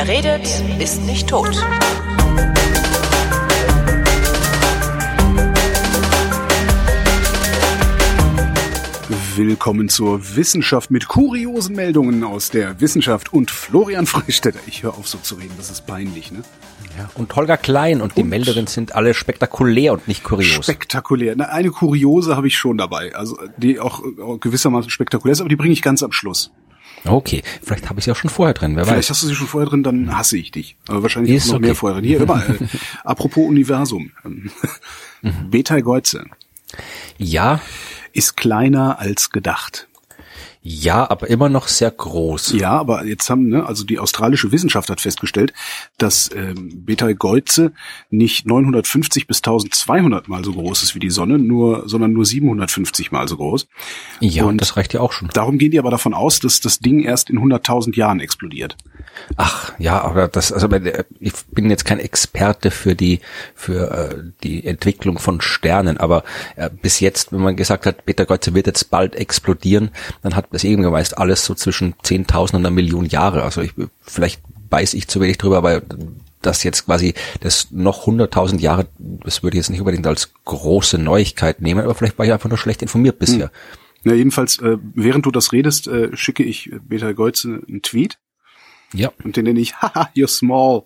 Wer 0.00 0.06
redet, 0.06 0.46
ist 0.78 1.02
nicht 1.06 1.28
tot. 1.28 1.60
Willkommen 9.34 9.88
zur 9.88 10.36
Wissenschaft 10.36 10.92
mit 10.92 11.08
kuriosen 11.08 11.74
Meldungen 11.74 12.22
aus 12.22 12.50
der 12.50 12.80
Wissenschaft 12.80 13.32
und 13.32 13.50
Florian 13.50 14.06
Freistetter. 14.06 14.60
Ich 14.68 14.84
höre 14.84 14.96
auf 14.96 15.08
so 15.08 15.18
zu 15.18 15.34
reden, 15.34 15.54
das 15.56 15.68
ist 15.68 15.84
peinlich, 15.84 16.30
ne? 16.30 16.42
Ja, 16.96 17.10
und 17.14 17.34
Holger 17.34 17.56
Klein 17.56 18.00
und 18.00 18.16
die 18.16 18.22
und 18.22 18.28
Meldungen 18.28 18.68
sind 18.68 18.94
alle 18.94 19.14
spektakulär 19.14 19.94
und 19.94 20.06
nicht 20.06 20.22
kurios. 20.22 20.64
Spektakulär. 20.64 21.34
Na, 21.36 21.46
eine 21.46 21.70
kuriose 21.70 22.36
habe 22.36 22.46
ich 22.46 22.56
schon 22.56 22.78
dabei, 22.78 23.16
also 23.16 23.36
die 23.56 23.80
auch 23.80 24.04
gewissermaßen 24.38 24.90
spektakulär 24.90 25.32
ist, 25.32 25.40
aber 25.40 25.48
die 25.48 25.56
bringe 25.56 25.72
ich 25.72 25.82
ganz 25.82 26.04
am 26.04 26.12
Schluss. 26.12 26.52
Okay, 27.04 27.42
vielleicht 27.62 27.88
habe 27.88 27.98
ich 27.98 28.04
sie 28.04 28.12
auch 28.12 28.16
schon 28.16 28.30
vorher 28.30 28.54
drin, 28.54 28.76
wer 28.76 28.84
vielleicht 28.84 28.98
weiß. 28.98 29.10
hast 29.10 29.22
du 29.22 29.26
sie 29.28 29.34
schon 29.34 29.46
vorher 29.46 29.68
drin, 29.68 29.82
dann 29.82 30.16
hasse 30.16 30.36
ich 30.36 30.50
dich. 30.50 30.76
Aber 30.88 31.02
wahrscheinlich 31.02 31.34
ist 31.34 31.48
noch 31.48 31.56
okay. 31.56 31.66
mehr 31.66 31.74
vorher 31.74 32.00
drin. 32.00 32.08
Hier, 32.08 32.20
immer, 32.20 32.48
äh, 32.48 32.58
apropos 33.04 33.46
Universum. 33.46 34.12
mhm. 34.24 35.50
Beta 35.50 35.80
Geuze. 35.80 36.24
Ja. 37.16 37.60
Ist 38.12 38.36
kleiner 38.36 38.98
als 38.98 39.30
gedacht. 39.30 39.88
Ja, 40.70 41.08
aber 41.08 41.30
immer 41.30 41.48
noch 41.48 41.66
sehr 41.66 41.90
groß. 41.90 42.52
Ja, 42.52 42.72
aber 42.72 43.06
jetzt 43.06 43.30
haben, 43.30 43.48
ne, 43.48 43.64
also 43.64 43.84
die 43.84 43.98
australische 43.98 44.52
Wissenschaft 44.52 44.90
hat 44.90 45.00
festgestellt, 45.00 45.54
dass 45.96 46.30
ähm, 46.36 46.84
Betelgeuse 46.84 47.72
nicht 48.10 48.46
950 48.46 49.26
bis 49.26 49.38
1200 49.38 50.28
mal 50.28 50.44
so 50.44 50.52
groß 50.52 50.82
ist 50.82 50.94
wie 50.94 50.98
die 50.98 51.08
Sonne, 51.08 51.38
nur, 51.38 51.88
sondern 51.88 52.12
nur 52.12 52.26
750 52.26 53.10
mal 53.12 53.26
so 53.28 53.38
groß. 53.38 53.66
Ja, 54.20 54.44
und 54.44 54.60
das 54.60 54.76
reicht 54.76 54.92
ja 54.92 55.00
auch 55.00 55.12
schon. 55.12 55.30
Darum 55.32 55.56
gehen 55.56 55.70
die 55.70 55.78
aber 55.78 55.90
davon 55.90 56.12
aus, 56.12 56.38
dass 56.38 56.60
das 56.60 56.80
Ding 56.80 57.00
erst 57.00 57.30
in 57.30 57.38
100.000 57.38 57.96
Jahren 57.96 58.20
explodiert. 58.20 58.76
Ach, 59.36 59.72
ja, 59.78 60.02
aber 60.02 60.28
das, 60.28 60.52
also 60.52 60.68
ich 61.18 61.32
bin 61.50 61.70
jetzt 61.70 61.86
kein 61.86 61.98
Experte 61.98 62.70
für 62.70 62.94
die, 62.94 63.20
für 63.54 63.90
äh, 63.90 64.22
die 64.42 64.66
Entwicklung 64.66 65.18
von 65.18 65.40
Sternen, 65.40 65.96
aber 65.96 66.24
äh, 66.56 66.68
bis 66.70 67.00
jetzt, 67.00 67.32
wenn 67.32 67.40
man 67.40 67.56
gesagt 67.56 67.86
hat, 67.86 68.04
Betelgeuse 68.04 68.54
wird 68.54 68.66
jetzt 68.66 68.90
bald 68.90 69.16
explodieren, 69.16 69.90
dann 70.22 70.36
hat 70.36 70.50
das 70.58 70.64
eben 70.64 70.82
meist 70.90 71.18
alles 71.18 71.44
so 71.44 71.54
zwischen 71.54 71.94
10.000 71.94 72.40
und 72.40 72.56
einer 72.56 72.70
Million 72.70 73.06
Jahre. 73.06 73.42
Also 73.42 73.60
ich, 73.62 73.72
vielleicht 74.02 74.42
weiß 74.70 74.94
ich 74.94 75.08
zu 75.08 75.20
wenig 75.20 75.38
drüber, 75.38 75.58
aber 75.58 75.82
das 76.42 76.62
jetzt 76.62 76.86
quasi 76.86 77.14
das 77.40 77.68
noch 77.70 78.06
100.000 78.06 78.60
Jahre, 78.60 78.88
das 78.98 79.42
würde 79.42 79.56
ich 79.56 79.62
jetzt 79.62 79.70
nicht 79.70 79.80
unbedingt 79.80 80.06
als 80.06 80.32
große 80.44 80.98
Neuigkeit 80.98 81.60
nehmen, 81.60 81.80
aber 81.80 81.94
vielleicht 81.94 82.18
war 82.18 82.26
ich 82.26 82.32
einfach 82.32 82.48
nur 82.48 82.58
schlecht 82.58 82.82
informiert 82.82 83.18
bisher. 83.18 83.50
Hm. 84.02 84.10
Ja, 84.10 84.14
jedenfalls, 84.14 84.58
äh, 84.58 84.78
während 84.94 85.26
du 85.26 85.30
das 85.30 85.52
redest, 85.52 85.88
äh, 85.88 86.16
schicke 86.16 86.44
ich 86.44 86.70
Beta 86.88 87.12
Geuze 87.12 87.60
einen 87.68 87.82
Tweet. 87.82 88.18
Ja. 88.94 89.10
Und 89.24 89.36
den 89.36 89.44
nenne 89.44 89.60
ich, 89.60 89.74
haha, 89.82 90.10
you're 90.14 90.28
small. 90.28 90.84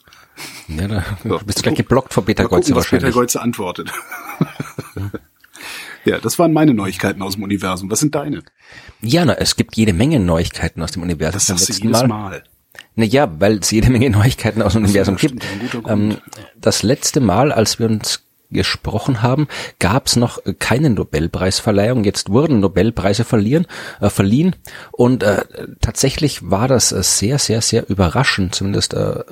Ja, 0.68 0.88
da 0.88 1.04
so, 1.22 1.38
bist 1.44 1.58
du 1.58 1.62
gleich 1.62 1.76
geblockt 1.76 2.14
von 2.14 2.24
Beta 2.24 2.44
Geuze 2.44 2.74
wahrscheinlich. 2.74 3.10
Beta 3.10 3.20
Geuze 3.20 3.40
antwortet. 3.40 3.92
Ja, 4.96 5.10
das 6.04 6.38
waren 6.38 6.52
meine 6.52 6.74
Neuigkeiten 6.74 7.22
aus 7.22 7.34
dem 7.34 7.42
Universum. 7.42 7.90
Was 7.90 8.00
sind 8.00 8.14
deine? 8.14 8.42
Ja, 9.00 9.24
na, 9.24 9.34
es 9.34 9.56
gibt 9.56 9.76
jede 9.76 9.92
Menge 9.92 10.20
Neuigkeiten 10.20 10.82
aus 10.82 10.92
dem 10.92 11.02
Universum. 11.02 11.34
Das 11.34 11.46
sagst 11.46 11.68
du 11.68 11.72
jedes 11.72 12.00
Mal. 12.02 12.08
Mal. 12.08 12.44
Naja, 12.94 13.30
weil 13.38 13.58
es 13.58 13.70
jede 13.70 13.90
Menge 13.90 14.10
Neuigkeiten 14.10 14.62
aus 14.62 14.74
dem 14.74 14.84
Universum 14.84 15.16
gibt. 15.16 15.44
Ähm, 15.86 16.18
das 16.60 16.82
letzte 16.82 17.20
Mal, 17.20 17.52
als 17.52 17.78
wir 17.78 17.86
uns 17.86 18.24
gesprochen 18.50 19.22
haben, 19.22 19.48
gab 19.78 20.06
es 20.06 20.16
noch 20.16 20.38
keine 20.58 20.90
Nobelpreisverleihung. 20.90 22.04
Jetzt 22.04 22.28
wurden 22.28 22.60
Nobelpreise 22.60 23.24
verlieren, 23.24 23.66
äh, 24.00 24.10
verliehen 24.10 24.54
und 24.92 25.22
äh, 25.22 25.44
tatsächlich 25.80 26.50
war 26.50 26.68
das 26.68 26.92
äh, 26.92 27.02
sehr, 27.02 27.38
sehr, 27.38 27.62
sehr 27.62 27.88
überraschend, 27.88 28.54
zumindest 28.54 28.94
äh, 28.94 29.24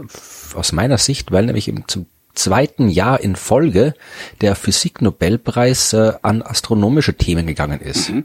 aus 0.54 0.72
meiner 0.72 0.98
Sicht, 0.98 1.32
weil 1.32 1.46
nämlich 1.46 1.68
im, 1.68 1.86
zum 1.86 2.06
zweiten 2.34 2.88
Jahr 2.88 3.20
in 3.20 3.36
Folge 3.36 3.94
der 4.40 4.54
Physik-Nobelpreis 4.54 5.92
äh, 5.92 6.12
an 6.22 6.42
astronomische 6.42 7.14
Themen 7.14 7.46
gegangen 7.46 7.80
ist. 7.80 8.10
Mhm. 8.10 8.24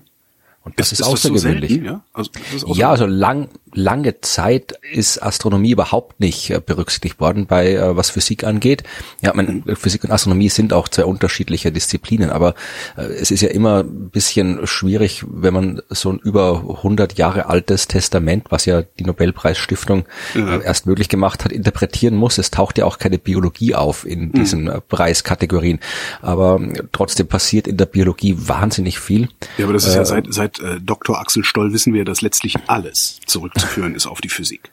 Und 0.64 0.80
das 0.80 0.92
ist, 0.92 0.94
ist, 0.94 1.00
ist 1.02 1.14
außergewöhnlich. 1.14 1.70
Das 1.70 1.78
so 1.78 1.84
selten, 1.84 1.86
ja? 1.86 2.04
Also, 2.14 2.32
das 2.34 2.64
ist 2.64 2.78
ja, 2.78 2.90
also 2.90 3.06
lang, 3.06 3.50
lange 3.76 4.22
Zeit 4.22 4.74
ist 4.92 5.22
Astronomie 5.22 5.72
überhaupt 5.72 6.20
nicht 6.20 6.50
äh, 6.50 6.62
berücksichtigt 6.66 7.20
worden 7.20 7.46
bei 7.46 7.74
äh, 7.74 7.96
was 7.96 8.10
Physik 8.10 8.44
angeht. 8.44 8.84
Ja, 9.22 9.34
meine, 9.34 9.52
mhm. 9.52 9.76
Physik 9.76 10.04
und 10.04 10.12
Astronomie 10.12 10.50
sind 10.50 10.74
auch 10.74 10.88
zwei 10.88 11.06
unterschiedliche 11.06 11.72
Disziplinen, 11.72 12.30
aber 12.30 12.56
äh, 12.98 13.04
es 13.04 13.32
ist 13.32 13.42
ja 13.42 13.50
immer 13.50 13.84
ein 13.84 14.10
bisschen 14.10 14.66
schwierig, 14.66 15.24
wenn 15.28 15.54
man 15.54 15.82
so 15.90 16.12
ein 16.12 16.20
über 16.20 16.64
100 16.78 17.18
Jahre 17.18 17.48
altes 17.48 17.88
Testament, 17.88 18.48
was 18.50 18.66
ja 18.66 18.82
die 18.82 19.04
Nobelpreisstiftung 19.04 20.06
ja. 20.34 20.60
erst 20.62 20.86
möglich 20.86 21.10
gemacht 21.10 21.46
hat, 21.46 21.52
interpretieren 21.52 22.16
muss. 22.16 22.38
Es 22.38 22.52
taucht 22.52 22.78
ja 22.78 22.86
auch 22.86 22.98
keine 22.98 23.18
Biologie 23.18 23.76
auf 23.76 24.06
in 24.06 24.28
mhm. 24.28 24.32
diesen 24.32 24.64
mhm. 24.66 24.82
Preiskategorien, 24.88 25.80
aber 26.22 26.60
trotzdem 26.92 27.28
passiert 27.28 27.68
in 27.68 27.78
der 27.78 27.86
Biologie 27.86 28.36
wahnsinnig 28.38 29.00
viel. 29.00 29.30
Ja, 29.58 29.66
aber 29.66 29.74
das 29.74 29.86
ist 29.86 29.96
äh, 29.96 29.98
ja 29.98 30.06
seit, 30.06 30.34
seit 30.34 30.60
äh, 30.60 30.80
Dr. 30.82 31.20
Axel 31.20 31.44
Stoll 31.44 31.74
wissen 31.74 31.94
wir, 31.94 32.06
dass 32.06 32.22
letztlich 32.22 32.56
alles 32.68 33.20
zurückzuführen 33.66 33.96
ist 33.96 34.08
auf 34.08 34.22
die 34.22 34.30
Physik. 34.30 34.72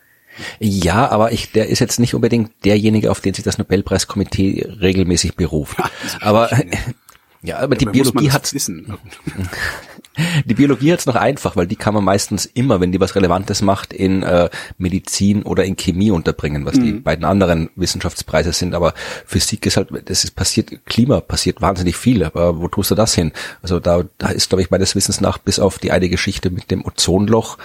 Ja, 0.61 1.11
aber 1.11 1.33
ich, 1.33 1.53
der 1.53 1.69
ist 1.69 1.81
jetzt 1.81 2.01
nicht 2.01 2.15
unbedingt 2.15 2.53
derjenige, 2.65 3.11
auf 3.11 3.21
den 3.21 3.35
sich 3.35 3.45
das 3.45 3.59
Nobelpreiskomitee 3.59 4.67
regelmäßig 4.81 5.37
beruft. 5.37 5.79
Ja, 5.79 5.91
aber 6.21 6.51
ja, 7.43 7.59
aber 7.59 7.75
die 7.75 7.87
Biologie 7.87 8.31
hat 8.31 8.53
wissen. 8.55 8.97
Die 10.47 10.53
Biologie 10.53 10.93
hat's 10.93 11.07
noch 11.07 11.15
einfach, 11.15 11.57
weil 11.57 11.67
die 11.67 11.77
kann 11.77 11.95
man 11.95 12.05
meistens 12.05 12.45
immer, 12.45 12.81
wenn 12.81 12.93
die 12.93 13.01
was 13.01 13.15
Relevantes 13.15 13.63
macht, 13.63 13.95
in 13.95 14.23
äh, 14.23 14.51
Medizin 14.77 15.43
oder 15.43 15.65
in 15.65 15.77
Chemie 15.77 16.11
unterbringen, 16.11 16.67
was 16.67 16.77
mhm. 16.77 16.83
die 16.83 16.93
beiden 16.93 17.25
anderen 17.25 17.71
Wissenschaftspreise 17.77 18.53
sind. 18.53 18.75
Aber 18.75 18.93
Physik 19.25 19.65
ist 19.65 19.79
halt, 19.79 19.89
das 20.05 20.25
ist 20.25 20.37
passiert, 20.37 20.85
Klima 20.85 21.21
passiert 21.21 21.63
wahnsinnig 21.63 21.97
viel. 21.97 22.25
Aber 22.25 22.61
wo 22.61 22.69
tust 22.69 22.91
du 22.91 22.95
das 22.95 23.15
hin? 23.15 23.33
Also 23.63 23.81
da, 23.81 24.05
da 24.19 24.29
ist, 24.29 24.51
glaube 24.51 24.61
ich, 24.61 24.71
meines 24.71 24.95
Wissens 24.95 25.23
nach, 25.23 25.39
bis 25.39 25.59
auf 25.59 25.79
die 25.79 25.93
eine 25.93 26.11
Geschichte 26.11 26.51
mit 26.51 26.71
dem 26.71 26.85
Ozonloch, 26.85 27.57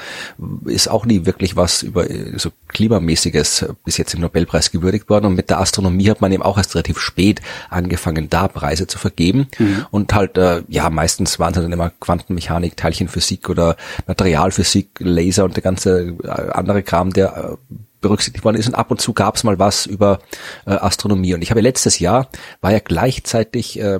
ist 0.66 0.90
auch 0.90 1.06
nie 1.06 1.26
wirklich 1.26 1.58
was 1.58 1.84
über 1.84 2.06
so 2.38 2.52
klimamäßiges 2.70 3.66
bis 3.84 3.98
jetzt 3.98 4.14
im 4.14 4.22
Nobelpreis 4.22 4.72
gewürdigt 4.72 5.10
worden. 5.10 5.26
Und 5.26 5.36
mit 5.36 5.50
der 5.50 5.60
Astronomie 5.60 6.10
hat 6.10 6.22
man 6.22 6.32
eben 6.32 6.44
auch 6.44 6.58
erst 6.58 6.76
relativ 6.76 7.00
spät 7.00 7.42
angefangen, 7.70 8.30
da 8.30 8.48
Preise 8.48 8.88
zu 8.88 8.98
vergeben. 9.00 9.48
Mhm. 9.60 9.67
Und 9.92 10.14
halt, 10.14 10.38
äh, 10.38 10.64
ja, 10.68 10.90
meistens 10.90 11.40
waren 11.40 11.54
es 11.54 11.62
dann 11.62 11.72
immer 11.72 11.90
Quanten 11.90 12.18
Quantenmechanik, 12.28 12.78
Teilchenphysik 12.78 13.50
oder 13.50 13.76
Materialphysik, 14.08 15.00
Laser 15.00 15.46
und 15.46 15.56
der 15.56 15.64
ganze 15.64 16.16
äh, 16.24 16.28
andere 16.52 16.84
Kram, 16.84 17.12
der 17.14 17.58
äh, 17.72 17.76
berücksichtigt 18.02 18.44
worden 18.44 18.58
ist 18.58 18.68
und 18.68 18.76
ab 18.76 18.92
und 18.92 19.02
zu 19.02 19.14
gab 19.14 19.36
es 19.36 19.44
mal 19.44 19.60
was 19.60 19.86
über 19.86 20.20
äh, 20.66 20.72
Astronomie 20.72 21.34
und 21.34 21.42
ich 21.42 21.50
habe 21.50 21.62
letztes 21.62 22.00
Jahr 22.00 22.30
war 22.62 22.72
ja 22.72 22.80
gleichzeitig 22.80 23.80
äh, 23.80 24.00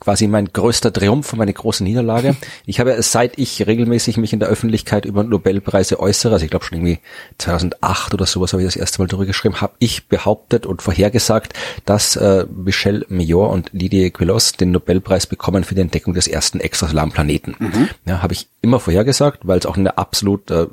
quasi 0.00 0.26
mein 0.26 0.46
größter 0.52 0.92
Triumph 0.92 1.32
und 1.32 1.38
meine 1.38 1.52
große 1.52 1.82
Niederlage. 1.82 2.36
Ich 2.66 2.80
habe 2.80 3.00
seit 3.02 3.38
ich 3.38 3.66
regelmäßig 3.66 4.16
mich 4.16 4.32
in 4.32 4.40
der 4.40 4.48
Öffentlichkeit 4.48 5.04
über 5.04 5.24
Nobelpreise 5.24 6.00
äußere, 6.00 6.34
also 6.34 6.44
ich 6.44 6.50
glaube 6.50 6.64
schon 6.64 6.78
irgendwie 6.78 7.00
2008 7.38 8.14
oder 8.14 8.26
sowas 8.26 8.52
habe 8.52 8.62
ich 8.62 8.68
das 8.68 8.76
erste 8.76 9.00
Mal 9.00 9.08
darüber 9.08 9.26
geschrieben, 9.26 9.60
habe 9.60 9.74
ich 9.78 10.08
behauptet 10.08 10.66
und 10.66 10.82
vorhergesagt, 10.82 11.54
dass 11.84 12.16
äh, 12.16 12.46
Michel 12.54 13.04
Mayor 13.08 13.50
und 13.50 13.70
Didier 13.72 14.10
Queloz 14.10 14.52
den 14.52 14.70
Nobelpreis 14.70 15.26
bekommen 15.26 15.64
für 15.64 15.74
die 15.74 15.80
Entdeckung 15.80 16.14
des 16.14 16.28
ersten 16.28 16.60
extrasolaren 16.60 17.12
Planeten. 17.12 17.56
Mhm. 17.58 17.88
Ja, 18.06 18.22
habe 18.22 18.32
ich 18.32 18.48
immer 18.62 18.80
vorhergesagt, 18.80 19.40
weil 19.46 19.58
es 19.58 19.66
auch 19.66 19.76
eine 19.76 19.98
absolut 19.98 20.50
äh, 20.50 20.66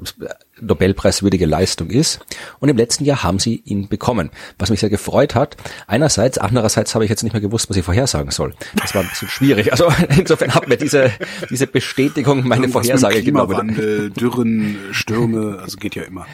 Nobelpreiswürdige 0.63 1.45
Leistung 1.45 1.89
ist. 1.89 2.19
Und 2.59 2.69
im 2.69 2.77
letzten 2.77 3.05
Jahr 3.05 3.23
haben 3.23 3.39
sie 3.39 3.61
ihn 3.65 3.87
bekommen, 3.87 4.29
was 4.57 4.69
mich 4.69 4.79
sehr 4.79 4.89
gefreut 4.89 5.35
hat. 5.35 5.57
Einerseits, 5.87 6.37
andererseits 6.37 6.95
habe 6.95 7.05
ich 7.05 7.09
jetzt 7.09 7.23
nicht 7.23 7.33
mehr 7.33 7.41
gewusst, 7.41 7.69
was 7.69 7.77
ich 7.77 7.83
vorhersagen 7.83 8.31
soll. 8.31 8.53
Das 8.75 8.95
war 8.95 9.01
ein 9.01 9.09
bisschen 9.09 9.29
schwierig. 9.29 9.71
Also 9.71 9.91
insofern 10.17 10.53
hat 10.53 10.67
mir 10.67 10.77
diese, 10.77 11.11
diese 11.49 11.67
Bestätigung 11.67 12.47
meine 12.47 12.63
Irgendwas 12.63 12.87
Vorhersage 12.87 13.23
genommen. 13.23 14.13
Dürren, 14.17 14.77
Stürme, 14.91 15.59
also 15.61 15.77
geht 15.77 15.95
ja 15.95 16.03
immer. 16.03 16.25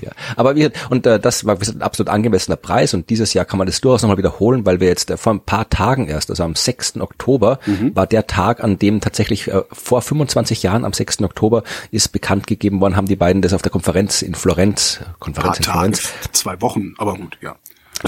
Ja, 0.00 0.12
aber 0.36 0.54
wir 0.54 0.70
und 0.88 1.06
äh, 1.06 1.18
das 1.18 1.44
war 1.44 1.58
ein 1.60 1.82
absolut 1.82 2.10
angemessener 2.10 2.56
Preis 2.56 2.94
und 2.94 3.10
dieses 3.10 3.34
Jahr 3.34 3.44
kann 3.44 3.58
man 3.58 3.66
das 3.66 3.80
durchaus 3.80 4.02
nochmal 4.02 4.18
wiederholen, 4.18 4.64
weil 4.64 4.80
wir 4.80 4.88
jetzt 4.88 5.10
äh, 5.10 5.16
vor 5.16 5.34
ein 5.34 5.40
paar 5.40 5.68
Tagen 5.68 6.06
erst, 6.06 6.30
also 6.30 6.44
am 6.44 6.54
6. 6.54 7.00
Oktober, 7.00 7.58
mhm. 7.66 7.94
war 7.94 8.06
der 8.06 8.26
Tag, 8.26 8.62
an 8.62 8.78
dem 8.78 9.00
tatsächlich 9.00 9.48
äh, 9.48 9.62
vor 9.72 10.02
25 10.02 10.62
Jahren, 10.62 10.84
am 10.84 10.92
6. 10.92 11.22
Oktober, 11.22 11.64
ist 11.90 12.12
bekannt 12.12 12.46
gegeben 12.46 12.80
worden, 12.80 12.96
haben 12.96 13.08
die 13.08 13.16
beiden 13.16 13.42
das 13.42 13.52
auf 13.52 13.62
der 13.62 13.72
Konferenz 13.72 14.22
in 14.22 14.34
Florenz, 14.34 15.00
Konferenz 15.18 15.58
in 15.58 15.64
Florenz. 15.64 16.02
Tage, 16.02 16.32
zwei 16.32 16.60
Wochen, 16.60 16.94
aber 16.98 17.14
gut, 17.14 17.38
ja. 17.40 17.56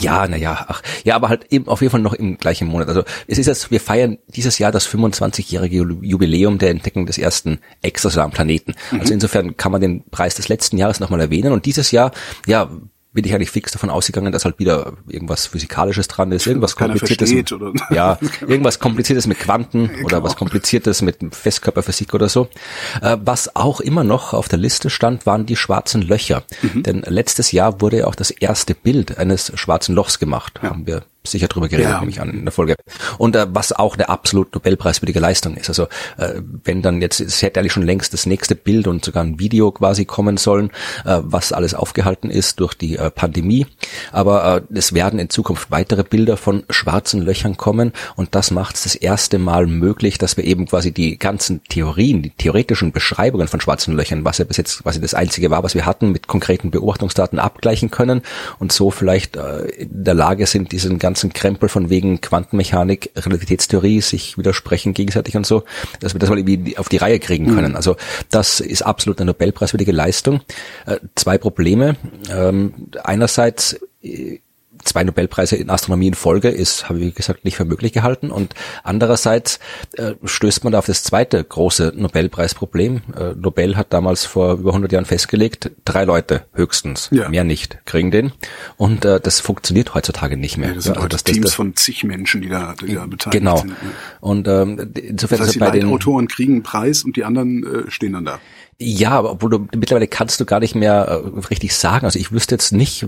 Ja, 0.00 0.27
naja, 0.27 0.65
ach, 0.69 0.83
ja, 1.05 1.15
aber 1.17 1.29
halt 1.29 1.47
eben 1.50 1.69
auf 1.69 1.81
jeden 1.81 1.91
Fall 1.91 2.00
noch 2.00 2.15
im 2.15 2.39
gleichen 2.39 2.69
Monat. 2.69 2.89
Also 2.89 3.05
es 3.27 3.39
ist 3.39 3.47
jetzt, 3.47 3.71
wir 3.71 3.81
feiern 3.81 4.19
dieses 4.29 4.59
Jahr 4.59 4.73
das 4.73 4.89
25-jährige 4.89 5.77
Jubiläum 5.77 6.59
der 6.59 6.71
Entdeckung 6.71 7.06
des 7.06 7.19
ersten 7.19 7.59
extrasolaren 7.83 8.33
Planeten. 8.33 8.75
Mhm. 8.91 9.00
Also 9.00 9.15
insofern 9.15 9.56
kann 9.56 9.73
man 9.73 9.81
den 9.81 10.05
Preis 10.11 10.35
des 10.35 10.49
letzten 10.49 10.79
Jahres 10.79 11.00
nochmal 11.00 11.21
erwähnen. 11.21 11.53
Und 11.53 11.67
dieses 11.67 11.91
Jahr, 11.91 12.12
ja, 12.47 12.71
bin 13.12 13.25
ich 13.25 13.35
eigentlich 13.35 13.50
fix 13.50 13.73
davon 13.73 13.91
ausgegangen, 13.91 14.32
dass 14.32 14.44
halt 14.44 14.59
wieder 14.59 14.94
irgendwas 15.06 15.47
Physikalisches 15.47 16.09
dran 16.09 16.32
ist, 16.32 16.47
irgendwas 16.47 16.76
Kompliziertes. 16.76 17.53
Oder? 17.53 17.73
Ja, 17.91 18.19
irgendwas 18.41 18.79
Kompliziertes 18.79 19.26
mit 19.26 19.38
Quanten 19.38 19.91
ja, 19.94 20.05
oder 20.05 20.23
was 20.23 20.37
Kompliziertes 20.37 21.03
mit 21.03 21.19
Festkörperphysik 21.35 22.14
oder 22.14 22.29
so. 22.29 22.49
Äh, 23.03 23.19
was 23.23 23.55
auch 23.55 23.81
immer 23.81 24.05
noch 24.05 24.32
auf 24.32 24.49
der 24.49 24.59
Liste 24.59 24.88
stand, 24.88 25.26
waren 25.26 25.44
die 25.44 25.56
schwarzen 25.56 26.03
Löcher. 26.03 26.43
Mhm. 26.62 26.82
Denn 26.82 27.03
letztes 27.06 27.53
Jahr 27.53 27.81
wurde 27.81 27.99
ja 27.99 28.06
auch 28.06 28.14
das 28.14 28.31
erste 28.31 28.75
Bild 28.75 29.19
eines 29.19 29.53
schwarzen 29.56 29.94
Lochs 29.94 30.19
gemacht. 30.19 30.61
Ja. 30.62 30.70
Haben 30.70 30.87
wir 30.87 31.03
sicher 31.25 31.49
drüber 31.49 31.69
geredet, 31.69 31.91
ja. 31.91 32.01
nehme 32.01 32.11
ich 32.11 32.21
an, 32.21 32.31
in 32.31 32.45
der 32.45 32.53
Folge. 32.53 32.75
Und 33.19 33.37
äh, 33.37 33.47
was 33.51 33.73
auch 33.73 33.95
eine 33.95 34.09
absolut 34.09 34.55
Nobelpreiswürdige 34.55 35.21
Leistung 35.21 35.57
ist. 35.57 35.69
Also 35.69 35.85
äh, 36.17 36.41
wenn 36.65 36.83
dann 36.83 37.01
jetzt, 37.01 37.21
es 37.21 37.43
hätte 37.43 37.61
eigentlich 37.61 37.73
schon 37.73 37.85
längst 37.85 38.13
das 38.13 38.27
nächste 38.27 38.55
Bild 38.55 38.87
und 38.89 39.05
sogar 39.05 39.23
ein 39.23 39.39
Video 39.39 39.71
quasi 39.71 40.05
kommen 40.05 40.37
sollen, 40.37 40.71
äh, 41.05 41.21
was 41.23 41.53
alles 41.53 41.75
aufgehalten 41.75 42.31
ist 42.31 42.61
durch 42.61 42.75
die 42.75 42.97
äh, 42.97 43.11
Pandemie. 43.11 43.67
Aber 44.11 44.65
äh, 44.71 44.77
es 44.77 44.95
werden 44.95 45.19
in 45.19 45.31
Zukunft 45.31 45.71
weitere 45.71 46.03
Bilder 46.03 46.37
von 46.37 46.65
schwarzen 46.71 47.23
Löchern 47.23 47.57
kommen 47.57 47.93
und 48.17 48.35
das 48.35 48.51
macht 48.51 48.77
es 48.77 48.83
das 48.83 48.95
erste 48.97 49.39
Mal 49.39 49.67
möglich, 49.67 50.19
dass 50.19 50.37
wir 50.37 50.45
eben 50.45 50.67
quasi 50.67 50.93
die 50.93 51.19
ganzen 51.19 51.63
Theorien, 51.65 52.23
die 52.23 52.31
theoretischen 52.31 52.93
Beschreibungen 52.93 53.49
von 53.49 53.61
schwarzen 53.61 53.95
Löchern, 53.95 54.25
was 54.25 54.39
ja 54.39 54.45
bis 54.45 54.57
jetzt 54.57 54.83
quasi 54.83 55.01
das 55.01 55.15
einzige 55.15 55.51
war, 55.51 55.63
was 55.63 55.75
wir 55.75 55.87
hatten, 55.87 56.11
mit 56.11 56.27
konkreten 56.27 56.71
Beobachtungsdaten 56.71 57.39
abgleichen 57.39 57.91
können 57.91 58.23
und 58.59 58.73
so 58.73 58.91
vielleicht 58.91 59.37
äh, 59.37 59.67
in 59.67 60.05
der 60.05 60.15
Lage 60.15 60.47
sind, 60.47 60.73
diesen 60.73 60.99
ganzen 60.99 61.12
ganzen 61.12 61.35
Krempel 61.35 61.69
von 61.69 61.91
wegen 61.91 62.23
Quantenmechanik, 62.23 63.11
Relativitätstheorie 63.14 64.00
sich 64.00 64.38
widersprechen 64.38 64.94
gegenseitig 64.94 65.37
und 65.37 65.47
so, 65.47 65.64
dass 66.00 66.14
wir 66.14 66.19
das 66.19 66.31
mal 66.31 66.38
irgendwie 66.38 66.79
auf 66.79 66.88
die 66.88 66.97
Reihe 66.97 67.19
kriegen 67.19 67.55
können. 67.55 67.73
Mhm. 67.73 67.76
Also 67.76 67.97
das 68.31 68.61
ist 68.61 68.81
absolut 68.81 69.20
eine 69.20 69.32
Nobelpreiswürdige 69.32 69.93
Leistung. 69.93 70.41
Äh, 70.87 70.97
zwei 71.14 71.37
Probleme. 71.37 71.97
Ähm, 72.31 72.88
einerseits 73.05 73.79
äh, 74.03 74.38
zwei 74.82 75.05
Nobelpreise 75.05 75.56
in 75.56 75.70
Astronomie 75.70 76.08
in 76.08 76.14
Folge 76.14 76.49
ist, 76.49 76.88
habe 76.88 76.99
ich 76.99 77.06
wie 77.06 77.12
gesagt 77.12 77.44
nicht 77.44 77.56
für 77.56 77.64
möglich 77.64 77.93
gehalten. 77.93 78.31
Und 78.31 78.55
andererseits 78.82 79.58
äh, 79.94 80.14
stößt 80.25 80.64
man 80.64 80.73
da 80.73 80.79
auf 80.79 80.87
das 80.87 81.02
zweite 81.02 81.43
große 81.43 81.93
Nobelpreisproblem. 81.96 83.02
Äh, 83.17 83.34
Nobel 83.37 83.76
hat 83.76 83.93
damals 83.93 84.25
vor 84.25 84.55
über 84.55 84.70
100 84.70 84.93
Jahren 84.93 85.05
festgelegt, 85.05 85.70
drei 85.84 86.05
Leute 86.05 86.46
höchstens, 86.52 87.08
ja. 87.12 87.29
mehr 87.29 87.44
nicht, 87.44 87.79
kriegen 87.84 88.11
den. 88.11 88.32
Und 88.76 89.05
äh, 89.05 89.20
das 89.20 89.40
funktioniert 89.40 89.94
heutzutage 89.94 90.37
nicht 90.37 90.56
mehr. 90.56 90.70
Ja, 90.70 90.75
das 90.75 90.84
sind 90.84 90.94
ja, 90.94 91.00
also 91.00 91.08
das, 91.08 91.25
Teams 91.25 91.46
das, 91.46 91.55
von 91.55 91.76
zig 91.76 92.05
Menschen, 92.05 92.43
die 92.43 92.49
da, 92.49 92.75
die 92.81 92.94
da 92.94 93.06
beteiligt 93.06 93.40
genau. 93.40 93.56
sind. 93.56 93.75
Genau. 93.81 93.93
Und 94.20 94.49
ähm, 94.49 94.93
insofern 94.94 95.38
das 95.38 95.49
heißt, 95.49 95.55
die 95.55 95.58
bei 95.58 95.70
den 95.70 95.87
Autoren 95.87 96.29
kriegen 96.29 96.55
einen 96.55 96.62
Preis 96.62 97.05
und 97.05 97.17
die 97.17 97.25
anderen 97.25 97.87
äh, 97.87 97.90
stehen 97.90 98.12
dann 98.12 98.25
da. 98.25 98.40
Ja, 98.79 99.11
aber 99.11 99.33
obwohl 99.33 99.51
du 99.51 99.59
mittlerweile 99.77 100.09
kannst 100.09 100.41
du 100.41 100.45
gar 100.45 100.61
nicht 100.61 100.75
mehr 100.75 101.23
äh, 101.25 101.39
richtig 101.51 101.75
sagen. 101.75 102.05
Also 102.05 102.19
ich 102.19 102.33
wüsste 102.33 102.55
jetzt 102.55 102.73
nicht 102.73 103.07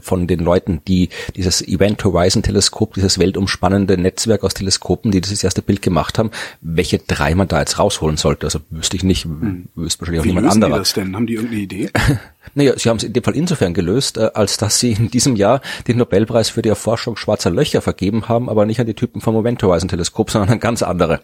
von 0.00 0.26
den 0.26 0.40
Leuten, 0.40 0.80
die 0.86 1.10
dieses 1.36 1.66
Event 1.66 2.02
Horizon 2.04 2.42
Teleskop, 2.42 2.94
dieses 2.94 3.18
weltumspannende 3.18 3.98
Netzwerk 3.98 4.44
aus 4.44 4.54
Teleskopen, 4.54 5.10
die 5.10 5.20
dieses 5.20 5.44
erste 5.44 5.62
Bild 5.62 5.82
gemacht 5.82 6.18
haben, 6.18 6.30
welche 6.60 6.98
drei 6.98 7.34
man 7.34 7.48
da 7.48 7.60
jetzt 7.60 7.78
rausholen 7.78 8.16
sollte. 8.16 8.46
Also 8.46 8.60
wüsste 8.70 8.96
ich 8.96 9.02
nicht, 9.02 9.24
hm. 9.24 9.68
wüsste 9.74 10.00
wahrscheinlich 10.00 10.20
auch 10.20 10.24
Wie 10.24 10.28
niemand 10.28 10.52
anderer. 10.52 10.74
Wie 10.74 10.78
das 10.78 10.92
denn? 10.94 11.14
Haben 11.14 11.26
die 11.26 11.34
irgendeine 11.34 11.62
Idee? 11.62 11.90
Naja, 12.54 12.74
sie 12.76 12.88
haben 12.88 12.96
es 12.96 13.04
in 13.04 13.12
dem 13.12 13.22
Fall 13.22 13.36
insofern 13.36 13.74
gelöst, 13.74 14.16
äh, 14.16 14.30
als 14.34 14.56
dass 14.56 14.78
sie 14.78 14.92
in 14.92 15.10
diesem 15.10 15.36
Jahr 15.36 15.60
den 15.86 15.98
Nobelpreis 15.98 16.50
für 16.50 16.62
die 16.62 16.68
Erforschung 16.68 17.16
schwarzer 17.16 17.50
Löcher 17.50 17.80
vergeben 17.80 18.28
haben, 18.28 18.48
aber 18.48 18.66
nicht 18.66 18.80
an 18.80 18.86
die 18.86 18.94
Typen 18.94 19.20
vom 19.20 19.34
Moment 19.34 19.62
Horizon 19.62 19.88
Teleskop, 19.88 20.30
sondern 20.30 20.50
an 20.50 20.60
ganz 20.60 20.82
andere. 20.82 21.20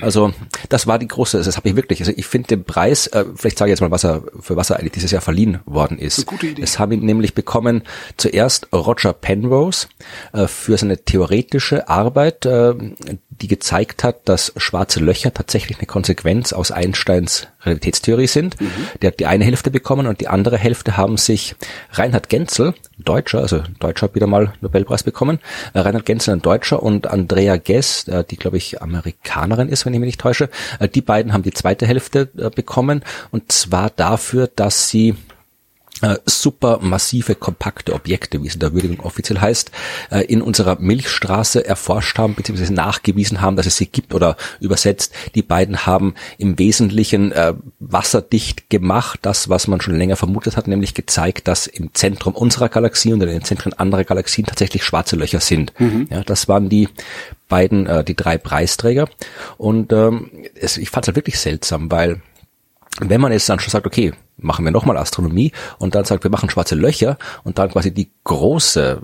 Also 0.00 0.32
das 0.68 0.86
war 0.86 0.98
die 0.98 1.08
große, 1.08 1.42
das 1.42 1.56
habe 1.56 1.68
ich 1.68 1.76
wirklich, 1.76 2.00
also 2.00 2.12
ich 2.14 2.26
finde 2.26 2.48
den 2.48 2.64
Preis, 2.64 3.06
äh, 3.08 3.24
vielleicht 3.34 3.58
sage 3.58 3.70
ich 3.70 3.72
jetzt 3.72 3.80
mal, 3.80 3.90
was 3.90 4.04
er, 4.04 4.22
für 4.40 4.56
was 4.56 4.70
er 4.70 4.78
eigentlich 4.78 4.92
dieses 4.92 5.10
Jahr 5.10 5.22
verliehen 5.22 5.60
worden 5.66 5.98
ist. 5.98 6.26
Gute 6.26 6.48
Idee. 6.48 6.62
Es 6.62 6.78
haben 6.78 6.92
ihn 6.92 7.04
nämlich 7.04 7.34
bekommen 7.34 7.82
zuerst 8.16 8.68
Roger 8.72 9.12
Penrose 9.12 9.88
äh, 10.32 10.46
für 10.46 10.76
seine 10.76 10.98
theoretische 10.98 11.88
Arbeit, 11.88 12.46
die 13.40 13.48
gezeigt 13.48 14.04
hat, 14.04 14.28
dass 14.28 14.52
schwarze 14.56 15.00
Löcher 15.00 15.32
tatsächlich 15.32 15.78
eine 15.78 15.86
Konsequenz 15.86 16.52
aus 16.52 16.70
Einsteins 16.70 17.48
Relativitätstheorie 17.62 18.26
sind. 18.26 18.60
Mhm. 18.60 18.70
Der 19.02 19.08
hat 19.08 19.20
die 19.20 19.26
eine 19.26 19.44
Hälfte 19.44 19.70
bekommen 19.70 20.06
und 20.06 20.20
die 20.20 20.28
andere 20.28 20.56
Hälfte 20.56 20.96
haben 20.96 21.16
sich 21.16 21.54
Reinhard 21.92 22.28
Genzel, 22.28 22.74
Deutscher, 22.98 23.40
also 23.40 23.62
Deutscher 23.78 24.06
hat 24.06 24.14
wieder 24.14 24.26
mal 24.26 24.52
Nobelpreis 24.60 25.02
bekommen, 25.02 25.40
äh, 25.74 25.80
Reinhard 25.80 26.06
Genzel 26.06 26.34
ein 26.34 26.42
Deutscher 26.42 26.82
und 26.82 27.06
Andrea 27.06 27.56
Guess, 27.56 28.08
äh, 28.08 28.24
die 28.24 28.36
glaube 28.36 28.56
ich 28.56 28.80
Amerikanerin 28.80 29.68
ist, 29.68 29.84
wenn 29.84 29.94
ich 29.94 30.00
mich 30.00 30.08
nicht 30.08 30.20
täusche, 30.20 30.48
äh, 30.78 30.88
die 30.88 31.02
beiden 31.02 31.32
haben 31.32 31.42
die 31.42 31.52
zweite 31.52 31.86
Hälfte 31.86 32.26
bekommen 32.54 33.02
und 33.30 33.52
zwar 33.52 33.90
dafür, 33.90 34.48
dass 34.48 34.88
sie 34.88 35.16
äh, 36.02 36.16
super 36.24 36.78
massive, 36.80 37.34
kompakte 37.34 37.92
Objekte, 37.92 38.42
wie 38.42 38.48
es 38.48 38.54
in 38.54 38.60
der 38.60 38.72
Würdigung 38.72 39.00
offiziell 39.00 39.40
heißt, 39.40 39.70
äh, 40.10 40.24
in 40.24 40.42
unserer 40.42 40.78
Milchstraße 40.80 41.64
erforscht 41.64 42.18
haben, 42.18 42.34
beziehungsweise 42.34 42.72
nachgewiesen 42.72 43.40
haben, 43.40 43.56
dass 43.56 43.66
es 43.66 43.76
sie 43.76 43.86
gibt 43.86 44.14
oder 44.14 44.36
übersetzt. 44.60 45.12
Die 45.34 45.42
beiden 45.42 45.86
haben 45.86 46.14
im 46.38 46.58
Wesentlichen 46.58 47.32
äh, 47.32 47.54
wasserdicht 47.78 48.70
gemacht, 48.70 49.20
das, 49.22 49.48
was 49.48 49.68
man 49.68 49.80
schon 49.80 49.96
länger 49.96 50.16
vermutet 50.16 50.56
hat, 50.56 50.68
nämlich 50.68 50.94
gezeigt, 50.94 51.48
dass 51.48 51.66
im 51.66 51.92
Zentrum 51.94 52.34
unserer 52.34 52.68
Galaxie 52.68 53.12
und 53.12 53.22
in 53.22 53.28
den 53.28 53.44
Zentren 53.44 53.72
anderer 53.74 54.04
Galaxien 54.04 54.46
tatsächlich 54.46 54.84
schwarze 54.84 55.16
Löcher 55.16 55.40
sind. 55.40 55.78
Mhm. 55.78 56.08
Ja, 56.10 56.22
das 56.22 56.48
waren 56.48 56.68
die 56.68 56.88
beiden, 57.48 57.86
äh, 57.86 58.02
die 58.04 58.16
drei 58.16 58.38
Preisträger. 58.38 59.08
Und 59.58 59.92
ähm, 59.92 60.30
es, 60.54 60.78
ich 60.78 60.88
fand 60.88 61.04
es 61.04 61.08
halt 61.08 61.16
wirklich 61.16 61.38
seltsam, 61.38 61.90
weil 61.90 62.22
wenn 62.98 63.20
man 63.20 63.32
jetzt 63.32 63.48
dann 63.48 63.60
schon 63.60 63.70
sagt, 63.70 63.86
okay, 63.86 64.12
machen 64.42 64.64
wir 64.64 64.72
nochmal 64.72 64.96
Astronomie 64.96 65.52
und 65.78 65.94
dann 65.94 66.04
sagt, 66.04 66.24
wir 66.24 66.30
machen 66.30 66.50
schwarze 66.50 66.74
Löcher 66.74 67.18
und 67.44 67.58
dann 67.58 67.70
quasi 67.70 67.92
die 67.92 68.10
große, 68.24 69.00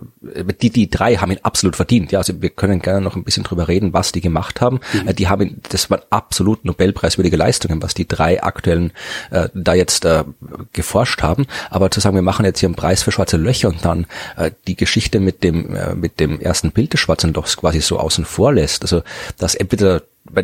die, 0.60 0.70
die 0.70 0.90
drei 0.90 1.16
haben 1.16 1.30
ihn 1.30 1.40
absolut 1.42 1.76
verdient. 1.76 2.10
Ja, 2.10 2.18
also 2.20 2.40
wir 2.40 2.50
können 2.50 2.80
gerne 2.80 3.00
noch 3.00 3.16
ein 3.16 3.24
bisschen 3.24 3.44
drüber 3.44 3.68
reden, 3.68 3.92
was 3.92 4.12
die 4.12 4.20
gemacht 4.20 4.60
haben. 4.60 4.80
Mhm. 4.92 5.14
Die 5.14 5.28
haben, 5.28 5.60
das 5.70 5.90
waren 5.90 6.02
absolut 6.10 6.64
Nobelpreiswürdige 6.64 7.36
Leistungen, 7.36 7.82
was 7.82 7.94
die 7.94 8.08
drei 8.08 8.42
aktuellen 8.42 8.92
äh, 9.30 9.48
da 9.54 9.74
jetzt 9.74 10.04
äh, 10.04 10.24
geforscht 10.72 11.22
haben. 11.22 11.46
Aber 11.70 11.90
zu 11.90 12.00
sagen, 12.00 12.16
wir 12.16 12.22
machen 12.22 12.44
jetzt 12.44 12.60
hier 12.60 12.68
einen 12.68 12.76
Preis 12.76 13.02
für 13.02 13.12
schwarze 13.12 13.36
Löcher 13.36 13.68
und 13.68 13.84
dann 13.84 14.06
äh, 14.36 14.50
die 14.66 14.76
Geschichte 14.76 15.20
mit 15.20 15.44
dem, 15.44 15.74
äh, 15.74 15.94
mit 15.94 16.18
dem 16.18 16.40
ersten 16.40 16.72
Bild 16.72 16.92
des 16.92 17.00
schwarzen 17.00 17.34
Lochs 17.34 17.56
quasi 17.56 17.80
so 17.80 17.98
außen 17.98 18.24
vor 18.24 18.52
lässt. 18.52 18.82
Also 18.82 19.02
das 19.38 19.54
entweder 19.54 20.02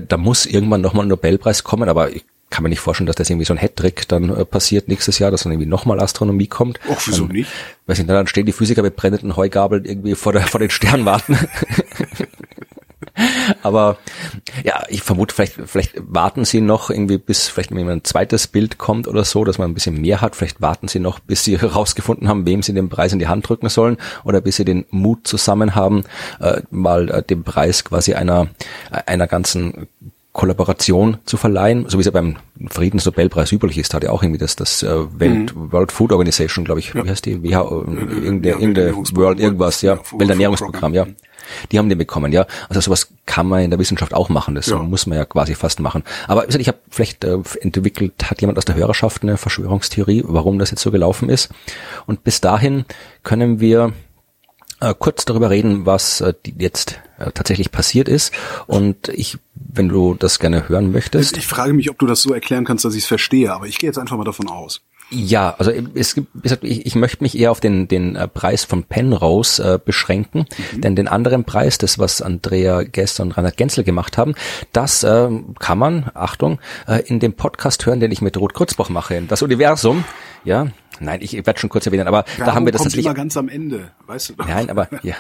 da 0.09 0.17
muss 0.17 0.47
irgendwann 0.47 0.81
nochmal 0.81 1.05
ein 1.05 1.09
Nobelpreis 1.09 1.65
kommen, 1.65 1.89
aber 1.89 2.11
ich 2.11 2.25
kann 2.53 2.63
man 2.63 2.71
nicht 2.71 2.81
vorstellen, 2.81 3.07
dass 3.07 3.17
das 3.17 3.29
irgendwie 3.29 3.47
so 3.47 3.55
ein 3.55 3.59
Hattrick 3.59 4.07
dann 4.09 4.31
äh, 4.31 4.45
passiert 4.45 4.87
nächstes 4.87 5.19
Jahr, 5.19 5.33
dass 5.33 5.43
dann 5.43 5.53
irgendwie 5.53 5.69
nochmal 5.69 6.01
Astronomie 6.01 6.47
kommt. 6.47 6.79
Och, 6.89 7.01
wieso 7.07 7.27
dann, 7.27 7.35
nicht? 7.35 7.51
Weiß 7.87 7.99
nicht, 7.99 8.09
dann 8.09 8.27
stehen 8.29 8.47
die 8.47 8.53
Physiker 8.53 8.83
mit 8.83 8.95
brennenden 8.95 9.35
Heugabeln 9.37 9.85
irgendwie 9.85 10.15
vor, 10.15 10.33
der, 10.33 10.43
vor 10.43 10.61
den 10.61 10.71
Sternwarten. 10.71 11.37
Aber 13.63 13.99
ja, 14.65 14.85
ich 14.89 15.03
vermute, 15.03 15.35
vielleicht, 15.35 15.55
vielleicht 15.67 15.95
warten 15.97 16.45
sie 16.45 16.61
noch 16.61 16.91
irgendwie, 16.91 17.19
bis 17.19 17.49
vielleicht 17.49 17.73
ein 17.73 18.05
zweites 18.05 18.47
Bild 18.47 18.79
kommt 18.79 19.07
oder 19.09 19.25
so, 19.25 19.45
dass 19.45 19.59
man 19.59 19.71
ein 19.71 19.75
bisschen 19.75 20.01
mehr 20.01 20.21
hat. 20.21 20.37
Vielleicht 20.37 20.61
warten 20.61 20.89
sie 20.89 20.99
noch, 20.99 21.19
bis 21.19 21.45
sie 21.45 21.59
herausgefunden 21.61 22.29
haben, 22.29 22.47
wem 22.47 22.63
sie 22.63 22.73
den 22.73 22.89
Preis 22.89 23.13
in 23.13 23.19
die 23.19 23.29
Hand 23.29 23.49
drücken 23.49 23.69
sollen 23.69 23.97
oder 24.25 24.41
bis 24.41 24.57
sie 24.57 24.65
den 24.65 24.87
Mut 24.91 25.27
zusammen 25.27 25.75
haben, 25.75 26.05
äh, 26.41 26.63
mal 26.71 27.11
äh, 27.11 27.23
den 27.23 27.45
Preis 27.45 27.85
quasi 27.85 28.15
einer, 28.15 28.49
einer 28.91 29.27
ganzen 29.27 29.89
Kollaboration 30.33 31.19
zu 31.27 31.37
verleihen, 31.37 31.85
so 31.89 31.99
wie 31.99 32.01
es 32.01 32.07
ja 32.07 32.11
beim 32.11 32.37
Friedensnobelpreis 32.69 33.53
üblich 33.53 33.77
ist, 33.77 33.93
hat 33.93 34.03
ja 34.03 34.11
auch 34.11 34.23
irgendwie 34.23 34.39
das, 34.39 34.57
das 34.57 34.83
äh, 34.83 35.21
Welt, 35.21 35.55
mhm. 35.55 35.73
World 35.73 35.93
Food 35.93 36.11
Organization, 36.11 36.65
glaube 36.65 36.81
ich, 36.81 36.95
ja. 36.95 37.05
wie 37.05 37.11
heißt 37.11 37.27
die? 37.27 37.43
WHO, 37.43 37.85
irgendeine, 37.85 38.49
ja, 38.49 38.59
irgendeine 38.59 38.97
World 38.97 39.41
irgendwas, 39.41 39.83
ja, 39.83 39.99
Welternährungsprogramm, 40.11 40.95
ja. 40.95 41.07
Die 41.71 41.79
haben 41.79 41.91
den 41.91 41.99
bekommen, 41.99 42.33
ja. 42.33 42.47
Also 42.71 42.81
sowas 42.81 43.13
kann 43.27 43.47
man 43.47 43.63
in 43.63 43.71
der 43.71 43.79
Wissenschaft 43.79 44.15
auch 44.15 44.31
machen, 44.31 44.55
das 44.55 44.69
ja. 44.69 44.79
muss 44.79 45.07
man 45.07 45.19
ja 45.19 45.27
quasi 45.27 45.55
fast 45.55 45.81
machen. 45.81 46.03
Aber 46.29 46.49
ich 46.49 46.69
habe 46.69 46.79
vielleicht 46.89 47.25
äh, 47.25 47.39
entwickelt, 47.61 48.15
hat 48.31 48.41
jemand 48.41 48.57
aus 48.57 48.65
der 48.65 48.77
Hörerschaft 48.77 49.23
eine 49.23 49.37
Verschwörungstheorie, 49.37 50.23
warum 50.27 50.59
das 50.59 50.71
jetzt 50.71 50.83
so 50.83 50.91
gelaufen 50.91 51.29
ist. 51.29 51.51
Und 52.07 52.25
bis 52.25 52.41
dahin 52.41 52.87
können 53.23 53.61
wir 53.61 53.93
äh, 54.83 54.95
kurz 54.99 55.25
darüber 55.25 55.51
reden, 55.51 55.87
was 55.87 56.21
äh, 56.21 56.35
jetzt 56.59 57.01
äh, 57.19 57.31
tatsächlich 57.33 57.71
passiert 57.71 58.09
ist. 58.09 58.33
Und 58.67 59.09
ich, 59.09 59.39
wenn 59.55 59.89
du 59.89 60.15
das 60.15 60.39
gerne 60.39 60.69
hören 60.69 60.93
möchtest. 60.93 61.37
Ich 61.37 61.47
frage 61.47 61.73
mich, 61.73 61.89
ob 61.91 61.99
du 61.99 62.07
das 62.07 62.23
so 62.23 62.35
erklären 62.35 62.65
kannst, 62.65 62.85
dass 62.85 62.95
ich 62.95 63.05
es 63.05 63.09
verstehe, 63.09 63.53
aber 63.53 63.67
ich 63.67 63.79
gehe 63.79 63.89
jetzt 63.89 63.99
einfach 63.99 64.17
mal 64.17 64.25
davon 64.25 64.49
aus. 64.49 64.83
Ja, 65.15 65.55
also 65.59 65.71
es 65.95 66.15
gibt, 66.15 66.29
ich, 66.63 66.87
ich 66.87 66.95
möchte 66.95 67.23
mich 67.23 67.39
eher 67.39 67.51
auf 67.51 67.61
den, 67.61 67.87
den 67.87 68.17
äh, 68.17 68.27
Preis 68.27 68.65
von 68.65 68.83
Penrose 68.85 69.75
äh, 69.75 69.79
beschränken, 69.79 70.47
mhm. 70.73 70.81
denn 70.81 70.97
den 70.97 71.07
anderen 71.07 71.45
Preis, 71.45 71.77
das 71.77 71.99
was 71.99 72.23
Andrea 72.23 72.83
Gester 72.83 73.23
und 73.23 73.33
Reinhard 73.33 73.59
Genzel 73.59 73.85
gemacht 73.85 74.17
haben, 74.17 74.35
das 74.73 75.05
äh, 75.05 75.29
kann 75.59 75.79
man, 75.79 76.11
Achtung, 76.15 76.61
äh, 76.89 77.03
in 77.07 77.21
dem 77.21 77.35
Podcast 77.35 77.85
hören, 77.85 78.01
den 78.01 78.11
ich 78.11 78.23
mit 78.23 78.39
Ruth 78.39 78.55
Kurzbach 78.55 78.89
mache, 78.89 79.21
das 79.29 79.43
Universum. 79.43 80.05
Ja, 80.45 80.69
nein, 81.03 81.21
ich 81.23 81.35
werde 81.35 81.59
schon 81.59 81.71
kurz 81.71 81.87
erwähnen, 81.87 82.07
aber 82.07 82.25
Werbung 82.27 82.47
da 82.47 82.55
haben 82.55 82.65
wir 82.67 82.73
das 82.73 82.83
tatsächlich 82.83 83.07
immer 83.07 83.15
ganz 83.15 83.37
am 83.37 83.49
Ende, 83.49 83.91
weißt 84.07 84.31
du? 84.31 84.35
Doch. 84.35 84.47
Nein, 84.47 84.71
aber 84.71 84.89
ja, 85.03 85.15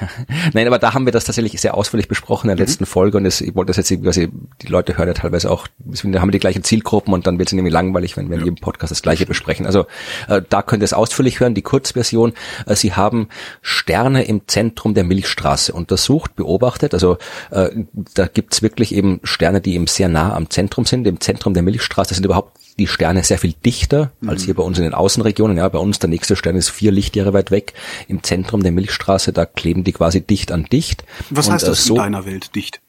nein, 0.52 0.66
aber 0.66 0.78
da 0.78 0.94
haben 0.94 1.04
wir 1.06 1.12
das 1.12 1.24
tatsächlich 1.24 1.60
sehr 1.60 1.74
ausführlich 1.74 2.08
besprochen 2.08 2.50
in 2.50 2.56
der 2.56 2.64
mhm. 2.64 2.68
letzten 2.68 2.86
Folge 2.86 3.18
und 3.18 3.24
das, 3.24 3.40
ich 3.40 3.54
wollte 3.54 3.70
das 3.70 3.76
jetzt 3.76 4.02
quasi, 4.02 4.30
die 4.62 4.66
Leute 4.66 4.96
hören 4.96 5.08
ja 5.08 5.14
teilweise 5.14 5.50
auch, 5.50 5.66
da 5.78 6.20
haben 6.20 6.28
wir 6.28 6.32
die 6.32 6.38
gleichen 6.38 6.64
Zielgruppen 6.64 7.12
und 7.12 7.26
dann 7.26 7.38
wird 7.38 7.48
es 7.48 7.52
nämlich 7.52 7.72
langweilig, 7.72 8.16
wenn 8.16 8.30
wir 8.30 8.38
in 8.38 8.44
jedem 8.44 8.56
Podcast 8.56 8.90
das 8.90 9.02
Gleiche 9.02 9.26
besprechen. 9.26 9.66
Also 9.66 9.86
äh, 10.28 10.42
da 10.48 10.62
könnt 10.62 10.82
ihr 10.82 10.84
es 10.84 10.92
ausführlich 10.92 11.40
hören. 11.40 11.54
Die 11.54 11.62
Kurzversion: 11.62 12.32
äh, 12.66 12.74
Sie 12.74 12.94
haben 12.94 13.28
Sterne 13.60 14.24
im 14.24 14.46
Zentrum 14.46 14.94
der 14.94 15.04
Milchstraße 15.04 15.72
untersucht, 15.72 16.36
beobachtet. 16.36 16.94
Also 16.94 17.18
äh, 17.50 17.70
da 18.14 18.26
gibt's 18.26 18.62
wirklich 18.62 18.94
eben 18.94 19.20
Sterne, 19.24 19.60
die 19.60 19.74
eben 19.74 19.86
sehr 19.86 20.08
nah 20.08 20.34
am 20.34 20.50
Zentrum 20.50 20.84
sind. 20.84 21.06
Im 21.06 21.20
Zentrum 21.20 21.54
der 21.54 21.62
Milchstraße 21.62 22.14
sind 22.14 22.24
überhaupt 22.24 22.58
die 22.78 22.86
Sterne 22.86 23.22
sehr 23.24 23.38
viel 23.38 23.54
dichter 23.64 24.12
mhm. 24.20 24.30
als 24.30 24.44
hier 24.44 24.54
bei 24.54 24.62
uns 24.62 24.78
in 24.78 24.84
den 24.84 24.94
Außenregionen. 24.94 25.56
Ja, 25.56 25.68
bei 25.68 25.78
uns 25.78 25.98
der 25.98 26.10
nächste 26.10 26.36
Stern 26.36 26.56
ist 26.56 26.70
vier 26.70 26.92
Lichtjahre 26.92 27.32
weit 27.32 27.50
weg. 27.50 27.74
Im 28.08 28.22
Zentrum 28.22 28.62
der 28.62 28.72
Milchstraße, 28.72 29.32
da 29.32 29.46
kleben 29.46 29.84
die 29.84 29.92
quasi 29.92 30.20
dicht 30.20 30.52
an 30.52 30.64
dicht. 30.64 31.04
Was 31.30 31.48
Und, 31.48 31.54
heißt 31.54 31.68
das 31.68 31.80
äh, 31.80 31.82
so, 31.82 31.94
in 31.94 32.00
deiner 32.00 32.26
Welt 32.26 32.54
dicht? 32.54 32.80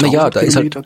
Naja, 0.00 0.28
da 0.28 0.40
ist 0.40 0.56
halt, 0.56 0.76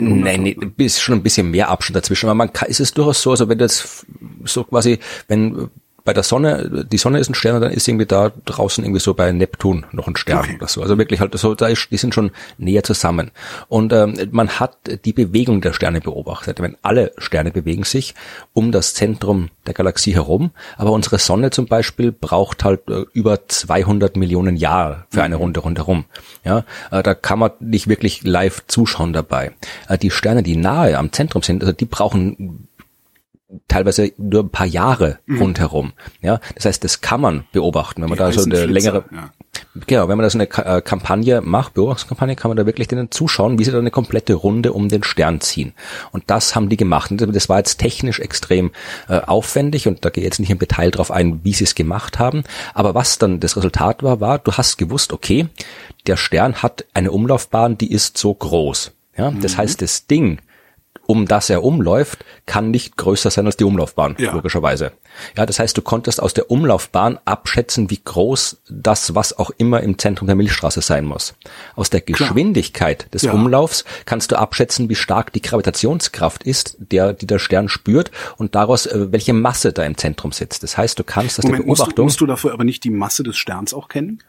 nein, 0.00 0.42
nee, 0.42 0.56
ist 0.78 1.00
schon 1.00 1.14
ein 1.16 1.22
bisschen 1.22 1.52
mehr 1.52 1.68
Abstand 1.68 1.96
dazwischen, 1.96 2.26
aber 2.26 2.34
man 2.34 2.52
kann, 2.52 2.68
ist 2.68 2.80
es 2.80 2.92
durchaus 2.92 3.22
so, 3.22 3.30
also 3.30 3.48
wenn 3.48 3.58
das 3.58 4.04
so 4.44 4.64
quasi, 4.64 4.98
wenn 5.28 5.70
bei 6.04 6.12
der 6.12 6.22
Sonne, 6.22 6.86
die 6.90 6.98
Sonne 6.98 7.18
ist 7.18 7.30
ein 7.30 7.34
Stern 7.34 7.56
und 7.56 7.62
dann 7.62 7.72
ist 7.72 7.88
irgendwie 7.88 8.04
da 8.04 8.30
draußen 8.44 8.84
irgendwie 8.84 9.00
so 9.00 9.14
bei 9.14 9.32
Neptun 9.32 9.86
noch 9.90 10.06
ein 10.06 10.16
Stern 10.16 10.40
okay. 10.40 10.56
oder 10.56 10.68
so. 10.68 10.82
Also 10.82 10.98
wirklich 10.98 11.20
halt 11.20 11.36
so, 11.38 11.54
da 11.54 11.66
ist, 11.66 11.88
die 11.90 11.96
sind 11.96 12.14
schon 12.14 12.30
näher 12.58 12.82
zusammen. 12.82 13.30
Und 13.68 13.94
ähm, 13.94 14.14
man 14.30 14.50
hat 14.60 14.76
die 15.06 15.14
Bewegung 15.14 15.62
der 15.62 15.72
Sterne 15.72 16.02
beobachtet. 16.02 16.60
Wenn 16.60 16.76
alle 16.82 17.12
Sterne 17.16 17.52
bewegen 17.52 17.84
sich 17.84 18.14
um 18.52 18.70
das 18.70 18.92
Zentrum 18.92 19.48
der 19.66 19.72
Galaxie 19.72 20.12
herum, 20.12 20.50
aber 20.76 20.92
unsere 20.92 21.18
Sonne 21.18 21.50
zum 21.50 21.66
Beispiel 21.66 22.12
braucht 22.12 22.64
halt 22.64 22.86
äh, 22.90 23.06
über 23.14 23.48
200 23.48 24.16
Millionen 24.16 24.56
Jahre 24.56 25.06
für 25.08 25.22
eine 25.22 25.36
mhm. 25.36 25.40
Runde 25.40 25.60
rundherum. 25.60 26.04
Ja, 26.44 26.64
äh, 26.90 27.02
da 27.02 27.14
kann 27.14 27.38
man 27.38 27.52
nicht 27.60 27.88
wirklich 27.88 28.24
live 28.24 28.62
zuschauen 28.66 29.14
dabei. 29.14 29.52
Äh, 29.88 29.96
die 29.96 30.10
Sterne, 30.10 30.42
die 30.42 30.56
nahe 30.56 30.98
am 30.98 31.12
Zentrum 31.12 31.42
sind, 31.42 31.62
also 31.62 31.72
die 31.72 31.86
brauchen 31.86 32.68
teilweise 33.68 34.12
nur 34.16 34.42
ein 34.44 34.50
paar 34.50 34.66
Jahre 34.66 35.18
mhm. 35.26 35.40
rundherum. 35.40 35.92
Ja, 36.22 36.40
das 36.54 36.64
heißt, 36.66 36.84
das 36.84 37.00
kann 37.00 37.20
man 37.20 37.44
beobachten, 37.52 38.02
wenn 38.02 38.08
man 38.08 38.18
Die 38.18 38.24
da 38.24 38.32
so 38.32 38.44
eine 38.44 38.66
längere, 38.66 39.04
ja. 39.12 39.30
genau, 39.86 40.08
wenn 40.08 40.16
man 40.16 40.24
da 40.24 40.30
so 40.30 40.38
eine 40.38 40.48
äh, 40.48 40.80
Kampagne 40.82 41.40
macht, 41.40 41.74
Beobachtungskampagne, 41.74 42.36
kann 42.36 42.50
man 42.50 42.56
da 42.56 42.66
wirklich 42.66 42.88
denen 42.88 43.10
zuschauen, 43.10 43.58
wie 43.58 43.64
sie 43.64 43.72
da 43.72 43.78
eine 43.78 43.90
komplette 43.90 44.34
Runde 44.34 44.72
um 44.72 44.88
den 44.88 45.02
Stern 45.02 45.40
ziehen. 45.40 45.72
Und 46.12 46.24
das 46.28 46.54
haben 46.54 46.68
die 46.68 46.76
gemacht. 46.76 47.10
Und 47.10 47.20
das 47.34 47.48
war 47.48 47.58
jetzt 47.58 47.78
technisch 47.78 48.20
extrem 48.20 48.70
äh, 49.08 49.20
aufwendig 49.20 49.86
und 49.88 50.04
da 50.04 50.10
gehe 50.10 50.22
ich 50.22 50.26
jetzt 50.26 50.40
nicht 50.40 50.50
im 50.50 50.58
Detail 50.58 50.90
drauf 50.90 51.10
ein, 51.10 51.40
wie 51.44 51.52
sie 51.52 51.64
es 51.64 51.74
gemacht 51.74 52.18
haben. 52.18 52.44
Aber 52.74 52.94
was 52.94 53.18
dann 53.18 53.40
das 53.40 53.56
Resultat 53.56 54.02
war, 54.02 54.20
war, 54.20 54.38
du 54.38 54.52
hast 54.52 54.78
gewusst, 54.78 55.12
okay, 55.12 55.48
der 56.06 56.16
Stern 56.16 56.62
hat 56.62 56.84
eine 56.94 57.12
Umlaufbahn, 57.12 57.78
die 57.78 57.90
ist 57.90 58.18
so 58.18 58.34
groß. 58.34 58.92
Ja, 59.16 59.30
das 59.30 59.54
mhm. 59.54 59.58
heißt, 59.58 59.82
das 59.82 60.06
Ding 60.06 60.40
um 61.06 61.26
das 61.26 61.50
er 61.50 61.62
umläuft, 61.62 62.24
kann 62.46 62.70
nicht 62.70 62.96
größer 62.96 63.30
sein 63.30 63.46
als 63.46 63.56
die 63.56 63.64
Umlaufbahn, 63.64 64.16
ja. 64.18 64.32
logischerweise. 64.32 64.92
Ja, 65.36 65.46
das 65.46 65.58
heißt, 65.58 65.76
du 65.76 65.82
konntest 65.82 66.22
aus 66.22 66.34
der 66.34 66.50
Umlaufbahn 66.50 67.18
abschätzen, 67.24 67.90
wie 67.90 68.00
groß 68.02 68.58
das, 68.68 69.14
was 69.14 69.38
auch 69.38 69.50
immer 69.56 69.82
im 69.82 69.98
Zentrum 69.98 70.26
der 70.26 70.36
Milchstraße 70.36 70.80
sein 70.80 71.04
muss. 71.04 71.34
Aus 71.76 71.90
der 71.90 72.00
Geschwindigkeit 72.00 73.00
Klar. 73.00 73.10
des 73.10 73.22
ja. 73.22 73.32
Umlaufs 73.32 73.84
kannst 74.06 74.32
du 74.32 74.36
abschätzen, 74.36 74.88
wie 74.88 74.94
stark 74.94 75.32
die 75.32 75.42
Gravitationskraft 75.42 76.42
ist, 76.44 76.76
der, 76.78 77.12
die 77.12 77.26
der 77.26 77.38
Stern 77.38 77.68
spürt 77.68 78.10
und 78.36 78.54
daraus, 78.54 78.86
äh, 78.86 79.12
welche 79.12 79.32
Masse 79.32 79.72
da 79.72 79.84
im 79.84 79.96
Zentrum 79.96 80.32
sitzt. 80.32 80.62
Das 80.62 80.76
heißt, 80.76 80.98
du 80.98 81.04
kannst 81.04 81.38
aus 81.38 81.44
Moment, 81.44 81.62
der 81.62 81.66
Beobachtung... 81.66 81.86
Musst 81.86 81.98
du, 81.98 82.02
musst 82.04 82.20
du 82.20 82.26
dafür 82.26 82.52
aber 82.52 82.64
nicht 82.64 82.84
die 82.84 82.90
Masse 82.90 83.22
des 83.22 83.36
Sterns 83.36 83.74
auch 83.74 83.88
kennen? 83.88 84.20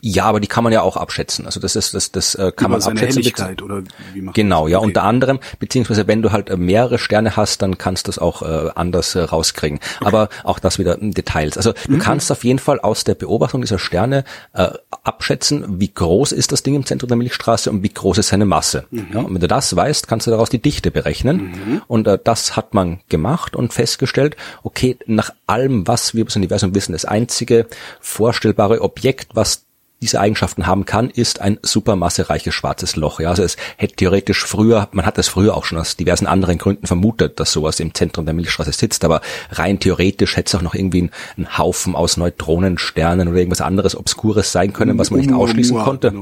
Ja, 0.00 0.24
aber 0.24 0.40
die 0.40 0.48
kann 0.48 0.64
man 0.64 0.72
ja 0.72 0.82
auch 0.82 0.96
abschätzen. 0.96 1.46
Also 1.46 1.60
das 1.60 1.76
ist 1.76 1.94
das 1.94 2.12
das 2.12 2.34
äh, 2.34 2.52
kann 2.54 2.70
Über 2.70 2.78
man 2.78 2.88
abschätzen. 2.88 3.22
Helligkeit 3.22 3.62
oder 3.62 3.82
wie 4.12 4.22
macht 4.22 4.34
genau, 4.34 4.68
ja, 4.68 4.78
okay. 4.78 4.86
unter 4.86 5.02
anderem 5.04 5.38
beziehungsweise 5.58 6.06
wenn 6.06 6.22
du 6.22 6.32
halt 6.32 6.50
äh, 6.50 6.56
mehrere 6.56 6.98
Sterne 6.98 7.36
hast, 7.36 7.62
dann 7.62 7.78
kannst 7.78 8.06
du 8.06 8.10
das 8.10 8.18
auch 8.18 8.42
äh, 8.42 8.70
anders 8.74 9.14
äh, 9.14 9.20
rauskriegen. 9.20 9.78
Okay. 10.00 10.06
Aber 10.06 10.28
auch 10.44 10.58
das 10.58 10.78
wieder 10.78 10.96
Details. 10.98 11.56
Also 11.56 11.72
du 11.86 11.92
mhm. 11.94 11.98
kannst 11.98 12.30
auf 12.32 12.44
jeden 12.44 12.58
Fall 12.58 12.80
aus 12.80 13.04
der 13.04 13.14
Beobachtung 13.14 13.60
dieser 13.60 13.78
Sterne 13.78 14.24
äh, 14.52 14.68
abschätzen, 15.04 15.80
wie 15.80 15.92
groß 15.92 16.32
ist 16.32 16.52
das 16.52 16.62
Ding 16.62 16.74
im 16.74 16.86
Zentrum 16.86 17.08
der 17.08 17.16
Milchstraße 17.16 17.70
und 17.70 17.82
wie 17.82 17.88
groß 17.88 18.18
ist 18.18 18.28
seine 18.28 18.44
Masse. 18.44 18.86
Mhm. 18.90 19.06
Ja, 19.12 19.20
und 19.20 19.34
wenn 19.34 19.40
du 19.40 19.48
das 19.48 19.74
weißt, 19.74 20.08
kannst 20.08 20.26
du 20.26 20.30
daraus 20.30 20.50
die 20.50 20.60
Dichte 20.60 20.90
berechnen. 20.90 21.36
Mhm. 21.36 21.82
Und 21.86 22.06
äh, 22.06 22.18
das 22.22 22.56
hat 22.56 22.74
man 22.74 23.00
gemacht 23.08 23.56
und 23.56 23.72
festgestellt, 23.72 24.36
okay, 24.62 24.98
nach 25.06 25.30
allem, 25.46 25.86
was 25.86 26.14
wir 26.14 26.22
über 26.22 26.28
das 26.28 26.36
Universum 26.36 26.74
wissen, 26.74 26.92
das 26.92 27.04
einzige 27.04 27.66
vorstellbare 28.00 28.82
Objekt, 28.82 29.28
was 29.34 29.64
diese 30.00 30.20
Eigenschaften 30.20 30.66
haben 30.66 30.84
kann, 30.84 31.10
ist 31.10 31.40
ein 31.40 31.58
supermassereiches 31.62 32.54
schwarzes 32.54 32.94
Loch. 32.94 33.18
Ja, 33.20 33.30
also 33.30 33.42
es 33.42 33.56
hätte 33.76 33.96
theoretisch 33.96 34.44
früher, 34.44 34.88
man 34.92 35.04
hat 35.04 35.18
das 35.18 35.28
früher 35.28 35.56
auch 35.56 35.64
schon 35.64 35.78
aus 35.78 35.96
diversen 35.96 36.26
anderen 36.26 36.58
Gründen 36.58 36.86
vermutet, 36.86 37.40
dass 37.40 37.52
sowas 37.52 37.80
im 37.80 37.94
Zentrum 37.94 38.24
der 38.24 38.34
Milchstraße 38.34 38.72
sitzt, 38.72 39.04
aber 39.04 39.20
rein 39.50 39.80
theoretisch 39.80 40.36
hätte 40.36 40.48
es 40.48 40.54
auch 40.54 40.62
noch 40.62 40.74
irgendwie 40.74 41.10
ein, 41.36 41.58
Haufen 41.58 41.96
aus 41.96 42.16
Neutronensternen 42.16 43.28
oder 43.28 43.38
irgendwas 43.38 43.60
anderes 43.60 43.96
Obskures 43.96 44.52
sein 44.52 44.72
können, 44.72 44.98
was 44.98 45.10
man 45.10 45.20
nicht 45.20 45.32
ausschließen 45.32 45.78
konnte. 45.78 46.12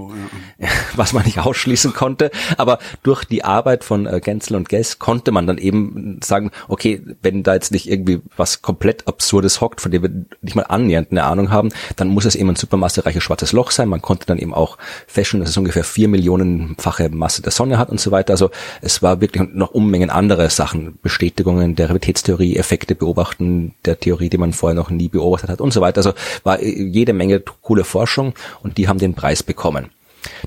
Was 0.97 1.13
man 1.13 1.25
nicht 1.25 1.39
ausschließen 1.39 1.93
konnte. 1.93 2.31
Aber 2.57 2.79
durch 3.03 3.25
die 3.25 3.45
Arbeit 3.45 3.85
von 3.85 4.07
äh, 4.07 4.21
Genzel 4.21 4.57
und 4.57 4.71
Guess 4.71 4.99
konnte 4.99 5.31
man 5.31 5.47
dann 5.47 5.59
eben 5.59 6.19
sagen, 6.25 6.51
okay, 6.69 7.03
wenn 7.21 7.43
da 7.43 7.53
jetzt 7.53 7.73
nicht 7.73 7.91
irgendwie 7.91 8.21
was 8.37 8.63
komplett 8.63 9.07
Absurdes 9.07 9.61
hockt, 9.61 9.83
von 9.83 9.91
dem 9.91 10.03
wir 10.03 10.11
nicht 10.41 10.57
mal 10.57 10.63
annähernd 10.63 11.11
eine 11.11 11.25
Ahnung 11.25 11.51
haben, 11.51 11.69
dann 11.97 12.09
muss 12.09 12.25
es 12.25 12.37
eben 12.37 12.49
ein 12.49 12.57
supermassereiches 12.57 13.23
schwarzes 13.23 13.53
Loch 13.53 13.66
Loch 13.67 13.73
sein. 13.73 13.89
Man 13.89 14.03
konnte 14.03 14.27
dann 14.27 14.39
eben 14.39 14.55
auch 14.55 14.79
feststellen, 15.07 15.43
dass 15.43 15.51
es 15.51 15.57
ungefähr 15.57 15.85
vier 15.85 16.09
Millionenfache 16.09 17.09
Masse 17.11 17.43
der 17.43 17.53
Sonne 17.53 17.79
hat 17.79 17.91
und 17.91 18.01
so 18.01 18.11
weiter. 18.11 18.33
Also 18.33 18.51
es 18.81 19.03
war 19.03 19.21
wirklich 19.21 19.49
noch 19.53 19.73
Unmengen 19.73 20.11
andere 20.11 20.49
Sachen, 20.51 20.99
Bestätigungen 21.03 21.75
der 21.75 21.89
Realitätstheorie, 21.89 22.57
Effekte 22.57 22.95
beobachten 22.95 23.75
der 23.85 23.99
Theorie, 23.99 24.31
die 24.31 24.39
man 24.39 24.53
vorher 24.53 24.77
noch 24.77 24.91
nie 24.91 25.09
beobachtet 25.09 25.51
hat 25.51 25.61
und 25.61 25.73
so 25.73 25.81
weiter. 25.81 25.99
Also 25.99 26.13
war 26.45 26.63
jede 26.63 27.13
Menge 27.13 27.41
coole 27.41 27.85
Forschung 27.85 28.35
und 28.63 28.79
die 28.79 28.89
haben 28.89 28.99
den 28.99 29.15
Preis 29.15 29.43
bekommen. 29.43 29.91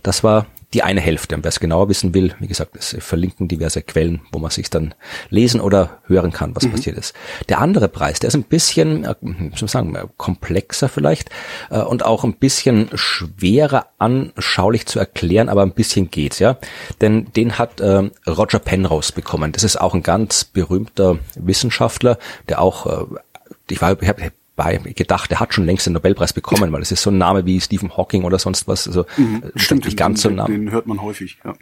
Das 0.01 0.23
war 0.23 0.45
die 0.73 0.83
eine 0.83 1.01
Hälfte. 1.01 1.35
Und 1.35 1.43
wer 1.43 1.49
es 1.49 1.59
genauer 1.59 1.89
wissen 1.89 2.13
will, 2.13 2.35
wie 2.39 2.47
gesagt, 2.47 2.75
es 2.75 2.95
verlinken 2.99 3.47
diverse 3.47 3.81
Quellen, 3.81 4.21
wo 4.31 4.39
man 4.39 4.51
sich 4.51 4.69
dann 4.69 4.93
lesen 5.29 5.61
oder 5.61 5.99
hören 6.05 6.31
kann, 6.31 6.55
was 6.55 6.65
mhm. 6.65 6.71
passiert 6.71 6.97
ist. 6.97 7.15
Der 7.47 7.59
andere 7.59 7.89
Preis, 7.89 8.19
der 8.19 8.27
ist 8.27 8.35
ein 8.35 8.43
bisschen, 8.43 9.05
äh, 9.05 9.15
soll 9.55 9.69
sagen, 9.69 9.97
komplexer 10.17 10.89
vielleicht 10.89 11.29
äh, 11.71 11.79
und 11.79 12.05
auch 12.05 12.23
ein 12.23 12.35
bisschen 12.35 12.89
schwerer 12.93 13.87
anschaulich 13.97 14.85
zu 14.85 14.99
erklären, 14.99 15.49
aber 15.49 15.63
ein 15.63 15.73
bisschen 15.73 16.11
geht's, 16.11 16.39
ja. 16.39 16.57
Denn 17.01 17.25
den 17.35 17.57
hat 17.57 17.79
äh, 17.79 18.09
Roger 18.27 18.59
Penrose 18.59 19.13
bekommen. 19.13 19.51
Das 19.51 19.63
ist 19.63 19.79
auch 19.79 19.93
ein 19.93 20.03
ganz 20.03 20.43
berühmter 20.43 21.17
Wissenschaftler, 21.35 22.17
der 22.47 22.61
auch 22.61 22.85
äh, 22.85 23.15
ich 23.71 23.81
war, 23.81 24.01
ich 24.01 24.07
habe 24.07 24.31
bei 24.59 24.77
gedacht, 24.77 25.31
er 25.31 25.39
hat 25.39 25.53
schon 25.53 25.65
längst 25.65 25.85
den 25.85 25.93
Nobelpreis 25.93 26.33
bekommen, 26.33 26.73
weil 26.73 26.81
es 26.81 26.91
ist 26.91 27.01
so 27.01 27.11
ein 27.11 27.17
Name 27.17 27.45
wie 27.45 27.61
Stephen 27.61 27.95
Hawking 27.95 28.25
oder 28.25 28.39
sonst 28.39 28.67
was. 28.67 28.87
Also 28.87 29.05
mhm, 29.15 29.41
äh, 29.55 29.57
stimmt 29.57 29.85
nicht 29.85 29.95
ganz 29.95 30.21
so 30.21 30.27
ein 30.27 30.35
Name. 30.35 30.53
Den 30.53 30.71
hört 30.71 30.85
man 30.85 31.01
häufig. 31.01 31.37
Ja. 31.45 31.53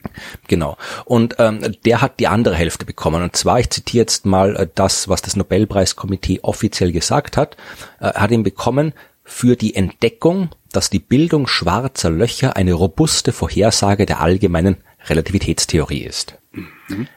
Genau. 0.47 0.77
Und 1.05 1.35
ähm, 1.37 1.59
der 1.85 2.01
hat 2.01 2.19
die 2.19 2.27
andere 2.27 2.55
Hälfte 2.55 2.85
bekommen. 2.85 3.21
Und 3.21 3.35
zwar, 3.35 3.59
ich 3.59 3.69
zitiere 3.69 4.01
jetzt 4.01 4.25
mal 4.25 4.55
äh, 4.55 4.67
das, 4.73 5.07
was 5.07 5.21
das 5.21 5.35
Nobelpreiskomitee 5.35 6.39
offiziell 6.41 6.91
gesagt 6.91 7.37
hat. 7.37 7.55
Äh, 7.99 8.13
hat 8.13 8.31
ihn 8.31 8.41
bekommen 8.41 8.93
für 9.23 9.55
die 9.55 9.75
Entdeckung, 9.75 10.49
dass 10.71 10.89
die 10.89 10.99
Bildung 10.99 11.45
schwarzer 11.45 12.09
Löcher 12.09 12.55
eine 12.55 12.73
robuste 12.73 13.31
Vorhersage 13.31 14.07
der 14.07 14.21
allgemeinen 14.21 14.77
Relativitätstheorie 15.05 16.01
ist. 16.01 16.35
Mhm. 16.51 17.07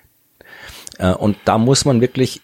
Äh, 0.98 1.12
und 1.12 1.38
da 1.46 1.56
muss 1.56 1.86
man 1.86 2.02
wirklich 2.02 2.42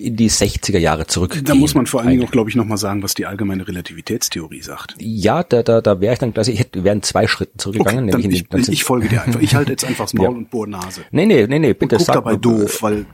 in 0.00 0.16
die 0.16 0.30
60er 0.30 0.78
Jahre 0.78 1.06
zurückgehen. 1.06 1.44
Da 1.44 1.54
muss 1.54 1.74
man 1.74 1.86
vor 1.86 2.00
allen 2.00 2.10
Dingen 2.10 2.24
auch, 2.24 2.30
glaube 2.30 2.50
ich, 2.50 2.56
nochmal 2.56 2.78
sagen, 2.78 3.02
was 3.02 3.14
die 3.14 3.26
allgemeine 3.26 3.66
Relativitätstheorie 3.66 4.62
sagt. 4.62 4.94
Ja, 4.98 5.42
da, 5.42 5.62
da, 5.62 5.80
da 5.80 6.00
wäre 6.00 6.12
ich 6.14 6.18
dann 6.18 6.32
gleich, 6.32 6.48
ich 6.48 6.60
hätte, 6.60 6.84
wären 6.84 7.02
zwei 7.02 7.26
Schritte 7.26 7.56
zurückgegangen. 7.58 8.08
Okay, 8.08 8.22
nämlich 8.22 8.46
ich, 8.52 8.58
ich, 8.58 8.68
ich 8.68 8.84
folge 8.84 9.08
dir 9.08 9.22
einfach. 9.22 9.40
Ich 9.40 9.54
halte 9.54 9.72
jetzt 9.72 9.84
einfach 9.84 10.04
das 10.04 10.14
Maul 10.14 10.24
ja. 10.24 10.30
und 10.30 10.50
bohr 10.50 10.66
Nase. 10.66 11.02
Nee, 11.10 11.26
nee, 11.26 11.46
nee, 11.46 11.58
nee, 11.58 11.74
bitte 11.74 11.96
und 11.96 11.98
guck 11.98 12.06
sag 12.06 12.14
dabei 12.14 12.36
doof, 12.36 12.82
weil... 12.82 13.06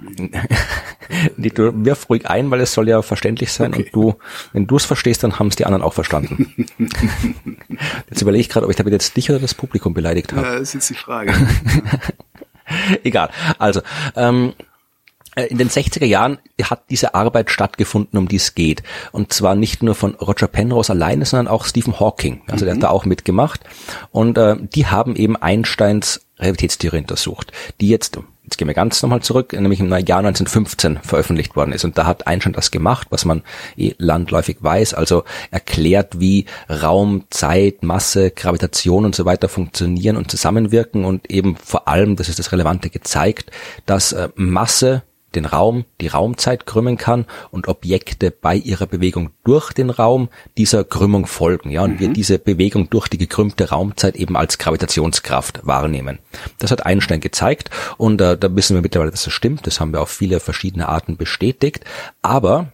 nee, 1.36 1.50
du 1.50 1.72
wirf 1.84 2.08
ruhig 2.08 2.26
ein, 2.26 2.50
weil 2.50 2.60
es 2.60 2.72
soll 2.72 2.88
ja 2.88 3.02
verständlich 3.02 3.52
sein 3.52 3.72
okay. 3.72 3.84
und 3.84 3.94
du, 3.94 4.14
wenn 4.52 4.66
du 4.66 4.76
es 4.76 4.84
verstehst, 4.84 5.22
dann 5.22 5.38
haben 5.38 5.48
es 5.48 5.56
die 5.56 5.64
anderen 5.64 5.82
auch 5.82 5.92
verstanden. 5.92 6.66
jetzt 8.10 8.22
überlege 8.22 8.40
ich 8.40 8.48
gerade, 8.48 8.66
ob 8.66 8.70
ich 8.70 8.76
damit 8.76 8.92
jetzt 8.92 9.16
dich 9.16 9.30
oder 9.30 9.38
das 9.38 9.54
Publikum 9.54 9.94
beleidigt 9.94 10.32
habe. 10.32 10.46
Ja, 10.46 10.52
das 10.54 10.62
ist 10.62 10.74
jetzt 10.74 10.90
die 10.90 10.94
Frage. 10.94 11.32
Egal. 13.04 13.30
Also, 13.58 13.80
ähm, 14.16 14.54
äh, 14.58 14.64
in 15.44 15.58
den 15.58 15.68
60er 15.68 16.06
Jahren 16.06 16.38
hat 16.62 16.84
diese 16.90 17.14
Arbeit 17.14 17.50
stattgefunden, 17.50 18.18
um 18.18 18.28
die 18.28 18.36
es 18.36 18.54
geht. 18.54 18.82
Und 19.12 19.32
zwar 19.32 19.54
nicht 19.54 19.82
nur 19.82 19.94
von 19.94 20.14
Roger 20.14 20.48
Penrose 20.48 20.92
alleine, 20.92 21.26
sondern 21.26 21.48
auch 21.48 21.66
Stephen 21.66 22.00
Hawking. 22.00 22.42
Also 22.46 22.64
mhm. 22.64 22.66
der 22.66 22.70
hat 22.70 22.78
mhm. 22.78 22.82
da 22.82 22.88
auch 22.90 23.04
mitgemacht. 23.04 23.60
Und 24.10 24.38
äh, 24.38 24.56
die 24.60 24.86
haben 24.86 25.14
eben 25.14 25.36
Einsteins 25.36 26.22
Relativitätstheorie 26.38 26.98
untersucht, 26.98 27.52
die 27.80 27.88
jetzt 27.88 28.18
jetzt 28.46 28.58
gehen 28.58 28.68
wir 28.68 28.74
ganz 28.74 29.02
nochmal 29.02 29.22
zurück, 29.22 29.52
nämlich 29.52 29.80
im 29.80 29.88
Jahr 29.88 30.18
1915 30.20 31.00
veröffentlicht 31.02 31.56
worden 31.56 31.72
ist. 31.72 31.84
Und 31.84 31.98
da 31.98 32.06
hat 32.06 32.26
Einstein 32.26 32.52
das 32.52 32.70
gemacht, 32.70 33.08
was 33.10 33.24
man 33.24 33.42
eh 33.76 33.94
landläufig 33.98 34.58
weiß, 34.60 34.94
also 34.94 35.24
erklärt, 35.50 36.20
wie 36.20 36.46
Raum, 36.70 37.24
Zeit, 37.30 37.82
Masse, 37.82 38.30
Gravitation 38.30 39.04
und 39.04 39.16
so 39.16 39.24
weiter 39.24 39.48
funktionieren 39.48 40.16
und 40.16 40.30
zusammenwirken 40.30 41.04
und 41.04 41.28
eben 41.28 41.56
vor 41.56 41.88
allem, 41.88 42.14
das 42.14 42.28
ist 42.28 42.38
das 42.38 42.52
Relevante, 42.52 42.88
gezeigt, 42.88 43.50
dass 43.84 44.12
äh, 44.12 44.28
Masse 44.36 45.02
den 45.36 45.44
Raum, 45.44 45.84
die 46.00 46.08
Raumzeit 46.08 46.66
krümmen 46.66 46.96
kann 46.96 47.26
und 47.50 47.68
Objekte 47.68 48.30
bei 48.30 48.56
ihrer 48.56 48.86
Bewegung 48.86 49.30
durch 49.44 49.72
den 49.72 49.90
Raum 49.90 50.28
dieser 50.56 50.84
Krümmung 50.84 51.26
folgen, 51.26 51.70
ja, 51.70 51.82
und 51.82 51.94
mhm. 51.94 52.00
wir 52.00 52.08
diese 52.08 52.38
Bewegung 52.38 52.90
durch 52.90 53.08
die 53.08 53.18
gekrümmte 53.18 53.68
Raumzeit 53.68 54.16
eben 54.16 54.36
als 54.36 54.58
Gravitationskraft 54.58 55.66
wahrnehmen. 55.66 56.18
Das 56.58 56.70
hat 56.70 56.84
Einstein 56.84 57.20
gezeigt 57.20 57.70
und 57.98 58.20
äh, 58.20 58.36
da 58.36 58.54
wissen 58.56 58.74
wir 58.74 58.82
mittlerweile, 58.82 59.10
dass 59.10 59.24
das 59.24 59.32
stimmt. 59.32 59.66
Das 59.66 59.80
haben 59.80 59.92
wir 59.92 60.00
auf 60.00 60.10
viele 60.10 60.40
verschiedene 60.40 60.88
Arten 60.88 61.16
bestätigt. 61.16 61.84
Aber 62.22 62.68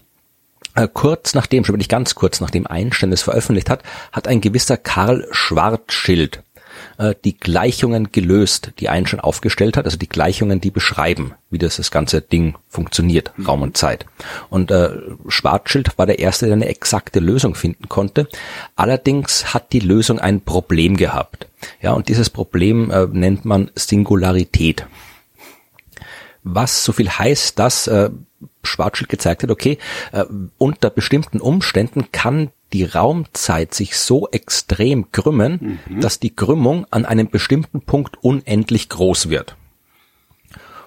äh, 0.75 0.89
kurz 0.93 1.35
nachdem, 1.35 1.65
schon 1.65 1.75
wirklich 1.75 1.89
ganz 1.89 2.15
kurz 2.15 2.41
nachdem 2.41 2.67
Einstein 2.67 3.13
es 3.13 3.23
veröffentlicht 3.23 3.69
hat, 3.69 3.83
hat 4.13 4.29
ein 4.29 4.41
gewisser 4.41 4.77
Karl 4.77 5.27
Schwarzschild 5.31 6.43
äh, 7.03 7.15
die 7.25 7.37
Gleichungen 7.37 8.13
gelöst, 8.13 8.73
die 8.79 8.89
Einstein 8.89 9.21
aufgestellt 9.21 9.77
hat, 9.77 9.85
also 9.85 9.97
die 9.97 10.09
Gleichungen, 10.09 10.61
die 10.61 10.71
beschreiben, 10.71 11.35
wie 11.51 11.59
das, 11.59 11.77
das 11.77 11.91
ganze 11.91 12.21
Ding 12.21 12.55
funktioniert, 12.69 13.33
mhm. 13.37 13.47
Raum 13.47 13.63
und 13.63 13.77
Zeit. 13.77 14.07
Und 14.51 14.71
äh, 14.71 14.91
Schwarzschild 15.27 15.99
war 15.99 16.07
der 16.07 16.21
Erste, 16.21 16.47
der 16.47 16.55
eine 16.55 16.69
exakte 16.69 17.19
Lösung 17.19 17.55
finden 17.55 17.89
konnte. 17.89 18.29
Allerdings 18.77 19.53
hat 19.53 19.73
die 19.73 19.81
Lösung 19.81 20.21
ein 20.21 20.43
Problem 20.43 20.97
gehabt. 20.97 21.49
Ja, 21.81 21.93
und 21.93 22.09
dieses 22.09 22.31
Problem 22.31 22.91
äh, 22.91 23.07
nennt 23.11 23.45
man 23.45 23.71
Singularität. 23.75 24.87
Was 26.45 26.85
so 26.85 26.93
viel 26.93 27.11
heißt, 27.11 27.59
dass 27.59 27.87
äh, 27.87 28.11
Schwarzschild 28.63 29.09
gezeigt 29.09 29.43
hat, 29.43 29.51
okay, 29.51 29.79
äh, 30.13 30.25
unter 30.59 30.91
bestimmten 30.91 31.41
Umständen 31.41 32.13
kann 32.13 32.51
die 32.73 32.85
Raumzeit 32.85 33.75
sich 33.75 33.99
so 33.99 34.29
extrem 34.29 35.13
krümmen, 35.13 35.81
mhm. 35.89 36.01
dass 36.01 36.21
die 36.21 36.35
Krümmung 36.35 36.87
an 36.91 37.05
einem 37.05 37.29
bestimmten 37.29 37.81
Punkt 37.83 38.23
unendlich 38.23 38.89
groß 38.89 39.29
wird. 39.29 39.57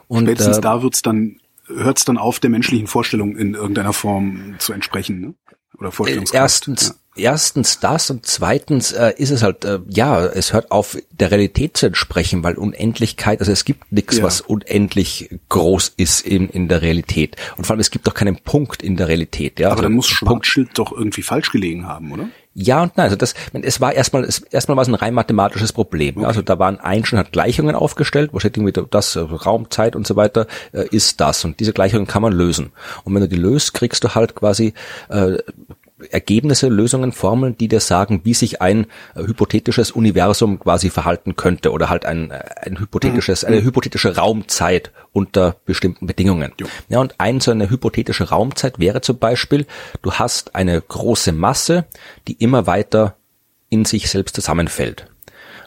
Und 0.08 0.25
Spätestens 0.25 0.58
äh, 0.58 0.62
da 0.62 0.82
wird's 0.82 1.01
dann, 1.01 1.39
hört's 1.68 2.06
dann 2.06 2.18
auf, 2.18 2.39
der 2.39 2.50
menschlichen 2.50 2.88
Vorstellung 2.88 3.36
in 3.36 3.54
irgendeiner 3.54 3.94
Form 3.94 4.56
zu 4.60 4.74
entsprechen, 4.74 5.22
ne? 5.22 5.34
Oder 5.79 5.91
Vorstellungskraft. 5.91 6.41
Erstens, 6.41 6.88
ja 6.89 6.96
erstens 7.15 7.79
das 7.79 8.10
und 8.10 8.25
zweitens 8.25 8.91
äh, 8.91 9.13
ist 9.17 9.32
es 9.32 9.41
halt, 9.44 9.65
äh, 9.65 9.79
ja, 9.89 10.25
es 10.25 10.53
hört 10.53 10.72
auf, 10.72 10.98
der 11.12 11.32
Realität 11.32 11.77
zu 11.77 11.88
entsprechen, 11.88 12.44
weil 12.44 12.55
Unendlichkeit, 12.55 13.39
also 13.39 13.51
es 13.51 13.65
gibt 13.65 13.91
nichts, 13.91 14.17
ja. 14.17 14.24
was 14.24 14.41
unendlich 14.41 15.29
groß 15.50 15.94
ist 15.98 16.25
in, 16.25 16.50
in 16.50 16.67
der 16.67 16.82
Realität. 16.82 17.36
Und 17.58 17.65
vor 17.65 17.74
allem, 17.74 17.79
es 17.79 17.91
gibt 17.91 18.08
doch 18.08 18.13
keinen 18.13 18.38
Punkt 18.38 18.84
in 18.84 18.98
der 18.98 19.08
Realität. 19.08 19.60
Ja? 19.60 19.67
Aber 19.67 19.77
also, 19.77 19.84
dann 19.84 19.94
muss 19.94 20.08
Schwarzschild 20.08 20.70
doch 20.77 20.91
irgendwie 20.91 21.22
falsch 21.22 21.51
gelegen 21.51 21.88
haben, 21.88 22.12
oder? 22.12 22.29
Ja 22.57 22.83
und 22.83 22.95
nein, 22.95 23.03
also 23.03 23.17
das, 23.17 23.33
es 23.51 23.81
war 23.81 23.91
erstmal, 23.91 24.24
es, 24.24 24.39
erstmal 24.39 24.77
war 24.77 24.81
es 24.81 24.88
ein 24.88 24.95
rein 24.95 25.13
mathematisches 25.13 25.74
Problem. 25.74 26.15
Okay. 26.17 26.25
Also 26.25 26.41
da 26.41 26.57
waren 26.57 26.79
Einstein 26.79 27.19
hat 27.19 27.33
Gleichungen 27.33 27.75
aufgestellt, 27.75 28.29
wo 28.31 28.39
steht 28.39 28.55
irgendwie 28.55 28.81
das, 28.89 29.17
also 29.17 29.35
Raum, 29.35 29.69
Zeit 29.69 29.93
und 29.93 30.07
so 30.07 30.15
weiter, 30.15 30.47
äh, 30.71 30.88
ist 30.88 31.19
das. 31.19 31.43
Und 31.43 31.59
diese 31.59 31.74
Gleichungen 31.74 32.07
kann 32.07 32.21
man 32.21 32.31
lösen. 32.31 32.71
Und 33.03 33.13
wenn 33.13 33.21
du 33.21 33.27
die 33.27 33.35
löst, 33.35 33.74
kriegst 33.74 34.05
du 34.05 34.15
halt 34.15 34.35
quasi 34.35 34.74
äh, 35.09 35.38
Ergebnisse, 36.10 36.68
Lösungen, 36.68 37.14
Formeln, 37.14 37.58
die 37.58 37.70
dir 37.70 37.80
sagen, 37.80 38.22
wie 38.24 38.34
sich 38.34 38.62
ein 38.62 38.88
äh, 39.16 39.24
hypothetisches 39.25 39.92
Universum 39.92 40.60
quasi 40.60 40.90
verhalten 40.90 41.38
könnte 41.38 41.72
oder 41.72 41.90
halt 41.90 42.06
ein, 42.06 42.32
äh, 42.32 42.44
ein 42.62 42.80
hypothetisches, 42.80 43.44
mhm. 43.44 43.48
eine 43.48 43.64
hypothetische 43.64 44.18
Raumzeit 44.18 44.92
unter 45.14 45.56
bestimmten 45.66 46.06
Bedingungen. 46.06 46.52
Jo. 46.60 46.68
Ja, 46.90 47.00
und 47.00 47.16
ein 47.20 47.40
so 47.40 47.52
eine 47.52 47.70
hypothetische 47.70 48.30
Raumzeit 48.30 48.78
wäre 48.78 49.00
zum 49.00 49.20
Beispiel, 49.20 49.66
du 50.02 50.14
hast 50.14 50.56
eine 50.56 50.82
große 50.82 51.32
Masse, 51.32 51.86
die 52.28 52.34
immer 52.34 52.68
weiter 52.68 53.16
in 53.70 53.86
sich 53.86 54.10
selbst 54.10 54.36
zusammenfällt. 54.36 55.08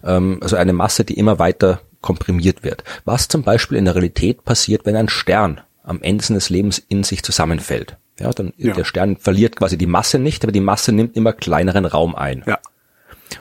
Ähm, 0.05 0.39
also 0.43 0.57
eine 0.57 0.75
Masse, 0.75 1.05
die 1.05 1.15
immer 1.15 1.39
weiter 1.39 1.81
komprimiert 2.03 2.63
wird. 2.63 2.85
Was 3.07 3.29
zum 3.29 3.43
Beispiel 3.43 3.79
in 3.79 3.87
der 3.87 3.95
Realität 3.95 4.45
passiert, 4.45 4.85
wenn 4.85 4.95
ein 4.95 5.09
Stern 5.09 5.63
am 5.83 6.03
Ende 6.03 6.23
seines 6.23 6.51
Lebens 6.51 6.79
in 6.79 7.03
sich 7.03 7.23
zusammenfällt. 7.23 7.97
Ja, 8.19 8.31
dann 8.31 8.53
ja. 8.57 8.75
der 8.75 8.85
Stern 8.85 9.17
verliert 9.17 9.57
quasi 9.57 9.79
die 9.79 9.87
Masse 9.87 10.19
nicht, 10.19 10.43
aber 10.45 10.53
die 10.53 10.61
Masse 10.61 10.93
nimmt 10.93 11.17
immer 11.17 11.33
kleineren 11.33 11.85
Raum 11.85 12.15
ein. 12.15 12.43
Ja. 12.47 12.59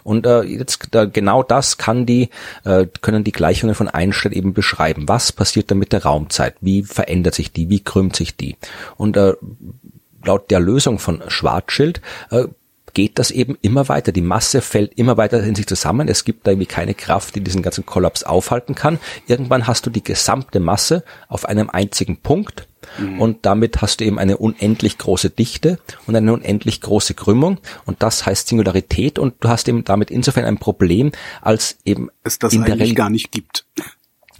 Und 0.03 0.25
äh, 0.25 0.41
jetzt 0.43 0.93
äh, 0.95 1.07
genau 1.07 1.43
das 1.43 1.77
kann 1.77 2.05
die 2.05 2.29
äh, 2.65 2.85
können 3.01 3.23
die 3.23 3.31
Gleichungen 3.31 3.75
von 3.75 3.87
Einstein 3.87 4.33
eben 4.33 4.53
beschreiben. 4.53 5.07
Was 5.07 5.31
passiert 5.31 5.71
da 5.71 5.75
mit 5.75 5.93
der 5.93 6.03
Raumzeit? 6.03 6.55
Wie 6.61 6.83
verändert 6.83 7.35
sich 7.35 7.51
die? 7.51 7.69
Wie 7.69 7.83
krümmt 7.83 8.15
sich 8.15 8.35
die? 8.35 8.57
Und 8.97 9.17
äh, 9.17 9.33
laut 10.23 10.51
der 10.51 10.59
Lösung 10.59 10.99
von 10.99 11.23
Schwarzschild 11.27 12.01
äh, 12.31 12.45
geht 12.97 13.19
das 13.19 13.29
eben 13.29 13.59
immer 13.61 13.89
weiter. 13.89 14.11
Die 14.11 14.23
Masse 14.23 14.59
fällt 14.59 14.97
immer 14.97 15.17
weiter 15.17 15.43
in 15.43 15.53
sich 15.53 15.67
zusammen. 15.67 16.07
Es 16.07 16.25
gibt 16.25 16.47
da 16.47 16.51
irgendwie 16.51 16.65
keine 16.65 16.95
Kraft, 16.95 17.35
die 17.35 17.41
diesen 17.41 17.61
ganzen 17.61 17.85
Kollaps 17.85 18.23
aufhalten 18.23 18.73
kann. 18.73 18.97
Irgendwann 19.27 19.67
hast 19.67 19.85
du 19.85 19.91
die 19.91 20.03
gesamte 20.03 20.59
Masse 20.59 21.03
auf 21.27 21.45
einem 21.45 21.69
einzigen 21.69 22.17
Punkt 22.17 22.67
Mhm. 22.97 23.19
Und 23.19 23.45
damit 23.45 23.81
hast 23.81 23.99
du 23.99 24.05
eben 24.05 24.19
eine 24.19 24.37
unendlich 24.37 24.97
große 24.97 25.29
Dichte 25.29 25.79
und 26.05 26.15
eine 26.15 26.33
unendlich 26.33 26.81
große 26.81 27.13
Krümmung. 27.13 27.59
Und 27.85 28.03
das 28.03 28.25
heißt 28.25 28.47
Singularität. 28.47 29.19
Und 29.19 29.35
du 29.39 29.49
hast 29.49 29.67
eben 29.67 29.83
damit 29.83 30.11
insofern 30.11 30.45
ein 30.45 30.57
Problem, 30.57 31.11
als 31.41 31.77
eben 31.85 32.09
es 32.23 32.39
das 32.39 32.53
in 32.53 32.61
der 32.61 32.75
Realität 32.75 32.95
gar 32.95 33.09
nicht 33.09 33.31
gibt. 33.31 33.65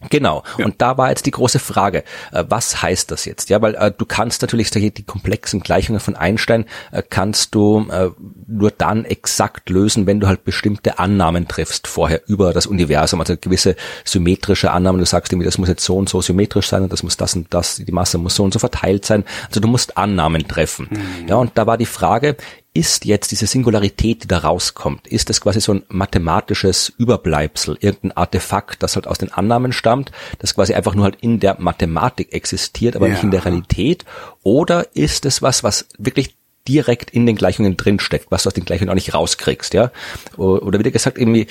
Genau. 0.09 0.43
Ja. 0.57 0.65
Und 0.65 0.81
da 0.81 0.97
war 0.97 1.09
jetzt 1.09 1.25
die 1.25 1.31
große 1.31 1.59
Frage, 1.59 2.03
äh, 2.31 2.43
was 2.47 2.81
heißt 2.81 3.09
das 3.09 3.25
jetzt? 3.25 3.49
Ja, 3.49 3.61
weil 3.61 3.75
äh, 3.75 3.91
du 3.95 4.05
kannst 4.05 4.41
natürlich 4.41 4.69
die 4.69 5.03
komplexen 5.03 5.61
Gleichungen 5.61 5.99
von 5.99 6.15
Einstein 6.15 6.65
äh, 6.91 7.01
kannst 7.07 7.55
du 7.55 7.87
äh, 7.89 8.09
nur 8.47 8.71
dann 8.71 9.05
exakt 9.05 9.69
lösen, 9.69 10.05
wenn 10.05 10.19
du 10.19 10.27
halt 10.27 10.43
bestimmte 10.43 10.99
Annahmen 10.99 11.47
triffst 11.47 11.87
vorher 11.87 12.21
über 12.27 12.53
das 12.53 12.67
Universum, 12.67 13.19
also 13.19 13.35
gewisse 13.39 13.75
symmetrische 14.03 14.71
Annahmen. 14.71 14.99
Du 14.99 15.05
sagst 15.05 15.31
irgendwie, 15.31 15.45
das 15.45 15.57
muss 15.57 15.69
jetzt 15.69 15.83
so 15.83 15.97
und 15.97 16.09
so 16.09 16.21
symmetrisch 16.21 16.67
sein 16.67 16.83
und 16.83 16.93
das 16.93 17.01
muss 17.01 17.17
das 17.17 17.35
und 17.35 17.51
das, 17.53 17.77
die 17.77 17.91
Masse 17.91 18.19
muss 18.19 18.35
so 18.35 18.43
und 18.43 18.53
so 18.53 18.59
verteilt 18.59 19.05
sein. 19.05 19.23
Also 19.47 19.59
du 19.59 19.67
musst 19.67 19.97
Annahmen 19.97 20.47
treffen. 20.47 20.89
Mhm. 20.91 21.27
Ja, 21.27 21.35
und 21.37 21.57
da 21.57 21.65
war 21.65 21.77
die 21.77 21.85
Frage, 21.85 22.37
ist 22.77 23.05
jetzt 23.05 23.31
diese 23.31 23.47
Singularität, 23.47 24.23
die 24.23 24.27
da 24.27 24.37
rauskommt, 24.37 25.07
ist 25.07 25.31
das 25.31 25.41
quasi 25.41 25.59
so 25.59 25.73
ein 25.73 25.83
mathematisches 25.89 26.93
Überbleibsel, 26.97 27.75
irgendein 27.79 28.11
Artefakt, 28.11 28.83
das 28.83 28.95
halt 28.95 29.07
aus 29.07 29.17
den 29.17 29.33
Annahmen 29.33 29.73
stammt, 29.73 30.11
das 30.37 30.53
quasi 30.53 30.75
einfach 30.75 30.93
nur 30.93 31.05
halt 31.05 31.17
in 31.21 31.39
der 31.39 31.57
Mathematik 31.59 32.33
existiert, 32.33 32.95
aber 32.95 33.07
ja. 33.07 33.13
nicht 33.13 33.23
in 33.23 33.31
der 33.31 33.45
Realität? 33.45 34.05
Oder 34.43 34.95
ist 34.95 35.25
es 35.25 35.41
was, 35.41 35.63
was 35.63 35.87
wirklich 35.97 36.35
direkt 36.67 37.09
in 37.09 37.25
den 37.25 37.35
Gleichungen 37.35 37.77
drinsteckt, 37.77 38.27
was 38.29 38.43
du 38.43 38.49
aus 38.49 38.53
den 38.53 38.65
Gleichungen 38.65 38.91
auch 38.91 38.95
nicht 38.95 39.13
rauskriegst, 39.13 39.73
ja? 39.73 39.91
Oder 40.37 40.77
wieder 40.77 40.91
gesagt, 40.91 41.17
irgendwie, 41.17 41.47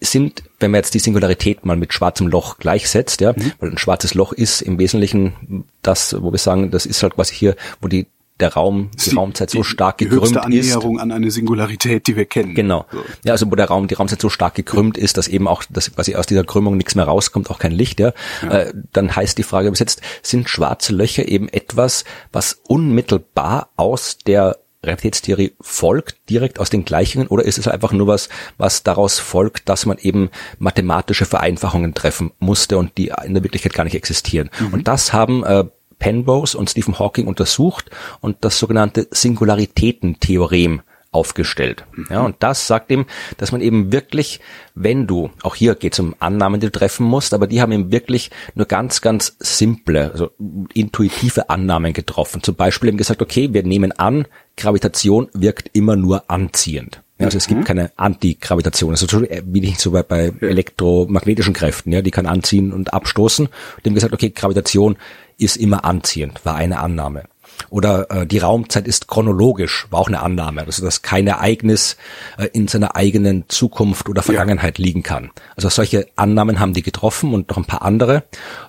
sind, 0.00 0.42
wenn 0.60 0.70
man 0.70 0.80
jetzt 0.80 0.92
die 0.94 0.98
Singularität 0.98 1.64
mal 1.64 1.76
mit 1.76 1.94
schwarzem 1.94 2.28
Loch 2.28 2.58
gleichsetzt, 2.58 3.20
ja, 3.22 3.32
mhm. 3.32 3.52
weil 3.58 3.70
ein 3.70 3.78
schwarzes 3.78 4.14
Loch 4.14 4.32
ist 4.32 4.60
im 4.60 4.78
Wesentlichen 4.78 5.64
das, 5.82 6.14
wo 6.20 6.30
wir 6.30 6.38
sagen, 6.38 6.70
das 6.70 6.86
ist 6.86 7.02
halt 7.02 7.14
quasi 7.14 7.34
hier, 7.34 7.56
wo 7.80 7.88
die 7.88 8.06
der 8.40 8.52
Raum, 8.52 8.90
die, 8.94 9.10
die 9.10 9.16
Raumzeit 9.16 9.50
so 9.50 9.62
stark 9.62 9.98
die 9.98 10.08
gekrümmt 10.08 10.36
Annäherung 10.36 10.96
ist. 10.96 11.02
an 11.02 11.12
eine 11.12 11.30
Singularität, 11.30 12.06
die 12.06 12.16
wir 12.16 12.26
kennen. 12.26 12.54
Genau. 12.54 12.84
So. 12.92 12.98
Ja, 13.24 13.32
also 13.32 13.50
wo 13.50 13.54
der 13.54 13.66
Raum, 13.66 13.88
die 13.88 13.94
Raumzeit 13.94 14.20
so 14.20 14.28
stark 14.28 14.54
gekrümmt 14.54 14.98
ist, 14.98 15.16
dass 15.16 15.28
eben 15.28 15.48
auch, 15.48 15.64
dass 15.70 15.94
quasi 15.94 16.16
aus 16.16 16.26
dieser 16.26 16.44
Krümmung 16.44 16.76
nichts 16.76 16.94
mehr 16.94 17.06
rauskommt, 17.06 17.50
auch 17.50 17.58
kein 17.58 17.72
Licht, 17.72 18.00
ja. 18.00 18.12
ja. 18.42 18.50
Äh, 18.50 18.74
dann 18.92 19.14
heißt 19.14 19.38
die 19.38 19.42
Frage 19.42 19.70
besetzt, 19.70 20.02
sind 20.22 20.48
schwarze 20.48 20.92
Löcher 20.92 21.26
eben 21.26 21.48
etwas, 21.48 22.04
was 22.32 22.60
unmittelbar 22.66 23.70
aus 23.76 24.18
der 24.18 24.58
Relativitätstheorie 24.86 25.54
folgt 25.60 26.16
direkt 26.30 26.60
aus 26.60 26.70
den 26.70 26.84
Gleichungen 26.84 27.26
oder 27.26 27.44
ist 27.44 27.58
es 27.58 27.68
einfach 27.68 27.92
nur 27.92 28.06
was, 28.06 28.28
was 28.56 28.82
daraus 28.82 29.18
folgt, 29.18 29.68
dass 29.68 29.86
man 29.86 29.98
eben 29.98 30.30
mathematische 30.58 31.24
Vereinfachungen 31.24 31.94
treffen 31.94 32.32
musste 32.38 32.78
und 32.78 32.96
die 32.96 33.12
in 33.24 33.34
der 33.34 33.42
Wirklichkeit 33.42 33.74
gar 33.74 33.84
nicht 33.84 33.96
existieren? 33.96 34.50
Mhm. 34.60 34.74
Und 34.74 34.88
das 34.88 35.12
haben 35.12 35.44
äh, 35.44 35.64
Penrose 35.98 36.56
und 36.56 36.70
Stephen 36.70 36.98
Hawking 36.98 37.26
untersucht 37.26 37.90
und 38.20 38.38
das 38.42 38.58
sogenannte 38.58 39.08
Singularitätentheorem 39.10 40.82
aufgestellt. 41.16 41.86
Ja, 42.10 42.20
und 42.22 42.36
das 42.40 42.66
sagt 42.66 42.90
ihm, 42.90 43.06
dass 43.38 43.50
man 43.50 43.62
eben 43.62 43.90
wirklich, 43.90 44.40
wenn 44.74 45.06
du, 45.06 45.30
auch 45.42 45.54
hier 45.54 45.74
geht 45.74 45.94
es 45.94 45.98
um 45.98 46.14
Annahmen, 46.18 46.60
die 46.60 46.66
du 46.66 46.72
treffen 46.72 47.06
musst, 47.06 47.32
aber 47.32 47.46
die 47.46 47.62
haben 47.62 47.72
eben 47.72 47.90
wirklich 47.90 48.30
nur 48.54 48.66
ganz, 48.66 49.00
ganz 49.00 49.36
simple, 49.38 50.12
also 50.12 50.30
intuitive 50.74 51.48
Annahmen 51.48 51.94
getroffen. 51.94 52.42
Zum 52.42 52.54
Beispiel 52.54 52.90
eben 52.90 52.98
gesagt, 52.98 53.22
okay, 53.22 53.52
wir 53.54 53.62
nehmen 53.62 53.92
an, 53.92 54.26
Gravitation 54.56 55.28
wirkt 55.32 55.70
immer 55.72 55.96
nur 55.96 56.30
anziehend. 56.30 57.02
Ja, 57.18 57.26
also 57.26 57.38
es 57.38 57.46
gibt 57.46 57.60
mhm. 57.60 57.64
keine 57.64 57.92
Antigravitation. 57.96 58.90
Also 58.90 59.06
wie 59.22 59.60
nicht 59.60 59.80
so 59.80 59.90
bei, 59.90 60.02
bei 60.02 60.32
elektromagnetischen 60.40 61.54
Kräften, 61.54 61.92
ja, 61.92 62.02
die 62.02 62.10
kann 62.10 62.26
anziehen 62.26 62.72
und 62.72 62.92
abstoßen. 62.92 63.48
Haben 63.84 63.94
gesagt, 63.94 64.12
okay, 64.12 64.30
Gravitation 64.30 64.96
ist 65.38 65.56
immer 65.56 65.84
anziehend, 65.84 66.44
war 66.44 66.56
eine 66.56 66.78
Annahme. 66.78 67.24
Oder 67.70 68.10
äh, 68.10 68.26
die 68.26 68.38
Raumzeit 68.38 68.86
ist 68.86 69.08
chronologisch, 69.08 69.86
war 69.90 70.00
auch 70.00 70.08
eine 70.08 70.20
Annahme, 70.20 70.64
also 70.64 70.84
dass 70.84 71.02
kein 71.02 71.26
Ereignis 71.26 71.96
äh, 72.38 72.48
in 72.52 72.68
seiner 72.68 72.96
eigenen 72.96 73.44
Zukunft 73.48 74.08
oder 74.08 74.22
Vergangenheit 74.22 74.78
ja. 74.78 74.84
liegen 74.84 75.02
kann. 75.02 75.30
Also 75.56 75.68
solche 75.68 76.06
Annahmen 76.16 76.60
haben 76.60 76.74
die 76.74 76.82
getroffen 76.82 77.32
und 77.32 77.48
noch 77.48 77.56
ein 77.56 77.64
paar 77.64 77.82
andere, 77.82 78.24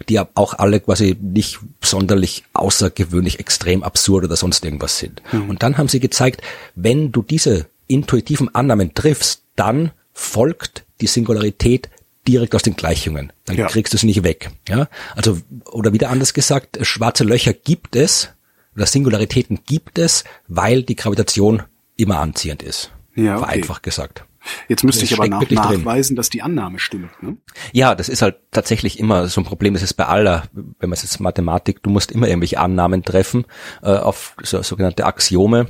die 0.09 0.19
auch 0.19 0.53
alle 0.53 0.79
quasi 0.79 1.17
nicht 1.19 1.59
sonderlich 1.81 2.45
außergewöhnlich 2.53 3.39
extrem 3.39 3.83
absurd 3.83 4.25
oder 4.25 4.35
sonst 4.35 4.63
irgendwas 4.63 4.97
sind. 4.99 5.21
Mhm. 5.31 5.49
Und 5.49 5.63
dann 5.63 5.77
haben 5.77 5.89
sie 5.89 5.99
gezeigt, 5.99 6.41
wenn 6.75 7.11
du 7.11 7.21
diese 7.21 7.67
intuitiven 7.87 8.53
Annahmen 8.53 8.93
triffst, 8.93 9.43
dann 9.55 9.91
folgt 10.13 10.85
die 11.01 11.07
Singularität 11.07 11.89
direkt 12.27 12.55
aus 12.55 12.61
den 12.61 12.75
Gleichungen. 12.75 13.31
Dann 13.45 13.57
ja. 13.57 13.67
kriegst 13.67 13.93
du 13.93 13.97
es 13.97 14.03
nicht 14.03 14.23
weg. 14.23 14.51
Ja, 14.67 14.87
also 15.15 15.39
oder 15.65 15.93
wieder 15.93 16.09
anders 16.09 16.33
gesagt, 16.33 16.77
schwarze 16.81 17.23
Löcher 17.23 17.53
gibt 17.53 17.95
es 17.95 18.29
oder 18.75 18.85
Singularitäten 18.85 19.59
gibt 19.65 19.97
es, 19.97 20.23
weil 20.47 20.83
die 20.83 20.95
Gravitation 20.95 21.63
immer 21.95 22.19
anziehend 22.19 22.61
ist. 22.61 22.91
Ja, 23.15 23.37
okay. 23.37 23.45
Vereinfacht 23.45 23.83
gesagt. 23.83 24.23
Jetzt 24.67 24.83
müsste 24.83 25.03
ich 25.03 25.13
aber 25.13 25.27
nach, 25.27 25.49
nachweisen, 25.49 26.15
dass 26.15 26.29
die 26.29 26.41
Annahme 26.41 26.79
stimmt. 26.79 27.11
Ne? 27.21 27.37
Ja, 27.73 27.95
das 27.95 28.07
ist 28.07 28.21
halt 28.21 28.37
tatsächlich 28.51 28.99
immer 28.99 29.27
so 29.27 29.41
ein 29.41 29.43
Problem. 29.43 29.73
Das 29.73 29.83
ist 29.83 29.95
bei 29.95 30.05
aller, 30.05 30.43
wenn 30.53 30.89
man 30.89 30.93
es 30.93 31.03
jetzt 31.03 31.19
Mathematik, 31.19 31.83
du 31.83 31.89
musst 31.89 32.11
immer 32.11 32.27
irgendwelche 32.27 32.59
Annahmen 32.59 33.03
treffen 33.03 33.45
äh, 33.81 33.87
auf 33.89 34.35
so, 34.43 34.61
sogenannte 34.61 35.05
Axiome 35.05 35.67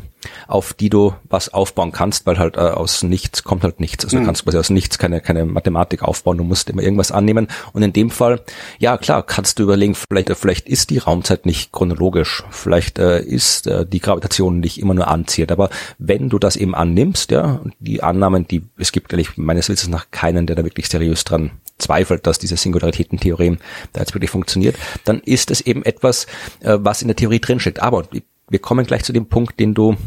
auf 0.47 0.73
die 0.73 0.89
du 0.89 1.13
was 1.29 1.53
aufbauen 1.53 1.91
kannst, 1.91 2.25
weil 2.25 2.39
halt 2.39 2.57
äh, 2.57 2.61
aus 2.61 3.03
nichts 3.03 3.43
kommt 3.43 3.63
halt 3.63 3.79
nichts. 3.79 4.05
Also 4.05 4.17
mhm. 4.17 4.21
du 4.21 4.25
kannst 4.27 4.43
quasi 4.43 4.57
aus 4.57 4.69
nichts 4.69 4.97
keine, 4.97 5.21
keine 5.21 5.45
Mathematik 5.45 6.03
aufbauen, 6.03 6.37
du 6.37 6.43
musst 6.43 6.69
immer 6.69 6.81
irgendwas 6.81 7.11
annehmen. 7.11 7.47
Und 7.73 7.83
in 7.83 7.93
dem 7.93 8.09
Fall, 8.09 8.41
ja 8.79 8.97
klar, 8.97 9.23
kannst 9.23 9.59
du 9.59 9.63
überlegen, 9.63 9.95
vielleicht, 9.95 10.29
vielleicht 10.35 10.67
ist 10.67 10.89
die 10.89 10.97
Raumzeit 10.97 11.45
nicht 11.45 11.71
chronologisch, 11.71 12.43
vielleicht 12.49 12.99
äh, 12.99 13.21
ist 13.21 13.67
äh, 13.67 13.85
die 13.85 13.99
Gravitation 13.99 14.59
nicht 14.59 14.79
immer 14.79 14.93
nur 14.93 15.07
anzieht. 15.07 15.51
Aber 15.51 15.69
wenn 15.97 16.29
du 16.29 16.39
das 16.39 16.55
eben 16.55 16.75
annimmst, 16.75 17.31
ja, 17.31 17.61
die 17.79 18.03
Annahmen, 18.03 18.47
die 18.47 18.63
es 18.77 18.91
gibt 18.91 19.13
eigentlich 19.13 19.37
meines 19.37 19.69
Wissens 19.69 19.89
nach 19.89 20.11
keinen, 20.11 20.47
der 20.47 20.55
da 20.55 20.63
wirklich 20.63 20.87
seriös 20.87 21.23
dran 21.23 21.51
zweifelt, 21.77 22.25
dass 22.25 22.39
dieses 22.39 22.61
Singularitätentheorem 22.61 23.57
da 23.93 24.01
jetzt 24.01 24.13
wirklich 24.13 24.31
funktioniert, 24.31 24.75
dann 25.05 25.19
ist 25.19 25.51
es 25.51 25.61
eben 25.61 25.83
etwas, 25.85 26.25
äh, 26.61 26.77
was 26.79 27.01
in 27.01 27.07
der 27.07 27.15
Theorie 27.15 27.39
drinsteckt. 27.39 27.81
Aber 27.81 28.05
wir 28.49 28.59
kommen 28.59 28.85
gleich 28.85 29.03
zu 29.03 29.13
dem 29.13 29.27
Punkt, 29.27 29.59
den 29.59 29.73
du 29.73 29.97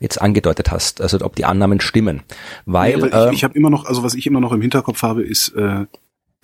jetzt 0.00 0.20
angedeutet 0.20 0.70
hast, 0.70 1.00
also 1.00 1.20
ob 1.22 1.36
die 1.36 1.44
Annahmen 1.44 1.80
stimmen. 1.80 2.22
Weil, 2.64 2.92
ja, 2.92 3.00
weil 3.02 3.08
ich, 3.08 3.14
äh, 3.14 3.34
ich 3.34 3.44
habe 3.44 3.54
immer 3.54 3.70
noch, 3.70 3.84
also 3.84 4.02
was 4.02 4.14
ich 4.14 4.26
immer 4.26 4.40
noch 4.40 4.52
im 4.52 4.60
Hinterkopf 4.60 5.02
habe, 5.02 5.22
ist, 5.22 5.48
äh, 5.50 5.86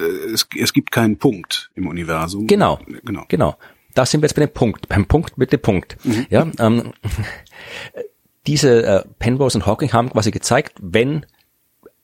äh, 0.01 0.05
es, 0.33 0.47
es 0.59 0.73
gibt 0.73 0.91
keinen 0.91 1.19
Punkt 1.19 1.71
im 1.75 1.87
Universum. 1.87 2.47
Genau, 2.47 2.79
genau, 3.05 3.25
genau. 3.29 3.57
Da 3.95 4.07
sind 4.07 4.21
wir 4.21 4.27
jetzt 4.27 4.35
bei 4.35 4.47
dem 4.47 4.53
Punkt, 4.53 4.89
beim 4.89 5.07
Punkt 5.07 5.39
mit 5.39 5.53
dem 5.53 5.61
Punkt. 5.61 5.97
Mhm. 6.05 6.27
Ja, 6.31 6.47
ähm, 6.59 6.93
diese 8.47 8.85
äh, 8.85 9.05
Penrose 9.19 9.59
und 9.59 9.67
Hawking 9.67 9.93
haben 9.93 10.11
quasi 10.11 10.31
gezeigt, 10.31 10.75
wenn 10.81 11.27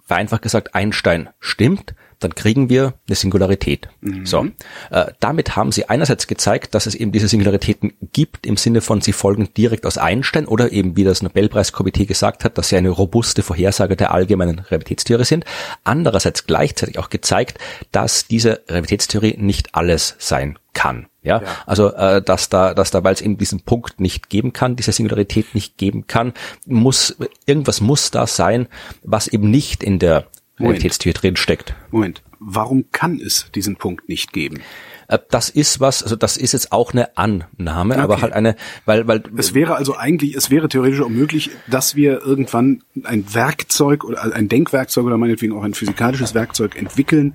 vereinfacht 0.04 0.42
gesagt 0.42 0.74
Einstein 0.74 1.28
stimmt, 1.40 1.94
dann 2.24 2.34
kriegen 2.34 2.68
wir 2.68 2.94
eine 3.06 3.14
Singularität. 3.14 3.88
Mhm. 4.00 4.26
So, 4.26 4.46
äh, 4.90 5.06
damit 5.20 5.56
haben 5.56 5.72
sie 5.72 5.88
einerseits 5.88 6.26
gezeigt, 6.26 6.74
dass 6.74 6.86
es 6.86 6.94
eben 6.94 7.12
diese 7.12 7.28
Singularitäten 7.28 7.92
gibt 8.12 8.46
im 8.46 8.56
Sinne 8.56 8.80
von, 8.80 9.00
sie 9.00 9.12
folgen 9.12 9.48
direkt 9.56 9.86
aus 9.86 9.98
Einstein 9.98 10.46
oder 10.46 10.72
eben 10.72 10.96
wie 10.96 11.04
das 11.04 11.22
Nobelpreiskomitee 11.22 12.06
gesagt 12.06 12.44
hat, 12.44 12.58
dass 12.58 12.70
sie 12.70 12.76
eine 12.76 12.90
robuste 12.90 13.42
Vorhersage 13.42 13.96
der 13.96 14.12
allgemeinen 14.12 14.58
Realitätstheorie 14.58 15.24
sind. 15.24 15.44
Andererseits 15.84 16.46
gleichzeitig 16.46 16.98
auch 16.98 17.10
gezeigt, 17.10 17.58
dass 17.92 18.26
diese 18.26 18.62
Realitätstheorie 18.68 19.36
nicht 19.38 19.74
alles 19.74 20.16
sein 20.18 20.58
kann. 20.74 21.06
Ja, 21.22 21.40
ja. 21.40 21.48
also 21.64 21.94
äh, 21.94 22.20
dass 22.20 22.50
da, 22.50 22.74
dass 22.74 22.90
da, 22.90 23.02
weil 23.02 23.14
es 23.14 23.22
eben 23.22 23.38
diesen 23.38 23.60
Punkt 23.60 23.98
nicht 23.98 24.28
geben 24.28 24.52
kann, 24.52 24.76
diese 24.76 24.92
Singularität 24.92 25.54
nicht 25.54 25.78
geben 25.78 26.06
kann, 26.06 26.34
muss 26.66 27.16
irgendwas 27.46 27.80
muss 27.80 28.10
da 28.10 28.26
sein, 28.26 28.68
was 29.02 29.28
eben 29.28 29.50
nicht 29.50 29.82
in 29.82 29.98
der 29.98 30.26
Realitätstheorie 30.58 31.18
drin 31.18 31.36
steckt. 31.36 31.74
Moment, 31.90 32.22
warum 32.38 32.90
kann 32.92 33.20
es 33.20 33.50
diesen 33.54 33.76
Punkt 33.76 34.08
nicht 34.08 34.32
geben? 34.32 34.60
Äh, 35.08 35.18
das 35.30 35.48
ist 35.48 35.80
was, 35.80 36.02
also 36.02 36.16
das 36.16 36.36
ist 36.36 36.52
jetzt 36.52 36.72
auch 36.72 36.92
eine 36.92 37.16
Annahme, 37.16 37.94
okay. 37.94 38.02
aber 38.02 38.20
halt 38.22 38.32
eine, 38.32 38.56
weil, 38.84 39.06
weil. 39.06 39.22
Es 39.36 39.54
wäre 39.54 39.76
also 39.76 39.96
eigentlich, 39.96 40.34
es 40.34 40.50
wäre 40.50 40.68
theoretisch 40.68 41.00
auch 41.00 41.08
möglich, 41.08 41.50
dass 41.66 41.96
wir 41.96 42.22
irgendwann 42.22 42.82
ein 43.04 43.34
Werkzeug 43.34 44.04
oder 44.04 44.34
ein 44.34 44.48
Denkwerkzeug 44.48 45.04
oder 45.04 45.18
meinetwegen 45.18 45.52
auch 45.52 45.62
ein 45.62 45.74
physikalisches 45.74 46.34
Werkzeug 46.34 46.76
entwickeln, 46.76 47.34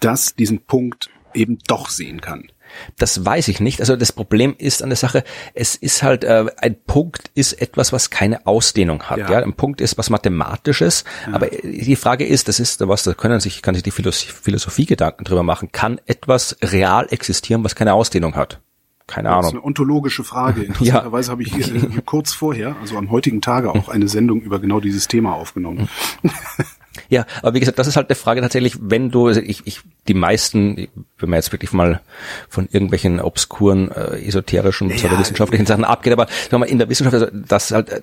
das 0.00 0.34
diesen 0.34 0.60
Punkt 0.60 1.10
eben 1.34 1.58
doch 1.66 1.90
sehen 1.90 2.20
kann. 2.20 2.50
Das 2.98 3.24
weiß 3.24 3.48
ich 3.48 3.60
nicht. 3.60 3.80
Also 3.80 3.96
das 3.96 4.12
Problem 4.12 4.54
ist 4.58 4.82
an 4.82 4.90
der 4.90 4.96
Sache, 4.96 5.24
es 5.54 5.76
ist 5.76 6.02
halt, 6.02 6.24
äh, 6.24 6.46
ein 6.58 6.76
Punkt 6.86 7.30
ist 7.34 7.54
etwas, 7.54 7.92
was 7.92 8.10
keine 8.10 8.46
Ausdehnung 8.46 9.04
hat. 9.04 9.18
Ja, 9.18 9.30
ja? 9.30 9.38
ein 9.38 9.54
Punkt 9.54 9.80
ist 9.80 9.98
was 9.98 10.10
Mathematisches. 10.10 11.04
Ja. 11.26 11.34
Aber 11.34 11.48
die 11.48 11.96
Frage 11.96 12.26
ist, 12.26 12.48
das 12.48 12.60
ist 12.60 12.86
was, 12.86 13.02
da 13.02 13.14
können 13.14 13.40
sich, 13.40 13.62
kann 13.62 13.74
sich 13.74 13.82
die 13.82 13.90
Philosophie 13.90 14.86
Gedanken 14.86 15.24
drüber 15.24 15.42
machen. 15.42 15.72
Kann 15.72 16.00
etwas 16.06 16.56
real 16.62 17.06
existieren, 17.10 17.64
was 17.64 17.74
keine 17.74 17.94
Ausdehnung 17.94 18.36
hat? 18.36 18.60
Keine 19.06 19.30
Ahnung. 19.30 19.42
Das 19.42 19.50
ist 19.50 19.56
eine 19.56 19.64
ontologische 19.64 20.22
Frage. 20.22 20.62
Interessanterweise 20.64 21.28
ja. 21.28 21.32
habe 21.32 21.42
ich 21.42 21.52
hier, 21.52 22.02
kurz 22.06 22.32
vorher, 22.32 22.76
also 22.80 22.96
am 22.96 23.10
heutigen 23.10 23.40
Tage, 23.40 23.70
auch 23.70 23.88
eine 23.88 24.08
Sendung 24.08 24.40
über 24.40 24.60
genau 24.60 24.80
dieses 24.80 25.08
Thema 25.08 25.34
aufgenommen. 25.34 25.88
Ja, 27.08 27.24
aber 27.42 27.54
wie 27.54 27.60
gesagt, 27.60 27.78
das 27.78 27.86
ist 27.86 27.96
halt 27.96 28.08
eine 28.08 28.16
Frage 28.16 28.40
tatsächlich, 28.40 28.76
wenn 28.80 29.10
du, 29.10 29.28
also 29.28 29.40
ich, 29.40 29.64
ich, 29.64 29.80
die 30.08 30.14
meisten, 30.14 30.88
wenn 31.18 31.30
man 31.30 31.36
jetzt 31.36 31.52
wirklich 31.52 31.72
mal 31.72 32.00
von 32.48 32.68
irgendwelchen 32.70 33.20
obskuren, 33.20 33.90
äh, 33.92 34.26
esoterischen, 34.26 34.90
ja, 34.90 35.18
wissenschaftlichen 35.18 35.66
Sachen 35.66 35.84
abgeht, 35.84 36.12
aber 36.12 36.26
sagen 36.26 36.52
wir 36.52 36.58
mal, 36.58 36.68
in 36.68 36.78
der 36.78 36.88
Wissenschaft, 36.88 37.14
also 37.14 37.26
das 37.32 37.70
halt, 37.70 37.90
äh, 37.90 38.00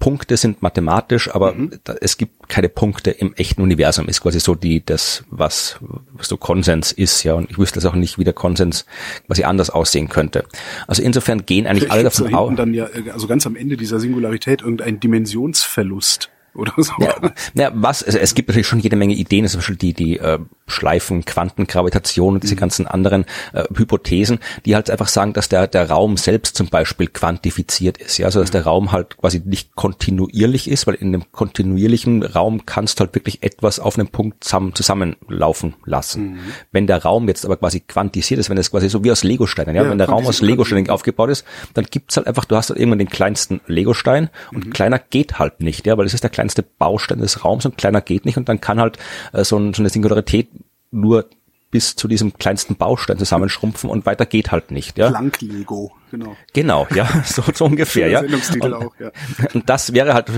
Punkte 0.00 0.36
sind 0.36 0.60
mathematisch, 0.60 1.32
aber 1.32 1.54
mhm. 1.54 1.78
da, 1.84 1.94
es 2.00 2.18
gibt 2.18 2.48
keine 2.48 2.68
Punkte 2.68 3.12
im 3.12 3.32
echten 3.34 3.62
Universum, 3.62 4.08
ist 4.08 4.22
quasi 4.22 4.40
so 4.40 4.56
die, 4.56 4.84
das, 4.84 5.24
was, 5.30 5.78
was 6.12 6.28
so 6.28 6.36
Konsens 6.36 6.90
ist, 6.90 7.22
ja, 7.22 7.34
und 7.34 7.50
ich 7.50 7.58
wüsste 7.58 7.76
das 7.76 7.84
auch 7.84 7.94
nicht, 7.94 8.18
wie 8.18 8.24
der 8.24 8.32
Konsens 8.32 8.86
quasi 9.26 9.44
anders 9.44 9.70
aussehen 9.70 10.08
könnte. 10.08 10.44
Also 10.88 11.02
insofern 11.02 11.46
gehen 11.46 11.68
eigentlich 11.68 11.92
alle 11.92 12.02
davon 12.02 12.34
aus. 12.34 12.52
dann 12.56 12.74
ja, 12.74 12.86
äh, 12.86 13.10
also 13.12 13.28
ganz 13.28 13.46
am 13.46 13.54
Ende 13.54 13.76
dieser 13.76 14.00
Singularität 14.00 14.62
irgendein 14.62 14.98
Dimensionsverlust 14.98 16.30
oder 16.56 16.72
so. 16.76 16.92
Ja, 16.98 17.14
ja 17.54 17.70
was, 17.74 18.02
also 18.02 18.18
es 18.18 18.34
gibt 18.34 18.48
natürlich 18.48 18.66
schon 18.66 18.80
jede 18.80 18.96
Menge 18.96 19.14
Ideen, 19.14 19.46
zum 19.48 19.58
Beispiel 19.58 19.76
die, 19.76 19.94
die 19.94 20.18
äh, 20.18 20.38
Schleifen, 20.66 21.24
Quantengravitation 21.24 22.34
und 22.34 22.42
diese 22.42 22.54
mhm. 22.54 22.60
ganzen 22.60 22.86
anderen 22.86 23.24
äh, 23.52 23.64
Hypothesen, 23.74 24.40
die 24.64 24.74
halt 24.74 24.90
einfach 24.90 25.08
sagen, 25.08 25.32
dass 25.32 25.48
der, 25.48 25.66
der 25.66 25.88
Raum 25.88 26.16
selbst 26.16 26.56
zum 26.56 26.68
Beispiel 26.68 27.06
quantifiziert 27.06 27.98
ist. 27.98 28.18
Ja, 28.18 28.26
also 28.26 28.40
dass 28.40 28.50
mhm. 28.50 28.52
der 28.52 28.64
Raum 28.64 28.92
halt 28.92 29.16
quasi 29.18 29.42
nicht 29.44 29.74
kontinuierlich 29.76 30.68
ist, 30.70 30.86
weil 30.86 30.94
in 30.94 31.08
einem 31.08 31.24
kontinuierlichen 31.32 32.22
Raum 32.22 32.66
kannst 32.66 32.98
du 32.98 33.04
halt 33.04 33.14
wirklich 33.14 33.42
etwas 33.42 33.78
auf 33.78 33.98
einem 33.98 34.08
Punkt 34.08 34.42
zusammen, 34.42 34.74
zusammenlaufen 34.74 35.74
lassen. 35.84 36.32
Mhm. 36.32 36.38
Wenn 36.72 36.86
der 36.86 37.02
Raum 37.02 37.28
jetzt 37.28 37.44
aber 37.44 37.56
quasi 37.56 37.80
quantisiert 37.80 38.40
ist, 38.40 38.50
wenn 38.50 38.58
es 38.58 38.70
quasi 38.70 38.88
so 38.88 39.04
wie 39.04 39.12
aus 39.12 39.22
Legosteinen, 39.22 39.76
ja, 39.76 39.84
ja 39.84 39.90
wenn 39.90 39.98
der 39.98 40.08
Raum 40.08 40.26
aus 40.26 40.40
Legosteinen 40.40 40.90
aufgebaut 40.90 41.30
ist, 41.30 41.44
dann 41.74 41.84
gibt's 41.84 42.16
halt 42.16 42.26
einfach, 42.26 42.44
du 42.44 42.56
hast 42.56 42.70
halt 42.70 42.78
irgendwann 42.78 42.98
den 42.98 43.08
kleinsten 43.08 43.60
Legostein 43.66 44.30
und 44.52 44.66
mhm. 44.66 44.70
kleiner 44.70 44.98
geht 44.98 45.38
halt 45.38 45.60
nicht, 45.60 45.86
ja, 45.86 45.96
weil 45.96 46.06
es 46.06 46.14
ist 46.14 46.22
der 46.22 46.30
kleinste 46.30 46.45
kleinste 46.46 46.62
Baustein 46.62 47.18
des 47.18 47.44
Raums 47.44 47.66
und 47.66 47.76
kleiner 47.76 48.00
geht 48.00 48.24
nicht 48.24 48.36
und 48.36 48.48
dann 48.48 48.60
kann 48.60 48.80
halt 48.80 48.98
äh, 49.32 49.42
so, 49.44 49.58
ein, 49.58 49.74
so 49.74 49.82
eine 49.82 49.90
Singularität 49.90 50.48
nur 50.92 51.28
bis 51.72 51.96
zu 51.96 52.06
diesem 52.06 52.34
kleinsten 52.34 52.76
Baustein 52.76 53.18
zusammenschrumpfen 53.18 53.90
und 53.90 54.06
weiter 54.06 54.24
geht 54.24 54.52
halt 54.52 54.70
nicht. 54.70 54.96
Ja? 54.96 55.08
Planck-Lego, 55.10 55.92
genau. 56.10 56.36
Genau, 56.52 56.86
ja, 56.94 57.08
so, 57.24 57.42
so 57.52 57.64
ungefähr, 57.66 58.08
ja. 58.08 58.20
Und, 58.20 58.74
auch, 58.74 58.92
ja. 58.98 59.10
Und 59.54 59.68
das 59.68 59.92
wäre 59.92 60.14
halt, 60.14 60.30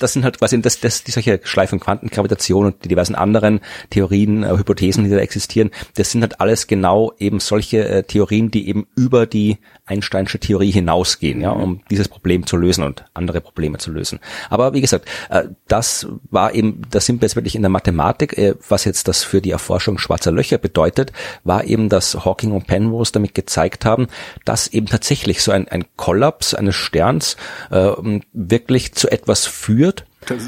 das 0.00 0.12
sind 0.12 0.24
halt 0.24 0.38
quasi 0.38 0.60
das, 0.60 0.80
das, 0.80 1.04
die 1.04 1.10
solche 1.10 1.40
Schleifen 1.42 1.80
Quantengravitation 1.80 2.66
und 2.66 2.84
die 2.84 2.88
diversen 2.88 3.14
anderen 3.14 3.60
Theorien, 3.90 4.42
äh, 4.42 4.56
Hypothesen, 4.56 5.04
die 5.04 5.10
da 5.10 5.18
existieren, 5.18 5.70
das 5.96 6.10
sind 6.10 6.22
halt 6.22 6.40
alles 6.40 6.66
genau 6.66 7.12
eben 7.18 7.40
solche 7.40 7.88
äh, 7.88 8.02
Theorien, 8.02 8.50
die 8.50 8.68
eben 8.68 8.86
über 8.96 9.26
die 9.26 9.58
Einsteinsche 9.86 10.38
Theorie 10.38 10.70
hinausgehen, 10.70 11.42
ja, 11.42 11.50
um 11.50 11.82
dieses 11.90 12.08
Problem 12.08 12.46
zu 12.46 12.56
lösen 12.56 12.84
und 12.84 13.04
andere 13.12 13.42
Probleme 13.42 13.76
zu 13.76 13.90
lösen. 13.90 14.18
Aber 14.48 14.72
wie 14.72 14.80
gesagt, 14.80 15.06
äh, 15.28 15.44
das 15.68 16.06
war 16.30 16.54
eben, 16.54 16.82
da 16.90 17.00
sind 17.00 17.20
wir 17.20 17.26
jetzt 17.26 17.36
wirklich 17.36 17.54
in 17.54 17.62
der 17.62 17.70
Mathematik, 17.70 18.38
äh, 18.38 18.54
was 18.66 18.84
jetzt 18.86 19.08
das 19.08 19.22
für 19.22 19.42
die 19.42 19.50
Erforschung 19.50 19.98
schwarzer 19.98 20.32
Löcher 20.32 20.56
bedeutet, 20.56 21.12
war 21.44 21.64
eben, 21.64 21.90
dass 21.90 22.24
Hawking 22.24 22.52
und 22.52 22.66
Penrose 22.66 23.12
damit 23.12 23.34
gezeigt 23.34 23.84
haben, 23.84 24.06
dass 24.44 24.68
eben 24.68 24.86
tatsächlich 24.86 25.13
so 25.42 25.52
ein, 25.52 25.68
ein 25.68 25.84
Kollaps 25.96 26.54
eines 26.54 26.74
Sterns 26.74 27.36
äh, 27.70 27.92
wirklich 28.32 28.94
zu 28.94 29.10
etwas 29.10 29.46
führt, 29.46 30.06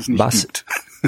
was 0.09 0.42
gibt. 0.42 0.64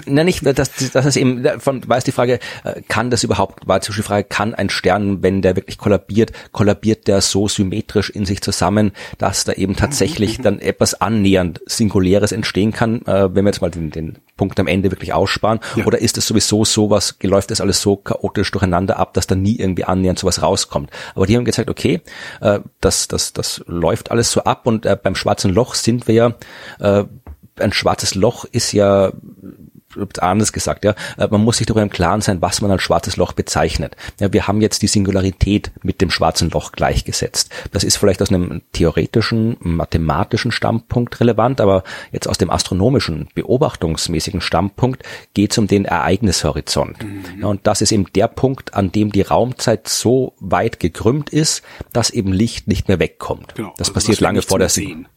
Na 0.06 0.24
nicht, 0.24 0.44
das, 0.44 0.70
das 0.92 1.06
ist 1.06 1.16
eben, 1.16 1.44
von, 1.60 1.86
war 1.88 1.98
die 2.00 2.12
Frage, 2.12 2.38
äh, 2.64 2.82
kann 2.88 3.10
das 3.10 3.24
überhaupt, 3.24 3.66
war 3.66 3.80
zum 3.80 3.92
Beispiel 3.92 4.02
die 4.02 4.08
Frage, 4.08 4.24
kann 4.24 4.54
ein 4.54 4.70
Stern, 4.70 5.22
wenn 5.22 5.42
der 5.42 5.56
wirklich 5.56 5.78
kollabiert, 5.78 6.32
kollabiert 6.52 7.08
der 7.08 7.20
so 7.20 7.48
symmetrisch 7.48 8.10
in 8.10 8.24
sich 8.24 8.40
zusammen, 8.40 8.92
dass 9.18 9.44
da 9.44 9.52
eben 9.52 9.76
tatsächlich 9.76 10.38
dann 10.42 10.60
etwas 10.60 11.00
annähernd 11.00 11.60
Singuläres 11.66 12.32
entstehen 12.32 12.72
kann, 12.72 13.02
äh, 13.06 13.34
wenn 13.34 13.44
wir 13.44 13.50
jetzt 13.50 13.60
mal 13.60 13.70
den, 13.70 13.90
den 13.90 14.18
Punkt 14.36 14.58
am 14.60 14.66
Ende 14.66 14.90
wirklich 14.90 15.12
aussparen, 15.12 15.60
ja. 15.76 15.84
oder 15.84 15.98
ist 15.98 16.18
es 16.18 16.26
sowieso 16.26 16.64
sowas, 16.64 17.16
läuft 17.22 17.50
das 17.50 17.60
alles 17.60 17.80
so 17.80 17.96
chaotisch 17.96 18.50
durcheinander 18.50 18.98
ab, 18.98 19.14
dass 19.14 19.26
da 19.26 19.34
nie 19.34 19.56
irgendwie 19.56 19.84
annähernd 19.84 20.18
sowas 20.18 20.42
rauskommt. 20.42 20.90
Aber 21.14 21.26
die 21.26 21.36
haben 21.36 21.44
gesagt, 21.44 21.70
okay, 21.70 22.00
äh, 22.40 22.60
das, 22.80 23.08
das, 23.08 23.32
das 23.32 23.62
läuft 23.66 24.10
alles 24.10 24.30
so 24.30 24.44
ab 24.44 24.66
und 24.66 24.86
äh, 24.86 24.96
beim 25.00 25.14
schwarzen 25.14 25.52
Loch 25.52 25.74
sind 25.74 26.08
wir 26.08 26.14
ja, 26.14 26.34
äh, 26.78 27.04
ein 27.60 27.72
schwarzes 27.72 28.14
Loch 28.14 28.44
ist 28.44 28.72
ja 28.72 29.12
anders 30.18 30.52
gesagt, 30.52 30.84
ja, 30.84 30.94
äh, 31.16 31.28
man 31.30 31.42
muss 31.42 31.58
sich 31.58 31.66
darüber 31.66 31.82
im 31.82 31.90
Klaren 31.90 32.20
sein, 32.20 32.40
was 32.42 32.60
man 32.60 32.70
als 32.70 32.82
schwarzes 32.82 33.16
Loch 33.16 33.32
bezeichnet. 33.32 33.96
Ja, 34.20 34.32
wir 34.32 34.46
haben 34.46 34.60
jetzt 34.60 34.82
die 34.82 34.86
Singularität 34.86 35.70
mit 35.82 36.00
dem 36.00 36.10
schwarzen 36.10 36.50
Loch 36.50 36.72
gleichgesetzt. 36.72 37.50
Das 37.72 37.84
ist 37.84 37.96
vielleicht 37.96 38.22
aus 38.22 38.30
einem 38.30 38.62
theoretischen, 38.72 39.56
mathematischen 39.60 40.52
Standpunkt 40.52 41.20
relevant, 41.20 41.60
aber 41.60 41.84
jetzt 42.12 42.28
aus 42.28 42.38
dem 42.38 42.50
astronomischen, 42.50 43.28
beobachtungsmäßigen 43.34 44.40
Standpunkt 44.40 45.02
geht 45.34 45.52
es 45.52 45.58
um 45.58 45.66
den 45.66 45.84
Ereignishorizont. 45.84 47.02
Mhm. 47.02 47.24
Ja, 47.40 47.46
und 47.46 47.66
das 47.66 47.80
ist 47.80 47.92
eben 47.92 48.06
der 48.14 48.28
Punkt, 48.28 48.74
an 48.74 48.92
dem 48.92 49.12
die 49.12 49.22
Raumzeit 49.22 49.88
so 49.88 50.34
weit 50.40 50.80
gekrümmt 50.80 51.30
ist, 51.30 51.62
dass 51.92 52.10
eben 52.10 52.32
Licht 52.32 52.68
nicht 52.68 52.88
mehr 52.88 52.98
wegkommt. 52.98 53.54
Genau, 53.54 53.74
das 53.76 53.88
also 53.88 53.94
passiert 53.94 54.20
lange 54.20 54.42
vor 54.42 54.58
der 54.58 54.68
Sehen. 54.68 55.08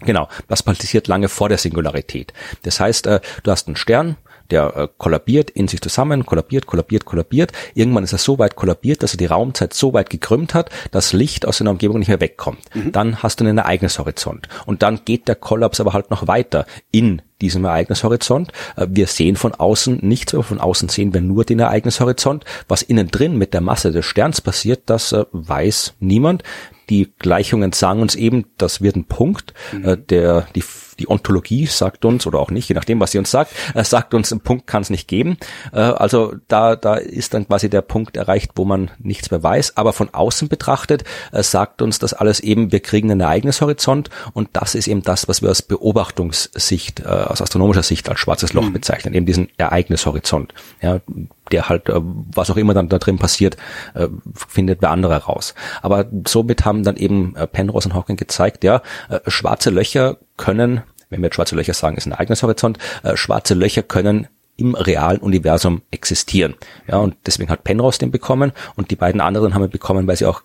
Genau, 0.00 0.28
das 0.48 0.62
passiert 0.62 1.08
lange 1.08 1.28
vor 1.28 1.48
der 1.48 1.58
Singularität. 1.58 2.32
Das 2.62 2.80
heißt, 2.80 3.06
äh, 3.06 3.20
du 3.42 3.50
hast 3.50 3.66
einen 3.66 3.76
Stern, 3.76 4.16
der 4.50 4.76
äh, 4.76 4.88
kollabiert 4.96 5.50
in 5.50 5.68
sich 5.68 5.80
zusammen, 5.80 6.24
kollabiert, 6.26 6.66
kollabiert, 6.66 7.04
kollabiert. 7.04 7.52
Irgendwann 7.74 8.04
ist 8.04 8.12
er 8.12 8.18
so 8.18 8.38
weit 8.38 8.56
kollabiert, 8.56 9.02
dass 9.02 9.14
er 9.14 9.18
die 9.18 9.26
Raumzeit 9.26 9.74
so 9.74 9.92
weit 9.92 10.10
gekrümmt 10.10 10.54
hat, 10.54 10.70
dass 10.90 11.12
Licht 11.12 11.46
aus 11.46 11.58
seiner 11.58 11.70
Umgebung 11.70 11.98
nicht 11.98 12.08
mehr 12.08 12.20
wegkommt. 12.20 12.74
Mhm. 12.74 12.92
Dann 12.92 13.22
hast 13.22 13.40
du 13.40 13.44
einen 13.44 13.58
Ereignishorizont. 13.58 14.48
Und 14.66 14.82
dann 14.82 15.00
geht 15.04 15.28
der 15.28 15.34
Kollaps 15.34 15.80
aber 15.80 15.92
halt 15.92 16.10
noch 16.10 16.26
weiter 16.26 16.66
in 16.90 17.22
diesem 17.40 17.64
Ereignishorizont. 17.64 18.52
Äh, 18.76 18.86
wir 18.90 19.06
sehen 19.06 19.36
von 19.36 19.54
außen 19.54 19.98
nichts, 20.02 20.34
aber 20.34 20.44
von 20.44 20.60
außen 20.60 20.88
sehen 20.88 21.12
wir 21.12 21.20
nur 21.20 21.44
den 21.44 21.60
Ereignishorizont. 21.60 22.44
Was 22.68 22.82
innen 22.82 23.08
drin 23.08 23.36
mit 23.36 23.54
der 23.54 23.60
Masse 23.60 23.92
des 23.92 24.06
Sterns 24.06 24.40
passiert, 24.40 24.82
das 24.86 25.12
äh, 25.12 25.24
weiß 25.32 25.94
niemand. 26.00 26.42
Die 26.90 27.12
Gleichungen 27.18 27.72
sagen 27.72 28.00
uns 28.00 28.14
eben, 28.14 28.46
das 28.56 28.80
wird 28.80 28.96
ein 28.96 29.04
Punkt, 29.04 29.54
mhm. 29.72 30.06
der 30.08 30.46
die 30.54 30.62
die 30.98 31.08
Ontologie 31.08 31.66
sagt 31.66 32.04
uns, 32.04 32.26
oder 32.26 32.38
auch 32.38 32.50
nicht, 32.50 32.68
je 32.68 32.74
nachdem, 32.74 33.00
was 33.00 33.12
sie 33.12 33.18
uns 33.18 33.30
sagt, 33.30 33.52
äh, 33.74 33.84
sagt 33.84 34.14
uns, 34.14 34.32
einen 34.32 34.40
Punkt 34.40 34.66
kann 34.66 34.82
es 34.82 34.90
nicht 34.90 35.08
geben. 35.08 35.38
Äh, 35.72 35.80
also 35.80 36.34
da, 36.48 36.76
da 36.76 36.94
ist 36.94 37.34
dann 37.34 37.46
quasi 37.46 37.70
der 37.70 37.82
Punkt 37.82 38.16
erreicht, 38.16 38.52
wo 38.56 38.64
man 38.64 38.90
nichts 38.98 39.30
mehr 39.30 39.42
weiß. 39.42 39.76
Aber 39.76 39.92
von 39.92 40.12
außen 40.12 40.48
betrachtet 40.48 41.04
äh, 41.32 41.42
sagt 41.42 41.82
uns 41.82 41.98
das 41.98 42.14
alles 42.14 42.40
eben, 42.40 42.72
wir 42.72 42.80
kriegen 42.80 43.10
einen 43.10 43.20
Ereignishorizont 43.20 44.10
und 44.32 44.50
das 44.52 44.74
ist 44.74 44.88
eben 44.88 45.02
das, 45.02 45.28
was 45.28 45.42
wir 45.42 45.50
aus 45.50 45.62
Beobachtungssicht, 45.62 47.00
äh, 47.00 47.04
aus 47.04 47.42
astronomischer 47.42 47.82
Sicht 47.82 48.08
als 48.08 48.20
schwarzes 48.20 48.52
Loch 48.52 48.64
mhm. 48.64 48.72
bezeichnen, 48.72 49.14
eben 49.14 49.26
diesen 49.26 49.48
Ereignishorizont. 49.56 50.54
Ja, 50.80 51.00
der 51.52 51.68
halt, 51.68 51.88
äh, 51.88 52.00
was 52.00 52.50
auch 52.50 52.56
immer 52.56 52.74
dann 52.74 52.88
da 52.88 52.98
drin 52.98 53.18
passiert, 53.18 53.56
äh, 53.94 54.08
findet 54.34 54.82
wer 54.82 54.90
andere 54.90 55.16
raus. 55.24 55.54
Aber 55.82 56.06
somit 56.26 56.64
haben 56.64 56.82
dann 56.82 56.96
eben 56.96 57.36
äh, 57.36 57.46
Penrose 57.46 57.88
und 57.88 57.94
Hawking 57.94 58.16
gezeigt, 58.16 58.64
ja, 58.64 58.82
schwarze 59.26 59.70
Löcher 59.70 60.18
können, 60.38 60.82
wenn 61.10 61.22
wir 61.22 61.32
schwarze 61.32 61.54
Löcher 61.54 61.74
sagen, 61.74 61.98
ist 61.98 62.06
ein 62.06 62.14
eigenes 62.14 62.42
Horizont, 62.42 62.78
äh, 63.02 63.16
schwarze 63.16 63.54
Löcher 63.54 63.82
können 63.82 64.28
im 64.56 64.74
realen 64.74 65.20
Universum 65.20 65.82
existieren. 65.90 66.54
Ja, 66.88 66.96
und 66.96 67.14
deswegen 67.26 67.50
hat 67.50 67.64
Penrose 67.64 67.98
den 67.98 68.10
bekommen 68.10 68.52
und 68.74 68.90
die 68.90 68.96
beiden 68.96 69.20
anderen 69.20 69.54
haben 69.54 69.62
ihn 69.62 69.70
bekommen, 69.70 70.06
weil 70.06 70.16
sie 70.16 70.26
auch 70.26 70.42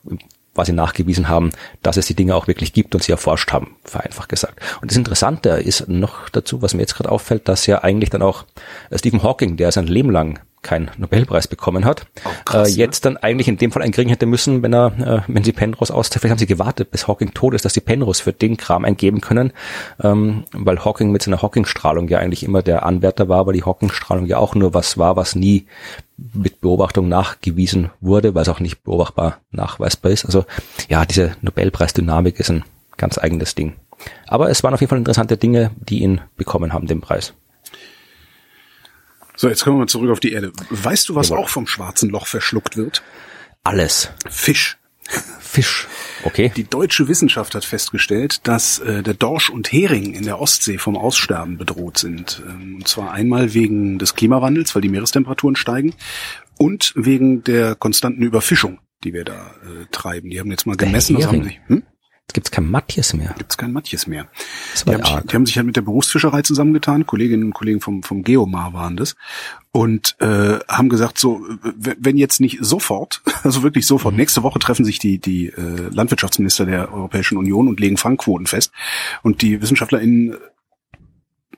quasi 0.54 0.72
nachgewiesen 0.72 1.30
haben, 1.30 1.50
dass 1.82 1.98
es 1.98 2.06
die 2.06 2.14
Dinge 2.14 2.36
auch 2.36 2.48
wirklich 2.48 2.74
gibt 2.74 2.94
und 2.94 3.04
sie 3.04 3.12
erforscht 3.12 3.52
haben, 3.52 3.76
vereinfacht 3.84 4.30
gesagt. 4.30 4.60
Und 4.82 4.92
das 4.92 4.98
Interessante 4.98 5.50
ist 5.50 5.88
noch 5.88 6.30
dazu, 6.30 6.62
was 6.62 6.76
mir 6.76 6.82
jetzt 6.82 6.96
gerade 6.96 7.12
auffällt, 7.12 7.48
dass 7.48 7.66
ja 7.66 7.84
eigentlich 7.84 8.12
dann 8.12 8.22
auch 8.22 8.46
Stephen 8.94 9.24
Hawking, 9.24 9.58
der 9.58 9.72
sein 9.72 9.88
Leben 9.88 10.12
lang 10.12 10.40
keinen 10.64 10.90
Nobelpreis 10.98 11.48
bekommen 11.48 11.86
hat, 11.86 12.08
oh, 12.26 12.30
krass, 12.46 12.70
äh, 12.70 12.80
jetzt 12.80 13.06
dann 13.06 13.18
eigentlich 13.18 13.48
in 13.48 13.58
dem 13.58 13.72
Fall 13.72 13.84
einen 13.84 13.92
kriegen 13.92 14.10
hätte 14.10 14.26
müssen, 14.26 14.64
wenn 14.64 14.74
er, 14.74 14.88
äh, 15.00 15.22
wenn 15.28 15.44
sie 15.44 15.52
Penrose 15.52 15.94
auszahlt. 15.94 16.22
Vielleicht 16.22 16.32
haben 16.32 16.40
sie 16.40 16.48
gewartet, 16.48 16.92
bis 16.92 17.08
Hawking 17.08 17.34
tot 17.34 17.54
ist, 17.54 17.66
dass 17.66 17.74
sie 17.74 17.82
Penrose 17.82 18.24
für 18.24 18.34
den 18.34 18.58
Kram 18.58 18.86
eingeben 18.86 19.22
können, 19.22 19.54
ähm, 20.02 20.46
weil 20.54 20.84
Hawking 20.84 21.12
mit 21.12 21.22
seiner 21.22 21.42
Hawking-Strahlung 21.42 22.08
ja 22.08 22.20
eigentlich 22.20 22.44
immer 22.44 22.62
der 22.62 22.86
Anwärter 22.86 23.30
war, 23.30 23.46
weil 23.46 23.54
die 23.54 23.64
Hawking-Strahlung 23.64 24.26
ja 24.26 24.38
auch 24.38 24.56
nur 24.56 24.74
was 24.74 24.98
war, 24.98 25.16
was 25.16 25.36
nie 25.36 25.68
mit 26.18 26.62
Beobachtung 26.62 27.08
nachgewiesen 27.10 27.90
wurde, 28.02 28.34
weil 28.36 28.44
es 28.44 28.50
auch 28.50 28.60
nicht 28.60 28.84
beobachtbar 28.84 29.40
nachweisbar 29.52 30.12
ist. 30.12 30.26
Also 30.26 30.46
ja, 30.90 31.06
diese 31.06 31.36
Nobelpreisdynamik 31.42 32.40
ist 32.40 32.50
ein 32.50 32.64
ganz 32.98 33.18
eigenes 33.18 33.56
Ding. 33.56 33.74
Aber 34.28 34.50
es 34.50 34.64
waren 34.64 34.74
auf 34.74 34.82
jeden 34.82 34.90
Fall 34.90 35.00
interessante 35.00 35.38
Dinge, 35.38 35.72
die 35.78 36.02
ihn 36.02 36.22
bekommen 36.36 36.74
haben, 36.74 36.88
den 36.88 37.02
Preis. 37.02 37.34
So, 39.36 39.50
jetzt 39.50 39.64
kommen 39.64 39.78
wir 39.78 39.82
mal 39.82 39.88
zurück 39.88 40.12
auf 40.12 40.20
die 40.20 40.32
Erde. 40.32 40.52
Weißt 40.70 41.10
du, 41.10 41.16
was 41.16 41.30
Jawohl. 41.30 41.44
auch 41.44 41.50
vom 41.50 41.68
schwarzen 41.68 42.10
Loch 42.10 42.28
verschluckt 42.28 42.78
wird? 42.78 43.04
Alles. 43.64 44.12
Fisch. 44.30 44.78
Fisch. 45.40 45.88
Okay. 46.24 46.52
Die 46.56 46.64
deutsche 46.64 47.08
Wissenschaft 47.08 47.56
hat 47.56 47.66
festgestellt, 47.66 48.48
dass 48.48 48.80
äh, 48.80 49.04
der 49.04 49.14
Dorsch 49.14 49.50
und 49.50 49.72
Hering 49.72 50.14
in 50.14 50.24
der 50.24 50.40
Ostsee 50.40 50.78
vom 50.78 50.98
Aussterben 50.98 51.58
bedroht 51.58 51.98
sind. 51.98 52.42
Ähm, 52.48 52.78
und 52.78 52.88
zwar 52.88 53.12
einmal 53.12 53.54
wegen 53.54 54.00
des 54.00 54.16
Klimawandels, 54.16 54.74
weil 54.74 54.82
die 54.82 54.90
Meerestemperaturen 54.90 55.56
steigen, 55.56 55.94
und 56.58 56.94
wegen 56.96 57.44
der 57.44 57.76
konstanten 57.76 58.24
Überfischung, 58.24 58.80
die 59.04 59.14
wir 59.14 59.26
da 59.26 59.34
äh, 59.34 59.86
treiben. 59.92 60.30
Die 60.30 60.40
haben 60.40 60.52
jetzt 60.52 60.66
mal 60.66 60.78
gemessen, 60.78 61.18
was 61.18 61.28
haben 61.28 61.44
sie. 61.44 61.60
Hm? 61.68 61.84
Jetzt 62.28 62.36
gibt's 62.36 62.52
kein 62.52 62.72
Matjes 62.72 63.14
mehr. 63.14 63.36
Gibt's 63.38 63.58
kein 63.58 63.74
Matjes 63.74 64.08
mehr. 64.08 64.30
Die 64.86 64.94
haben, 64.94 65.04
sich, 65.04 65.16
die 65.16 65.36
haben, 65.36 65.46
sich 65.46 65.58
halt 65.58 65.66
mit 65.66 65.76
der 65.76 65.82
Berufsfischerei 65.82 66.42
zusammengetan. 66.42 67.06
Kolleginnen 67.06 67.44
und 67.44 67.54
Kollegen 67.54 67.82
vom, 67.82 68.02
vom 68.02 68.24
Geomar 68.24 68.74
waren 68.74 68.96
das. 68.96 69.16
Und 69.74 70.16
äh, 70.22 70.60
haben 70.70 70.88
gesagt, 70.88 71.20
so, 71.20 71.46
wenn 71.74 72.16
jetzt 72.16 72.40
nicht 72.40 72.60
sofort, 72.62 73.22
also 73.44 73.62
wirklich 73.62 73.86
sofort, 73.86 74.14
mhm. 74.14 74.22
nächste 74.22 74.42
Woche 74.42 74.60
treffen 74.60 74.86
sich 74.86 75.00
die, 75.00 75.20
die 75.20 75.48
äh, 75.48 75.90
Landwirtschaftsminister 75.92 76.66
der 76.66 76.94
Europäischen 76.94 77.38
Union 77.38 77.68
und 77.68 77.82
legen 77.82 77.98
Fangquoten 77.98 78.48
fest. 78.48 78.72
Und 79.22 79.42
die 79.42 79.62
WissenschaftlerInnen 79.62 80.38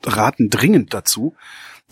raten 0.04 0.50
dringend 0.50 0.92
dazu, 0.92 1.36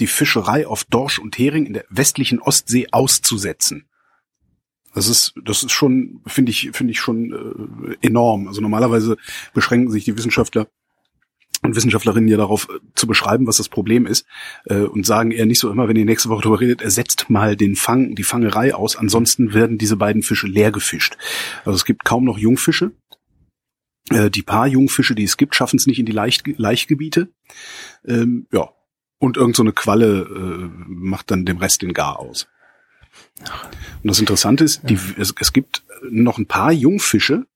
die 0.01 0.09
Fischerei 0.09 0.67
auf 0.67 0.83
Dorsch 0.85 1.21
und 1.21 1.39
Hering 1.39 1.67
in 1.67 1.75
der 1.75 1.85
westlichen 1.91 2.41
Ostsee 2.41 2.89
auszusetzen. 2.91 3.87
Das 4.95 5.09
ist, 5.09 5.35
das 5.45 5.63
ist 5.63 5.73
schon, 5.73 6.21
finde 6.27 6.51
ich, 6.51 6.71
finde 6.73 6.93
ich 6.93 7.01
schon 7.01 7.33
äh, 7.33 8.07
enorm. 8.07 8.49
Also 8.49 8.61
normalerweise 8.61 9.17
beschränken 9.53 9.91
sich 9.91 10.05
die 10.05 10.17
Wissenschaftler 10.17 10.69
und 11.63 11.75
Wissenschaftlerinnen 11.75 12.29
ja 12.29 12.37
darauf 12.37 12.69
äh, 12.69 12.79
zu 12.95 13.07
beschreiben, 13.07 13.47
was 13.47 13.57
das 13.57 13.69
Problem 13.69 14.07
ist 14.07 14.27
äh, 14.67 14.83
und 14.83 15.07
sagen 15.07 15.31
eher 15.31 15.47
nicht 15.47 15.59
so 15.59 15.71
immer, 15.71 15.89
wenn 15.89 15.97
ihr 15.97 16.05
nächste 16.05 16.29
Woche 16.29 16.43
darüber 16.43 16.61
redet, 16.61 16.83
ersetzt 16.83 17.31
mal 17.31 17.57
den 17.57 17.75
Fang, 17.75 18.15
die 18.15 18.23
Fangerei 18.23 18.75
aus, 18.75 18.97
ansonsten 18.97 19.55
werden 19.55 19.79
diese 19.79 19.97
beiden 19.97 20.23
Fische 20.23 20.47
leer 20.47 20.71
gefischt. 20.71 21.17
Also 21.65 21.77
es 21.77 21.85
gibt 21.85 22.05
kaum 22.05 22.25
noch 22.25 22.39
Jungfische. 22.39 22.93
Äh, 24.11 24.31
die 24.31 24.43
paar 24.43 24.67
Jungfische, 24.67 25.15
die 25.15 25.25
es 25.25 25.37
gibt, 25.37 25.55
schaffen 25.55 25.77
es 25.77 25.87
nicht 25.87 25.99
in 25.99 26.07
die 26.07 26.13
Leicht 26.13 26.45
Laichgebiete. 26.47 27.29
Ähm, 28.07 28.47
ja, 28.53 28.69
und 29.19 29.37
irgend 29.37 29.57
so 29.57 29.63
eine 29.63 29.73
Qualle 29.73 30.21
äh, 30.23 30.85
macht 30.87 31.31
dann 31.31 31.47
dem 31.47 31.57
Rest 31.57 31.83
den 31.83 31.95
Gar 31.95 32.19
aus. 32.19 32.47
Und 33.41 34.09
das 34.09 34.21
Interessante 34.21 34.65
ist, 34.65 34.83
die, 34.89 34.99
es, 35.19 35.35
es 35.39 35.53
gibt 35.53 35.83
noch 36.11 36.39
ein 36.39 36.47
paar 36.47 36.73
Jungfische 36.73 37.47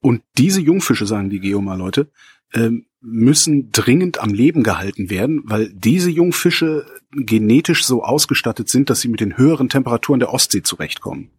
und 0.00 0.22
diese 0.36 0.60
Jungfische, 0.60 1.06
sagen 1.06 1.30
die 1.30 1.40
Geomar-Leute, 1.40 2.08
ähm, 2.52 2.86
müssen 3.00 3.70
dringend 3.70 4.18
am 4.18 4.32
Leben 4.32 4.62
gehalten 4.62 5.10
werden, 5.10 5.42
weil 5.44 5.70
diese 5.72 6.10
Jungfische 6.10 6.86
genetisch 7.12 7.84
so 7.84 8.02
ausgestattet 8.02 8.68
sind, 8.68 8.90
dass 8.90 9.00
sie 9.00 9.08
mit 9.08 9.20
den 9.20 9.36
höheren 9.36 9.68
Temperaturen 9.68 10.20
der 10.20 10.32
Ostsee 10.32 10.62
zurechtkommen. 10.62 11.30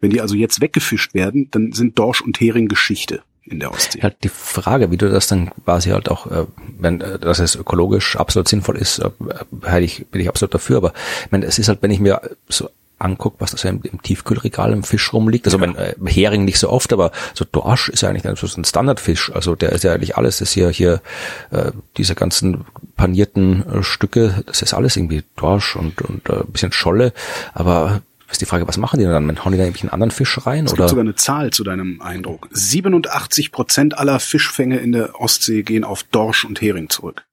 Wenn 0.00 0.10
die 0.10 0.20
also 0.20 0.34
jetzt 0.34 0.60
weggefischt 0.60 1.14
werden, 1.14 1.48
dann 1.50 1.72
sind 1.72 1.98
Dorsch 1.98 2.20
und 2.20 2.40
Hering 2.40 2.68
Geschichte 2.68 3.22
in 3.44 3.60
der 3.60 3.72
Ostsee. 3.72 4.02
Halt 4.02 4.16
die 4.24 4.28
Frage, 4.28 4.90
wie 4.90 4.96
du 4.96 5.08
das 5.08 5.28
dann 5.28 5.50
quasi 5.64 5.90
halt 5.90 6.08
auch, 6.08 6.26
äh, 6.26 6.46
wenn 6.78 7.00
äh, 7.00 7.18
dass 7.18 7.38
es 7.38 7.54
ökologisch 7.54 8.16
absolut 8.16 8.48
sinnvoll 8.48 8.76
ist, 8.76 8.98
äh, 8.98 9.10
bin 9.20 10.20
ich 10.20 10.28
absolut 10.28 10.54
dafür. 10.54 10.78
Aber 10.78 10.92
ich 11.24 11.30
meine, 11.30 11.46
es 11.46 11.58
ist 11.58 11.68
halt, 11.68 11.82
wenn 11.82 11.92
ich 11.92 12.00
mir 12.00 12.20
so 12.48 12.68
anguckt, 12.98 13.40
was 13.40 13.50
da 13.50 13.58
so 13.58 13.68
im, 13.68 13.82
im, 13.82 14.02
Tiefkühlregal 14.02 14.72
im 14.72 14.82
Fisch 14.82 15.12
rumliegt. 15.12 15.46
Also 15.46 15.58
ja. 15.58 15.66
mein 15.66 15.76
äh, 15.76 15.94
Hering 16.06 16.44
nicht 16.44 16.58
so 16.58 16.70
oft, 16.70 16.92
aber 16.92 17.12
so 17.34 17.44
Dorsch 17.44 17.88
ist 17.88 18.02
ja 18.02 18.08
eigentlich 18.08 18.24
so 18.38 18.60
ein 18.60 18.64
Standardfisch. 18.64 19.30
Also 19.32 19.54
der 19.54 19.72
ist 19.72 19.84
ja 19.84 19.92
eigentlich 19.92 20.16
alles, 20.16 20.38
das 20.38 20.52
hier 20.52 20.70
hier 20.70 21.02
äh, 21.50 21.72
diese 21.96 22.14
ganzen 22.14 22.64
panierten 22.96 23.64
äh, 23.66 23.82
Stücke, 23.82 24.42
das 24.46 24.62
ist 24.62 24.72
alles 24.74 24.96
irgendwie 24.96 25.24
Dorsch 25.36 25.76
und 25.76 26.00
und 26.02 26.28
äh, 26.30 26.40
ein 26.40 26.52
bisschen 26.52 26.72
Scholle. 26.72 27.12
Aber 27.52 28.00
ist 28.30 28.40
die 28.40 28.46
Frage, 28.46 28.66
was 28.66 28.76
machen 28.76 28.98
die 28.98 29.04
dann? 29.04 29.44
Hauen 29.44 29.52
die 29.52 29.58
da 29.58 29.64
irgendwie 29.64 29.82
einen 29.82 29.90
anderen 29.90 30.10
Fisch 30.10 30.44
rein? 30.46 30.64
Es 30.64 30.72
oder? 30.72 30.84
gibt 30.84 30.90
sogar 30.90 31.04
eine 31.04 31.14
Zahl 31.14 31.52
zu 31.52 31.62
deinem 31.64 32.00
Eindruck. 32.00 32.48
87 32.50 33.52
Prozent 33.52 33.98
aller 33.98 34.18
Fischfänge 34.18 34.78
in 34.78 34.92
der 34.92 35.20
Ostsee 35.20 35.62
gehen 35.62 35.84
auf 35.84 36.02
Dorsch 36.02 36.44
und 36.44 36.60
Hering 36.60 36.88
zurück. 36.88 37.25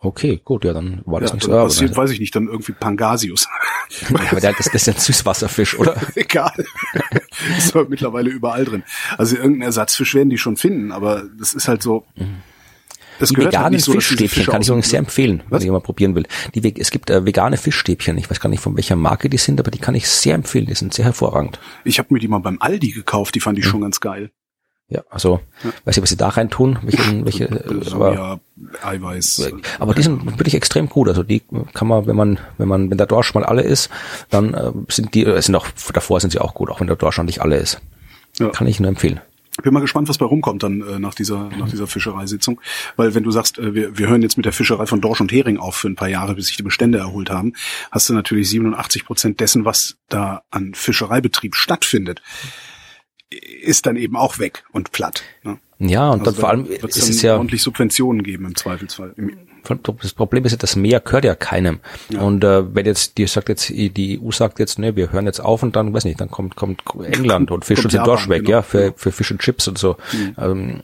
Okay, 0.00 0.40
gut, 0.44 0.64
ja, 0.64 0.72
dann 0.72 1.02
war 1.06 1.20
das 1.20 1.30
ja, 1.30 1.34
nicht 1.34 1.44
so. 1.44 1.50
Passiert, 1.50 1.96
weiß 1.96 2.10
ich 2.10 2.20
nicht, 2.20 2.34
dann 2.36 2.46
irgendwie 2.46 2.72
Pangasius. 2.72 3.48
ja, 4.10 4.30
aber 4.30 4.40
der, 4.40 4.52
das, 4.52 4.66
das 4.66 4.74
ist 4.74 4.86
ja 4.86 4.92
ein 4.92 5.00
Süßwasserfisch, 5.00 5.76
oder? 5.76 5.96
Egal. 6.14 6.52
ist 7.58 7.74
aber 7.74 7.88
mittlerweile 7.88 8.30
überall 8.30 8.64
drin. 8.64 8.84
Also 9.16 9.34
irgendeinen 9.34 9.62
Ersatzfisch 9.62 10.14
werden 10.14 10.30
die 10.30 10.38
schon 10.38 10.56
finden, 10.56 10.92
aber 10.92 11.24
das 11.36 11.52
ist 11.52 11.66
halt 11.66 11.82
so. 11.82 12.06
Das 13.18 13.30
die 13.30 13.36
halt 13.36 13.48
veganen 13.48 13.72
halt 13.72 13.80
so, 13.80 13.90
Fischstäbchen 13.90 14.46
kann 14.46 14.62
ich 14.62 14.68
übrigens 14.68 14.90
sehr 14.90 15.00
empfehlen, 15.00 15.42
Was? 15.48 15.60
wenn 15.60 15.66
ich 15.66 15.72
mal 15.72 15.80
probieren 15.80 16.14
will. 16.14 16.26
Die, 16.54 16.80
es 16.80 16.92
gibt 16.92 17.10
äh, 17.10 17.26
vegane 17.26 17.56
Fischstäbchen. 17.56 18.16
Ich 18.18 18.30
weiß 18.30 18.38
gar 18.38 18.48
nicht, 18.48 18.62
von 18.62 18.76
welcher 18.76 18.94
Marke 18.94 19.28
die 19.28 19.38
sind, 19.38 19.58
aber 19.58 19.72
die 19.72 19.80
kann 19.80 19.96
ich 19.96 20.08
sehr 20.08 20.36
empfehlen. 20.36 20.66
Die 20.66 20.74
sind 20.74 20.94
sehr 20.94 21.06
hervorragend. 21.06 21.58
Ich 21.82 21.98
habe 21.98 22.14
mir 22.14 22.20
die 22.20 22.28
mal 22.28 22.38
beim 22.38 22.58
Aldi 22.60 22.92
gekauft. 22.92 23.34
Die 23.34 23.40
fand 23.40 23.58
ich 23.58 23.64
hm. 23.64 23.70
schon 23.72 23.80
ganz 23.80 23.98
geil. 23.98 24.30
Ja, 24.90 25.02
also 25.10 25.40
ja. 25.62 25.70
weiß 25.84 25.96
nicht, 25.96 26.02
was 26.02 26.08
sie 26.08 26.16
da 26.16 26.28
rein 26.28 26.48
tun, 26.48 26.78
welche, 26.82 27.24
welche 27.24 27.44
äh, 27.44 27.92
aber, 27.92 28.14
ja, 28.14 28.40
Eiweiß. 28.82 29.52
Aber 29.78 29.94
die 29.94 30.02
sind 30.02 30.24
wirklich 30.38 30.54
extrem 30.54 30.88
gut. 30.88 31.08
Also 31.08 31.22
die 31.22 31.42
kann 31.74 31.88
man, 31.88 32.06
wenn 32.06 32.16
man, 32.16 32.38
wenn 32.56 32.68
man, 32.68 32.90
wenn 32.90 32.96
der 32.96 33.06
Dorsch 33.06 33.34
mal 33.34 33.44
alle 33.44 33.62
ist, 33.62 33.90
dann 34.30 34.54
äh, 34.54 34.72
sind 34.88 35.14
die, 35.14 35.26
äh, 35.26 35.42
sind 35.42 35.56
auch 35.56 35.66
davor 35.92 36.20
sind 36.20 36.30
sie 36.30 36.38
auch 36.38 36.54
gut, 36.54 36.70
auch 36.70 36.80
wenn 36.80 36.86
der 36.86 36.96
Dorsch 36.96 37.18
noch 37.18 37.26
nicht 37.26 37.42
alle 37.42 37.56
ist. 37.56 37.82
Ja. 38.38 38.48
Kann 38.48 38.66
ich 38.66 38.80
nur 38.80 38.88
empfehlen. 38.88 39.20
Bin 39.62 39.74
mal 39.74 39.80
gespannt, 39.80 40.08
was 40.08 40.18
bei 40.18 40.24
rumkommt 40.24 40.62
dann 40.62 40.80
äh, 40.80 40.98
nach 41.00 41.14
dieser 41.14 41.50
nach 41.58 41.68
dieser 41.68 41.88
Fischereisitzung, 41.88 42.60
weil 42.96 43.14
wenn 43.14 43.24
du 43.24 43.30
sagst, 43.32 43.58
äh, 43.58 43.74
wir, 43.74 43.98
wir 43.98 44.08
hören 44.08 44.22
jetzt 44.22 44.36
mit 44.36 44.46
der 44.46 44.52
Fischerei 44.52 44.86
von 44.86 45.00
Dorsch 45.00 45.20
und 45.20 45.32
Hering 45.32 45.58
auf 45.58 45.74
für 45.74 45.88
ein 45.88 45.96
paar 45.96 46.08
Jahre, 46.08 46.34
bis 46.34 46.46
sich 46.46 46.56
die 46.56 46.62
Bestände 46.62 46.98
erholt 46.98 47.28
haben, 47.28 47.54
hast 47.90 48.08
du 48.08 48.14
natürlich 48.14 48.48
87 48.48 49.04
Prozent 49.04 49.40
dessen, 49.40 49.64
was 49.64 49.96
da 50.08 50.42
an 50.50 50.74
Fischereibetrieb 50.74 51.56
stattfindet 51.56 52.22
ist 53.30 53.86
dann 53.86 53.96
eben 53.96 54.16
auch 54.16 54.38
weg 54.38 54.64
und 54.72 54.92
platt. 54.92 55.22
Ne? 55.42 55.58
Ja, 55.78 56.10
und 56.10 56.20
also 56.20 56.32
dann 56.32 56.40
vor 56.40 56.50
allem 56.50 56.66
ist 56.66 57.08
es 57.08 57.22
ja 57.22 57.36
ordentlich 57.36 57.62
Subventionen 57.62 58.22
geben 58.22 58.46
im 58.46 58.56
Zweifelsfall. 58.56 59.14
Das 59.68 60.12
Problem 60.12 60.44
ist 60.44 60.52
ja, 60.52 60.58
das 60.58 60.76
Meer 60.76 61.00
gehört 61.00 61.24
ja 61.24 61.34
keinem. 61.34 61.80
Ja. 62.08 62.20
Und 62.20 62.44
äh, 62.44 62.74
wenn 62.74 62.86
jetzt 62.86 63.18
die 63.18 63.26
sagt 63.26 63.48
jetzt 63.48 63.68
die 63.68 64.20
EU 64.20 64.30
sagt 64.30 64.58
jetzt, 64.58 64.78
ne, 64.78 64.96
wir 64.96 65.12
hören 65.12 65.26
jetzt 65.26 65.40
auf 65.40 65.62
und 65.62 65.76
dann 65.76 65.92
weiß 65.92 66.04
nicht, 66.04 66.20
dann 66.20 66.30
kommt 66.30 66.56
kommt 66.56 66.82
England 67.02 67.50
und 67.50 67.64
Fisch 67.64 67.84
und 67.84 67.90
sind 67.90 68.06
Dorsch 68.06 68.28
weg, 68.28 68.44
genau. 68.44 68.58
ja, 68.58 68.62
für 68.62 68.92
für 68.96 69.12
Fisch 69.12 69.30
und 69.30 69.40
Chips 69.40 69.68
und 69.68 69.78
so. 69.78 69.96
Mhm. 70.12 70.34
Ähm, 70.38 70.82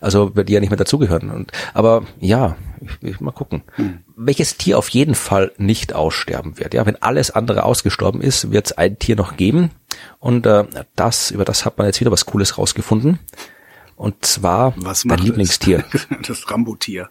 also 0.00 0.34
wird 0.34 0.48
die 0.48 0.54
ja 0.54 0.60
nicht 0.60 0.70
mehr 0.70 0.76
dazugehören. 0.76 1.30
Und 1.30 1.52
aber 1.74 2.04
ja, 2.20 2.56
ich, 2.80 3.08
ich, 3.08 3.20
mal 3.20 3.32
gucken. 3.32 3.62
Mhm. 3.76 4.00
Welches 4.16 4.56
Tier 4.56 4.78
auf 4.78 4.88
jeden 4.90 5.14
Fall 5.14 5.52
nicht 5.56 5.94
aussterben 5.94 6.58
wird. 6.58 6.74
Ja, 6.74 6.86
wenn 6.86 7.00
alles 7.00 7.30
andere 7.30 7.64
ausgestorben 7.64 8.20
ist, 8.20 8.50
wird 8.50 8.66
es 8.66 8.72
ein 8.72 8.98
Tier 8.98 9.16
noch 9.16 9.36
geben. 9.36 9.70
Und 10.18 10.46
äh, 10.46 10.64
das, 10.96 11.30
über 11.30 11.44
das 11.44 11.64
hat 11.64 11.78
man 11.78 11.86
jetzt 11.86 12.00
wieder 12.00 12.10
was 12.10 12.26
Cooles 12.26 12.58
rausgefunden. 12.58 13.18
Und 13.96 14.24
zwar 14.24 14.74
was 14.76 15.04
dein 15.04 15.18
Lieblingstier. 15.18 15.84
Das 16.26 16.50
Rambotier. 16.50 17.10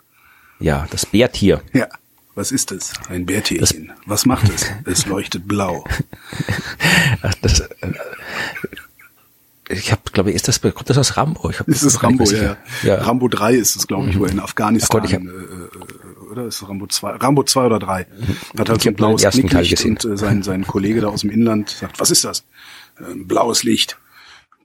Ja, 0.61 0.87
das 0.91 1.05
Bärtier. 1.05 1.61
Ja. 1.73 1.87
Was 2.33 2.53
ist 2.53 2.71
es? 2.71 2.93
Ein 3.09 3.25
Bärtierchen. 3.25 3.87
Das, 3.87 3.97
was 4.05 4.25
macht 4.25 4.47
es? 4.49 4.65
Es 4.85 5.05
leuchtet 5.05 5.47
blau. 5.47 5.83
Ach, 7.21 7.33
das, 7.41 7.59
äh, 7.59 7.67
ich 9.71 9.91
habe, 9.91 10.01
glaube 10.11 10.29
ich, 10.29 10.35
ist 10.35 10.47
das 10.47 10.61
kommt 10.61 10.89
das 10.89 10.97
aus 10.97 11.17
Rambo? 11.17 11.49
Ich 11.49 11.59
hab, 11.59 11.67
ist 11.67 11.83
es 11.83 12.03
Rambo, 12.03 12.23
ja, 12.25 12.57
ja. 12.83 12.95
Rambo 12.95 13.27
3 13.27 13.53
ist 13.55 13.75
es, 13.75 13.87
glaube 13.87 14.09
ich, 14.09 14.19
wo 14.19 14.25
er 14.25 14.31
in 14.31 14.37
mhm. 14.37 14.43
Afghanistan 14.43 15.01
Gott, 15.01 15.13
hab, 15.13 15.21
äh, 15.21 16.31
oder 16.31 16.45
ist 16.45 16.61
es 16.61 16.67
Rambo 16.67 16.87
2? 16.87 17.11
Rambo 17.17 17.43
2 17.43 17.65
oder 17.65 17.79
3. 17.79 18.07
Hat 18.57 18.69
halt 18.69 18.81
so 18.81 18.89
ein 18.89 18.95
blaues 18.95 19.21
Knicklicht 19.23 19.85
und 19.85 20.03
äh, 20.05 20.17
sein, 20.17 20.43
sein 20.43 20.65
Kollege 20.67 21.01
da 21.01 21.07
aus 21.07 21.21
dem 21.21 21.29
Inland 21.29 21.69
sagt, 21.69 21.99
was 21.99 22.11
ist 22.11 22.23
das? 22.23 22.45
Äh, 22.99 23.11
ein 23.11 23.27
blaues 23.27 23.63
Licht. 23.63 23.97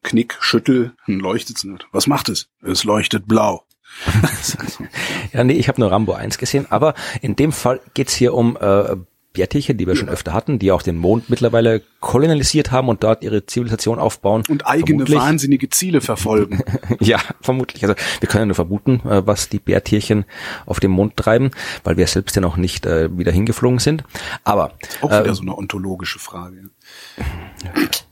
Knick, 0.03 0.37
schüttel, 0.41 0.93
leuchtet 1.07 1.59
es 1.59 1.65
nicht. 1.65 1.87
Was 1.93 2.07
macht 2.07 2.29
es? 2.29 2.49
Es 2.63 2.85
leuchtet 2.85 3.27
blau. 3.27 3.65
ja, 5.33 5.45
nee, 5.45 5.55
ich 5.55 5.69
habe 5.69 5.81
nur 5.81 5.91
Rambo 5.91 6.13
1 6.13 6.39
gesehen, 6.39 6.67
aber 6.71 6.95
in 7.23 7.37
dem 7.37 7.53
Fall 7.53 7.81
geht's 7.95 8.15
hier 8.15 8.35
um 8.35 8.57
äh, 8.61 8.97
Bärtierchen, 9.37 9.77
die 9.77 9.87
wir 9.87 9.95
ja. 9.95 10.01
schon 10.01 10.09
öfter 10.09 10.33
hatten, 10.33 10.59
die 10.59 10.73
auch 10.73 10.83
den 10.83 10.97
Mond 10.97 11.29
mittlerweile 11.29 11.83
kolonialisiert 12.01 12.71
haben 12.71 12.89
und 12.89 13.05
dort 13.05 13.23
ihre 13.23 13.45
Zivilisation 13.45 13.99
aufbauen. 13.99 14.43
Und 14.49 14.67
eigene 14.67 15.05
vermutlich. 15.05 15.19
wahnsinnige 15.19 15.69
Ziele 15.69 16.01
verfolgen. 16.01 16.63
ja, 17.01 17.19
vermutlich. 17.43 17.85
Also 17.85 17.95
wir 18.21 18.29
können 18.29 18.49
nur 18.49 18.55
vermuten, 18.55 19.01
äh, 19.07 19.27
was 19.27 19.49
die 19.49 19.59
Bärtierchen 19.59 20.25
auf 20.65 20.81
dem 20.81 20.91
Mond 20.91 21.17
treiben, 21.17 21.51
weil 21.85 21.97
wir 21.97 22.07
selbst 22.07 22.35
ja 22.35 22.41
noch 22.41 22.57
nicht 22.57 22.87
äh, 22.87 23.17
wieder 23.17 23.31
hingeflogen 23.31 23.79
sind. 23.79 24.05
Aber 24.43 24.73
auch 25.03 25.11
wieder 25.11 25.27
äh, 25.27 25.35
so 25.35 25.43
eine 25.43 25.57
ontologische 25.57 26.19
Frage. 26.19 26.71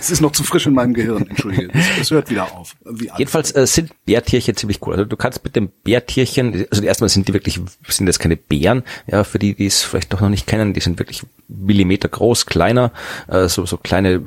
Es 0.00 0.10
ist 0.10 0.20
noch 0.20 0.32
zu 0.32 0.42
frisch 0.42 0.66
in 0.66 0.74
meinem 0.74 0.94
Gehirn, 0.94 1.28
entschuldige. 1.28 1.70
Es 2.00 2.10
hört 2.10 2.30
wieder 2.30 2.52
auf. 2.52 2.74
Jedenfalls 3.16 3.54
äh, 3.54 3.66
sind 3.66 3.92
Bärtierchen 4.04 4.56
ziemlich 4.56 4.80
cool. 4.82 4.94
Also 4.94 5.04
du 5.04 5.16
kannst 5.16 5.44
mit 5.44 5.54
dem 5.56 5.70
Bärtierchen, 5.84 6.66
also 6.70 6.82
erstmal 6.82 7.08
sind 7.08 7.28
die 7.28 7.32
wirklich, 7.32 7.60
sind 7.88 8.06
das 8.06 8.18
keine 8.18 8.36
Bären, 8.36 8.82
ja, 9.06 9.24
für 9.24 9.38
die, 9.38 9.54
die 9.54 9.66
es 9.66 9.82
vielleicht 9.82 10.12
doch 10.12 10.20
noch 10.20 10.28
nicht 10.28 10.46
kennen, 10.46 10.72
die 10.72 10.80
sind 10.80 10.98
wirklich 10.98 11.22
Millimeter 11.48 12.08
groß, 12.08 12.46
kleiner, 12.46 12.92
äh, 13.28 13.48
so, 13.48 13.66
so 13.66 13.76
kleine 13.76 14.24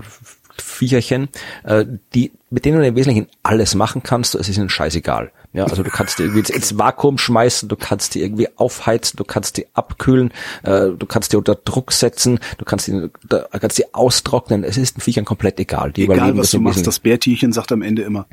Viecherchen, 0.57 1.29
äh, 1.63 1.85
die, 2.13 2.31
mit 2.49 2.65
denen 2.65 2.79
du 2.79 2.87
im 2.87 2.95
Wesentlichen 2.95 3.27
alles 3.43 3.75
machen 3.75 4.03
kannst, 4.03 4.35
es 4.35 4.47
ist 4.47 4.57
ihnen 4.57 4.69
scheißegal. 4.69 5.31
Ja, 5.55 5.65
also 5.65 5.83
du 5.83 5.89
kannst 5.89 6.19
die 6.19 6.23
irgendwie 6.23 6.51
ins 6.51 6.77
Vakuum 6.77 7.17
schmeißen, 7.17 7.69
du 7.69 7.75
kannst 7.75 8.15
die 8.15 8.21
irgendwie 8.21 8.49
aufheizen, 8.57 9.15
du 9.17 9.23
kannst 9.23 9.57
die 9.57 9.67
abkühlen, 9.73 10.31
äh, 10.63 10.89
du 10.89 11.05
kannst 11.07 11.31
die 11.31 11.37
unter 11.37 11.55
Druck 11.55 11.93
setzen, 11.93 12.39
du 12.57 12.65
kannst 12.65 12.87
die, 12.87 13.09
du 13.29 13.47
kannst 13.59 13.77
die 13.77 13.93
austrocknen. 13.93 14.63
Es 14.63 14.77
ist 14.77 14.97
den 14.97 15.01
Viechern 15.01 15.25
komplett 15.25 15.59
egal. 15.59 15.93
Die 15.93 16.03
egal, 16.03 16.37
was 16.37 16.51
du 16.51 16.59
machst, 16.59 16.85
das 16.85 16.99
Bärtierchen 16.99 17.53
sagt 17.53 17.71
am 17.71 17.81
Ende 17.81 18.01
immer, 18.01 18.27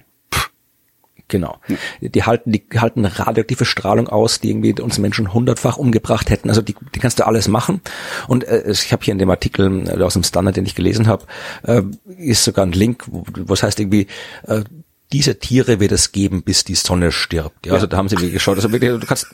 Genau. 1.33 1.57
Die 2.03 2.25
halten, 2.25 2.53
die 2.53 2.63
halten 2.77 3.07
radioaktive 3.07 3.65
Strahlung 3.65 4.07
aus, 4.09 4.41
die 4.41 4.51
irgendwie 4.51 4.79
uns 4.83 4.99
Menschen 4.99 5.33
hundertfach 5.33 5.79
umgebracht 5.79 6.29
hätten. 6.29 6.51
Also 6.51 6.61
die, 6.61 6.77
die 6.95 6.99
kannst 6.99 7.21
du 7.21 7.27
alles 7.27 7.49
machen. 7.49 7.81
Und 8.29 8.45
äh, 8.45 8.71
ich 8.71 8.93
habe 8.93 9.03
hier 9.03 9.13
in 9.13 9.19
dem 9.19 9.31
Artikel 9.31 9.89
äh, 9.89 10.03
aus 10.03 10.13
dem 10.13 10.25
Standard, 10.25 10.59
den 10.59 10.67
ich 10.67 10.75
gelesen 10.75 11.07
habe, 11.07 11.25
äh, 11.63 11.81
ist 12.19 12.45
sogar 12.45 12.67
ein 12.67 12.73
Link, 12.73 13.05
wo, 13.11 13.25
wo 13.35 13.55
es 13.55 13.63
heißt 13.63 13.81
irgendwie, 13.81 14.09
äh, 14.47 14.63
diese 15.13 15.39
Tiere 15.39 15.79
wird 15.79 15.93
es 15.93 16.13
geben, 16.13 16.43
bis 16.43 16.65
die 16.65 16.75
Sonne 16.75 17.13
stirbt. 17.13 17.67
Ja, 17.67 17.75
also 17.75 17.87
da 17.87 17.99
haben 17.99 18.09
sie 18.09 18.17
wirklich 18.17 18.33
geschaut. 18.33 18.57
Also 18.57 18.73
wirklich, 18.73 18.91
du 18.99 19.07
kannst 19.07 19.27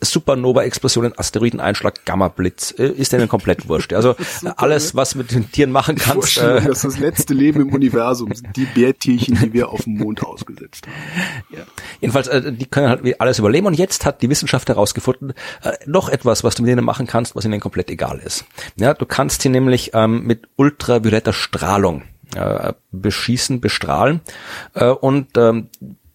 Supernova-Explosionen, 0.00 1.16
Asteroideneinschlag, 1.16 2.04
Gamma-Blitz, 2.04 2.74
äh, 2.78 2.88
ist 2.88 3.12
denen 3.12 3.28
komplett 3.28 3.68
wurscht. 3.68 3.92
Also 3.94 4.14
alles, 4.56 4.94
was 4.94 5.14
mit 5.14 5.30
den 5.32 5.50
Tieren 5.50 5.72
machen 5.72 5.96
kannst. 5.96 6.36
Äh, 6.38 6.60
das 6.60 6.78
ist 6.78 6.84
das 6.84 6.98
letzte 6.98 7.34
Leben 7.34 7.62
im 7.62 7.72
Universum, 7.72 8.32
die 8.54 8.66
Bärtierchen, 8.66 9.38
die 9.40 9.52
wir 9.52 9.70
auf 9.70 9.84
dem 9.84 9.94
Mond 9.94 10.22
ausgesetzt 10.22 10.86
haben. 10.86 11.56
Ja. 11.56 11.64
Jedenfalls, 12.00 12.28
äh, 12.28 12.52
die 12.52 12.66
können 12.66 12.88
halt 12.88 13.20
alles 13.20 13.38
überleben. 13.38 13.66
Und 13.66 13.74
jetzt 13.74 14.04
hat 14.04 14.20
die 14.20 14.28
Wissenschaft 14.28 14.68
herausgefunden, 14.68 15.32
äh, 15.62 15.72
noch 15.86 16.10
etwas, 16.10 16.44
was 16.44 16.56
du 16.56 16.62
mit 16.62 16.70
denen 16.70 16.84
machen 16.84 17.06
kannst, 17.06 17.34
was 17.34 17.44
ihnen 17.44 17.60
komplett 17.60 17.90
egal 17.90 18.18
ist. 18.18 18.44
Ja, 18.76 18.92
du 18.92 19.06
kannst 19.06 19.42
sie 19.42 19.48
nämlich 19.48 19.92
ähm, 19.94 20.24
mit 20.24 20.48
ultravioletter 20.56 21.32
Strahlung 21.32 22.02
äh, 22.34 22.72
beschießen, 22.92 23.60
bestrahlen. 23.60 24.20
Äh, 24.74 24.86
und 24.86 25.36
ähm, 25.36 25.68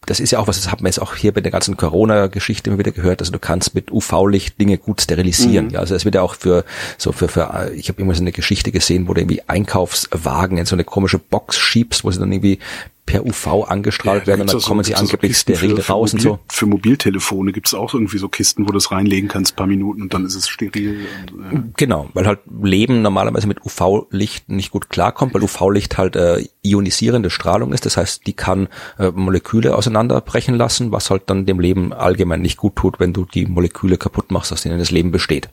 das 0.05 0.19
ist 0.19 0.31
ja 0.31 0.39
auch 0.39 0.47
was, 0.47 0.57
das 0.59 0.71
hat 0.71 0.81
man 0.81 0.87
jetzt 0.87 0.99
auch 0.99 1.15
hier 1.15 1.31
bei 1.31 1.41
der 1.41 1.51
ganzen 1.51 1.77
Corona-Geschichte 1.77 2.69
immer 2.69 2.79
wieder 2.79 2.91
gehört. 2.91 3.21
Also 3.21 3.31
du 3.31 3.39
kannst 3.39 3.75
mit 3.75 3.91
UV-Licht 3.91 4.59
Dinge 4.59 4.77
gut 4.79 5.01
sterilisieren. 5.01 5.67
Mhm. 5.67 5.71
Ja, 5.73 5.79
also 5.79 5.93
es 5.93 6.05
wird 6.05 6.15
ja 6.15 6.21
auch 6.23 6.35
für 6.35 6.65
so 6.97 7.11
für 7.11 7.27
für 7.27 7.71
ich 7.75 7.87
habe 7.87 8.01
immer 8.01 8.15
so 8.15 8.21
eine 8.21 8.31
Geschichte 8.31 8.71
gesehen, 8.71 9.07
wo 9.07 9.13
du 9.13 9.21
irgendwie 9.21 9.43
Einkaufswagen 9.47 10.57
in 10.57 10.65
so 10.65 10.75
eine 10.75 10.83
komische 10.83 11.19
Box 11.19 11.59
schiebst, 11.59 12.03
wo 12.03 12.09
sie 12.09 12.19
dann 12.19 12.31
irgendwie 12.31 12.57
per 13.05 13.25
UV 13.25 13.65
angestrahlt 13.67 14.23
ja, 14.23 14.27
werden 14.27 14.41
und 14.41 14.53
dann 14.53 14.61
kommen 14.61 14.83
sie 14.83 14.95
angeblich 14.95 15.33
so 15.33 15.41
steril 15.41 15.81
für, 15.81 15.91
raus 15.91 16.11
für 16.11 16.17
Mobil, 16.17 16.31
und 16.31 16.39
so. 16.39 16.39
Für 16.49 16.65
Mobiltelefone 16.65 17.51
gibt 17.51 17.67
es 17.67 17.73
auch 17.73 17.93
irgendwie 17.93 18.17
so 18.17 18.29
Kisten, 18.29 18.63
wo 18.63 18.67
du 18.67 18.73
das 18.73 18.91
reinlegen 18.91 19.27
kannst, 19.27 19.55
paar 19.55 19.67
Minuten 19.67 20.01
und 20.03 20.13
dann 20.13 20.25
ist 20.25 20.35
es 20.35 20.47
steril. 20.47 21.07
Und, 21.33 21.53
ja. 21.53 21.63
Genau, 21.77 22.09
weil 22.13 22.27
halt 22.27 22.39
Leben 22.61 23.01
normalerweise 23.01 23.47
mit 23.47 23.65
UV-Licht 23.65 24.49
nicht 24.49 24.71
gut 24.71 24.89
klarkommt, 24.89 25.33
weil 25.33 25.43
UV-Licht 25.43 25.97
halt 25.97 26.15
äh, 26.15 26.45
ionisierende 26.63 27.29
Strahlung 27.29 27.73
ist. 27.73 27.85
Das 27.85 27.97
heißt, 27.97 28.27
die 28.27 28.33
kann 28.33 28.67
äh, 28.97 29.11
Moleküle 29.11 29.75
auseinanderbrechen 29.75 30.55
lassen, 30.55 30.91
was 30.91 31.09
halt 31.09 31.23
dann 31.27 31.45
dem 31.45 31.59
Leben 31.59 31.93
allgemein 31.93 32.41
nicht 32.41 32.57
gut 32.57 32.75
tut, 32.75 32.99
wenn 32.99 33.13
du 33.13 33.25
die 33.25 33.45
Moleküle 33.45 33.97
kaputt 33.97 34.31
machst, 34.31 34.53
aus 34.53 34.61
denen 34.61 34.79
das 34.79 34.91
Leben 34.91 35.11
besteht. 35.11 35.49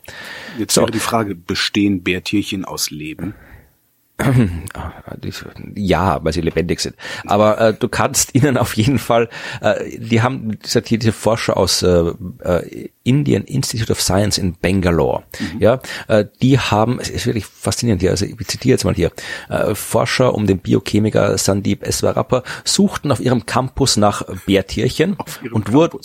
Jetzt 0.57 0.75
so. 0.75 0.81
wäre 0.81 0.91
die 0.91 0.99
Frage, 0.99 1.35
bestehen 1.35 2.03
Bärtierchen 2.03 2.63
aus 2.63 2.91
Leben? 2.91 3.33
Ja, 5.75 6.19
weil 6.23 6.33
sie 6.33 6.41
lebendig 6.41 6.79
sind. 6.79 6.95
Aber 7.25 7.59
äh, 7.59 7.73
du 7.73 7.87
kannst 7.87 8.35
ihnen 8.35 8.57
auf 8.57 8.75
jeden 8.75 8.99
Fall, 8.99 9.29
äh, 9.61 9.97
die 9.97 10.21
haben 10.21 10.59
diese, 10.63 10.81
diese 10.81 11.11
Forscher 11.11 11.57
aus 11.57 11.81
äh, 11.83 12.11
äh, 12.43 12.89
Indian 13.03 13.43
Institute 13.43 13.91
of 13.91 14.01
Science 14.01 14.37
in 14.37 14.55
Bangalore, 14.61 15.23
mhm. 15.39 15.61
ja, 15.61 15.79
äh, 16.07 16.25
die 16.41 16.59
haben, 16.59 16.99
es 16.99 17.09
ist 17.09 17.25
wirklich 17.25 17.45
faszinierend 17.45 18.01
hier, 18.01 18.11
also 18.11 18.25
ich 18.25 18.47
zitiere 18.47 18.73
jetzt 18.73 18.83
mal 18.83 18.93
hier, 18.93 19.11
äh, 19.49 19.73
Forscher 19.73 20.33
um 20.35 20.47
den 20.47 20.59
Biochemiker 20.59 21.37
Sandeep 21.37 21.83
Eswarappa 21.83 22.43
suchten 22.63 23.11
auf 23.11 23.19
ihrem 23.19 23.45
Campus 23.45 23.97
nach 23.97 24.23
Bärtierchen 24.45 25.17
und 25.51 25.71
wurden 25.71 25.99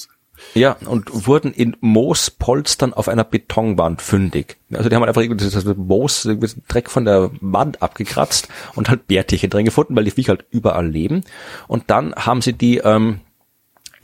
ja, 0.55 0.77
und 0.87 1.27
wurden 1.27 1.53
in 1.53 1.77
Moospolstern 1.81 2.93
auf 2.93 3.09
einer 3.09 3.25
Betonwand 3.25 4.01
fündig. 4.01 4.57
Also 4.73 4.89
die 4.89 4.97
haben 4.97 5.05
einfach 5.05 5.23
irgendwie 5.23 5.49
das 5.49 5.65
Moos, 5.77 6.29
Dreck 6.69 6.91
von 6.91 7.05
der 7.05 7.31
Wand 7.41 7.83
abgekratzt 7.83 8.49
und 8.75 8.89
halt 8.89 9.07
Bärtierchen 9.07 9.51
drin 9.51 9.65
gefunden, 9.65 9.97
weil 9.97 10.05
die 10.05 10.11
Viecher 10.11 10.31
halt 10.31 10.47
überall 10.51 10.89
leben. 10.89 11.25
Und 11.67 11.85
dann 11.89 12.15
haben 12.15 12.41
sie 12.41 12.53
die 12.53 12.79
ähm, 12.79 13.21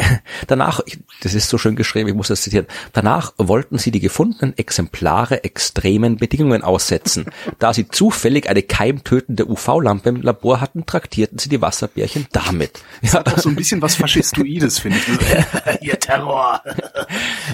danach, 0.47 0.81
das 1.23 1.35
ist 1.35 1.49
so 1.49 1.59
schön 1.59 1.77
geschrieben, 1.77 2.09
ich 2.09 2.15
muss 2.15 2.29
das 2.29 2.43
zitieren, 2.43 2.67
danach 2.93 3.33
wollten 3.37 3.79
sie 3.79 3.91
die 3.91 4.01
gefundenen 4.01 4.57
Exemplare 4.57 5.45
extremen 5.45 6.17
Bedingungen 6.17 6.63
aussetzen. 6.63 7.27
Da 7.59 7.73
sie 7.73 7.89
zufällig 7.89 8.49
eine 8.49 8.63
keimtötende 8.63 9.49
UV-Lampe 9.49 10.09
im 10.11 10.23
Labor 10.23 10.61
hatten, 10.61 10.87
traktierten 10.87 11.39
sie 11.39 11.49
die 11.49 11.61
Wasserbärchen 11.61 12.27
damit. 12.33 12.83
Das 13.03 13.13
ja. 13.13 13.21
hat 13.21 13.33
auch 13.33 13.39
so 13.39 13.49
ein 13.49 13.57
bisschen 13.57 13.83
was 13.83 13.97
Faschistoides, 13.97 14.79
finde 14.79 14.99
ich. 14.99 15.81
Ihr 15.87 15.99
Terror. 15.99 16.63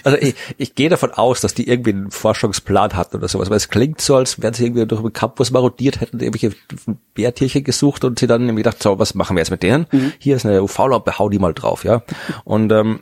Also 0.04 0.18
ich, 0.18 0.34
ich 0.58 0.74
gehe 0.74 0.88
davon 0.88 1.10
aus, 1.12 1.40
dass 1.40 1.54
die 1.54 1.68
irgendwie 1.68 1.90
einen 1.90 2.10
Forschungsplan 2.10 2.94
hatten 2.94 3.16
oder 3.16 3.28
sowas, 3.28 3.50
weil 3.50 3.56
es 3.56 3.68
klingt 3.68 4.00
so, 4.00 4.16
als 4.16 4.40
wären 4.40 4.54
sie 4.54 4.64
irgendwie 4.64 4.86
durch 4.86 5.02
den 5.02 5.12
Campus 5.12 5.50
marodiert, 5.50 6.00
hätten 6.00 6.20
irgendwelche 6.20 6.56
Bärtierchen 7.14 7.64
gesucht 7.64 8.04
und 8.04 8.18
sie 8.18 8.26
dann 8.26 8.42
irgendwie 8.42 8.62
gedacht, 8.62 8.82
so, 8.82 8.98
was 8.98 9.14
machen 9.14 9.36
wir 9.36 9.40
jetzt 9.40 9.50
mit 9.50 9.62
denen? 9.62 9.86
Mhm. 9.90 10.12
Hier 10.18 10.36
ist 10.36 10.46
eine 10.46 10.62
UV-Lampe, 10.62 11.18
hau 11.18 11.28
die 11.28 11.38
mal 11.38 11.54
drauf, 11.54 11.84
ja. 11.84 12.02
Und 12.44 12.72
ähm, 12.72 13.00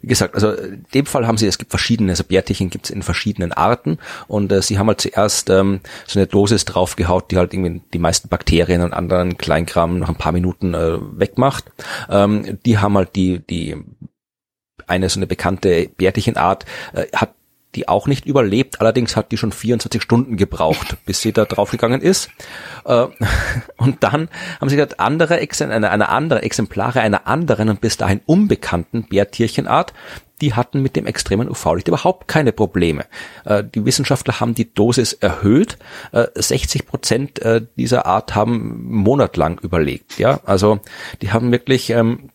wie 0.00 0.08
gesagt, 0.08 0.34
also 0.34 0.52
in 0.52 0.84
dem 0.94 1.06
Fall 1.06 1.26
haben 1.26 1.38
sie, 1.38 1.46
es 1.46 1.58
gibt 1.58 1.70
verschiedene, 1.70 2.12
also 2.12 2.24
Bärtierchen 2.24 2.70
gibt 2.70 2.86
es 2.86 2.90
in 2.90 3.02
verschiedenen 3.02 3.52
Arten 3.52 3.98
und 4.28 4.52
äh, 4.52 4.62
sie 4.62 4.78
haben 4.78 4.86
halt 4.86 5.00
zuerst 5.00 5.50
ähm, 5.50 5.80
so 6.06 6.18
eine 6.18 6.26
Dosis 6.26 6.64
draufgehaut, 6.64 7.30
die 7.30 7.36
halt 7.36 7.52
irgendwie 7.52 7.82
die 7.92 7.98
meisten 7.98 8.28
Bakterien 8.28 8.82
und 8.82 8.92
anderen 8.92 9.38
Kleinkram 9.38 9.98
nach 9.98 10.08
ein 10.08 10.16
paar 10.16 10.32
Minuten 10.32 10.74
äh, 10.74 10.98
wegmacht. 11.00 11.64
Ähm, 12.08 12.58
die 12.64 12.78
haben 12.78 12.96
halt 12.96 13.16
die, 13.16 13.40
die 13.40 13.76
eine 14.86 15.08
so 15.08 15.18
eine 15.18 15.26
bekannte 15.26 15.88
Bärtierchenart 15.96 16.64
äh, 16.92 17.06
hat 17.14 17.34
die 17.76 17.88
auch 17.88 18.06
nicht 18.06 18.26
überlebt. 18.26 18.80
Allerdings 18.80 19.14
hat 19.14 19.30
die 19.30 19.36
schon 19.36 19.52
24 19.52 20.02
Stunden 20.02 20.36
gebraucht, 20.36 20.96
bis 21.06 21.20
sie 21.20 21.32
da 21.32 21.44
draufgegangen 21.44 22.00
ist. 22.00 22.30
Äh, 22.84 23.06
und 23.76 24.02
dann 24.02 24.28
haben 24.60 24.68
sie 24.68 24.76
gesagt, 24.76 24.98
andere, 24.98 25.38
eine, 25.38 25.90
eine 25.90 26.08
andere 26.08 26.42
Exemplare 26.42 27.00
einer 27.00 27.26
anderen 27.26 27.68
und 27.68 27.80
bis 27.80 27.96
dahin 27.96 28.20
unbekannten 28.26 29.04
Bärtierchenart, 29.04 29.92
die 30.40 30.54
hatten 30.54 30.82
mit 30.82 30.96
dem 30.96 31.06
extremen 31.06 31.48
UV-Licht 31.48 31.88
überhaupt 31.88 32.28
keine 32.28 32.52
Probleme. 32.52 33.04
Äh, 33.44 33.62
die 33.62 33.84
Wissenschaftler 33.84 34.40
haben 34.40 34.54
die 34.54 34.72
Dosis 34.72 35.12
erhöht. 35.12 35.78
60 36.12 36.80
äh, 36.80 36.84
Prozent 36.84 37.40
dieser 37.76 38.06
Art 38.06 38.34
haben 38.34 38.84
monatlang 38.86 39.58
überlebt. 39.60 40.18
Ja, 40.18 40.40
also 40.44 40.80
die 41.22 41.32
haben 41.32 41.52
wirklich 41.52 41.90
ähm, 41.90 42.30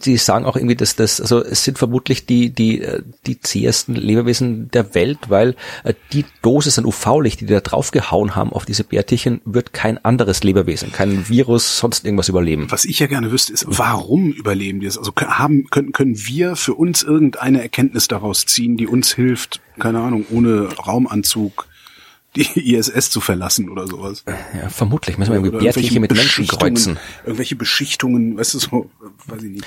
Sie 0.00 0.16
sagen 0.16 0.46
auch 0.46 0.56
irgendwie, 0.56 0.76
dass 0.76 0.96
das, 0.96 1.20
also 1.20 1.44
es 1.44 1.64
sind 1.64 1.78
vermutlich 1.78 2.26
die, 2.26 2.50
die, 2.50 2.80
äh, 2.80 3.02
die 3.26 3.40
zähesten 3.40 3.94
Lebewesen 3.94 4.70
der 4.70 4.94
Welt, 4.94 5.18
weil 5.28 5.56
äh, 5.84 5.94
die 6.12 6.24
Dosis 6.42 6.78
an 6.78 6.86
UV-Licht, 6.86 7.40
die, 7.40 7.46
die 7.46 7.52
da 7.52 7.60
draufgehauen 7.60 8.34
haben 8.34 8.52
auf 8.52 8.64
diese 8.64 8.84
Bärtierchen, 8.84 9.40
wird 9.44 9.72
kein 9.72 10.02
anderes 10.04 10.42
Lebewesen, 10.42 10.90
kein 10.92 11.28
Virus, 11.28 11.78
sonst 11.78 12.04
irgendwas 12.04 12.28
überleben. 12.28 12.66
Was 12.70 12.84
ich 12.84 12.98
ja 12.98 13.06
gerne 13.06 13.30
wüsste, 13.30 13.52
ist, 13.52 13.66
warum 13.68 14.32
überleben 14.32 14.80
die 14.80 14.86
es? 14.86 14.96
Also 14.96 15.12
haben, 15.16 15.66
können, 15.70 15.92
können 15.92 16.16
wir 16.16 16.56
für 16.56 16.74
uns 16.74 17.02
irgendeine 17.02 17.62
Erkenntnis 17.62 18.08
daraus 18.08 18.46
ziehen, 18.46 18.76
die 18.76 18.86
uns 18.86 19.14
hilft, 19.14 19.60
keine 19.78 20.00
Ahnung, 20.00 20.24
ohne 20.30 20.68
Raumanzug, 20.78 21.68
die 22.36 22.74
ISS 22.74 23.10
zu 23.10 23.20
verlassen 23.20 23.68
oder 23.68 23.86
sowas. 23.86 24.24
Ja, 24.26 24.68
vermutlich 24.68 25.18
müssen 25.18 25.32
wir 25.32 25.36
irgendwie 25.36 25.58
Bärtierchen 25.58 26.00
mit 26.00 26.14
Menschen 26.14 26.46
kreuzen. 26.46 26.98
Irgendwelche 27.24 27.56
Beschichtungen, 27.56 28.36
weißt 28.36 28.54
du 28.54 28.58
so, 28.58 28.90
weiß 29.26 29.42
ich 29.42 29.50
nicht. 29.50 29.64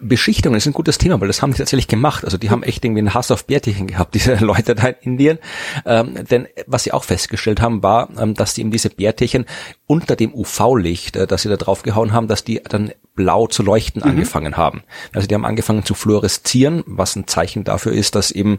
Beschichtungen 0.00 0.56
ist 0.56 0.66
ein 0.66 0.72
gutes 0.72 0.98
Thema, 0.98 1.20
weil 1.20 1.28
das 1.28 1.42
haben 1.42 1.52
die 1.52 1.58
tatsächlich 1.58 1.88
gemacht. 1.88 2.24
Also 2.24 2.38
die 2.38 2.50
haben 2.50 2.62
echt 2.62 2.84
irgendwie 2.84 3.00
einen 3.00 3.14
Hass 3.14 3.30
auf 3.30 3.46
Bärtierchen 3.46 3.86
gehabt, 3.86 4.14
diese 4.14 4.34
Leute 4.36 4.74
da 4.74 4.88
in 4.88 5.12
Indien. 5.12 5.38
Ähm, 5.84 6.26
denn 6.30 6.48
was 6.66 6.84
sie 6.84 6.92
auch 6.92 7.04
festgestellt 7.04 7.60
haben, 7.60 7.82
war, 7.82 8.08
ähm, 8.18 8.34
dass 8.34 8.54
die 8.54 8.62
eben 8.62 8.70
diese 8.70 8.90
Bärtierchen 8.90 9.46
unter 9.86 10.16
dem 10.16 10.34
UV-Licht, 10.34 11.16
äh, 11.16 11.26
das 11.26 11.42
sie 11.42 11.48
da 11.48 11.56
draufgehauen 11.56 12.12
haben, 12.12 12.28
dass 12.28 12.44
die 12.44 12.60
dann 12.62 12.92
blau 13.14 13.46
zu 13.46 13.62
leuchten 13.62 14.02
mhm. 14.02 14.10
angefangen 14.10 14.56
haben. 14.56 14.82
Also 15.12 15.26
die 15.26 15.34
haben 15.34 15.44
angefangen 15.44 15.84
zu 15.84 15.94
fluoreszieren, 15.94 16.82
was 16.86 17.16
ein 17.16 17.26
Zeichen 17.26 17.64
dafür 17.64 17.92
ist, 17.92 18.14
dass 18.14 18.30
eben 18.30 18.58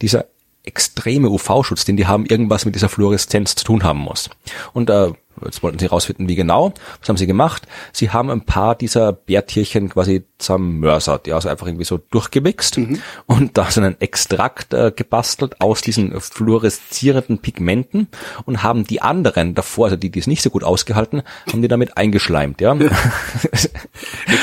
dieser 0.00 0.26
extreme 0.64 1.28
UV-Schutz, 1.28 1.84
den 1.84 1.96
die 1.96 2.06
haben, 2.06 2.26
irgendwas 2.26 2.64
mit 2.64 2.74
dieser 2.74 2.88
Fluoreszenz 2.88 3.54
zu 3.54 3.64
tun 3.64 3.82
haben 3.82 3.98
muss. 3.98 4.30
Und 4.72 4.90
äh, 4.90 5.12
jetzt 5.44 5.62
wollten 5.62 5.78
sie 5.78 5.86
herausfinden, 5.86 6.28
wie 6.28 6.34
genau. 6.34 6.72
Was 7.00 7.08
haben 7.08 7.16
sie 7.16 7.26
gemacht? 7.26 7.66
Sie 7.92 8.10
haben 8.10 8.30
ein 8.30 8.42
paar 8.42 8.74
dieser 8.74 9.12
Bärtierchen 9.12 9.88
quasi 9.88 10.24
zermörsert, 10.38 11.26
ja, 11.26 11.36
also 11.36 11.48
einfach 11.48 11.66
irgendwie 11.66 11.84
so 11.84 11.98
durchgemixt 11.98 12.78
mhm. 12.78 13.00
und 13.26 13.56
da 13.58 13.70
so 13.70 13.80
einen 13.80 14.00
Extrakt 14.00 14.74
äh, 14.74 14.92
gebastelt 14.94 15.60
aus 15.60 15.80
diesen 15.80 16.20
fluoreszierenden 16.20 17.38
Pigmenten 17.38 18.08
und 18.44 18.62
haben 18.62 18.84
die 18.84 19.00
anderen 19.00 19.54
davor, 19.54 19.86
also 19.86 19.96
die, 19.96 20.10
die 20.10 20.18
es 20.18 20.26
nicht 20.26 20.42
so 20.42 20.50
gut 20.50 20.64
ausgehalten, 20.64 21.22
haben 21.50 21.62
die 21.62 21.68
damit 21.68 21.96
eingeschleimt, 21.96 22.60
ja. 22.60 22.78
Wir 22.78 22.90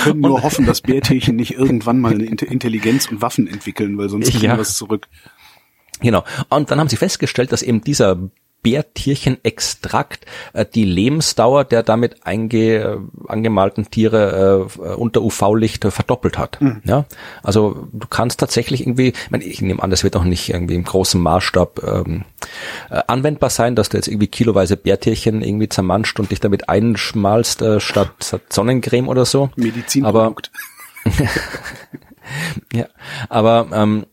können 0.03 0.21
nur 0.21 0.35
und, 0.35 0.43
hoffen, 0.43 0.65
dass 0.65 0.81
Bärtierchen 0.81 1.35
nicht 1.35 1.53
irgendwann 1.53 1.99
mal 1.99 2.13
eine 2.13 2.25
Intelligenz 2.25 3.07
und 3.07 3.21
Waffen 3.21 3.47
entwickeln, 3.47 3.97
weil 3.97 4.09
sonst 4.09 4.31
kriegen 4.31 4.45
ja. 4.45 4.57
wir 4.57 4.61
es 4.61 4.75
zurück. 4.75 5.07
Genau. 5.99 6.23
Und 6.49 6.71
dann 6.71 6.79
haben 6.79 6.89
sie 6.89 6.97
festgestellt, 6.97 7.51
dass 7.51 7.61
eben 7.61 7.81
dieser 7.81 8.17
Bärtierchenextrakt 8.61 10.25
äh, 10.53 10.65
die 10.65 10.83
Lebensdauer 10.83 11.63
der 11.63 11.83
damit 11.83 12.25
einge, 12.25 12.75
äh, 12.75 12.97
angemalten 13.27 13.89
Tiere 13.89 14.67
äh, 14.75 14.79
unter 14.95 15.21
UV-Licht 15.21 15.85
äh, 15.85 15.91
verdoppelt 15.91 16.37
hat. 16.37 16.59
Mhm. 16.61 16.81
Ja, 16.83 17.05
also 17.41 17.87
du 17.93 18.07
kannst 18.07 18.39
tatsächlich 18.39 18.81
irgendwie, 18.81 19.09
ich, 19.09 19.31
meine, 19.31 19.45
ich 19.45 19.61
nehme 19.61 19.81
an, 19.81 19.89
das 19.89 20.03
wird 20.03 20.15
auch 20.17 20.25
nicht 20.25 20.49
irgendwie 20.49 20.75
im 20.75 20.83
großen 20.83 21.21
Maßstab 21.21 21.81
ähm, 21.83 22.25
äh, 22.89 23.01
anwendbar 23.07 23.49
sein, 23.49 23.75
dass 23.75 23.89
du 23.89 23.97
jetzt 23.97 24.07
irgendwie 24.07 24.27
kiloweise 24.27 24.75
Bärtierchen 24.75 25.41
irgendwie 25.41 25.69
zermanscht 25.69 26.19
und 26.19 26.31
dich 26.31 26.41
damit 26.41 26.67
einschmalst 26.67 27.61
äh, 27.61 27.79
statt, 27.79 28.11
statt 28.21 28.41
Sonnencreme 28.49 29.07
oder 29.07 29.23
so. 29.23 29.51
Medizinprodukt. 29.55 30.51
Aber, 31.05 31.13
ja, 32.73 32.85
aber 33.29 33.67
ähm, 33.71 34.05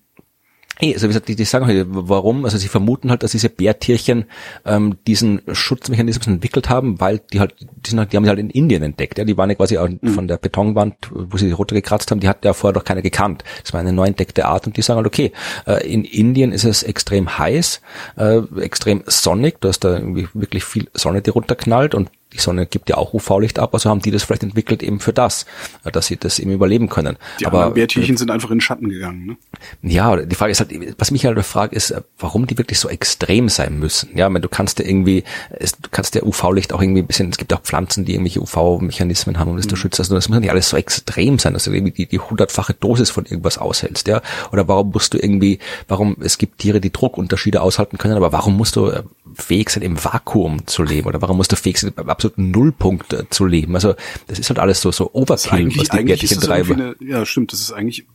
also 0.79 1.05
wie 1.05 1.09
gesagt, 1.09 1.29
die, 1.29 1.37
die 1.37 1.45
sagen 1.45 1.67
halt, 1.67 1.87
warum, 1.89 2.45
also 2.45 2.59
sie 2.59 2.69
vermuten 2.69 3.11
halt, 3.11 3.23
dass 3.23 3.31
diese 3.31 3.49
Bärtierchen 3.49 4.27
ähm, 4.67 4.99
diesen 5.07 5.41
Schutzmechanismus 5.51 6.27
entwickelt 6.27 6.69
haben, 6.69 7.01
weil 7.01 7.21
die 7.33 7.41
halt, 7.41 7.55
die, 7.61 7.91
sind 7.91 7.99
halt, 7.99 8.13
die 8.13 8.17
haben 8.17 8.25
sie 8.25 8.29
halt 8.29 8.39
in 8.39 8.51
Indien 8.51 8.83
entdeckt, 8.83 9.17
ja, 9.17 9.25
die 9.25 9.37
waren 9.39 9.49
ja 9.49 9.57
quasi 9.57 9.79
auch 9.79 9.89
mhm. 9.89 10.09
von 10.09 10.29
der 10.29 10.37
Betonwand, 10.37 10.95
wo 11.11 11.37
sie 11.39 11.47
die 11.47 11.53
Rote 11.53 11.75
gekratzt 11.75 12.11
haben, 12.11 12.21
die 12.21 12.29
hat 12.29 12.45
ja 12.45 12.53
vorher 12.53 12.75
doch 12.75 12.85
keiner 12.85 13.03
gekannt. 13.03 13.43
Das 13.63 13.73
war 13.73 13.81
eine 13.81 13.93
neu 13.93 14.07
entdeckte 14.07 14.45
Art 14.45 14.67
und 14.67 14.77
die 14.77 14.83
sagen 14.83 14.99
halt, 14.99 15.07
okay, 15.07 15.33
äh, 15.67 15.87
in 15.87 16.05
Indien 16.05 16.53
ist 16.53 16.65
es 16.65 16.83
extrem 16.83 17.39
heiß, 17.39 17.81
äh, 18.17 18.41
extrem 18.61 19.03
sonnig, 19.07 19.61
du 19.61 19.69
hast 19.69 19.81
da 19.81 19.95
irgendwie 19.95 20.29
wirklich 20.35 20.65
viel 20.65 20.89
Sonne, 20.93 21.23
die 21.23 21.31
runterknallt 21.31 21.95
und 21.95 22.11
die 22.37 22.43
Sonne 22.43 22.67
gibt 22.67 22.89
ja 22.89 22.97
auch 22.97 23.15
UV-Licht 23.15 23.59
ab, 23.59 23.75
also 23.75 23.91
haben 23.91 24.01
die 24.01 24.11
das 24.11 24.23
vielleicht 24.23 24.43
entwickelt 24.43 24.83
eben 24.83 25.01
für 25.01 25.13
das, 25.13 25.47
äh, 25.85 25.91
dass 25.91 26.07
sie 26.07 26.17
das 26.17 26.39
eben 26.39 26.53
überleben 26.53 26.89
können. 26.89 27.17
Die 27.41 27.47
Aber 27.47 27.71
Bärtierchen 27.71 28.15
äh, 28.15 28.19
sind 28.19 28.31
einfach 28.31 28.51
in 28.51 28.57
den 28.57 28.61
Schatten 28.61 28.89
gegangen. 28.89 29.27
Ne? 29.27 29.37
Ja, 29.83 30.17
die 30.17 30.35
Frage 30.35 30.53
ist 30.53 30.61
halt, 30.61 30.71
was 30.99 31.11
mich 31.11 31.25
halt 31.25 31.43
fragt, 31.45 31.73
ist, 31.75 31.91
äh, 31.91 32.03
warum 32.19 32.47
die 32.47 32.59
wirklich 32.59 32.79
so 32.79 32.89
extrem 32.89 33.49
sein 33.49 33.79
müssen. 33.79 34.17
Ja, 34.17 34.33
wenn 34.33 34.43
du 34.43 34.49
kannst 34.49 34.79
ja 34.79 34.85
irgendwie, 34.85 35.25
du 35.59 35.89
kannst 35.91 36.15
ja 36.15 36.23
UV-Licht 36.23 36.73
auch 36.73 36.83
irgendwie 36.83 37.03
ein 37.03 37.07
bisschen, 37.07 37.31
es 37.31 37.39
gibt 37.39 37.53
auch 37.53 37.63
Pflanzen, 37.63 38.05
die 38.05 38.13
irgendwelche 38.13 38.41
UV-Mechanismen 38.41 39.39
haben, 39.39 39.51
um 39.51 39.57
das 39.57 39.67
mhm. 39.67 39.71
zu 39.71 39.77
schützen. 39.77 40.03
Also 40.03 40.15
das 40.15 40.29
muss 40.29 40.39
nicht 40.39 40.51
alles 40.51 40.69
so 40.69 40.77
extrem 40.77 41.39
sein, 41.39 41.55
dass 41.55 41.65
du 41.65 41.73
irgendwie 41.73 41.93
die, 41.93 42.07
die 42.07 42.19
hundertfache 42.19 42.75
Dosis 42.75 43.11
von 43.11 43.25
irgendwas 43.25 43.59
aushältst, 43.59 44.09
ja. 44.09 44.21
Oder 44.53 44.69
warum 44.69 44.91
musst 44.91 45.15
du 45.15 45.19
irgendwie, 45.19 45.59
warum, 45.89 46.17
es 46.21 46.39
gibt 46.39 46.59
Tiere, 46.59 46.81
die 46.81 46.93
Druckunterschiede 46.93 47.63
aushalten 47.63 47.99
können, 47.99 48.17
aber 48.17 48.33
warum 48.33 48.57
musst 48.57 48.77
du 48.77 48.93
fähig 49.35 49.71
sein, 49.71 49.83
im 49.83 50.03
Vakuum 50.03 50.67
zu 50.67 50.83
leben? 50.83 51.09
Oder 51.09 51.21
warum 51.23 51.37
musst 51.37 51.53
du 51.53 51.57
fähig 51.57 51.79
sein, 51.79 51.93
absoluten 52.27 52.51
Nullpunkt 52.51 53.13
äh, 53.13 53.29
zu 53.31 53.47
leben. 53.47 53.75
Also 53.75 53.95
das 54.27 54.39
ist 54.39 54.49
halt 54.51 54.59
alles 54.59 54.81
so 54.81 54.93
so 54.93 55.11
Overkill, 55.13 55.69
was 55.77 55.89
die 55.89 56.05
Bärtchen 56.05 56.41
treiben. 56.41 56.95
Ja, 57.01 57.25
stimmt. 57.25 57.53
Das 57.53 57.61
ist 57.61 57.73
eigentlich 57.73 58.07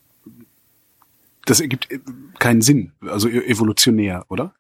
das 1.45 1.59
ergibt 1.59 1.91
äh, 1.91 1.99
keinen 2.39 2.61
Sinn, 2.61 2.91
also 3.01 3.27
e-, 3.27 3.45
evolutionär, 3.47 4.25
oder? 4.29 4.53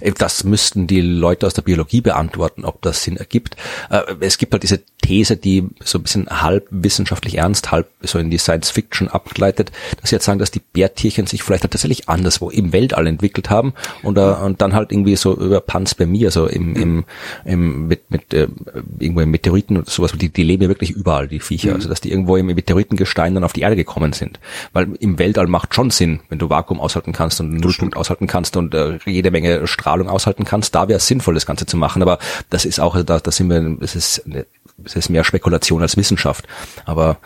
Äh, 0.00 0.12
das 0.16 0.44
müssten 0.44 0.86
die 0.86 1.00
Leute 1.00 1.46
aus 1.46 1.54
der 1.54 1.62
Biologie 1.62 2.00
beantworten, 2.00 2.64
ob 2.64 2.82
das 2.82 3.02
Sinn 3.02 3.16
ergibt. 3.16 3.56
Äh, 3.90 4.02
es 4.20 4.38
gibt 4.38 4.52
halt 4.52 4.62
diese 4.62 4.80
These, 5.02 5.36
die 5.36 5.68
so 5.84 5.98
ein 5.98 6.02
bisschen 6.02 6.26
halb 6.28 6.66
wissenschaftlich 6.70 7.38
ernst, 7.38 7.72
halb 7.72 7.88
so 8.00 8.18
in 8.18 8.30
die 8.30 8.38
Science 8.38 8.70
Fiction 8.70 9.08
abgleitet, 9.08 9.72
dass 10.00 10.10
sie 10.10 10.16
jetzt 10.16 10.24
sagen, 10.24 10.38
dass 10.38 10.50
die 10.50 10.60
Bärtierchen 10.60 11.26
sich 11.26 11.42
vielleicht 11.42 11.64
halt 11.64 11.72
tatsächlich 11.72 12.08
anderswo 12.08 12.50
im 12.50 12.72
Weltall 12.72 13.06
entwickelt 13.06 13.50
haben 13.50 13.74
und, 14.02 14.16
uh, 14.18 14.36
und 14.44 14.60
dann 14.62 14.74
halt 14.74 14.92
irgendwie 14.92 15.16
so 15.16 15.34
über 15.34 15.60
Panspermie, 15.60 16.24
also 16.24 16.46
im, 16.46 16.76
im, 16.76 17.04
im 17.44 17.88
mit, 17.88 18.10
mit 18.10 18.32
äh, 18.32 18.48
irgendwo 18.98 19.20
im 19.20 19.30
Meteoriten 19.30 19.76
oder 19.76 19.90
sowas, 19.90 20.12
die, 20.12 20.28
die 20.28 20.42
leben 20.42 20.62
ja 20.62 20.68
wirklich 20.68 20.90
überall, 20.90 21.28
die 21.28 21.40
Viecher, 21.40 21.70
mhm. 21.70 21.76
also 21.76 21.88
dass 21.88 22.00
die 22.00 22.10
irgendwo 22.10 22.36
im 22.36 22.46
Meteoritengestein 22.46 23.34
dann 23.34 23.44
auf 23.44 23.52
die 23.52 23.62
Erde 23.62 23.76
gekommen 23.76 24.12
sind. 24.12 24.38
Weil 24.72 24.88
im 25.00 25.18
Weltall 25.18 25.48
macht 25.48 25.74
schon 25.74 25.90
Sinn, 25.90 26.20
wenn 26.28 26.38
du 26.38 26.48
Vakuum 26.48 26.80
aushalten 26.80 27.12
kannst 27.12 27.40
und 27.40 27.50
einen 27.50 27.60
Nullpunkt 27.60 27.96
aushalten 27.96 28.26
kannst 28.26 28.56
und 28.56 28.74
äh, 28.74 28.98
jede 29.04 29.30
Menge 29.30 29.66
Strahlung 29.72 30.08
aushalten 30.08 30.44
kannst, 30.44 30.74
da 30.74 30.88
wäre 30.88 30.98
es 30.98 31.06
sinnvoll, 31.06 31.34
das 31.34 31.46
Ganze 31.46 31.66
zu 31.66 31.76
machen. 31.76 32.02
Aber 32.02 32.18
das 32.50 32.64
ist 32.64 32.80
auch, 32.80 33.02
da, 33.02 33.18
da 33.18 33.30
sind 33.30 33.48
wir, 33.48 33.78
es 33.80 33.96
ist, 33.96 34.22
es 34.84 34.96
ist 34.96 35.08
mehr 35.08 35.24
Spekulation 35.24 35.82
als 35.82 35.96
Wissenschaft. 35.96 36.46
Aber 36.84 37.18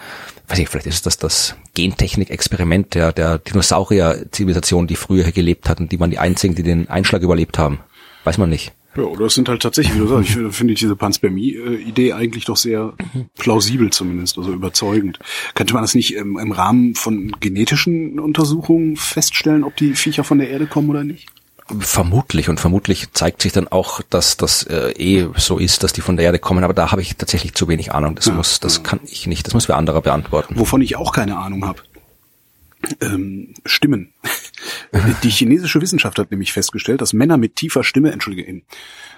weiß 0.49 0.59
ich, 0.59 0.68
vielleicht 0.68 0.86
ist 0.86 1.07
das 1.07 1.18
das 1.18 1.57
Gentechnik-Experiment 1.74 2.94
der, 2.94 3.12
der 3.12 3.38
Dinosaurier-Zivilisation, 3.38 4.86
die 4.86 4.97
früher 4.97 5.24
hier 5.24 5.32
gelebt 5.32 5.68
hatten, 5.68 5.88
die 5.88 6.01
waren 6.01 6.11
die 6.11 6.18
einzigen, 6.18 6.55
die 6.55 6.62
den 6.62 6.88
Einschlag 6.88 7.22
überlebt 7.22 7.59
haben. 7.59 7.80
Weiß 8.24 8.38
man 8.38 8.51
nicht. 8.51 8.72
Ja, 8.97 9.03
oder 9.03 9.26
es 9.26 9.34
sind 9.34 9.49
halt 9.49 9.61
tatsächlich, 9.61 9.94
wie 9.94 9.99
du 9.99 10.07
sagst, 10.07 10.30
ich 10.30 10.57
finde 10.57 10.74
diese 10.74 10.97
Panspermie-Idee 10.97 12.14
eigentlich 12.14 12.47
doch 12.47 12.57
sehr 12.57 12.94
plausibel 13.36 13.90
zumindest, 13.90 14.38
also 14.38 14.53
überzeugend. 14.53 15.18
Könnte 15.55 15.74
man 15.74 15.82
das 15.82 15.94
nicht 15.94 16.14
im, 16.14 16.38
im 16.38 16.53
Rahmen 16.53 16.94
von 16.94 17.32
genetischen 17.38 18.18
Untersuchungen 18.18 18.97
feststellen, 18.97 19.64
ob 19.64 19.76
die 19.76 19.94
Viecher 19.94 20.24
von 20.24 20.38
der 20.38 20.49
Erde 20.49 20.66
kommen 20.66 20.88
oder 20.88 21.05
nicht? 21.05 21.28
Vermutlich 21.81 22.49
und 22.49 22.61
vermutlich 22.61 23.12
zeigt 23.12 23.43
sich 23.43 23.53
dann 23.53 23.67
auch, 23.67 24.01
dass 24.09 24.37
das 24.37 24.62
äh, 24.64 24.93
eh 24.93 25.29
so 25.37 25.59
ist, 25.59 25.83
dass 25.83 25.93
die 25.93 26.01
von 26.01 26.17
der 26.17 26.27
Erde 26.27 26.39
kommen, 26.39 26.62
aber 26.62 26.75
da 26.75 26.93
habe 26.93 27.03
ich 27.03 27.17
tatsächlich 27.17 27.55
zu 27.55 27.67
wenig 27.67 27.93
Ahnung. 27.93 28.14
Das 28.14 28.27
ja, 28.27 28.35
muss, 28.35 28.61
das 28.61 28.77
ja. 28.77 28.83
kann 28.85 29.01
ich 29.05 29.27
nicht, 29.27 29.47
das 29.47 29.55
muss 29.55 29.69
wer 29.69 29.77
anderer 29.77 30.01
beantworten. 30.01 30.57
Wovon 30.59 30.81
ich 30.81 30.97
auch 30.97 31.12
keine 31.12 31.37
Ahnung 31.39 31.64
habe. 31.67 31.83
Ähm, 33.01 33.55
Stimmen. 33.64 34.12
die 35.25 35.31
chinesische 35.31 35.81
Wissenschaft 35.81 36.19
hat 36.21 36.31
nämlich 36.31 36.53
festgestellt, 36.53 37.01
dass 37.01 37.12
Männer 37.12 37.37
mit 37.37 37.57
tiefer 37.57 37.83
Stimme, 37.83 38.12
entschuldige, 38.12 38.62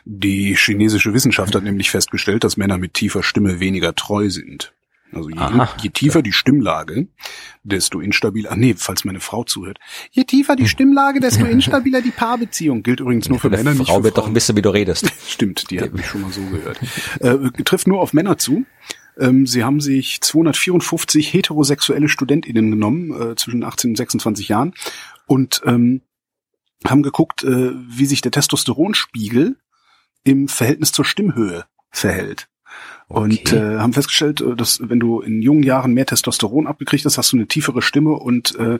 die 0.07 0.57
chinesische 0.57 1.13
Wissenschaft 1.13 1.55
hat 1.55 1.65
nämlich 1.65 1.91
festgestellt, 1.91 2.45
dass 2.45 2.57
Männer 2.57 2.79
mit 2.79 2.95
tiefer 2.95 3.23
Stimme 3.23 3.61
weniger 3.61 3.95
treu 3.95 4.31
sind. 4.31 4.73
Also 5.13 5.31
je, 5.31 5.67
je 5.83 5.91
tiefer 5.91 6.23
die 6.23 6.33
Stimmlage, 6.33 7.09
desto 7.63 8.01
instabiler, 8.01 8.53
ah 8.53 8.57
nee, 8.57 8.75
falls 8.77 9.05
meine 9.05 9.21
Frau 9.21 9.45
zuhört, 9.45 9.79
je 10.11 10.25
tiefer 10.25 10.57
die 10.57 10.69
Stimmlage, 10.69 11.21
desto 11.21 11.45
instabiler 11.47 12.03
die 12.03 12.11
Paarbeziehung. 12.11 12.83
Gilt 12.83 13.01
übrigens 13.01 13.29
nur 13.29 13.39
für 13.39 13.51
Männer, 13.51 13.75
nicht 13.75 13.87
Frau 13.87 13.99
für 13.99 14.05
wird 14.05 14.15
Frauen. 14.15 14.31
doch 14.31 14.35
wissen, 14.35 14.57
wie 14.57 14.63
du 14.63 14.71
redest. 14.71 15.11
Stimmt, 15.29 15.71
die 15.71 15.81
hat 15.81 15.93
mich 15.93 16.07
schon 16.07 16.21
mal 16.21 16.33
so 16.33 16.43
gehört. 16.43 16.79
Äh, 17.21 17.63
trifft 17.63 17.87
nur 17.87 18.01
auf 18.01 18.13
Männer 18.13 18.39
zu. 18.39 18.67
Ähm, 19.19 19.47
sie 19.47 19.65
haben 19.65 19.81
sich 19.81 20.21
254 20.21 21.33
heterosexuelle 21.33 22.09
StudentInnen 22.09 22.71
genommen, 22.71 23.33
äh, 23.33 23.35
zwischen 23.37 23.65
18 23.65 23.91
und 23.91 23.97
26 23.97 24.49
Jahren, 24.49 24.75
und 25.27 25.63
ähm, 25.65 26.03
haben 26.87 27.03
geguckt, 27.03 27.43
äh, 27.45 27.73
wie 27.89 28.07
sich 28.07 28.21
der 28.21 28.31
Testosteronspiegel 28.31 29.57
im 30.25 30.49
Verhältnis 30.49 30.93
zur 30.93 31.05
Stimmhöhe 31.05 31.65
verhält. 31.91 32.49
Und 33.09 33.53
äh, 33.53 33.79
haben 33.79 33.95
festgestellt, 33.95 34.41
äh, 34.41 34.55
dass 34.55 34.81
wenn 34.83 35.01
du 35.01 35.21
in 35.21 35.41
jungen 35.41 35.63
Jahren 35.63 35.95
mehr 35.95 36.07
Testosteron 36.07 36.67
abgekriegt 36.67 37.05
hast, 37.05 37.17
hast 37.17 37.33
du 37.33 37.37
eine 37.37 37.47
tiefere 37.47 37.81
Stimme 37.81 38.13
und 38.13 38.55
äh, 38.57 38.79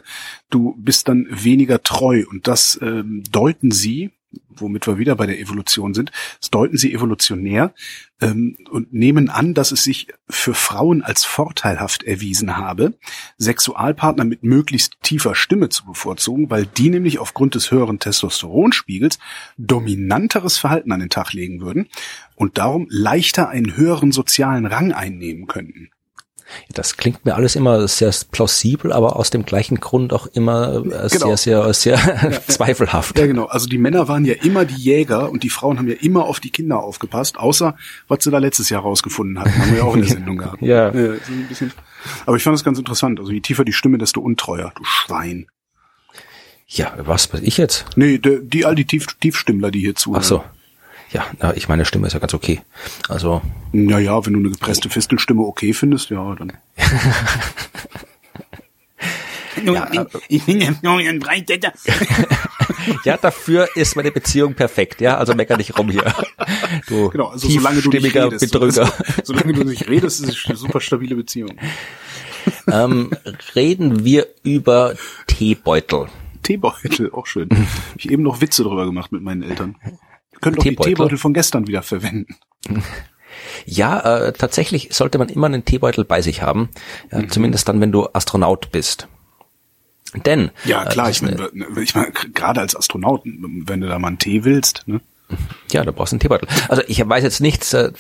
du 0.51 0.75
bist 0.79 1.09
dann 1.09 1.27
weniger 1.31 1.83
treu. 1.83 2.25
Und 2.31 2.47
das 2.47 2.77
äh, 2.77 3.03
deuten 3.05 3.71
sie, 3.71 4.11
womit 4.49 4.87
wir 4.87 4.99
wieder 4.99 5.15
bei 5.17 5.27
der 5.27 5.39
Evolution 5.41 5.95
sind, 5.95 6.13
das 6.41 6.51
deuten 6.51 6.77
sie 6.77 6.93
evolutionär 6.93 7.73
ähm, 8.21 8.57
und 8.71 8.93
nehmen 8.93 9.31
an, 9.31 9.55
dass 9.55 9.73
es 9.73 9.85
sich 9.85 10.09
für 10.29 10.55
Frauen 10.55 11.03
als 11.03 11.25
vorteilhaft 11.25 12.03
erwiesen 12.03 12.57
habe, 12.57 12.95
Sexualpartner 13.39 14.25
mit 14.25 14.43
möglichst 14.43 14.97
tiefer 15.03 15.35
Stimme 15.35 15.69
zu 15.69 15.87
bevorzugen, 15.87 16.51
weil 16.51 16.67
die 16.67 16.91
nämlich 16.91 17.19
aufgrund 17.19 17.55
des 17.55 17.71
höheren 17.71 17.99
Testosteronspiegels 17.99 19.19
dominanteres 19.57 20.59
Verhalten 20.59 20.93
an 20.93 21.01
den 21.01 21.11
Tag 21.11 21.33
legen 21.33 21.61
würden 21.61 21.89
und 22.35 22.59
darum 22.59 22.87
leichter 22.91 23.49
einen 23.49 23.77
höheren 23.77 24.13
sozialen 24.13 24.67
Rang 24.67 24.93
einnehmen 24.93 25.47
könnten. 25.47 25.91
Das 26.73 26.97
klingt 26.97 27.25
mir 27.25 27.35
alles 27.35 27.57
immer 27.57 27.87
sehr 27.89 28.13
plausibel, 28.31 28.93
aber 28.93 29.17
aus 29.17 29.31
dem 29.31 29.45
gleichen 29.45 29.81
Grund 29.81 30.13
auch 30.13 30.27
immer 30.27 30.77
äh, 30.77 31.09
genau. 31.09 31.09
sehr, 31.09 31.37
sehr, 31.37 31.75
sehr 31.75 31.97
ja, 31.97 32.41
zweifelhaft. 32.49 33.19
Ja, 33.19 33.27
genau. 33.27 33.47
Also 33.47 33.67
die 33.67 33.79
Männer 33.79 34.09
waren 34.09 34.25
ja 34.25 34.35
immer 34.35 34.65
die 34.65 34.77
Jäger 34.77 35.31
und 35.31 35.43
die 35.43 35.51
Frauen 35.51 35.79
haben 35.79 35.89
ja 35.89 35.97
immer 36.01 36.25
auf 36.25 36.41
die 36.41 36.51
Kinder 36.51 36.83
aufgepasst, 36.83 37.39
außer 37.39 37.77
was 38.09 38.25
sie 38.25 38.31
da 38.31 38.39
letztes 38.39 38.71
Jahr 38.71 38.83
rausgefunden 38.83 39.39
hatten. 39.39 39.59
Haben 39.59 39.71
wir 39.71 39.79
ja 39.79 39.85
auch 39.85 39.95
in 39.95 40.03
der 40.03 40.11
Sendung 40.15 40.39
gehabt. 40.39 40.63
ja. 40.63 40.93
ja 40.93 41.15
aber 42.27 42.37
ich 42.37 42.43
fand 42.43 42.55
das 42.55 42.65
ganz 42.65 42.79
interessant. 42.79 43.19
Also 43.21 43.33
je 43.33 43.41
tiefer 43.41 43.65
die 43.65 43.73
Stimme, 43.73 43.99
desto 43.99 44.21
untreuer, 44.21 44.73
du 44.77 44.85
Schwein. 44.85 45.47
Ja, 46.67 46.95
was, 46.99 47.33
was 47.33 47.41
ich 47.41 47.57
jetzt? 47.57 47.87
Nee, 47.97 48.19
die, 48.19 48.41
die 48.43 48.67
all 48.67 48.75
die 48.75 48.85
Tief, 48.85 49.07
Tiefstimmler, 49.21 49.71
die 49.71 49.81
hier 49.81 49.95
zuhören. 49.95 50.23
Ach 50.23 50.27
so. 50.27 50.45
Ja, 51.11 51.27
na, 51.41 51.57
ich 51.57 51.69
meine 51.69 51.85
Stimme 51.85 52.07
ist 52.07 52.13
ja 52.13 52.19
ganz 52.19 52.35
okay. 52.35 52.61
Also. 53.09 53.41
Naja, 53.73 54.25
wenn 54.27 54.35
du 54.35 54.39
eine 54.41 54.51
gepresste 54.51 54.91
Fistelstimme 54.91 55.43
okay 55.43 55.73
findest, 55.73 56.11
ja, 56.11 56.35
dann. 56.35 56.53
ja, 59.65 60.07
ich 60.29 60.45
bin 60.45 60.61
der 60.61 60.75
Florian 60.75 61.19
Breitetter. 61.19 61.73
ja, 63.05 63.17
dafür 63.17 63.69
ist 63.75 63.97
meine 63.97 64.11
Beziehung 64.11 64.55
perfekt, 64.55 65.01
ja, 65.01 65.17
also 65.17 65.35
mecker 65.35 65.57
nicht 65.57 65.79
rum 65.79 65.91
hier. 65.91 66.13
Du 66.87 67.09
genau, 67.11 67.29
also 67.29 67.49
solange 67.49 67.81
du 67.81 67.91
nicht 67.91 68.15
redest, 68.15 68.53
Betrüger. 68.53 68.93
solange 69.25 69.53
du 69.55 69.65
nicht 69.65 69.89
redest, 69.89 70.23
ist 70.23 70.29
es 70.29 70.47
eine 70.47 70.57
super 70.57 70.81
stabile 70.81 71.17
Beziehung. 71.17 71.57
ähm, 72.71 73.11
reden 73.55 74.05
wir 74.05 74.27
über 74.43 74.95
Teebeutel. 75.27 76.07
Teebeutel, 76.43 77.11
auch 77.13 77.27
schön. 77.27 77.49
Hab 77.51 77.97
ich 77.97 78.11
eben 78.11 78.23
noch 78.23 78.41
Witze 78.41 78.63
drüber 78.63 78.87
gemacht 78.87 79.13
mit 79.13 79.23
meinen 79.23 79.43
Eltern. 79.43 79.77
Könnt 80.41 80.59
auch 80.59 80.63
die 80.63 80.77
Teebeutel 80.77 81.19
von 81.19 81.35
gestern 81.35 81.67
wieder 81.67 81.83
verwenden. 81.83 82.37
Ja, 83.67 84.27
äh, 84.27 84.33
tatsächlich 84.33 84.89
sollte 84.93 85.19
man 85.19 85.29
immer 85.29 85.47
einen 85.47 85.65
Teebeutel 85.65 86.05
bei 86.05 86.23
sich 86.23 86.43
haben. 86.43 86.71
Ja, 87.13 87.19
mhm. 87.21 87.31
Zumindest 87.31 87.69
dann, 87.69 87.81
wenn 87.81 87.93
du 87.93 88.09
Astronaut 88.13 88.73
bist. 88.73 89.09
Denn 90.15 90.51
ja 90.65 90.85
äh, 90.85 90.89
klar, 90.89 91.09
äh, 91.09 91.11
ich 91.11 91.23
meine, 91.23 91.51
ich 91.81 91.95
mein, 91.95 92.13
gerade 92.35 92.61
als 92.61 92.75
Astronaut, 92.75 93.23
wenn 93.25 93.81
du 93.81 93.89
da 93.89 93.99
mal 93.99 94.09
einen 94.09 94.19
Tee 94.19 94.45
willst, 94.45 94.85
ne? 94.87 95.01
Ja, 95.73 95.85
da 95.85 95.91
brauchst 95.91 96.13
du 96.13 96.15
einen 96.15 96.21
Teebeutel. 96.21 96.49
Also 96.69 96.83
ich 96.87 97.07
weiß 97.07 97.23
jetzt 97.23 97.41
nichts, 97.41 97.75
äh, 97.75 97.93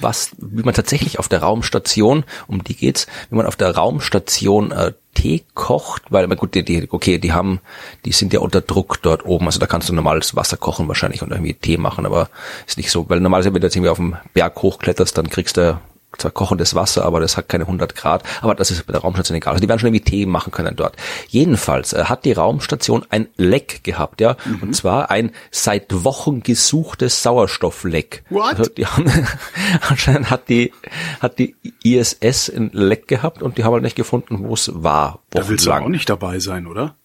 was, 0.00 0.30
wie 0.38 0.62
man 0.62 0.74
tatsächlich 0.74 1.18
auf 1.18 1.28
der 1.28 1.40
Raumstation, 1.40 2.24
um 2.46 2.62
die 2.62 2.76
geht's, 2.76 3.06
wie 3.30 3.36
man 3.36 3.46
auf 3.46 3.56
der 3.56 3.74
Raumstation 3.74 4.70
äh, 4.70 4.92
Tee 5.14 5.44
kocht, 5.54 6.02
weil, 6.10 6.28
gut, 6.28 6.54
die, 6.54 6.64
die, 6.64 6.86
okay, 6.90 7.18
die 7.18 7.32
haben, 7.32 7.60
die 8.04 8.12
sind 8.12 8.32
ja 8.32 8.40
unter 8.40 8.60
Druck 8.60 9.02
dort 9.02 9.24
oben, 9.24 9.46
also 9.46 9.58
da 9.58 9.66
kannst 9.66 9.88
du 9.88 9.94
normales 9.94 10.36
Wasser 10.36 10.56
kochen 10.56 10.86
wahrscheinlich 10.88 11.22
und 11.22 11.30
irgendwie 11.30 11.54
Tee 11.54 11.78
machen, 11.78 12.06
aber 12.06 12.28
ist 12.66 12.76
nicht 12.76 12.90
so, 12.90 13.08
weil 13.08 13.20
normalerweise, 13.20 13.52
wenn 13.52 13.62
du 13.62 13.66
jetzt 13.66 13.76
irgendwie 13.76 13.90
auf 13.90 13.96
dem 13.96 14.16
Berg 14.34 14.60
hochkletterst, 14.62 15.16
dann 15.16 15.30
kriegst 15.30 15.56
du 15.56 15.80
zwar 16.18 16.30
kochendes 16.30 16.74
Wasser, 16.74 17.04
aber 17.04 17.20
das 17.20 17.36
hat 17.36 17.48
keine 17.48 17.64
100 17.64 17.94
Grad. 17.94 18.22
Aber 18.40 18.54
das 18.54 18.70
ist 18.70 18.86
bei 18.86 18.92
der 18.92 19.02
Raumstation 19.02 19.36
egal. 19.36 19.52
Also 19.52 19.60
die 19.60 19.68
werden 19.68 19.78
schon 19.78 19.88
irgendwie 19.88 20.04
Tee 20.04 20.26
machen 20.26 20.52
können 20.52 20.76
dort. 20.76 20.96
Jedenfalls 21.28 21.92
äh, 21.92 22.04
hat 22.04 22.24
die 22.24 22.32
Raumstation 22.32 23.04
ein 23.10 23.28
Leck 23.36 23.84
gehabt, 23.84 24.20
ja, 24.20 24.36
mhm. 24.44 24.62
und 24.62 24.76
zwar 24.76 25.10
ein 25.10 25.32
seit 25.50 26.04
Wochen 26.04 26.42
gesuchtes 26.42 27.22
Sauerstoffleck. 27.22 28.24
What? 28.30 28.58
Also 28.58 28.70
die 28.70 28.86
haben, 28.86 29.10
anscheinend 29.88 30.30
hat 30.30 30.48
die 30.48 30.72
hat 31.20 31.38
die 31.38 31.56
ISS 31.82 32.50
ein 32.50 32.70
Leck 32.72 33.08
gehabt 33.08 33.42
und 33.42 33.58
die 33.58 33.64
haben 33.64 33.72
halt 33.72 33.82
nicht 33.82 33.96
gefunden, 33.96 34.38
wo 34.40 34.54
es 34.54 34.70
war. 34.74 35.20
Da 35.30 35.48
willst 35.48 35.66
du 35.66 35.72
auch 35.72 35.88
nicht 35.88 36.08
dabei 36.08 36.38
sein, 36.38 36.66
oder? 36.66 36.96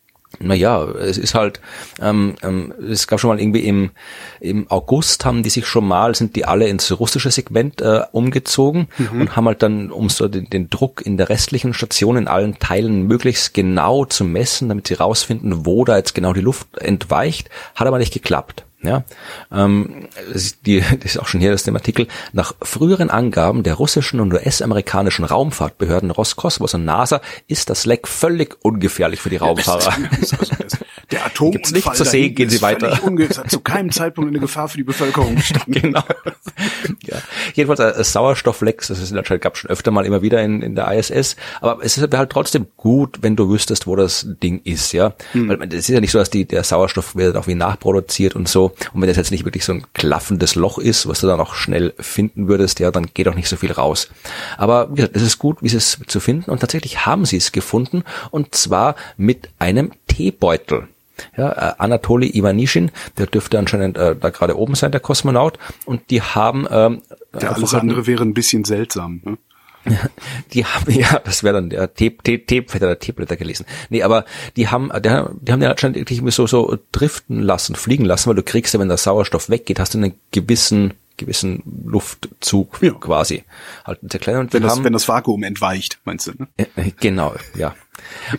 Naja, 0.41 0.83
es 0.83 1.17
ist 1.17 1.35
halt, 1.35 1.61
ähm, 2.01 2.35
ähm, 2.41 2.73
es 2.89 3.07
gab 3.07 3.19
schon 3.19 3.29
mal 3.29 3.39
irgendwie 3.39 3.61
im, 3.61 3.91
im 4.39 4.69
August 4.69 5.25
haben 5.25 5.43
die 5.43 5.49
sich 5.49 5.65
schon 5.65 5.87
mal, 5.87 6.15
sind 6.15 6.35
die 6.35 6.45
alle 6.45 6.67
ins 6.67 6.99
russische 6.99 7.31
Segment 7.31 7.81
äh, 7.81 8.01
umgezogen 8.11 8.87
mhm. 8.97 9.21
und 9.21 9.35
haben 9.35 9.45
halt 9.45 9.61
dann, 9.63 9.91
um 9.91 10.09
so 10.09 10.27
den, 10.27 10.49
den 10.49 10.69
Druck 10.69 11.05
in 11.05 11.17
der 11.17 11.29
restlichen 11.29 11.73
Station 11.73 12.17
in 12.17 12.27
allen 12.27 12.59
Teilen 12.59 13.07
möglichst 13.07 13.53
genau 13.53 14.05
zu 14.05 14.23
messen, 14.23 14.69
damit 14.69 14.87
sie 14.87 14.95
rausfinden, 14.95 15.65
wo 15.65 15.85
da 15.85 15.97
jetzt 15.97 16.15
genau 16.15 16.33
die 16.33 16.41
Luft 16.41 16.77
entweicht, 16.77 17.49
hat 17.75 17.87
aber 17.87 17.97
nicht 17.97 18.13
geklappt. 18.13 18.65
Ja, 18.84 19.03
ähm, 19.51 20.07
das, 20.32 20.43
ist 20.43 20.65
die, 20.65 20.79
das 21.01 21.15
ist 21.15 21.19
auch 21.19 21.27
schon 21.27 21.39
hier 21.39 21.51
das 21.51 21.63
dem 21.63 21.75
Artikel. 21.75 22.07
Nach 22.34 22.53
früheren 22.61 23.09
Angaben 23.09 23.63
der 23.63 23.75
russischen 23.75 24.19
und 24.19 24.34
US-amerikanischen 24.34 25.25
Raumfahrtbehörden 25.25 26.11
Roskosmos 26.11 26.73
und 26.73 26.86
NASA 26.86 27.21
ist 27.47 27.69
das 27.69 27.86
Leck 27.86 28.07
völlig 28.07 28.57
ungefährlich 28.63 29.21
für 29.21 29.29
die 29.29 29.38
Raumfahrer. 29.38 29.93
Der 31.11 31.25
Atom 31.25 31.51
Gibt's 31.51 31.71
nicht 31.71 31.93
zu 31.95 32.03
sehen, 32.03 32.34
gehen 32.36 32.49
Sie 32.49 32.61
weiter. 32.61 32.99
Zu 33.47 33.59
keinem 33.59 33.91
Zeitpunkt 33.91 34.29
eine 34.29 34.39
Gefahr 34.39 34.67
für 34.67 34.77
die 34.77 34.84
Bevölkerung 34.84 35.36
gestanden. 35.36 35.73
genau. 35.73 36.03
Ja. 37.03 37.17
Jedenfalls 37.53 37.97
äh, 37.97 38.03
Sauerstofflecks, 38.03 38.88
das 38.88 38.99
ist 38.99 39.13
anscheinend 39.13 39.43
gab 39.43 39.57
schon 39.57 39.69
öfter 39.69 39.91
mal 39.91 40.05
immer 40.05 40.21
wieder 40.21 40.41
in, 40.41 40.61
in 40.61 40.75
der 40.75 40.91
ISS, 40.91 41.36
aber 41.59 41.84
es 41.84 41.97
ist 41.97 42.13
halt 42.13 42.29
trotzdem 42.32 42.67
gut, 42.77 43.19
wenn 43.21 43.36
du 43.36 43.49
wüsstest, 43.49 43.88
wo 43.88 43.95
das 43.95 44.27
Ding 44.41 44.61
ist, 44.63 44.93
ja. 44.93 45.13
Hm. 45.34 45.49
Weil 45.49 45.63
es 45.69 45.89
ist 45.89 45.89
ja 45.89 45.99
nicht 45.99 46.11
so, 46.11 46.19
dass 46.19 46.29
die, 46.29 46.45
der 46.45 46.63
Sauerstoff 46.63 47.15
wird 47.15 47.36
auch 47.36 47.47
wie 47.47 47.55
nachproduziert 47.55 48.36
und 48.36 48.47
so. 48.47 48.70
Und 48.93 49.01
wenn 49.01 49.07
das 49.07 49.17
jetzt 49.17 49.32
nicht 49.32 49.45
wirklich 49.45 49.65
so 49.65 49.74
ein 49.74 49.86
klaffendes 49.93 50.55
Loch 50.55 50.78
ist, 50.78 51.07
was 51.07 51.22
du 51.22 51.28
dann 51.28 51.39
auch 51.39 51.53
schnell 51.53 51.93
finden 51.99 52.47
würdest, 52.47 52.80
ja, 52.80 52.91
dann 52.91 53.07
geht 53.13 53.28
auch 53.28 53.36
nicht 53.36 53.49
so 53.49 53.55
viel 53.57 53.72
raus. 53.72 54.09
Aber 54.57 54.89
wie 54.91 54.95
gesagt, 54.95 55.15
es 55.15 55.22
ist 55.22 55.39
gut, 55.39 55.61
wie 55.61 55.69
sie 55.69 55.78
es 55.78 55.99
zu 56.07 56.19
finden 56.19 56.49
und 56.49 56.59
tatsächlich 56.59 57.05
haben 57.05 57.26
sie 57.26 57.38
es 57.38 57.51
gefunden 57.51 58.03
und 58.32 58.55
zwar 58.55 58.95
mit 59.17 59.49
einem 59.59 59.91
Teebeutel. 60.07 60.88
Ja, 61.38 61.51
äh, 61.51 61.74
Anatoly 61.78 62.36
Ivanishin, 62.36 62.91
der 63.17 63.28
dürfte 63.28 63.59
anscheinend 63.59 63.97
äh, 63.97 64.15
da 64.15 64.30
gerade 64.30 64.57
oben 64.57 64.76
sein, 64.76 64.91
der 64.91 65.01
Kosmonaut, 65.01 65.59
und 65.86 66.09
die 66.09 66.22
haben 66.22 66.67
ähm, 66.72 67.01
ja, 67.39 67.51
alles 67.51 67.74
andere 67.74 68.07
wäre 68.07 68.24
ein 68.24 68.34
bisschen 68.34 68.63
seltsam. 68.63 69.22
Ne? 69.24 69.38
Die 70.53 70.65
haben, 70.65 70.91
ja, 70.99 71.19
das 71.19 71.43
wäre 71.43 71.55
dann 71.55 71.69
der 71.69 71.93
Tee, 71.93 72.11
Tee, 72.23 72.39
Tee, 72.39 72.61
hätte 72.61 72.79
der 72.79 72.99
Teeblätter 72.99 73.38
gelesen. 73.38 73.65
Nee, 73.89 74.03
aber 74.03 74.25
die 74.55 74.67
haben, 74.67 74.91
die, 74.95 74.99
die 74.99 75.51
haben 75.51 75.61
ja 75.61 75.71
anscheinend 75.71 75.97
wirklich 75.97 76.21
so, 76.34 76.47
so 76.47 76.77
driften 76.91 77.41
lassen, 77.41 77.75
fliegen 77.75 78.05
lassen, 78.05 78.29
weil 78.29 78.36
du 78.36 78.43
kriegst 78.43 78.73
ja, 78.73 78.79
wenn 78.79 78.88
der 78.88 78.97
Sauerstoff 78.97 79.49
weggeht, 79.49 79.79
hast 79.79 79.93
du 79.93 79.97
einen 79.97 80.13
gewissen 80.32 80.93
gewissen 81.22 81.63
Luftzug 81.86 82.80
ja. 82.82 82.91
quasi. 82.91 83.43
Halt 83.86 83.99
sehr 84.01 84.19
klein. 84.19 84.38
Und 84.38 84.53
wenn, 84.53 84.63
das, 84.63 84.74
haben, 84.74 84.84
wenn 84.84 84.93
das 84.93 85.07
Vakuum 85.07 85.43
entweicht, 85.43 85.99
meinst 86.03 86.28
du? 86.28 86.32
Ne? 86.38 86.47
Äh, 86.57 86.91
genau, 86.99 87.34
ja. 87.55 87.74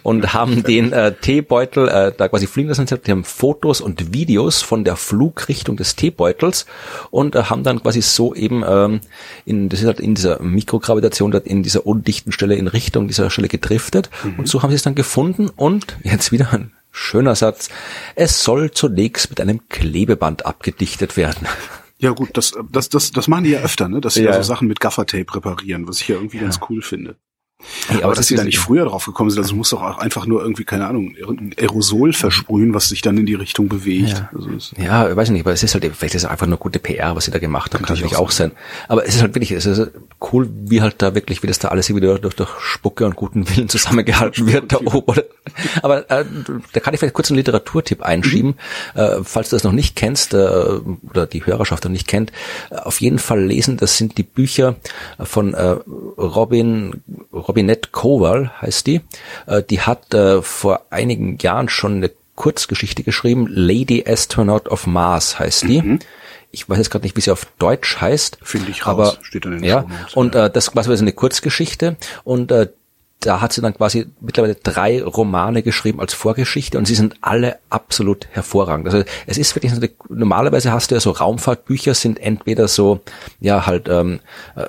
Und 0.02 0.34
haben 0.34 0.62
den 0.62 0.92
äh, 0.92 1.14
Teebeutel 1.14 1.88
äh, 1.88 2.12
da 2.16 2.28
quasi 2.28 2.46
fliegen 2.46 2.68
lassen. 2.68 2.86
Die 2.86 3.10
haben 3.10 3.24
Fotos 3.24 3.80
und 3.80 4.12
Videos 4.12 4.62
von 4.62 4.84
der 4.84 4.96
Flugrichtung 4.96 5.76
des 5.76 5.94
Teebeutels 5.94 6.66
und 7.10 7.34
äh, 7.34 7.44
haben 7.44 7.62
dann 7.62 7.82
quasi 7.82 8.02
so 8.02 8.34
eben 8.34 8.64
ähm, 8.66 9.00
in 9.44 9.68
das 9.68 9.80
ist 9.80 9.86
halt 9.86 10.00
in 10.00 10.14
dieser 10.14 10.42
Mikrogravitation 10.42 11.30
dort 11.30 11.46
in 11.46 11.62
dieser 11.62 11.86
undichten 11.86 12.32
Stelle 12.32 12.56
in 12.56 12.66
Richtung 12.66 13.06
dieser 13.06 13.30
Stelle 13.30 13.48
gedriftet 13.48 14.10
mhm. 14.24 14.40
und 14.40 14.48
so 14.48 14.62
haben 14.62 14.70
sie 14.70 14.76
es 14.76 14.82
dann 14.82 14.94
gefunden 14.94 15.48
und 15.48 15.96
jetzt 16.02 16.32
wieder 16.32 16.52
ein 16.52 16.72
schöner 16.92 17.34
Satz. 17.34 17.70
Es 18.14 18.44
soll 18.44 18.70
zunächst 18.70 19.30
mit 19.30 19.40
einem 19.40 19.68
Klebeband 19.68 20.46
abgedichtet 20.46 21.16
werden. 21.16 21.46
Ja 22.02 22.10
gut, 22.10 22.36
das, 22.36 22.52
das, 22.72 22.88
das, 22.88 23.12
das 23.12 23.28
machen 23.28 23.44
die 23.44 23.50
ja 23.50 23.60
öfter, 23.60 23.88
ne? 23.88 24.00
dass 24.00 24.14
sie 24.14 24.24
ja. 24.24 24.32
so 24.34 24.42
Sachen 24.42 24.66
mit 24.66 24.80
Gaffertape 24.80 25.24
präparieren, 25.24 25.86
was 25.86 26.00
ich 26.00 26.08
ja 26.08 26.16
irgendwie 26.16 26.38
ja. 26.38 26.42
ganz 26.42 26.58
cool 26.68 26.82
finde. 26.82 27.14
Ja, 27.88 27.96
aber, 27.96 28.04
aber 28.04 28.14
dass 28.14 28.26
sie 28.26 28.36
da 28.36 28.44
nicht 28.44 28.58
früher 28.58 28.84
drauf 28.84 29.04
gekommen 29.06 29.30
sind, 29.30 29.42
also 29.42 29.54
muss 29.54 29.70
doch 29.70 29.82
auch 29.82 29.98
einfach 29.98 30.26
nur 30.26 30.42
irgendwie, 30.42 30.64
keine 30.64 30.86
Ahnung, 30.86 31.14
ein 31.26 31.54
Aerosol 31.58 32.12
versprühen, 32.12 32.74
was 32.74 32.88
sich 32.88 33.02
dann 33.02 33.16
in 33.18 33.26
die 33.26 33.34
Richtung 33.34 33.68
bewegt. 33.68 34.10
Ja, 34.10 34.30
also 34.34 34.50
ja 34.76 35.16
weiß 35.16 35.28
ich 35.28 35.32
nicht, 35.32 35.42
aber 35.42 35.52
es 35.52 35.62
ist 35.62 35.74
halt, 35.74 35.84
vielleicht 35.84 36.14
ist 36.14 36.24
es 36.24 36.28
einfach 36.28 36.46
nur 36.46 36.58
gute 36.58 36.78
PR, 36.78 37.16
was 37.16 37.24
sie 37.24 37.30
da 37.30 37.38
gemacht 37.38 37.74
haben, 37.74 37.84
kann 37.84 37.96
natürlich 37.96 38.16
auch 38.16 38.30
sein. 38.30 38.52
Aber 38.88 39.06
es 39.06 39.14
ist 39.14 39.22
halt 39.22 39.34
wirklich, 39.34 39.52
es 39.52 39.66
ist 39.66 39.90
cool, 40.32 40.48
wie 40.64 40.82
halt 40.82 40.96
da 40.98 41.14
wirklich, 41.14 41.42
wie 41.42 41.46
das 41.46 41.58
da 41.58 41.68
alles 41.68 41.92
wieder 41.94 42.18
durch, 42.18 42.34
durch 42.34 42.50
Spucke 42.60 43.04
und 43.04 43.16
guten 43.16 43.48
Willen 43.48 43.68
zusammengehalten 43.68 44.46
wird 44.46 44.72
da 44.72 44.78
oben. 44.84 45.22
Aber 45.82 46.10
äh, 46.10 46.24
da 46.72 46.80
kann 46.80 46.94
ich 46.94 47.00
vielleicht 47.00 47.14
kurz 47.14 47.30
einen 47.30 47.38
Literaturtipp 47.38 48.02
einschieben, 48.02 48.54
mhm. 48.94 49.00
äh, 49.00 49.24
falls 49.24 49.50
du 49.50 49.56
das 49.56 49.64
noch 49.64 49.72
nicht 49.72 49.96
kennst, 49.96 50.34
äh, 50.34 50.36
oder 50.36 51.26
die 51.26 51.44
Hörerschaft 51.44 51.84
noch 51.84 51.90
nicht 51.90 52.08
kennt, 52.08 52.32
äh, 52.70 52.76
auf 52.76 53.00
jeden 53.00 53.18
Fall 53.18 53.42
lesen, 53.42 53.76
das 53.76 53.96
sind 53.98 54.18
die 54.18 54.22
Bücher 54.22 54.76
von 55.18 55.54
äh, 55.54 55.76
Robin, 56.18 57.02
Robin 57.32 57.51
Robinette 57.52 57.90
Kowal 57.92 58.50
heißt 58.62 58.86
die. 58.86 59.02
Äh, 59.46 59.62
die 59.62 59.82
hat 59.82 60.14
äh, 60.14 60.40
vor 60.40 60.86
einigen 60.88 61.36
Jahren 61.36 61.68
schon 61.68 61.96
eine 61.96 62.10
Kurzgeschichte 62.34 63.02
geschrieben. 63.02 63.46
Lady 63.46 64.04
Astronaut 64.06 64.68
of 64.68 64.86
Mars 64.86 65.38
heißt 65.38 65.64
die. 65.64 65.82
Mhm. 65.82 65.98
Ich 66.50 66.66
weiß 66.66 66.78
jetzt 66.78 66.90
gerade 66.90 67.04
nicht, 67.04 67.14
wie 67.14 67.20
sie 67.20 67.30
auf 67.30 67.46
Deutsch 67.58 68.00
heißt. 68.00 68.38
Finde 68.42 68.70
ich 68.70 68.86
raus. 68.86 68.92
Aber, 68.92 69.16
Steht 69.22 69.44
dann 69.44 69.52
in 69.52 69.58
den 69.58 69.68
ja, 69.68 69.84
und 70.14 70.34
äh, 70.34 70.48
das 70.48 70.74
war 70.74 70.88
eine 70.88 71.12
Kurzgeschichte 71.12 71.96
und 72.24 72.50
äh, 72.50 72.68
da 73.26 73.40
hat 73.40 73.52
sie 73.52 73.60
dann 73.60 73.74
quasi 73.74 74.06
mittlerweile 74.20 74.54
drei 74.56 75.02
Romane 75.02 75.62
geschrieben 75.62 76.00
als 76.00 76.14
Vorgeschichte 76.14 76.78
und 76.78 76.86
sie 76.86 76.94
sind 76.94 77.14
alle 77.20 77.58
absolut 77.70 78.26
hervorragend. 78.30 78.86
Also 78.86 79.04
es 79.26 79.38
ist 79.38 79.54
wirklich, 79.54 79.72
normalerweise 80.08 80.72
hast 80.72 80.90
du 80.90 80.96
ja 80.96 81.00
so 81.00 81.10
Raumfahrtbücher 81.10 81.94
sind 81.94 82.20
entweder 82.20 82.68
so, 82.68 83.00
ja 83.40 83.66
halt 83.66 83.88
ähm, 83.88 84.20
äh, 84.56 84.66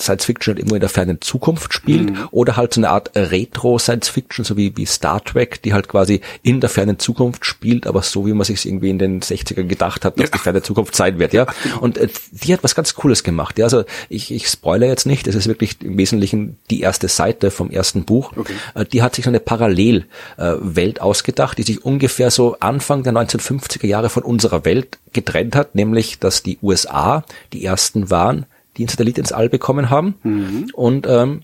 Science 0.00 0.24
Fiction 0.24 0.52
halt 0.52 0.58
irgendwo 0.58 0.74
in 0.74 0.80
der 0.80 0.88
fernen 0.88 1.20
Zukunft 1.20 1.72
spielt 1.72 2.10
mhm. 2.10 2.28
oder 2.30 2.56
halt 2.56 2.74
so 2.74 2.80
eine 2.80 2.90
Art 2.90 3.10
Retro 3.14 3.78
Science 3.78 4.08
Fiction, 4.08 4.44
so 4.44 4.56
wie, 4.56 4.76
wie 4.76 4.86
Star 4.86 5.22
Trek, 5.24 5.62
die 5.62 5.72
halt 5.72 5.88
quasi 5.88 6.20
in 6.42 6.60
der 6.60 6.70
fernen 6.70 6.98
Zukunft 6.98 7.44
spielt, 7.44 7.86
aber 7.86 8.02
so 8.02 8.26
wie 8.26 8.32
man 8.32 8.44
sich 8.44 8.64
irgendwie 8.66 8.90
in 8.90 8.98
den 8.98 9.20
60er 9.20 9.64
gedacht 9.64 10.04
hat, 10.04 10.18
dass 10.18 10.26
ja. 10.26 10.30
die 10.34 10.38
ferne 10.38 10.62
Zukunft 10.62 10.94
sein 10.94 11.18
wird, 11.18 11.32
ja. 11.32 11.46
Genau. 11.62 11.80
Und 11.80 11.98
äh, 11.98 12.08
die 12.30 12.52
hat 12.52 12.62
was 12.62 12.74
ganz 12.74 12.94
Cooles 12.94 13.24
gemacht. 13.24 13.58
Ja, 13.58 13.64
also 13.64 13.84
ich, 14.08 14.30
ich 14.30 14.48
spoilere 14.48 14.90
jetzt 14.90 15.06
nicht, 15.06 15.26
es 15.26 15.34
ist 15.34 15.48
wirklich 15.48 15.80
im 15.82 15.96
Wesentlichen 15.96 16.58
die 16.70 16.80
erste 16.80 17.08
Seite 17.08 17.50
vom 17.50 17.70
ersten 17.78 18.04
Buch, 18.04 18.32
okay. 18.36 18.52
Äh, 18.74 18.84
die 18.84 19.02
hat 19.02 19.14
sich 19.14 19.24
so 19.24 19.30
eine 19.30 19.40
Parallelwelt 19.40 21.00
ausgedacht, 21.00 21.58
die 21.58 21.62
sich 21.62 21.84
ungefähr 21.84 22.30
so 22.30 22.56
Anfang 22.60 23.02
der 23.02 23.12
1950er 23.12 23.86
Jahre 23.86 24.10
von 24.10 24.22
unserer 24.22 24.64
Welt 24.64 24.98
getrennt 25.12 25.56
hat, 25.56 25.74
nämlich 25.74 26.18
dass 26.18 26.42
die 26.42 26.58
USA 26.62 27.24
die 27.52 27.64
ersten 27.64 28.10
waren, 28.10 28.46
die 28.76 28.82
einen 28.82 28.88
Satellit 28.88 29.18
ins 29.18 29.32
All 29.32 29.48
bekommen 29.48 29.90
haben 29.90 30.14
mhm. 30.22 30.70
und 30.74 31.06
ähm, 31.08 31.42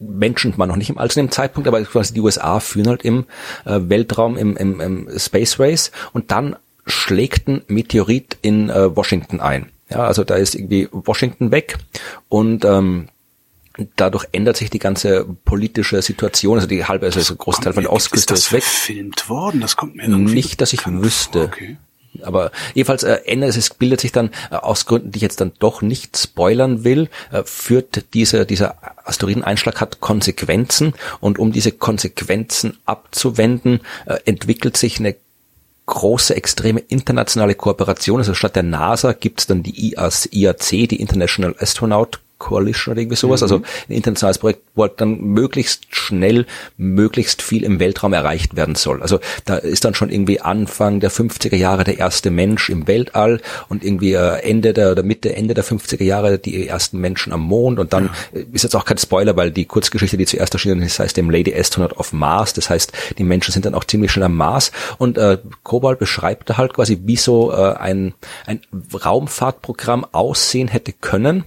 Menschen 0.00 0.56
war 0.58 0.66
noch 0.66 0.76
nicht 0.76 0.90
im 0.90 0.98
All 0.98 1.10
zu 1.10 1.20
dem 1.20 1.30
Zeitpunkt, 1.30 1.68
aber 1.68 1.82
quasi 1.82 2.14
die 2.14 2.20
USA 2.20 2.60
führen 2.60 2.88
halt 2.88 3.02
im 3.02 3.26
äh, 3.64 3.78
Weltraum, 3.82 4.36
im, 4.36 4.56
im, 4.56 4.80
im 4.80 5.18
Space 5.18 5.58
Race 5.58 5.90
und 6.12 6.30
dann 6.30 6.56
schlägt 6.86 7.48
ein 7.48 7.62
Meteorit 7.68 8.36
in 8.42 8.68
äh, 8.68 8.94
Washington 8.94 9.40
ein. 9.40 9.70
Ja, 9.90 10.04
also 10.04 10.24
da 10.24 10.34
ist 10.34 10.54
irgendwie 10.54 10.88
Washington 10.90 11.50
weg 11.50 11.76
und 12.28 12.64
ähm, 12.64 13.08
dadurch 13.96 14.26
ändert 14.32 14.56
sich 14.56 14.70
die 14.70 14.78
ganze 14.78 15.24
politische 15.44 16.00
Situation, 16.02 16.58
also 16.58 16.68
die 16.68 16.84
halbe, 16.84 17.06
also 17.06 17.34
ein 17.34 17.38
Großteil 17.38 17.72
von 17.72 17.82
der 17.82 17.92
Ostküste 17.92 18.34
ist, 18.34 18.46
ist 18.46 18.52
weg. 18.52 18.60
gefilmt 18.60 19.28
worden? 19.28 19.60
Das 19.60 19.76
kommt 19.76 19.96
mir 19.96 20.08
nicht, 20.08 20.60
dass 20.60 20.72
ich 20.72 20.86
wüsste. 20.86 21.44
Okay. 21.44 21.76
Aber 22.22 22.52
jedenfalls 22.74 23.02
äh, 23.02 23.14
ändert 23.26 23.56
es, 23.56 23.70
bildet 23.70 24.00
sich 24.00 24.12
dann 24.12 24.30
äh, 24.50 24.56
aus 24.56 24.86
Gründen, 24.86 25.10
die 25.10 25.18
ich 25.18 25.22
jetzt 25.22 25.40
dann 25.40 25.52
doch 25.58 25.82
nicht 25.82 26.16
spoilern 26.16 26.84
will, 26.84 27.08
äh, 27.32 27.42
führt 27.44 28.14
diese, 28.14 28.46
dieser 28.46 28.76
Asteroideneinschlag 29.04 29.80
hat 29.80 30.00
Konsequenzen 30.00 30.94
und 31.20 31.40
um 31.40 31.52
diese 31.52 31.72
Konsequenzen 31.72 32.78
abzuwenden, 32.84 33.80
äh, 34.06 34.18
entwickelt 34.24 34.76
sich 34.76 35.00
eine 35.00 35.16
große, 35.86 36.34
extreme 36.34 36.80
internationale 36.80 37.54
Kooperation. 37.54 38.18
Also 38.18 38.34
statt 38.34 38.56
der 38.56 38.62
NASA 38.62 39.12
gibt's 39.12 39.46
dann 39.46 39.62
die 39.62 39.92
IAC, 39.92 40.70
die 40.88 41.00
International 41.00 41.54
Astronaut 41.58 42.20
Coalition 42.38 42.92
oder 42.92 43.00
irgendwie 43.00 43.16
sowas, 43.16 43.42
also 43.42 43.58
mhm. 43.58 43.64
also 43.64 43.74
ein 43.88 43.94
internationales 43.94 44.38
Projekt, 44.38 44.62
wo 44.74 44.82
halt 44.82 45.00
dann 45.00 45.20
möglichst 45.20 45.94
schnell, 45.94 46.46
möglichst 46.76 47.42
viel 47.42 47.64
im 47.64 47.80
Weltraum 47.80 48.12
erreicht 48.12 48.56
werden 48.56 48.74
soll. 48.74 49.02
Also 49.02 49.20
da 49.44 49.56
ist 49.56 49.84
dann 49.84 49.94
schon 49.94 50.10
irgendwie 50.10 50.40
Anfang 50.40 51.00
der 51.00 51.10
50er 51.10 51.56
Jahre 51.56 51.84
der 51.84 51.98
erste 51.98 52.30
Mensch 52.30 52.68
im 52.70 52.86
Weltall 52.86 53.40
und 53.68 53.84
irgendwie 53.84 54.12
äh, 54.12 54.40
Ende 54.40 54.72
der 54.72 54.92
oder 54.92 55.02
Mitte, 55.02 55.34
Ende 55.34 55.54
der 55.54 55.64
50er 55.64 56.02
Jahre 56.02 56.38
die 56.38 56.66
ersten 56.66 56.98
Menschen 56.98 57.32
am 57.32 57.40
Mond 57.40 57.78
und 57.78 57.92
dann 57.92 58.10
ja. 58.32 58.40
ist 58.52 58.62
jetzt 58.62 58.76
auch 58.76 58.84
kein 58.84 58.98
Spoiler, 58.98 59.36
weil 59.36 59.50
die 59.50 59.64
Kurzgeschichte, 59.64 60.16
die 60.16 60.26
zuerst 60.26 60.52
erschienen 60.52 60.82
ist, 60.82 60.98
heißt 60.98 61.16
dem 61.16 61.30
Lady 61.30 61.54
Astronaut 61.54 61.96
of 61.96 62.12
Mars, 62.12 62.52
das 62.52 62.68
heißt, 62.68 62.92
die 63.18 63.24
Menschen 63.24 63.52
sind 63.52 63.64
dann 63.64 63.74
auch 63.74 63.84
ziemlich 63.84 64.10
schnell 64.10 64.24
am 64.26 64.36
Mars 64.36 64.72
und 64.98 65.18
äh, 65.18 65.38
Kobalt 65.62 65.98
beschreibt 65.98 66.50
da 66.50 66.56
halt 66.56 66.74
quasi, 66.74 67.00
wie 67.04 67.16
so 67.16 67.52
äh, 67.52 67.74
ein, 67.74 68.14
ein 68.46 68.60
Raumfahrtprogramm 68.92 70.04
aussehen 70.12 70.68
hätte 70.68 70.92
können 70.92 71.44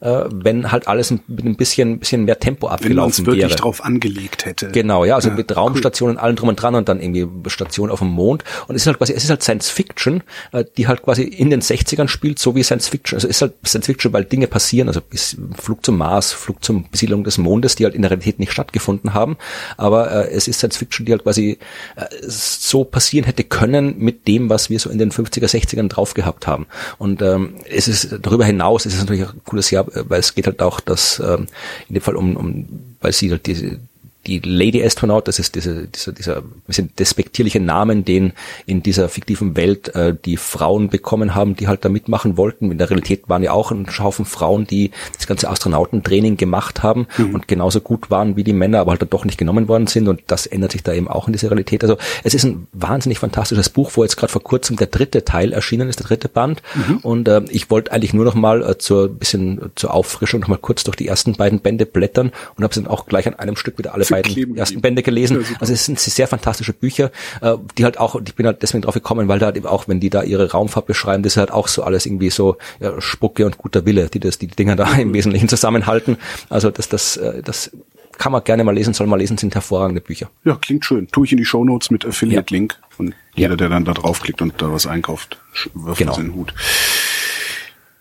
äh, 0.00 0.24
wenn 0.32 0.70
halt 0.72 0.88
alles 0.88 1.10
mit 1.10 1.44
ein 1.44 1.56
bisschen, 1.56 1.98
bisschen 1.98 2.24
mehr 2.24 2.38
Tempo 2.38 2.68
abgelaufen 2.68 3.26
wenn 3.26 3.34
wäre. 3.34 3.42
wirklich 3.42 3.56
drauf 3.60 3.84
angelegt 3.84 4.46
hätte. 4.46 4.70
Genau, 4.70 5.04
ja, 5.04 5.14
also 5.14 5.28
ja, 5.28 5.34
mit 5.34 5.54
Raumstationen, 5.54 6.16
cool. 6.16 6.22
allem 6.22 6.36
drum 6.36 6.48
und 6.48 6.60
dran 6.60 6.74
und 6.74 6.88
dann 6.88 7.00
irgendwie 7.00 7.26
Stationen 7.48 7.92
auf 7.92 8.00
dem 8.00 8.08
Mond. 8.08 8.44
Und 8.68 8.74
es 8.74 8.82
ist 8.82 8.86
halt 8.86 8.98
quasi, 8.98 9.12
es 9.12 9.24
ist 9.24 9.30
halt 9.30 9.42
Science 9.42 9.70
Fiction, 9.70 10.22
äh, 10.52 10.64
die 10.76 10.88
halt 10.88 11.02
quasi 11.02 11.22
in 11.22 11.50
den 11.50 11.60
60ern 11.60 12.08
spielt, 12.08 12.38
so 12.38 12.54
wie 12.54 12.62
Science 12.62 12.88
Fiction. 12.88 13.16
Also 13.16 13.28
es 13.28 13.36
ist 13.36 13.42
halt 13.42 13.54
Science 13.66 13.86
Fiction, 13.86 14.12
weil 14.12 14.24
Dinge 14.24 14.46
passieren, 14.46 14.88
also 14.88 15.00
bis 15.00 15.36
Flug 15.60 15.84
zum 15.84 15.98
Mars, 15.98 16.32
Flug 16.32 16.64
zum 16.64 16.88
Besiedlung 16.90 17.24
des 17.24 17.38
Mondes, 17.38 17.76
die 17.76 17.84
halt 17.84 17.94
in 17.94 18.02
der 18.02 18.10
Realität 18.10 18.38
nicht 18.38 18.52
stattgefunden 18.52 19.14
haben. 19.14 19.36
Aber 19.76 20.10
äh, 20.10 20.30
es 20.30 20.48
ist 20.48 20.58
Science 20.58 20.76
Fiction, 20.76 21.06
die 21.06 21.12
halt 21.12 21.22
quasi 21.22 21.58
äh, 21.96 22.04
so 22.26 22.84
passieren 22.84 23.24
hätte 23.24 23.44
können 23.44 23.98
mit 23.98 24.26
dem, 24.28 24.50
was 24.50 24.70
wir 24.70 24.78
so 24.78 24.90
in 24.90 24.98
den 24.98 25.10
50er, 25.10 25.46
60ern 25.46 25.88
drauf 25.88 26.14
gehabt 26.14 26.46
haben. 26.46 26.66
Und 26.98 27.22
ähm, 27.22 27.54
es 27.68 27.88
ist 27.88 28.18
darüber 28.22 28.44
hinaus, 28.44 28.86
es 28.86 28.94
ist 28.94 29.00
natürlich 29.00 29.28
ein 29.28 29.40
cooles 29.44 29.70
Jahr, 29.74 29.86
weil 29.94 30.20
es 30.20 30.34
geht 30.34 30.46
halt 30.46 30.60
auch, 30.62 30.80
dass 30.80 31.20
ähm, 31.20 31.46
in 31.88 31.94
dem 31.94 32.02
Fall 32.02 32.16
um, 32.16 32.36
um 32.36 32.66
weil 33.00 33.12
sie 33.12 33.30
halt 33.30 33.46
diese 33.46 33.78
die 34.26 34.40
Lady 34.40 34.82
Astronaut, 34.82 35.28
das 35.28 35.38
ist 35.38 35.54
diese, 35.54 35.88
dieser, 35.88 36.12
dieser 36.12 36.42
bisschen 36.66 36.90
despektierliche 36.98 37.60
Namen, 37.60 38.04
den 38.04 38.32
in 38.66 38.82
dieser 38.82 39.08
fiktiven 39.08 39.56
Welt 39.56 39.94
äh, 39.94 40.14
die 40.24 40.36
Frauen 40.36 40.88
bekommen 40.88 41.34
haben, 41.34 41.56
die 41.56 41.68
halt 41.68 41.84
da 41.84 41.88
mitmachen 41.88 42.36
wollten. 42.36 42.70
In 42.70 42.78
der 42.78 42.90
Realität 42.90 43.28
waren 43.28 43.42
ja 43.42 43.52
auch 43.52 43.70
ein 43.70 43.86
Haufen 43.98 44.24
Frauen, 44.24 44.66
die 44.66 44.90
das 45.16 45.26
ganze 45.26 45.48
Astronautentraining 45.48 46.36
gemacht 46.36 46.82
haben 46.82 47.06
mhm. 47.16 47.34
und 47.34 47.48
genauso 47.48 47.80
gut 47.80 48.10
waren 48.10 48.36
wie 48.36 48.44
die 48.44 48.52
Männer, 48.52 48.80
aber 48.80 48.92
halt 48.92 49.02
dann 49.02 49.10
doch 49.10 49.24
nicht 49.24 49.38
genommen 49.38 49.68
worden 49.68 49.86
sind 49.86 50.08
und 50.08 50.22
das 50.26 50.46
ändert 50.46 50.72
sich 50.72 50.82
da 50.82 50.92
eben 50.92 51.08
auch 51.08 51.26
in 51.26 51.32
dieser 51.32 51.50
Realität. 51.50 51.82
Also 51.82 51.96
es 52.22 52.34
ist 52.34 52.44
ein 52.44 52.66
wahnsinnig 52.72 53.18
fantastisches 53.18 53.68
Buch, 53.68 53.92
wo 53.94 54.02
jetzt 54.02 54.16
gerade 54.16 54.32
vor 54.32 54.42
kurzem 54.42 54.76
der 54.76 54.86
dritte 54.86 55.24
Teil 55.24 55.52
erschienen 55.52 55.88
ist, 55.88 56.00
der 56.00 56.06
dritte 56.06 56.28
Band 56.28 56.62
mhm. 56.74 56.98
und 56.98 57.28
äh, 57.28 57.42
ich 57.50 57.70
wollte 57.70 57.92
eigentlich 57.92 58.14
nur 58.14 58.24
noch 58.24 58.34
mal 58.34 58.62
äh, 58.62 58.78
zur 58.78 59.08
bisschen 59.08 59.60
zur 59.74 59.94
Auffrischung 59.94 60.40
noch 60.40 60.48
mal 60.48 60.58
kurz 60.58 60.84
durch 60.84 60.96
die 60.96 61.08
ersten 61.08 61.34
beiden 61.34 61.60
Bände 61.60 61.86
blättern 61.86 62.32
und 62.56 62.64
habe 62.64 62.74
dann 62.74 62.86
auch 62.86 63.06
gleich 63.06 63.26
an 63.26 63.34
einem 63.34 63.56
Stück 63.56 63.78
wieder 63.78 63.94
alle 63.94 64.04
beiden 64.22 64.56
ersten 64.56 64.80
Bände 64.80 65.02
gelesen. 65.02 65.40
Ja, 65.40 65.56
also 65.60 65.72
es 65.72 65.86
sind 65.86 65.98
sehr 65.98 66.26
fantastische 66.28 66.72
Bücher, 66.72 67.10
äh, 67.40 67.54
die 67.78 67.84
halt 67.84 67.98
auch, 67.98 68.20
ich 68.24 68.34
bin 68.34 68.46
halt 68.46 68.62
deswegen 68.62 68.82
drauf 68.82 68.94
gekommen, 68.94 69.28
weil 69.28 69.38
da 69.38 69.46
halt 69.46 69.56
eben 69.56 69.66
auch, 69.66 69.88
wenn 69.88 70.00
die 70.00 70.10
da 70.10 70.22
ihre 70.22 70.50
Raumfahrt 70.50 70.86
beschreiben, 70.86 71.22
das 71.22 71.34
ist 71.34 71.36
halt 71.38 71.50
auch 71.50 71.68
so 71.68 71.82
alles 71.82 72.06
irgendwie 72.06 72.30
so 72.30 72.56
ja, 72.80 73.00
Spucke 73.00 73.46
und 73.46 73.58
guter 73.58 73.86
Wille, 73.86 74.08
die 74.08 74.20
das, 74.20 74.38
die 74.38 74.46
Dinger 74.46 74.76
da 74.76 74.92
im 74.98 75.12
Wesentlichen 75.12 75.48
zusammenhalten. 75.48 76.16
Also 76.48 76.70
das, 76.70 76.88
das, 76.88 77.16
äh, 77.16 77.42
das 77.42 77.70
kann 78.18 78.32
man 78.32 78.44
gerne 78.44 78.64
mal 78.64 78.74
lesen, 78.74 78.94
soll 78.94 79.06
man 79.06 79.18
lesen, 79.18 79.38
sind 79.38 79.54
hervorragende 79.54 80.00
Bücher. 80.00 80.30
Ja, 80.44 80.56
klingt 80.56 80.84
schön. 80.84 81.08
Tue 81.08 81.26
ich 81.26 81.32
in 81.32 81.38
die 81.38 81.44
Show 81.44 81.64
Notes 81.64 81.90
mit 81.90 82.06
Affiliate-Link 82.06 82.78
und 82.98 83.14
jeder, 83.34 83.56
der 83.56 83.68
dann 83.68 83.84
da 83.84 83.92
draufklickt 83.92 84.40
und 84.40 84.54
da 84.62 84.72
was 84.72 84.86
einkauft, 84.86 85.38
wirft 85.74 85.98
genau. 85.98 86.12
das 86.12 86.18
in 86.20 86.26
den 86.28 86.34
Hut. 86.34 86.54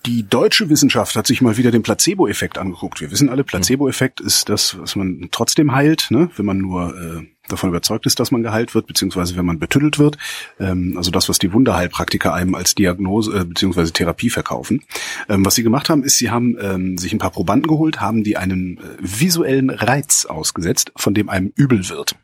Die 0.06 0.28
deutsche 0.28 0.70
Wissenschaft 0.70 1.16
hat 1.16 1.28
sich 1.28 1.42
mal 1.42 1.56
wieder 1.56 1.72
den 1.72 1.82
Placebo-Effekt 1.82 2.58
angeguckt. 2.58 3.00
Wir 3.00 3.10
wissen 3.10 3.30
alle, 3.30 3.46
Placebo-Effekt 3.46 4.20
ist 4.20 4.50
das, 4.50 4.78
was 4.78 4.98
man 4.98 5.30
trotzdem 5.32 5.74
heilt, 5.74 6.08
ne? 6.10 6.30
wenn 6.36 6.46
man 6.46 6.58
nur 6.58 6.94
äh, 6.94 7.26
davon 7.48 7.70
überzeugt 7.70 8.06
ist, 8.06 8.20
dass 8.20 8.30
man 8.30 8.44
geheilt 8.44 8.76
wird, 8.76 8.86
beziehungsweise 8.86 9.38
wenn 9.38 9.46
man 9.46 9.60
betüttelt 9.60 10.00
wird. 10.00 10.18
Ähm, 10.60 10.96
also 10.98 11.10
das, 11.10 11.30
was 11.30 11.40
die 11.40 11.54
Wunderheilpraktiker 11.54 12.34
einem 12.34 12.54
als 12.54 12.76
Diagnose 12.76 13.34
äh, 13.34 13.46
beziehungsweise 13.46 13.94
Therapie 13.94 14.30
verkaufen. 14.30 14.84
Ähm, 15.30 15.46
was 15.46 15.56
sie 15.56 15.64
gemacht 15.64 15.90
haben, 15.90 16.04
ist, 16.04 16.18
sie 16.18 16.30
haben 16.30 16.58
ähm, 16.60 16.98
sich 16.98 17.14
ein 17.14 17.20
paar 17.20 17.32
Probanden 17.32 17.70
geholt, 17.70 18.02
haben 18.02 18.26
die 18.26 18.36
einen 18.36 18.80
äh, 18.80 18.82
visuellen 19.00 19.70
Reiz 19.70 20.26
ausgesetzt, 20.26 20.92
von 20.98 21.14
dem 21.14 21.30
einem 21.30 21.54
übel 21.56 21.88
wird. 21.88 22.18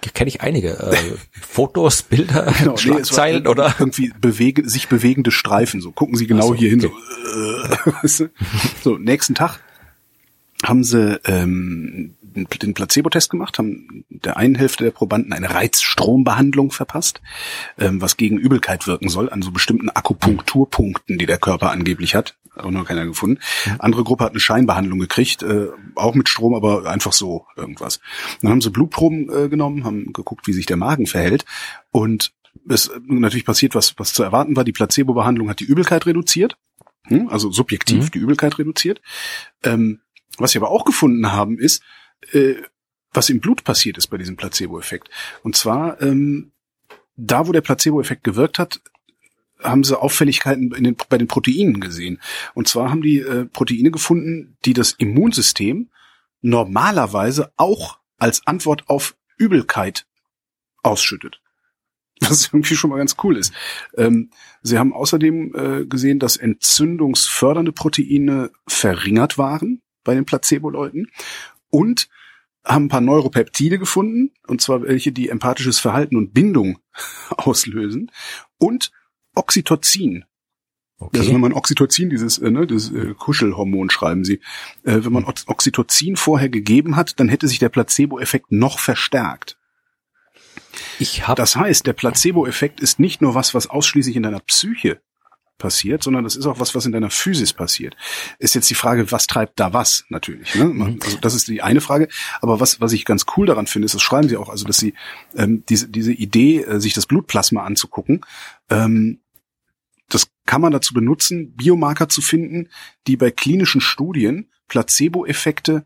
Da 0.00 0.10
kenne 0.10 0.28
ich 0.28 0.40
einige. 0.40 0.78
Äh, 0.78 0.96
Fotos, 1.40 2.02
Bilder, 2.02 2.52
genau, 2.58 2.76
Schlagzeilen 2.76 3.44
nee, 3.44 3.48
oder? 3.48 3.74
Irgendwie 3.78 4.12
bewege, 4.20 4.68
sich 4.68 4.88
bewegende 4.88 5.30
Streifen. 5.30 5.80
So 5.80 5.92
gucken 5.92 6.16
Sie 6.16 6.26
genau 6.26 6.48
so, 6.48 6.54
hier 6.54 6.70
hin. 6.70 6.84
Okay. 6.84 6.94
So, 8.04 8.24
äh, 8.24 8.28
so, 8.82 8.98
nächsten 8.98 9.34
Tag 9.34 9.60
haben 10.62 10.84
sie 10.84 11.18
ähm, 11.24 12.14
den 12.34 12.74
Placebo-Test 12.74 13.30
gemacht, 13.30 13.58
haben 13.58 14.04
der 14.08 14.36
einen 14.36 14.54
Hälfte 14.54 14.84
der 14.84 14.90
Probanden 14.90 15.32
eine 15.32 15.50
Reizstrombehandlung 15.50 16.70
verpasst, 16.70 17.20
ähm, 17.78 18.00
was 18.00 18.16
gegen 18.16 18.38
Übelkeit 18.38 18.86
wirken 18.86 19.08
soll, 19.08 19.30
an 19.30 19.42
so 19.42 19.50
bestimmten 19.50 19.90
Akupunkturpunkten, 19.90 21.18
die 21.18 21.26
der 21.26 21.38
Körper 21.38 21.70
angeblich 21.70 22.14
hat. 22.14 22.36
Auch 22.56 22.70
noch 22.70 22.84
keiner 22.84 23.06
gefunden. 23.06 23.38
Andere 23.78 24.02
Gruppe 24.02 24.24
hat 24.24 24.32
eine 24.32 24.40
Scheinbehandlung 24.40 24.98
gekriegt, 24.98 25.42
äh, 25.42 25.68
auch 25.94 26.14
mit 26.14 26.28
Strom, 26.28 26.54
aber 26.54 26.84
einfach 26.90 27.12
so 27.12 27.46
irgendwas. 27.56 28.00
Dann 28.42 28.50
haben 28.50 28.60
sie 28.60 28.70
Blutproben 28.70 29.30
äh, 29.32 29.48
genommen, 29.48 29.84
haben 29.84 30.12
geguckt, 30.12 30.46
wie 30.46 30.52
sich 30.52 30.66
der 30.66 30.76
Magen 30.76 31.06
verhält 31.06 31.44
und 31.90 32.32
es 32.68 32.90
natürlich 33.06 33.46
passiert, 33.46 33.74
was, 33.74 33.94
was 33.98 34.12
zu 34.12 34.22
erwarten 34.22 34.56
war. 34.56 34.64
Die 34.64 34.72
Placebo-Behandlung 34.72 35.48
hat 35.48 35.60
die 35.60 35.64
Übelkeit 35.64 36.06
reduziert, 36.06 36.56
hm, 37.04 37.28
also 37.28 37.50
subjektiv 37.50 38.06
mhm. 38.06 38.10
die 38.10 38.18
Übelkeit 38.18 38.58
reduziert. 38.58 39.00
Ähm, 39.62 40.00
was 40.38 40.52
sie 40.52 40.58
aber 40.58 40.70
auch 40.70 40.84
gefunden 40.84 41.32
haben, 41.32 41.58
ist, 41.58 41.82
äh, 42.32 42.54
was 43.12 43.28
im 43.28 43.40
Blut 43.40 43.64
passiert 43.64 43.98
ist 43.98 44.08
bei 44.08 44.18
diesem 44.18 44.36
Placebo-Effekt. 44.36 45.10
Und 45.42 45.56
zwar, 45.56 46.00
ähm, 46.00 46.52
da 47.16 47.46
wo 47.46 47.52
der 47.52 47.60
Placebo-Effekt 47.60 48.24
gewirkt 48.24 48.58
hat, 48.58 48.80
haben 49.62 49.84
sie 49.84 49.98
Auffälligkeiten 49.98 50.70
den, 50.70 50.96
bei 51.08 51.18
den 51.18 51.28
Proteinen 51.28 51.80
gesehen. 51.80 52.20
Und 52.54 52.68
zwar 52.68 52.90
haben 52.90 53.02
die 53.02 53.18
äh, 53.18 53.44
Proteine 53.46 53.90
gefunden, 53.90 54.56
die 54.64 54.72
das 54.72 54.92
Immunsystem 54.92 55.90
normalerweise 56.40 57.52
auch 57.56 57.98
als 58.18 58.46
Antwort 58.46 58.88
auf 58.88 59.16
Übelkeit 59.36 60.06
ausschüttet. 60.82 61.40
Was 62.20 62.50
irgendwie 62.52 62.74
schon 62.74 62.90
mal 62.90 62.98
ganz 62.98 63.16
cool 63.22 63.36
ist. 63.36 63.52
Ähm, 63.96 64.30
sie 64.62 64.78
haben 64.78 64.92
außerdem 64.92 65.54
äh, 65.54 65.86
gesehen, 65.86 66.18
dass 66.18 66.36
entzündungsfördernde 66.36 67.72
Proteine 67.72 68.50
verringert 68.66 69.38
waren 69.38 69.82
bei 70.04 70.14
den 70.14 70.24
Placebo-Leuten 70.26 71.08
und 71.70 72.08
haben 72.64 72.86
ein 72.86 72.88
paar 72.88 73.00
Neuropeptide 73.00 73.78
gefunden, 73.78 74.32
und 74.46 74.60
zwar 74.60 74.82
welche, 74.82 75.12
die 75.12 75.28
empathisches 75.28 75.78
Verhalten 75.78 76.16
und 76.16 76.34
Bindung 76.34 76.78
auslösen, 77.30 78.10
und 78.58 78.90
Oxytocin. 79.34 80.24
Okay. 80.98 81.18
Also 81.18 81.32
wenn 81.32 81.40
man 81.40 81.54
Oxytocin, 81.54 82.10
dieses 82.10 82.38
äh, 82.38 82.50
ne, 82.50 82.66
das 82.66 82.90
äh, 82.92 83.14
Kuschelhormon 83.14 83.88
schreiben 83.88 84.24
sie, 84.24 84.40
äh, 84.82 85.02
wenn 85.02 85.12
man 85.12 85.24
Oxytocin 85.24 86.16
vorher 86.16 86.50
gegeben 86.50 86.96
hat, 86.96 87.18
dann 87.18 87.30
hätte 87.30 87.48
sich 87.48 87.58
der 87.58 87.70
Placebo-Effekt 87.70 88.52
noch 88.52 88.78
verstärkt. 88.78 89.56
Ich 90.98 91.26
hab 91.26 91.36
das 91.36 91.56
heißt, 91.56 91.86
der 91.86 91.94
Placebo-Effekt 91.94 92.80
ist 92.80 93.00
nicht 93.00 93.22
nur 93.22 93.34
was, 93.34 93.54
was 93.54 93.68
ausschließlich 93.68 94.14
in 94.14 94.22
deiner 94.22 94.40
Psyche 94.40 95.00
passiert, 95.60 96.02
sondern 96.02 96.24
das 96.24 96.34
ist 96.34 96.46
auch 96.46 96.58
was, 96.58 96.74
was 96.74 96.86
in 96.86 96.90
deiner 96.90 97.10
Physis 97.10 97.52
passiert. 97.52 97.96
Ist 98.40 98.56
jetzt 98.56 98.68
die 98.68 98.74
Frage, 98.74 99.12
was 99.12 99.28
treibt 99.28 99.60
da 99.60 99.72
was 99.72 100.04
natürlich. 100.08 100.56
Ne? 100.56 100.98
Also 101.04 101.18
das 101.18 101.34
ist 101.34 101.46
die 101.46 101.62
eine 101.62 101.80
Frage. 101.80 102.08
Aber 102.40 102.58
was, 102.58 102.80
was 102.80 102.92
ich 102.92 103.04
ganz 103.04 103.26
cool 103.36 103.46
daran 103.46 103.68
finde, 103.68 103.86
ist, 103.86 103.94
das 103.94 104.02
schreiben 104.02 104.28
sie 104.28 104.36
auch, 104.36 104.48
also 104.48 104.64
dass 104.64 104.78
sie 104.78 104.94
ähm, 105.36 105.62
diese, 105.68 105.88
diese 105.88 106.12
Idee, 106.12 106.62
äh, 106.62 106.80
sich 106.80 106.94
das 106.94 107.06
Blutplasma 107.06 107.62
anzugucken, 107.62 108.22
ähm, 108.68 109.20
das 110.08 110.28
kann 110.44 110.60
man 110.60 110.72
dazu 110.72 110.92
benutzen, 110.92 111.54
Biomarker 111.54 112.08
zu 112.08 112.20
finden, 112.20 112.68
die 113.06 113.16
bei 113.16 113.30
klinischen 113.30 113.80
Studien 113.80 114.50
Placebo-Effekte 114.66 115.84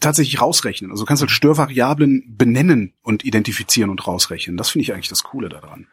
tatsächlich 0.00 0.40
rausrechnen. 0.40 0.90
Also 0.90 1.02
du 1.04 1.06
kannst 1.06 1.22
halt 1.22 1.30
Störvariablen 1.30 2.36
benennen 2.36 2.94
und 3.02 3.24
identifizieren 3.24 3.90
und 3.90 4.06
rausrechnen. 4.06 4.56
Das 4.56 4.70
finde 4.70 4.84
ich 4.84 4.92
eigentlich 4.94 5.08
das 5.08 5.22
Coole 5.22 5.48
daran. 5.48 5.88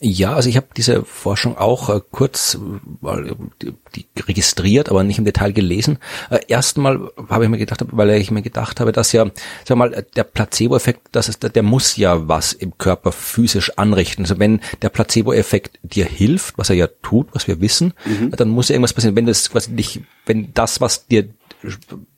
Ja, 0.00 0.34
also 0.34 0.48
ich 0.48 0.56
habe 0.56 0.66
diese 0.76 1.04
Forschung 1.04 1.56
auch 1.56 1.88
äh, 1.88 2.00
kurz 2.10 2.58
äh, 3.02 3.34
die, 3.62 3.74
die 3.94 4.20
registriert, 4.20 4.88
aber 4.88 5.04
nicht 5.04 5.18
im 5.18 5.24
Detail 5.24 5.52
gelesen. 5.52 5.98
Äh, 6.30 6.40
Erstmal 6.48 7.10
habe 7.28 7.44
ich 7.44 7.50
mir 7.50 7.58
gedacht, 7.58 7.84
weil 7.90 8.10
ich 8.10 8.30
mir 8.30 8.42
gedacht 8.42 8.80
habe, 8.80 8.92
dass 8.92 9.12
ja, 9.12 9.30
sag 9.64 9.76
mal, 9.78 10.04
der 10.16 10.24
Placebo-Effekt, 10.24 11.08
das 11.12 11.28
ist, 11.28 11.42
der 11.54 11.62
muss 11.62 11.96
ja 11.96 12.28
was 12.28 12.52
im 12.52 12.76
Körper 12.76 13.12
physisch 13.12 13.78
anrichten. 13.78 14.24
Also 14.24 14.38
wenn 14.38 14.60
der 14.82 14.88
Placebo-Effekt 14.90 15.78
dir 15.82 16.06
hilft, 16.06 16.58
was 16.58 16.70
er 16.70 16.76
ja 16.76 16.88
tut, 17.02 17.28
was 17.32 17.46
wir 17.48 17.60
wissen, 17.60 17.94
mhm. 18.04 18.30
dann 18.32 18.48
muss 18.48 18.68
ja 18.68 18.74
irgendwas 18.74 18.92
passieren. 18.92 19.16
Wenn 19.16 19.26
das 19.26 19.50
quasi 19.50 19.70
nicht, 19.70 20.02
wenn 20.26 20.52
das, 20.54 20.80
was 20.80 21.06
dir 21.06 21.28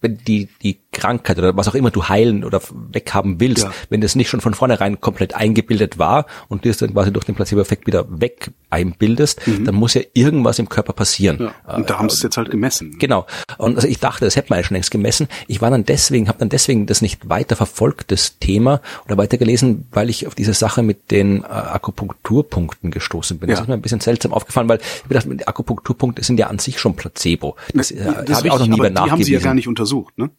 wenn 0.01 0.19
die, 0.19 0.49
die 0.63 0.81
Krankheit 0.93 1.39
oder 1.39 1.57
was 1.57 1.69
auch 1.69 1.75
immer 1.75 1.91
du 1.91 2.09
heilen 2.09 2.45
oder 2.45 2.61
weghaben 2.93 3.41
willst, 3.41 3.65
ja. 3.65 3.73
wenn 3.89 4.01
das 4.01 4.15
nicht 4.15 4.29
schon 4.29 4.41
von 4.41 4.55
vornherein 4.55 5.01
komplett 5.01 5.35
eingebildet 5.35 5.99
war 5.99 6.27
und 6.49 6.65
du 6.65 6.71
es 6.71 6.79
dann 6.79 6.93
quasi 6.93 7.13
durch 7.13 7.25
den 7.25 7.35
Placebo-Effekt 7.35 7.87
wieder 7.87 8.07
weg 8.21 8.51
einbildest, 8.77 9.47
mhm. 9.47 9.65
dann 9.65 9.75
muss 9.75 9.95
ja 9.95 10.03
irgendwas 10.13 10.59
im 10.59 10.69
Körper 10.69 10.93
passieren. 10.93 11.51
Ja. 11.67 11.75
Und 11.75 11.89
da 11.89 11.99
haben 11.99 12.09
sie 12.09 12.17
es 12.17 12.23
jetzt 12.23 12.37
halt 12.37 12.51
gemessen. 12.51 12.97
Genau. 12.99 13.27
Und 13.59 13.77
also 13.77 13.89
ich 13.89 13.99
dachte, 13.99 14.25
das 14.25 14.37
hätte 14.37 14.49
man 14.51 14.59
ja 14.59 14.65
schon 14.65 14.75
längst 14.75 14.91
gemessen. 14.91 15.29
Ich 15.49 15.61
war 15.61 15.71
dann 15.71 15.85
deswegen, 15.85 16.29
habe 16.29 16.39
dann 16.39 16.49
deswegen 16.49 16.87
das 16.87 17.01
nicht 17.01 17.29
weiter 17.29 17.57
verfolgt, 17.57 18.13
das 18.13 18.39
Thema, 18.39 18.81
oder 19.07 19.17
weiter 19.17 19.39
gelesen, 19.39 19.87
weil 19.93 20.11
ich 20.11 20.27
auf 20.27 20.35
diese 20.35 20.55
Sache 20.55 20.83
mit 20.83 21.11
den 21.11 21.43
äh, 21.43 21.47
Akupunkturpunkten 21.47 22.91
gestoßen 22.91 23.39
bin. 23.39 23.49
Ja. 23.49 23.55
Das 23.55 23.63
ist 23.63 23.69
mir 23.69 23.75
ein 23.75 23.83
bisschen 23.83 24.01
seltsam 24.01 24.33
aufgefallen, 24.33 24.69
weil 24.69 24.79
ich 24.79 25.09
gedacht, 25.09 25.27
die 25.29 25.49
Akupunkturpunkte 25.49 26.23
sind 26.23 26.39
ja 26.39 26.49
an 26.49 26.59
sich 26.59 26.79
schon 26.79 26.95
Placebo. 26.95 27.57
Das, 27.73 27.91
äh, 27.91 28.25
das 28.27 28.39
habe 28.39 28.49
ich 28.49 28.53
auch 28.53 28.59
noch 28.59 28.67
nie 28.67 28.81
mehr 28.81 28.91
nachgewiesen 28.91 29.33
ja 29.33 29.41
gar 29.41 29.55
nicht 29.55 29.69
untersucht, 29.69 30.19
ne? 30.19 30.31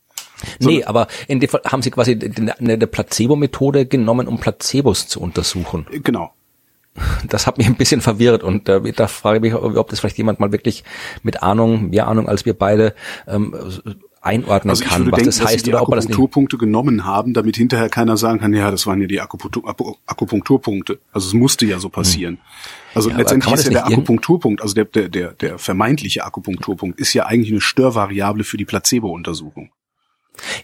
So, 0.59 0.69
nee, 0.69 0.83
aber 0.83 1.07
in 1.27 1.39
dem 1.39 1.49
Fall 1.49 1.61
haben 1.65 1.81
sie 1.81 1.89
quasi 1.89 2.17
eine 2.59 2.77
Placebo-Methode 2.87 3.87
genommen, 3.87 4.27
um 4.27 4.39
Placebos 4.39 5.07
zu 5.07 5.19
untersuchen. 5.19 5.87
Genau. 6.03 6.31
Das 7.27 7.47
hat 7.47 7.57
mich 7.57 7.67
ein 7.67 7.75
bisschen 7.75 8.01
verwirrt 8.01 8.43
und 8.43 8.67
äh, 8.69 8.91
da 8.93 9.07
frage 9.07 9.37
ich 9.37 9.41
mich, 9.41 9.53
ob 9.53 9.89
das 9.89 9.99
vielleicht 9.99 10.17
jemand 10.17 10.39
mal 10.39 10.51
wirklich 10.51 10.83
mit 11.23 11.43
Ahnung, 11.43 11.89
mehr 11.89 12.07
Ahnung 12.07 12.27
als 12.27 12.45
wir 12.45 12.53
beide, 12.53 12.95
ähm, 13.27 13.55
einordnen 14.27 14.71
also 14.71 14.83
kann, 14.83 15.11
was 15.11 15.17
denken, 15.17 15.25
das 15.25 15.45
heißt 15.45 15.67
oder 15.67 15.81
ob 15.81 15.89
man 15.89 15.97
das 15.97 16.05
Akupunkturpunkte 16.05 16.57
genommen 16.57 17.05
haben, 17.05 17.33
damit 17.33 17.55
hinterher 17.55 17.89
keiner 17.89 18.17
sagen 18.17 18.39
kann, 18.39 18.53
ja, 18.53 18.69
das 18.71 18.85
waren 18.85 19.01
ja 19.01 19.07
die 19.07 19.21
Akupunktur, 19.21 19.63
Akupunkturpunkte. 20.05 20.99
Also 21.11 21.27
es 21.27 21.33
musste 21.33 21.65
ja 21.65 21.79
so 21.79 21.89
passieren. 21.89 22.35
Hm. 22.35 22.41
Also 22.93 23.09
ja, 23.09 23.17
letztendlich 23.17 23.53
ist 23.53 23.65
ja 23.65 23.71
der 23.71 23.85
Akupunkturpunkt, 23.85 24.61
also 24.61 24.73
der, 24.73 24.85
der, 24.85 25.09
der, 25.09 25.33
der 25.33 25.57
vermeintliche 25.57 26.25
Akupunkturpunkt, 26.25 26.99
ist 26.99 27.13
ja 27.13 27.25
eigentlich 27.25 27.51
eine 27.51 27.61
Störvariable 27.61 28.43
für 28.43 28.57
die 28.57 28.65
Placebo-Untersuchung. 28.65 29.71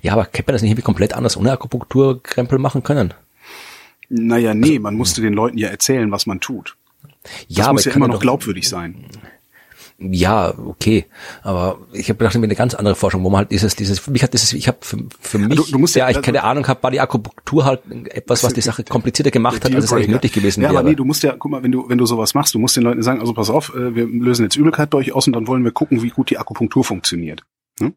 Ja, 0.01 0.13
aber 0.13 0.23
hätte 0.23 0.43
man 0.47 0.53
das 0.53 0.61
nicht 0.61 0.71
irgendwie 0.71 0.83
komplett 0.83 1.13
anders 1.13 1.37
ohne 1.37 1.51
Akupunkturkrempel 1.51 2.59
machen 2.59 2.83
können? 2.83 3.13
Naja, 4.09 4.53
nee, 4.53 4.71
also, 4.71 4.81
man 4.81 4.95
musste 4.95 5.21
den 5.21 5.33
Leuten 5.33 5.57
ja 5.57 5.69
erzählen, 5.69 6.11
was 6.11 6.25
man 6.25 6.39
tut. 6.39 6.75
Das 7.23 7.31
ja, 7.47 7.71
muss 7.71 7.85
ja 7.85 7.93
immer 7.93 8.07
noch 8.07 8.19
glaubwürdig 8.19 8.67
sein 8.67 9.05
ja, 10.11 10.53
okay, 10.57 11.05
aber 11.43 11.77
ich 11.93 12.09
habe 12.09 12.17
gedacht, 12.17 12.35
eine 12.35 12.55
ganz 12.55 12.73
andere 12.73 12.95
Forschung, 12.95 13.23
wo 13.23 13.29
man 13.29 13.39
halt 13.39 13.51
dieses, 13.51 13.75
dieses, 13.75 14.05
mich 14.07 14.23
hat 14.23 14.33
dieses, 14.33 14.51
ich 14.53 14.67
habe 14.67 14.79
für, 14.81 14.97
für 15.19 15.37
mich, 15.37 15.55
du, 15.55 15.63
du 15.71 15.79
musst 15.79 15.95
ja, 15.95 16.09
ja 16.09 16.17
ich 16.17 16.23
keine 16.23 16.39
also, 16.39 16.51
Ahnung 16.51 16.67
habe, 16.67 16.83
war 16.83 16.91
die 16.91 16.99
Akupunktur 16.99 17.65
halt 17.65 17.81
etwas, 18.09 18.43
was 18.43 18.53
die 18.53 18.61
Sache 18.61 18.83
komplizierter 18.83 19.31
gemacht 19.31 19.63
hat, 19.63 19.73
als 19.73 19.85
es 19.85 19.93
eigentlich 19.93 20.09
nötig 20.09 20.33
gewesen 20.33 20.61
ja, 20.61 20.69
wäre. 20.69 20.73
Ja, 20.73 20.79
aber 20.79 20.89
nee, 20.89 20.95
du 20.95 21.05
musst 21.05 21.23
ja, 21.23 21.35
guck 21.37 21.51
mal, 21.51 21.63
wenn 21.63 21.71
du, 21.71 21.87
wenn 21.87 21.97
du 21.97 22.05
sowas 22.05 22.33
machst, 22.33 22.53
du 22.53 22.59
musst 22.59 22.75
den 22.75 22.83
Leuten 22.83 23.03
sagen, 23.03 23.19
also 23.19 23.33
pass 23.33 23.49
auf, 23.49 23.73
äh, 23.75 23.95
wir 23.95 24.05
lösen 24.05 24.43
jetzt 24.43 24.55
Übelkeit 24.55 24.93
durch 24.93 25.13
aus 25.13 25.27
und 25.27 25.33
dann 25.33 25.47
wollen 25.47 25.63
wir 25.63 25.71
gucken, 25.71 26.01
wie 26.01 26.09
gut 26.09 26.29
die 26.29 26.37
Akupunktur 26.37 26.83
funktioniert. 26.83 27.43
Hm? 27.79 27.95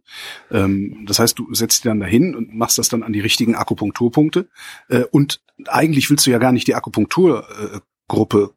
Ähm, 0.51 1.05
das 1.07 1.19
heißt, 1.19 1.39
du 1.39 1.53
setzt 1.55 1.79
dich 1.79 1.91
dann 1.91 2.01
dahin 2.01 2.35
und 2.35 2.55
machst 2.55 2.79
das 2.79 2.89
dann 2.89 3.03
an 3.03 3.13
die 3.13 3.21
richtigen 3.21 3.55
Akupunkturpunkte. 3.55 4.49
Äh, 4.89 5.05
und 5.11 5.43
eigentlich 5.67 6.11
willst 6.11 6.27
du 6.27 6.31
ja 6.31 6.39
gar 6.39 6.53
nicht 6.53 6.67
die 6.67 6.75
Akupunkturgruppe 6.75 8.55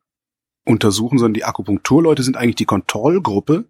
untersuchen, 0.65 1.17
sondern 1.17 1.33
die 1.33 1.45
Akupunkturleute 1.45 2.23
sind 2.23 2.37
eigentlich 2.37 2.55
die 2.55 2.65
Kontrollgruppe 2.65 3.65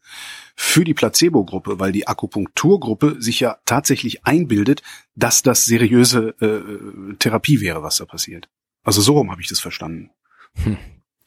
für 0.55 0.83
die 0.83 0.93
Placebo-Gruppe, 0.93 1.79
weil 1.79 1.91
die 1.91 2.07
Akupunkturgruppe 2.07 3.21
sich 3.21 3.39
ja 3.39 3.57
tatsächlich 3.65 4.25
einbildet, 4.25 4.83
dass 5.15 5.41
das 5.41 5.65
seriöse 5.65 6.35
äh, 6.41 7.15
Therapie 7.17 7.61
wäre, 7.61 7.81
was 7.81 7.97
da 7.97 8.05
passiert. 8.05 8.49
Also 8.83 9.01
so 9.01 9.13
rum 9.13 9.31
habe 9.31 9.41
ich 9.41 9.47
das 9.47 9.59
verstanden. 9.59 10.11
Hm. 10.55 10.77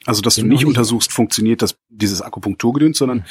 Also, 0.06 0.20
dass 0.22 0.36
du 0.36 0.46
nicht 0.46 0.66
untersuchst, 0.66 1.12
funktioniert 1.12 1.62
das, 1.62 1.76
dieses 1.88 2.22
Akupunkturgedöns, 2.22 2.98
sondern 2.98 3.18
hm. 3.18 3.24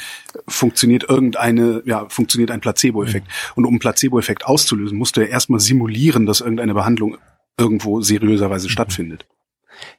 funktioniert 0.48 1.04
irgendeine, 1.08 1.82
ja, 1.84 2.08
funktioniert 2.08 2.50
ein 2.50 2.60
Placebo-Effekt. 2.60 3.26
Hm. 3.26 3.52
Und 3.56 3.64
um 3.66 3.72
einen 3.72 3.80
Placebo-Effekt 3.80 4.46
auszulösen, 4.46 4.96
musst 4.96 5.16
du 5.16 5.20
ja 5.20 5.26
erstmal 5.26 5.60
simulieren, 5.60 6.26
dass 6.26 6.40
irgendeine 6.40 6.74
Behandlung 6.74 7.18
irgendwo 7.58 8.00
seriöserweise 8.00 8.66
hm. 8.66 8.70
stattfindet. 8.70 9.26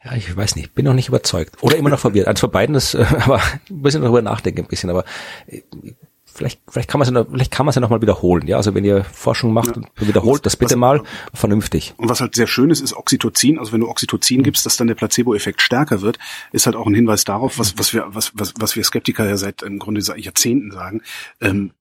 Ja, 0.03 0.13
ich 0.15 0.36
weiß 0.36 0.55
nicht, 0.55 0.76
bin 0.76 0.86
noch 0.86 0.93
nicht 0.93 1.09
überzeugt. 1.09 1.61
Oder 1.61 1.78
immer 1.78 1.89
noch 1.89 1.99
verwirrt. 1.99 2.28
Eins 2.28 2.39
von 2.39 2.51
beiden 2.51 2.76
ist, 2.76 2.93
äh, 2.93 3.05
aber 3.19 3.41
ein 3.69 3.82
bisschen 3.82 4.01
darüber 4.01 4.21
nachdenken 4.21 4.61
ein 4.61 4.67
bisschen, 4.67 4.89
aber 4.89 5.05
äh, 5.47 5.61
vielleicht, 6.34 6.61
vielleicht 6.67 6.89
kann 6.89 6.99
man 6.99 7.07
es 7.07 7.13
ja, 7.13 7.25
vielleicht 7.25 7.51
kann 7.51 7.65
man 7.65 7.69
es 7.71 7.75
ja 7.75 7.81
nochmal 7.81 8.01
wiederholen. 8.01 8.47
Ja, 8.47 8.57
also 8.57 8.73
wenn 8.73 8.84
ihr 8.84 9.03
Forschung 9.03 9.53
macht, 9.53 9.77
ja. 9.77 9.84
wiederholt 10.07 10.45
das 10.45 10.57
bitte 10.57 10.75
was, 10.75 10.79
mal 10.79 11.03
vernünftig. 11.34 11.93
Und 11.97 12.09
was 12.09 12.21
halt 12.21 12.36
sehr 12.36 12.47
schön 12.47 12.69
ist, 12.69 12.81
ist 12.81 12.93
Oxytocin. 12.93 13.59
Also 13.59 13.71
wenn 13.71 13.81
du 13.81 13.89
Oxytocin 13.89 14.39
mhm. 14.39 14.43
gibst, 14.43 14.65
dass 14.65 14.77
dann 14.77 14.88
der 14.88 14.95
Placebo-Effekt 14.95 15.61
stärker 15.61 16.01
wird, 16.01 16.19
ist 16.51 16.65
halt 16.65 16.75
auch 16.75 16.88
ein 16.88 16.95
Hinweis 16.95 17.23
darauf, 17.23 17.59
was, 17.59 17.77
was 17.77 17.93
wir, 17.93 18.05
was, 18.09 18.31
was, 18.36 18.53
was 18.57 18.75
wir 18.75 18.84
Skeptiker 18.84 19.27
ja 19.27 19.38
seit 19.38 19.61
im 19.61 19.79
Grunde 19.79 20.01
seit 20.01 20.19
Jahrzehnten 20.19 20.71
sagen. 20.71 21.01
Ähm, 21.41 21.71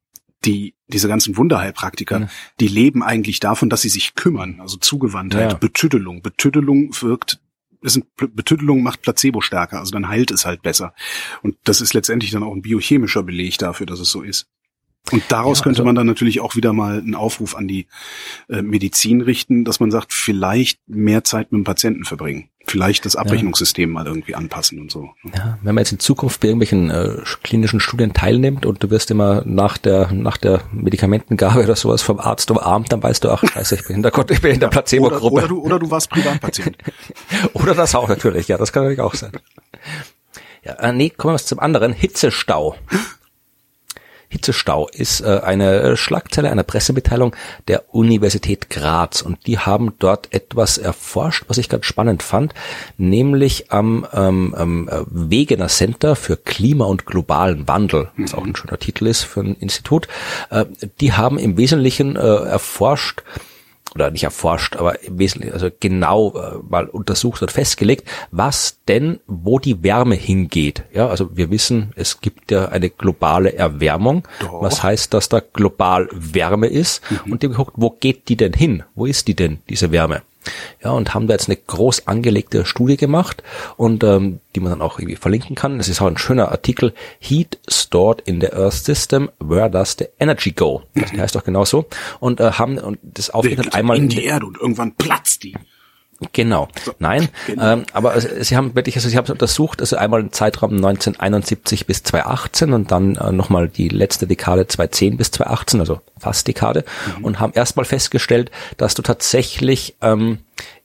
die, 0.44 0.74
diese 0.88 1.08
ganzen 1.08 1.36
Wunderheilpraktiker, 1.36 2.20
mhm. 2.20 2.28
die 2.60 2.68
leben 2.68 3.02
eigentlich 3.02 3.40
davon, 3.40 3.70
dass 3.70 3.82
sie 3.82 3.88
sich 3.88 4.14
kümmern, 4.14 4.58
also 4.60 4.76
Zugewandtheit, 4.76 5.52
ja. 5.52 5.58
Betüddelung. 5.58 6.22
Betüddelung 6.22 6.90
wirkt 7.00 7.40
ist 7.82 7.96
ein, 7.96 8.04
Betüttelung 8.16 8.82
macht 8.82 9.02
Placebo 9.02 9.40
stärker, 9.40 9.78
also 9.78 9.92
dann 9.92 10.08
heilt 10.08 10.30
es 10.30 10.46
halt 10.46 10.62
besser. 10.62 10.94
Und 11.42 11.56
das 11.64 11.80
ist 11.80 11.94
letztendlich 11.94 12.30
dann 12.30 12.42
auch 12.42 12.54
ein 12.54 12.62
biochemischer 12.62 13.22
Beleg 13.22 13.58
dafür, 13.58 13.86
dass 13.86 14.00
es 14.00 14.10
so 14.10 14.22
ist. 14.22 14.46
Und 15.10 15.24
daraus 15.28 15.58
ja, 15.58 15.64
könnte 15.64 15.80
also 15.80 15.86
man 15.86 15.94
dann 15.94 16.06
natürlich 16.06 16.40
auch 16.40 16.54
wieder 16.54 16.72
mal 16.72 16.98
einen 16.98 17.14
Aufruf 17.14 17.56
an 17.56 17.66
die 17.66 17.86
äh, 18.48 18.62
Medizin 18.62 19.20
richten, 19.20 19.64
dass 19.64 19.80
man 19.80 19.90
sagt, 19.90 20.12
vielleicht 20.12 20.78
mehr 20.86 21.24
Zeit 21.24 21.50
mit 21.50 21.60
dem 21.60 21.64
Patienten 21.64 22.04
verbringen. 22.04 22.48
Vielleicht 22.64 23.04
das 23.04 23.16
Abrechnungssystem 23.16 23.90
ja. 23.90 23.94
mal 23.94 24.06
irgendwie 24.06 24.36
anpassen 24.36 24.78
und 24.78 24.92
so. 24.92 25.10
Ne? 25.24 25.32
Ja, 25.34 25.58
wenn 25.62 25.74
man 25.74 25.82
jetzt 25.82 25.90
in 25.90 25.98
Zukunft 25.98 26.40
bei 26.40 26.48
irgendwelchen 26.48 26.90
äh, 26.90 27.16
klinischen 27.42 27.80
Studien 27.80 28.14
teilnimmt 28.14 28.64
und 28.64 28.82
du 28.82 28.90
wirst 28.90 29.10
immer 29.10 29.42
nach 29.44 29.76
der 29.76 30.12
nach 30.12 30.36
der 30.36 30.62
Medikamentengabe 30.70 31.64
oder 31.64 31.74
sowas 31.74 32.02
vom 32.02 32.20
Arzt 32.20 32.50
umarmt, 32.52 32.92
dann 32.92 33.02
weißt 33.02 33.24
du, 33.24 33.30
ach 33.30 33.42
scheiße, 33.44 33.74
ich 33.74 33.86
bin 33.86 33.96
in 33.96 34.02
der, 34.02 34.12
ich 34.30 34.40
bin 34.40 34.52
in 34.52 34.60
der 34.60 34.68
Placebo-Gruppe. 34.68 35.26
Oder, 35.26 35.34
oder, 35.34 35.48
du, 35.48 35.60
oder 35.60 35.78
du 35.80 35.90
warst 35.90 36.10
Privatpatient. 36.10 36.78
oder 37.54 37.74
das 37.74 37.96
auch 37.96 38.08
natürlich, 38.08 38.46
ja, 38.46 38.56
das 38.56 38.72
kann 38.72 38.84
natürlich 38.84 39.00
auch 39.00 39.14
sein. 39.14 39.32
Ja, 40.64 40.74
äh, 40.74 40.92
nee, 40.92 41.10
kommen 41.10 41.34
wir 41.34 41.38
zum 41.38 41.58
anderen. 41.58 41.92
Hitzestau. 41.92 42.76
Hitzestau 44.32 44.88
ist 44.88 45.20
äh, 45.20 45.40
eine 45.44 45.96
Schlagzeile 45.96 46.50
einer 46.50 46.62
Pressemitteilung 46.62 47.36
der 47.68 47.94
Universität 47.94 48.70
Graz 48.70 49.20
und 49.20 49.46
die 49.46 49.58
haben 49.58 49.92
dort 49.98 50.32
etwas 50.32 50.78
erforscht, 50.78 51.44
was 51.48 51.58
ich 51.58 51.68
ganz 51.68 51.84
spannend 51.84 52.22
fand, 52.22 52.54
nämlich 52.96 53.70
am 53.70 54.06
ähm, 54.14 54.54
ähm, 54.58 54.88
Wegener 55.10 55.68
Center 55.68 56.16
für 56.16 56.38
Klima 56.38 56.86
und 56.86 57.04
globalen 57.04 57.68
Wandel, 57.68 58.08
was 58.16 58.32
auch 58.32 58.44
ein 58.44 58.56
schöner 58.56 58.78
Titel 58.78 59.06
ist 59.06 59.22
für 59.22 59.40
ein 59.40 59.54
Institut. 59.56 60.08
Äh, 60.50 60.64
die 61.00 61.12
haben 61.12 61.38
im 61.38 61.58
Wesentlichen 61.58 62.16
äh, 62.16 62.20
erforscht, 62.20 63.22
oder 63.94 64.10
nicht 64.10 64.24
erforscht, 64.24 64.76
aber 64.76 64.96
wesentlich, 65.08 65.52
also 65.52 65.68
genau 65.80 66.34
äh, 66.34 66.58
mal 66.68 66.86
untersucht 66.86 67.42
und 67.42 67.50
festgelegt, 67.50 68.08
was 68.30 68.78
denn, 68.88 69.20
wo 69.26 69.58
die 69.58 69.82
Wärme 69.82 70.14
hingeht. 70.14 70.84
Ja, 70.92 71.08
also 71.08 71.36
wir 71.36 71.50
wissen, 71.50 71.92
es 71.96 72.20
gibt 72.20 72.50
ja 72.50 72.68
eine 72.68 72.90
globale 72.90 73.54
Erwärmung. 73.54 74.26
Doch. 74.40 74.62
Was 74.62 74.82
heißt, 74.82 75.12
dass 75.14 75.28
da 75.28 75.40
global 75.40 76.08
Wärme 76.12 76.66
ist? 76.66 77.02
Mhm. 77.10 77.32
Und 77.32 77.42
die 77.42 77.48
geguckt, 77.48 77.74
wo 77.76 77.90
geht 77.90 78.28
die 78.28 78.36
denn 78.36 78.52
hin? 78.52 78.82
Wo 78.94 79.06
ist 79.06 79.28
die 79.28 79.34
denn, 79.34 79.58
diese 79.68 79.92
Wärme? 79.92 80.22
Ja, 80.82 80.90
und 80.90 81.14
haben 81.14 81.26
da 81.26 81.34
jetzt 81.34 81.48
eine 81.48 81.56
groß 81.56 82.06
angelegte 82.06 82.64
Studie 82.64 82.96
gemacht 82.96 83.42
und 83.76 84.04
ähm, 84.04 84.40
die 84.54 84.60
man 84.60 84.70
dann 84.70 84.82
auch 84.82 84.98
irgendwie 84.98 85.16
verlinken 85.16 85.56
kann. 85.56 85.78
Das 85.78 85.88
ist 85.88 86.00
auch 86.00 86.06
ein 86.06 86.18
schöner 86.18 86.50
Artikel. 86.50 86.92
Heat 87.20 87.58
stored 87.68 88.20
in 88.22 88.40
the 88.40 88.52
Earth 88.52 88.84
System. 88.84 89.30
Where 89.38 89.70
does 89.70 89.96
the 89.98 90.06
energy 90.18 90.52
go? 90.52 90.82
Das 90.94 91.12
heißt 91.12 91.34
doch 91.34 91.44
genau 91.44 91.64
so. 91.64 91.86
Und 92.20 92.40
äh, 92.40 92.52
haben 92.52 92.78
und 92.78 92.98
das 93.02 93.30
aufgeteilt 93.30 93.74
einmal 93.74 93.96
in 93.96 94.08
die 94.08 94.24
Erde 94.24 94.46
und 94.46 94.58
irgendwann 94.58 94.94
platzt 94.94 95.42
die. 95.44 95.54
Genau. 96.32 96.68
Nein, 96.98 97.28
genau. 97.46 97.72
Ähm, 97.72 97.84
aber 97.92 98.20
sie 98.20 98.56
haben 98.56 98.74
wirklich, 98.74 98.96
also 98.96 99.08
sie 99.08 99.16
haben 99.16 99.24
es 99.24 99.30
untersucht, 99.30 99.80
also 99.80 99.96
einmal 99.96 100.20
im 100.20 100.32
Zeitraum 100.32 100.72
1971 100.72 101.86
bis 101.86 102.02
2018 102.02 102.72
und 102.72 102.90
dann 102.90 103.16
äh, 103.16 103.32
nochmal 103.32 103.68
die 103.68 103.88
letzte 103.88 104.26
Dekade 104.26 104.66
2010 104.66 105.16
bis 105.16 105.30
2018, 105.32 105.80
also 105.80 106.00
fast 106.18 106.46
Dekade, 106.46 106.84
mhm. 107.18 107.24
und 107.24 107.40
haben 107.40 107.52
erstmal 107.54 107.84
festgestellt, 107.84 108.50
dass 108.76 108.94
du 108.94 109.02
tatsächlich 109.02 109.96
ähm, 110.00 110.38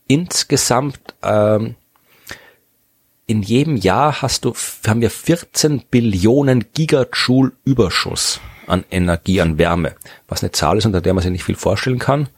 insgesamt 0.08 1.00
ähm, 1.24 1.76
in 3.26 3.42
jedem 3.42 3.76
Jahr 3.76 4.22
hast 4.22 4.46
du, 4.46 4.54
haben 4.88 5.02
wir 5.02 5.10
14 5.10 5.84
Billionen 5.92 6.66
Gigajoule 6.74 7.52
Überschuss 7.66 8.40
an 8.68 8.86
Energie, 8.90 9.42
an 9.42 9.58
Wärme, 9.58 9.96
was 10.28 10.44
eine 10.44 10.52
Zahl 10.52 10.78
ist, 10.78 10.86
unter 10.86 11.02
der 11.02 11.14
man 11.14 11.22
sich 11.22 11.32
nicht 11.32 11.44
viel 11.44 11.56
vorstellen 11.56 12.00
kann 12.00 12.30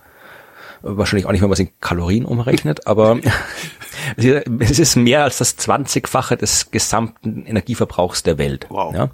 wahrscheinlich 0.82 1.25
auch 1.25 1.32
nicht, 1.32 1.41
wenn 1.41 1.49
man 1.49 1.53
es 1.53 1.59
in 1.59 1.69
Kalorien 1.80 2.25
umrechnet, 2.25 2.88
aber 2.88 3.19
es 4.17 4.80
ist 4.80 4.95
mehr 4.95 5.23
als 5.23 5.38
das 5.38 5.57
20-fache 5.57 6.36
des 6.36 6.71
gesamten 6.71 7.45
Energieverbrauchs 7.45 8.23
der 8.23 8.38
Welt. 8.38 8.67
Wow. 8.69 8.93
Ja, 8.93 9.09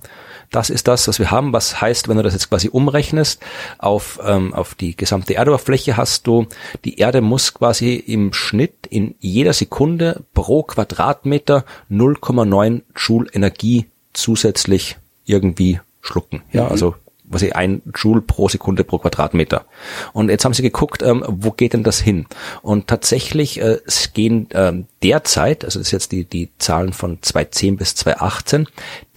das 0.52 0.70
ist 0.70 0.88
das, 0.88 1.08
was 1.08 1.20
wir 1.20 1.32
haben. 1.32 1.54
Was 1.54 1.82
heißt, 1.82 2.08
wenn 2.08 2.18
du 2.18 2.24
das 2.24 2.34
jetzt 2.34 2.50
quasi 2.50 2.70
umrechnest 2.70 3.42
auf, 3.78 4.20
ähm, 4.24 4.54
auf 4.54 4.76
die 4.76 4.96
gesamte 4.96 5.36
Erdoberfläche, 5.36 5.98
hast 5.98 6.28
du, 6.28 6.48
die 6.84 6.98
Erde 6.98 7.22
muss 7.22 7.54
quasi 7.54 7.96
im 7.96 8.34
Schnitt 8.34 8.88
in 8.88 9.16
jeder 9.20 9.54
Sekunde 9.54 10.24
pro 10.34 10.64
Quadratmeter 10.64 11.66
0,9 11.92 12.82
Joule 12.96 13.30
Energie 13.34 13.88
zusätzlich 14.14 14.98
irgendwie 15.26 15.80
schlucken. 16.02 16.44
Ja, 16.52 16.66
mhm. 16.66 16.72
also 16.72 16.96
was 17.28 17.42
ich 17.42 17.56
ein 17.56 17.82
Joule 17.96 18.22
pro 18.22 18.48
Sekunde 18.50 18.84
pro 18.84 19.00
Quadratmeter. 19.00 19.66
Und 20.14 20.30
jetzt 20.30 20.46
haben 20.46 20.54
sie 20.54 20.62
geguckt, 20.62 21.02
ähm, 21.02 21.24
wo 21.28 21.52
geht 21.52 21.74
denn 21.74 21.84
das 21.84 22.00
hin? 22.00 22.26
Und 22.62 22.88
tatsächlich 22.88 23.60
äh, 23.62 23.80
es 23.86 24.14
gehen 24.14 24.48
ähm, 24.54 24.86
derzeit, 25.04 25.66
also 25.66 25.80
das 25.80 25.88
ist 25.88 25.92
jetzt 25.92 26.12
die, 26.12 26.26
die 26.26 26.50
Zahlen 26.58 26.94
von 26.94 27.20
2010 27.22 27.78
bis 27.78 27.96
2018, 27.96 28.68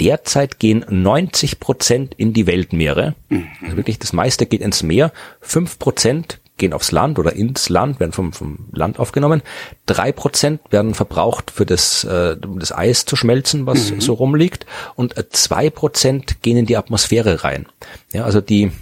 derzeit 0.00 0.59
gehen 0.59 0.84
90 0.88 1.61
Prozent 1.61 2.14
in 2.16 2.32
die 2.32 2.46
Weltmeere. 2.46 3.14
Mhm. 3.28 3.48
Also 3.62 3.76
wirklich 3.76 3.98
das 3.98 4.12
meiste 4.12 4.46
geht 4.46 4.62
ins 4.62 4.82
Meer. 4.82 5.12
Fünf 5.40 5.78
Prozent 5.78 6.40
gehen 6.59 6.72
aufs 6.72 6.92
Land 6.92 7.18
oder 7.18 7.32
ins 7.32 7.68
Land, 7.68 8.00
werden 8.00 8.12
vom, 8.12 8.32
vom 8.32 8.68
Land 8.72 8.98
aufgenommen. 8.98 9.42
Drei 9.86 10.12
Prozent 10.12 10.61
werden 10.70 10.94
verbraucht 10.94 11.50
für 11.50 11.64
das, 11.64 12.04
äh, 12.04 12.36
das 12.56 12.72
Eis 12.72 13.04
zu 13.04 13.16
schmelzen, 13.16 13.66
was 13.66 13.90
mhm. 13.90 14.00
so 14.00 14.14
rumliegt. 14.14 14.66
Und 14.94 15.16
äh, 15.16 15.28
zwei 15.30 15.70
Prozent 15.70 16.42
gehen 16.42 16.56
in 16.56 16.66
die 16.66 16.76
Atmosphäre 16.76 17.44
rein. 17.44 17.66
Ja, 18.12 18.24
also 18.24 18.40
die, 18.40 18.72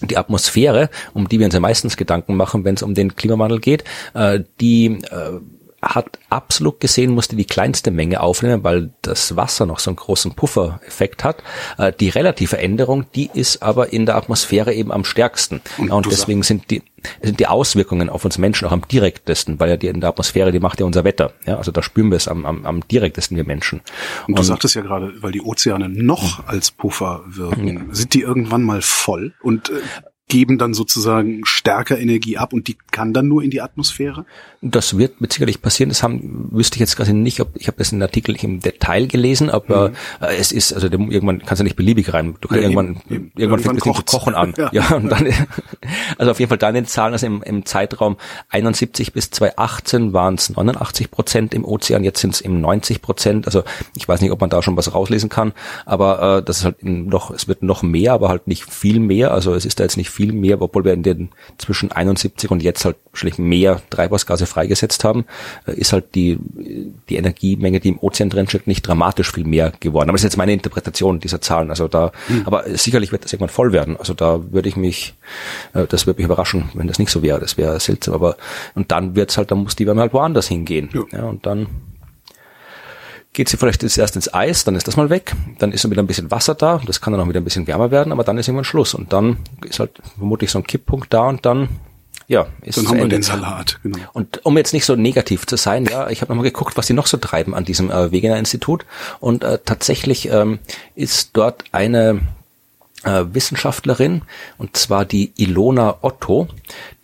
die 0.00 0.16
Atmosphäre, 0.16 0.90
um 1.14 1.28
die 1.28 1.38
wir 1.38 1.46
uns 1.46 1.54
ja 1.54 1.60
meistens 1.60 1.96
Gedanken 1.96 2.34
machen, 2.36 2.64
wenn 2.64 2.74
es 2.74 2.82
um 2.82 2.94
den 2.94 3.14
Klimawandel 3.14 3.60
geht, 3.60 3.84
äh, 4.14 4.40
die 4.60 4.86
äh, 4.86 5.40
hat 5.82 6.20
absolut 6.30 6.78
gesehen, 6.78 7.12
musste 7.12 7.34
die 7.34 7.44
kleinste 7.44 7.90
Menge 7.90 8.20
aufnehmen, 8.20 8.62
weil 8.62 8.90
das 9.02 9.34
Wasser 9.36 9.66
noch 9.66 9.80
so 9.80 9.90
einen 9.90 9.96
großen 9.96 10.34
Puffereffekt 10.34 11.24
hat. 11.24 11.42
Äh, 11.76 11.92
die 11.92 12.08
relative 12.08 12.58
Änderung, 12.58 13.06
die 13.14 13.28
ist 13.34 13.62
aber 13.62 13.92
in 13.92 14.06
der 14.06 14.16
Atmosphäre 14.16 14.72
eben 14.72 14.92
am 14.92 15.04
stärksten. 15.04 15.60
Und, 15.78 15.90
und 15.90 16.06
deswegen 16.06 16.44
sind 16.44 16.70
die, 16.70 16.82
sind 17.20 17.40
die 17.40 17.48
Auswirkungen 17.48 18.10
auf 18.10 18.24
uns 18.24 18.38
Menschen 18.38 18.68
auch 18.68 18.72
am 18.72 18.86
direktesten, 18.86 19.58
weil 19.58 19.70
ja 19.70 19.76
die 19.76 19.88
in 19.88 20.00
der 20.00 20.10
Atmosphäre, 20.10 20.52
die 20.52 20.60
macht 20.60 20.78
ja 20.78 20.86
unser 20.86 21.02
Wetter. 21.02 21.32
Ja, 21.46 21.58
also 21.58 21.72
da 21.72 21.82
spüren 21.82 22.10
wir 22.10 22.16
es 22.16 22.28
am, 22.28 22.46
am, 22.46 22.64
am 22.64 22.86
direktesten, 22.86 23.36
wir 23.36 23.44
Menschen. 23.44 23.80
Und, 24.28 24.34
und 24.34 24.38
du 24.38 24.42
sagtest 24.44 24.76
ja 24.76 24.82
gerade, 24.82 25.12
weil 25.20 25.32
die 25.32 25.42
Ozeane 25.42 25.88
noch 25.88 26.46
als 26.46 26.70
Puffer 26.70 27.22
wirken, 27.26 27.88
ja. 27.88 27.94
sind 27.94 28.14
die 28.14 28.20
irgendwann 28.20 28.62
mal 28.62 28.82
voll 28.82 29.34
und 29.42 29.70
äh, 29.70 29.74
geben 30.32 30.56
dann 30.56 30.72
sozusagen 30.72 31.42
stärker 31.44 31.98
Energie 31.98 32.38
ab 32.38 32.54
und 32.54 32.66
die 32.66 32.78
kann 32.90 33.12
dann 33.12 33.28
nur 33.28 33.42
in 33.42 33.50
die 33.50 33.60
Atmosphäre? 33.60 34.24
Das 34.62 34.96
wird 34.96 35.20
mit 35.20 35.32
Sicherlich 35.32 35.60
passieren. 35.60 35.90
Das 35.90 36.02
haben, 36.02 36.48
wüsste 36.52 36.76
ich 36.76 36.80
jetzt 36.80 36.96
quasi 36.96 37.12
nicht, 37.12 37.40
ob 37.40 37.50
ich 37.56 37.66
habe 37.66 37.76
das 37.76 37.92
in 37.92 37.98
den 37.98 38.04
Artikel 38.04 38.32
nicht 38.32 38.44
im 38.44 38.60
Detail 38.60 39.08
gelesen, 39.08 39.50
aber 39.50 39.90
mhm. 39.90 39.94
äh, 40.20 40.36
es 40.36 40.52
ist, 40.52 40.72
also 40.72 40.86
irgendwann 40.86 41.40
kannst 41.40 41.60
du 41.60 41.64
nicht 41.64 41.76
beliebig 41.76 42.14
rein. 42.14 42.36
Du 42.40 42.48
kannst 42.48 42.62
ja, 42.62 42.70
irgendwann, 42.70 43.02
eben, 43.10 43.32
irgendwann, 43.34 43.60
irgendwann 43.60 43.78
fängt 43.80 43.98
es 43.98 44.04
Kochen 44.06 44.34
an. 44.34 44.54
Ja. 44.62 44.70
ja. 44.72 44.94
und 44.94 45.08
dann, 45.08 45.26
also 46.18 46.30
auf 46.30 46.38
jeden 46.38 46.48
Fall 46.48 46.58
dann 46.58 46.74
den 46.74 46.86
Zahlen, 46.86 47.12
also 47.12 47.26
im, 47.26 47.42
im 47.42 47.66
Zeitraum 47.66 48.16
71 48.50 49.12
bis 49.12 49.30
2018 49.30 50.12
waren 50.12 50.34
es 50.34 50.50
89 50.50 51.10
Prozent 51.10 51.54
im 51.54 51.64
Ozean, 51.64 52.04
jetzt 52.04 52.20
sind 52.20 52.34
es 52.34 52.40
eben 52.40 52.60
90 52.60 53.02
Prozent. 53.02 53.46
Also 53.46 53.64
ich 53.96 54.06
weiß 54.06 54.20
nicht, 54.20 54.30
ob 54.30 54.40
man 54.40 54.50
da 54.50 54.62
schon 54.62 54.76
was 54.76 54.94
rauslesen 54.94 55.28
kann, 55.28 55.52
aber 55.84 56.38
äh, 56.38 56.42
das 56.42 56.58
ist 56.58 56.64
halt 56.64 56.84
noch, 56.84 57.30
es 57.32 57.48
wird 57.48 57.62
noch 57.62 57.82
mehr, 57.82 58.12
aber 58.12 58.28
halt 58.28 58.46
nicht 58.46 58.72
viel 58.72 59.00
mehr. 59.00 59.32
Also 59.32 59.54
es 59.54 59.64
ist 59.64 59.80
da 59.80 59.84
jetzt 59.84 59.96
nicht 59.96 60.10
viel 60.10 60.21
mehr, 60.30 60.60
obwohl 60.60 60.84
wir 60.84 60.92
in 60.92 61.02
den 61.02 61.30
zwischen 61.58 61.90
71 61.90 62.50
und 62.50 62.62
jetzt 62.62 62.84
halt 62.84 62.96
wahrscheinlich 63.10 63.38
mehr 63.38 63.80
Treibhausgase 63.90 64.46
freigesetzt 64.46 65.04
haben, 65.04 65.24
äh, 65.66 65.72
ist 65.72 65.92
halt 65.92 66.14
die, 66.14 66.38
die 67.08 67.16
Energiemenge, 67.16 67.80
die 67.80 67.88
im 67.88 67.98
Ozean 67.98 68.30
drin 68.30 68.48
steckt, 68.48 68.66
nicht 68.66 68.86
dramatisch 68.86 69.32
viel 69.32 69.44
mehr 69.44 69.72
geworden. 69.80 70.08
Aber 70.08 70.16
das 70.16 70.20
ist 70.20 70.32
jetzt 70.32 70.36
meine 70.36 70.52
Interpretation 70.52 71.20
dieser 71.20 71.40
Zahlen. 71.40 71.70
Also 71.70 71.88
da, 71.88 72.12
mhm. 72.28 72.42
aber 72.44 72.64
sicherlich 72.76 73.12
wird 73.12 73.24
das 73.24 73.32
irgendwann 73.32 73.54
voll 73.54 73.72
werden. 73.72 73.96
Also 73.96 74.14
da 74.14 74.52
würde 74.52 74.68
ich 74.68 74.76
mich, 74.76 75.14
äh, 75.74 75.86
das 75.88 76.06
würde 76.06 76.18
mich 76.18 76.26
überraschen, 76.26 76.70
wenn 76.74 76.86
das 76.86 76.98
nicht 76.98 77.10
so 77.10 77.22
wäre. 77.22 77.40
Das 77.40 77.56
wäre 77.56 77.80
seltsam. 77.80 78.14
Aber 78.14 78.36
und 78.74 78.92
dann 78.92 79.16
wird's 79.16 79.36
halt, 79.36 79.50
dann 79.50 79.58
muss 79.58 79.76
die 79.76 79.86
Wärme 79.86 80.02
halt 80.02 80.12
woanders 80.12 80.48
hingehen. 80.48 80.90
Ja, 80.92 81.02
ja 81.12 81.24
und 81.24 81.46
dann 81.46 81.66
geht 83.32 83.48
sie 83.48 83.56
vielleicht 83.56 83.82
erst 83.82 84.16
ins 84.16 84.32
Eis, 84.32 84.64
dann 84.64 84.74
ist 84.74 84.86
das 84.86 84.96
mal 84.96 85.10
weg, 85.10 85.34
dann 85.58 85.72
ist 85.72 85.88
wieder 85.88 86.02
ein 86.02 86.06
bisschen 86.06 86.30
Wasser 86.30 86.54
da, 86.54 86.80
das 86.84 87.00
kann 87.00 87.12
dann 87.12 87.22
auch 87.22 87.28
wieder 87.28 87.40
ein 87.40 87.44
bisschen 87.44 87.66
wärmer 87.66 87.90
werden, 87.90 88.12
aber 88.12 88.24
dann 88.24 88.38
ist 88.38 88.48
irgendwann 88.48 88.64
Schluss 88.64 88.94
und 88.94 89.12
dann 89.12 89.38
ist 89.64 89.80
halt 89.80 89.92
vermutlich 90.16 90.50
so 90.50 90.58
ein 90.58 90.66
Kipppunkt 90.66 91.12
da 91.12 91.28
und 91.28 91.46
dann 91.46 91.68
ja, 92.28 92.46
ist 92.62 92.78
Dann 92.78 92.88
haben 92.88 92.98
wir 92.98 93.08
den 93.08 93.22
Salat, 93.22 93.78
genau. 93.82 93.98
Und 94.12 94.46
um 94.46 94.56
jetzt 94.56 94.72
nicht 94.72 94.86
so 94.86 94.96
negativ 94.96 95.46
zu 95.46 95.56
sein, 95.56 95.84
ja, 95.84 96.08
ich 96.08 96.22
habe 96.22 96.32
nochmal 96.32 96.44
geguckt, 96.44 96.76
was 96.76 96.86
die 96.86 96.92
noch 96.92 97.06
so 97.06 97.18
treiben 97.18 97.54
an 97.54 97.64
diesem 97.64 97.90
äh, 97.90 98.10
Wegener 98.10 98.38
Institut. 98.38 98.86
Und 99.20 99.44
äh, 99.44 99.58
tatsächlich 99.62 100.30
ähm, 100.30 100.58
ist 100.94 101.30
dort 101.34 101.64
eine 101.72 102.20
äh, 103.04 103.24
Wissenschaftlerin, 103.32 104.22
und 104.56 104.76
zwar 104.76 105.04
die 105.04 105.32
Ilona 105.36 105.96
Otto, 106.00 106.48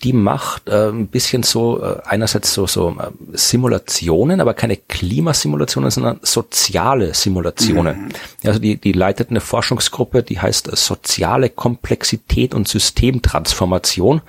die 0.05 0.12
macht 0.12 0.68
äh, 0.68 0.90
ein 0.90 1.09
bisschen 1.09 1.42
so 1.42 1.82
äh, 1.82 2.01
einerseits 2.05 2.53
so 2.55 2.68
so 2.68 2.96
äh, 2.99 3.36
Simulationen, 3.36 4.40
aber 4.40 4.55
keine 4.55 4.76
Klimasimulationen, 4.76 5.90
sondern 5.90 6.20
soziale 6.22 7.14
Simulationen. 7.14 8.03
Mhm. 8.03 8.09
Also 8.44 8.61
die 8.61 8.76
die 8.76 8.92
leitet 8.92 9.30
eine 9.30 9.40
Forschungsgruppe, 9.40 10.22
die 10.22 10.38
heißt 10.38 10.72
äh, 10.72 10.76
soziale 10.76 11.51
Komplexität 11.51 12.55
und 12.55 12.68
Systemtransformation, 12.68 14.20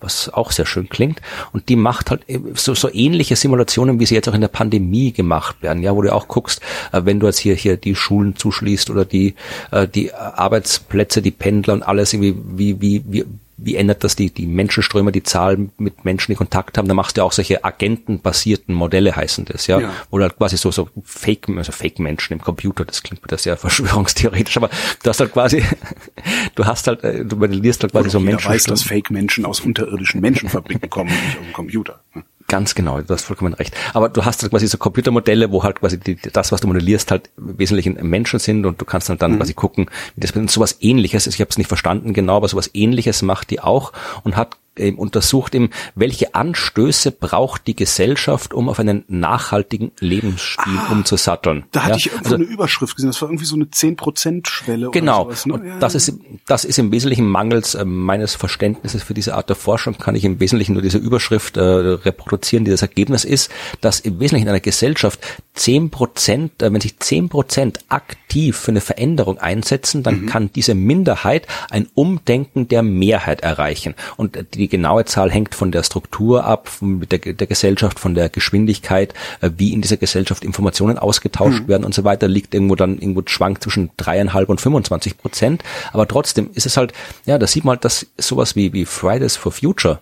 was 0.00 0.28
auch 0.32 0.52
sehr 0.52 0.66
schön 0.66 0.88
klingt. 0.88 1.20
Und 1.52 1.68
die 1.68 1.76
macht 1.76 2.10
halt 2.10 2.28
äh, 2.28 2.38
so 2.54 2.74
so 2.74 2.88
ähnliche 2.92 3.34
Simulationen, 3.34 3.98
wie 3.98 4.06
sie 4.06 4.14
jetzt 4.14 4.28
auch 4.28 4.34
in 4.34 4.42
der 4.42 4.48
Pandemie 4.48 5.10
gemacht 5.10 5.60
werden. 5.60 5.82
Ja, 5.82 5.96
wo 5.96 6.02
du 6.02 6.14
auch 6.14 6.28
guckst, 6.28 6.60
äh, 6.92 7.00
wenn 7.04 7.18
du 7.18 7.26
jetzt 7.26 7.38
hier 7.38 7.56
hier 7.56 7.76
die 7.76 7.96
Schulen 7.96 8.36
zuschließt 8.36 8.90
oder 8.90 9.04
die 9.04 9.34
äh, 9.72 9.88
die 9.88 10.14
Arbeitsplätze, 10.14 11.20
die 11.20 11.32
Pendler 11.32 11.74
und 11.74 11.82
alles 11.82 12.12
irgendwie 12.12 12.36
wie 12.56 12.80
wie 12.80 13.02
wie 13.08 13.24
wie 13.58 13.76
ändert 13.76 14.04
das 14.04 14.16
die, 14.16 14.30
die 14.30 14.46
Menschenströme, 14.46 15.12
die 15.12 15.22
Zahl 15.22 15.68
mit 15.78 16.04
Menschen, 16.04 16.32
die 16.32 16.36
Kontakt 16.36 16.76
haben, 16.76 16.88
da 16.88 16.94
machst 16.94 17.16
du 17.16 17.22
auch 17.22 17.32
solche 17.32 17.64
agentenbasierten 17.64 18.74
Modelle 18.74 19.16
heißen 19.16 19.46
das, 19.46 19.66
ja, 19.66 19.80
ja. 19.80 19.92
oder 20.10 20.24
halt 20.24 20.36
quasi 20.36 20.56
so, 20.56 20.70
so 20.70 20.88
Fake, 21.04 21.48
also 21.56 21.72
Fake-Menschen 21.72 22.34
im 22.34 22.42
Computer, 22.42 22.84
das 22.84 23.02
klingt 23.02 23.24
wieder 23.24 23.38
sehr 23.38 23.56
verschwörungstheoretisch, 23.56 24.56
aber 24.58 24.68
du 25.02 25.08
hast 25.08 25.20
halt 25.20 25.32
quasi, 25.32 25.64
du 26.54 26.66
hast 26.66 26.86
halt, 26.86 27.02
äh, 27.04 27.24
du 27.24 27.36
modellierst 27.36 27.82
halt 27.82 27.92
quasi 27.92 28.04
Oder 28.04 28.10
so 28.10 28.20
Menschen. 28.20 28.50
weiß, 28.50 28.64
dass 28.64 28.82
Fake-Menschen 28.82 29.46
aus 29.46 29.60
unterirdischen 29.60 30.20
Menschenfabriken 30.20 30.90
kommen 30.90 31.10
und 31.10 31.24
nicht 31.24 31.38
aus 31.38 31.44
dem 31.44 31.52
Computer. 31.52 32.00
Ganz 32.48 32.74
genau, 32.76 33.00
du 33.00 33.12
hast 33.12 33.24
vollkommen 33.24 33.54
recht. 33.54 33.74
Aber 33.92 34.08
du 34.08 34.24
hast 34.24 34.42
halt 34.42 34.50
quasi 34.50 34.68
so 34.68 34.78
Computermodelle, 34.78 35.50
wo 35.50 35.64
halt 35.64 35.80
quasi 35.80 35.98
die, 35.98 36.16
das, 36.16 36.52
was 36.52 36.60
du 36.60 36.68
modellierst, 36.68 37.10
halt 37.10 37.30
im 37.36 37.58
Wesentlichen 37.58 37.94
Menschen 38.08 38.38
sind 38.38 38.66
und 38.66 38.80
du 38.80 38.84
kannst 38.84 39.08
halt 39.08 39.20
dann 39.20 39.32
mhm. 39.32 39.38
quasi 39.38 39.54
gucken, 39.54 39.86
wie 40.14 40.20
das 40.20 40.32
sowas 40.52 40.76
ähnliches 40.80 41.26
ist. 41.26 41.34
Ich 41.34 41.40
habe 41.40 41.50
es 41.50 41.58
nicht 41.58 41.66
verstanden 41.66 42.12
genau, 42.12 42.36
aber 42.36 42.48
sowas 42.48 42.70
ähnliches 42.72 43.22
macht 43.22 43.50
die 43.50 43.60
auch 43.60 43.92
und 44.22 44.36
hat 44.36 44.56
untersucht, 44.96 45.54
eben, 45.54 45.70
welche 45.94 46.34
Anstöße 46.34 47.12
braucht 47.12 47.66
die 47.66 47.76
Gesellschaft, 47.76 48.54
um 48.54 48.68
auf 48.68 48.78
einen 48.78 49.04
nachhaltigen 49.08 49.92
Lebensstil 50.00 50.78
ah, 50.78 50.92
umzusatteln. 50.92 51.64
Da 51.72 51.82
hatte 51.84 51.92
ja? 51.92 51.96
ich 51.96 52.06
irgendwo 52.06 52.24
also, 52.24 52.34
eine 52.36 52.44
Überschrift 52.44 52.96
gesehen, 52.96 53.10
das 53.10 53.20
war 53.22 53.28
irgendwie 53.28 53.44
so 53.44 53.56
eine 53.56 53.64
10%-Schwelle. 53.64 54.90
Genau, 54.90 55.24
sowas, 55.24 55.46
ne? 55.46 55.54
und 55.54 55.66
ja, 55.66 55.78
das. 55.78 55.94
Ist, 55.94 56.12
das 56.46 56.64
ist 56.64 56.78
im 56.78 56.92
Wesentlichen 56.92 57.26
mangels 57.26 57.74
äh, 57.74 57.84
meines 57.84 58.34
Verständnisses 58.34 59.02
für 59.02 59.14
diese 59.14 59.34
Art 59.34 59.48
der 59.48 59.56
Forschung, 59.56 59.96
kann 59.98 60.14
ich 60.14 60.24
im 60.24 60.40
Wesentlichen 60.40 60.74
nur 60.74 60.82
diese 60.82 60.98
Überschrift 60.98 61.56
äh, 61.56 61.60
reproduzieren, 61.60 62.64
die 62.64 62.70
das 62.70 62.82
Ergebnis 62.82 63.24
ist, 63.24 63.50
dass 63.80 64.00
im 64.00 64.20
Wesentlichen 64.20 64.46
in 64.46 64.50
einer 64.50 64.60
Gesellschaft 64.60 65.20
10%, 65.56 66.62
äh, 66.62 66.72
wenn 66.72 66.80
sich 66.80 66.94
10% 66.94 67.78
aktiv 67.88 68.56
für 68.56 68.70
eine 68.70 68.80
Veränderung 68.80 69.38
einsetzen, 69.38 70.02
dann 70.02 70.22
mhm. 70.22 70.26
kann 70.26 70.50
diese 70.54 70.74
Minderheit 70.74 71.46
ein 71.70 71.88
Umdenken 71.94 72.68
der 72.68 72.82
Mehrheit 72.82 73.40
erreichen. 73.40 73.94
Und 74.16 74.38
die 74.54 74.65
die 74.66 74.76
genaue 74.76 75.04
Zahl 75.04 75.30
hängt 75.30 75.54
von 75.54 75.70
der 75.70 75.84
Struktur 75.84 76.44
ab, 76.44 76.68
von 76.68 77.00
der, 77.08 77.18
der 77.20 77.46
Gesellschaft, 77.46 78.00
von 78.00 78.16
der 78.16 78.28
Geschwindigkeit, 78.28 79.14
äh, 79.40 79.50
wie 79.56 79.72
in 79.72 79.80
dieser 79.80 79.96
Gesellschaft 79.96 80.44
Informationen 80.44 80.98
ausgetauscht 80.98 81.62
mhm. 81.62 81.68
werden 81.68 81.84
und 81.84 81.94
so 81.94 82.02
weiter, 82.02 82.26
liegt 82.26 82.52
irgendwo 82.52 82.74
dann 82.74 82.98
irgendwo 82.98 83.22
schwankt 83.26 83.62
zwischen 83.62 83.90
dreieinhalb 83.96 84.48
und 84.48 84.60
25 84.60 85.18
Prozent. 85.18 85.62
Aber 85.92 86.08
trotzdem 86.08 86.50
ist 86.52 86.66
es 86.66 86.76
halt, 86.76 86.92
ja, 87.26 87.38
da 87.38 87.46
sieht 87.46 87.64
man 87.64 87.76
halt, 87.76 87.84
dass 87.84 88.06
sowas 88.18 88.56
wie, 88.56 88.72
wie 88.72 88.84
Fridays 88.84 89.36
for 89.36 89.52
Future, 89.52 90.00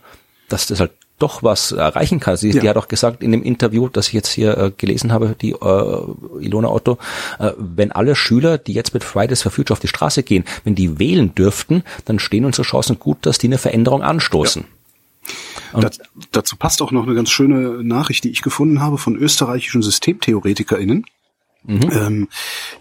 dass 0.49 0.67
das 0.67 0.81
halt 0.81 0.93
doch 1.25 1.43
was 1.43 1.73
erreichen 1.73 2.21
kann. 2.21 2.37
Sie, 2.37 2.51
ja. 2.51 2.61
Die 2.61 2.69
hat 2.69 2.77
auch 2.77 2.89
gesagt 2.89 3.23
in 3.23 3.33
dem 3.33 3.43
Interview, 3.43 3.89
das 3.89 4.09
ich 4.09 4.13
jetzt 4.13 4.29
hier 4.29 4.59
äh, 4.59 4.73
gelesen 4.77 5.11
habe, 5.11 5.35
die 5.41 5.53
äh, 5.53 6.45
Ilona 6.45 6.69
Otto, 6.69 6.99
äh, 7.39 7.53
wenn 7.57 7.93
alle 7.93 8.15
Schüler, 8.15 8.59
die 8.59 8.75
jetzt 8.75 8.93
mit 8.93 9.03
Fridays 9.03 9.41
for 9.43 9.51
Future 9.51 9.73
auf 9.75 9.81
die 9.81 9.89
Straße 9.89 10.23
gehen, 10.23 10.45
wenn 10.65 10.75
die 10.75 10.99
wählen 10.99 11.35
dürften, 11.35 11.83
dann 12.05 12.19
stehen 12.19 12.45
unsere 12.45 12.67
Chancen 12.67 12.99
gut, 12.99 13.19
dass 13.23 13.39
die 13.39 13.47
eine 13.47 13.57
Veränderung 13.57 14.03
anstoßen. 14.03 14.65
Ja. 15.73 15.81
Das, 15.81 15.99
dazu 16.31 16.57
passt 16.57 16.83
auch 16.83 16.93
noch 16.93 17.07
eine 17.07 17.15
ganz 17.15 17.31
schöne 17.31 17.83
Nachricht, 17.83 18.25
die 18.25 18.31
ich 18.31 18.43
gefunden 18.43 18.81
habe 18.81 18.99
von 18.99 19.17
österreichischen 19.17 19.81
Systemtheoretikerinnen. 19.81 21.07
Mhm. 21.67 21.91
Ähm, 21.93 22.29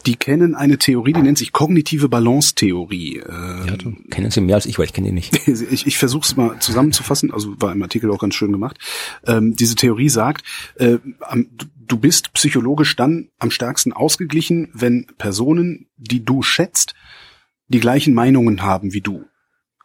die 0.05 0.15
kennen 0.15 0.55
eine 0.55 0.77
Theorie, 0.77 1.13
die 1.13 1.21
nennt 1.21 1.37
sich 1.37 1.53
kognitive 1.53 2.09
Balance-Theorie. 2.09 3.23
Ähm, 3.27 3.65
ja, 3.65 3.77
du 3.77 3.95
kennen 4.09 4.29
sie 4.29 4.41
mehr 4.41 4.55
als 4.55 4.65
ich, 4.65 4.77
weil 4.77 4.85
ich 4.85 4.93
kenne 4.93 5.07
die 5.07 5.13
nicht. 5.13 5.47
ich 5.47 5.87
ich 5.87 5.97
versuche 5.97 6.25
es 6.25 6.35
mal 6.35 6.59
zusammenzufassen, 6.59 7.31
also 7.31 7.53
war 7.59 7.71
im 7.71 7.81
Artikel 7.81 8.11
auch 8.11 8.19
ganz 8.19 8.35
schön 8.35 8.51
gemacht. 8.51 8.77
Ähm, 9.25 9.55
diese 9.55 9.75
Theorie 9.75 10.09
sagt, 10.09 10.45
äh, 10.75 10.97
du 11.87 11.97
bist 11.97 12.33
psychologisch 12.33 12.95
dann 12.95 13.29
am 13.39 13.51
stärksten 13.51 13.93
ausgeglichen, 13.93 14.69
wenn 14.73 15.07
Personen, 15.17 15.87
die 15.97 16.25
du 16.25 16.41
schätzt, 16.41 16.93
die 17.67 17.79
gleichen 17.79 18.13
Meinungen 18.13 18.61
haben 18.61 18.93
wie 18.93 19.01
du. 19.01 19.25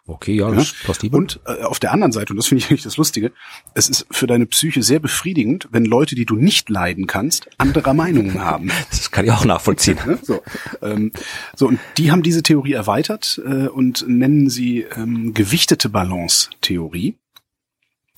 Okay, 0.09 0.36
ja, 0.36 0.50
das 0.50 0.70
ja? 0.70 0.86
passt 0.86 1.04
Und 1.04 1.40
äh, 1.44 1.62
auf 1.64 1.78
der 1.78 1.92
anderen 1.92 2.12
Seite, 2.12 2.32
und 2.32 2.38
das 2.38 2.46
finde 2.46 2.64
ich 2.64 2.70
eigentlich 2.70 2.82
das 2.82 2.96
Lustige, 2.96 3.30
es 3.74 3.90
ist 3.90 4.06
für 4.11 4.26
deine 4.26 4.46
Psyche 4.46 4.82
sehr 4.82 5.00
befriedigend, 5.00 5.68
wenn 5.70 5.84
Leute, 5.84 6.14
die 6.14 6.24
du 6.24 6.36
nicht 6.36 6.70
leiden 6.70 7.06
kannst, 7.06 7.50
anderer 7.59 7.92
Meinungen 7.92 8.40
haben. 8.42 8.70
Das 8.88 9.11
kann 9.11 9.26
ich 9.26 9.32
auch 9.32 9.44
nachvollziehen. 9.44 9.98
so, 10.22 10.40
ähm, 10.80 11.12
so, 11.54 11.68
und 11.68 11.78
die 11.98 12.11
haben 12.11 12.22
diese 12.22 12.42
Theorie 12.42 12.72
erweitert 12.72 13.38
äh, 13.44 13.68
und 13.68 14.06
nennen 14.09 14.48
sie 14.48 14.86
ähm, 14.96 15.34
gewichtete 15.34 15.90
Balance-Theorie 15.90 17.14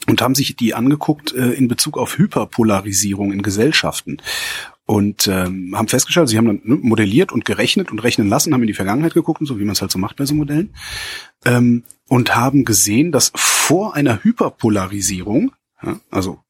und 0.07 0.22
haben 0.22 0.36
sich 0.36 0.55
die 0.55 0.74
angeguckt 0.74 1.34
äh, 1.34 1.51
in 1.51 1.66
Bezug 1.66 1.99
auf 1.99 2.18
Hyperpolarisierung 2.18 3.32
in 3.32 3.43
Gesellschaften 3.43 4.18
und 4.91 5.28
ähm, 5.28 5.72
haben 5.76 5.86
festgestellt, 5.86 6.28
sie 6.28 6.36
haben 6.36 6.47
dann 6.47 6.62
ne, 6.64 6.74
modelliert 6.74 7.30
und 7.30 7.45
gerechnet 7.45 7.93
und 7.93 8.01
rechnen 8.01 8.28
lassen, 8.28 8.53
haben 8.53 8.62
in 8.62 8.66
die 8.66 8.74
Vergangenheit 8.74 9.14
geguckt 9.14 9.41
und 9.41 9.47
so, 9.47 9.61
wie 9.61 9.64
man 9.64 9.74
es 9.74 9.80
halt 9.80 9.93
so 9.93 10.01
macht 10.01 10.16
bei 10.16 10.26
so 10.26 10.34
Modellen, 10.34 10.74
ähm, 11.45 11.84
und 12.09 12.34
haben 12.34 12.64
gesehen, 12.64 13.12
dass 13.12 13.30
vor 13.36 13.95
einer 13.95 14.24
Hyperpolarisierung, 14.24 15.53
ja, 15.80 16.01
also 16.11 16.41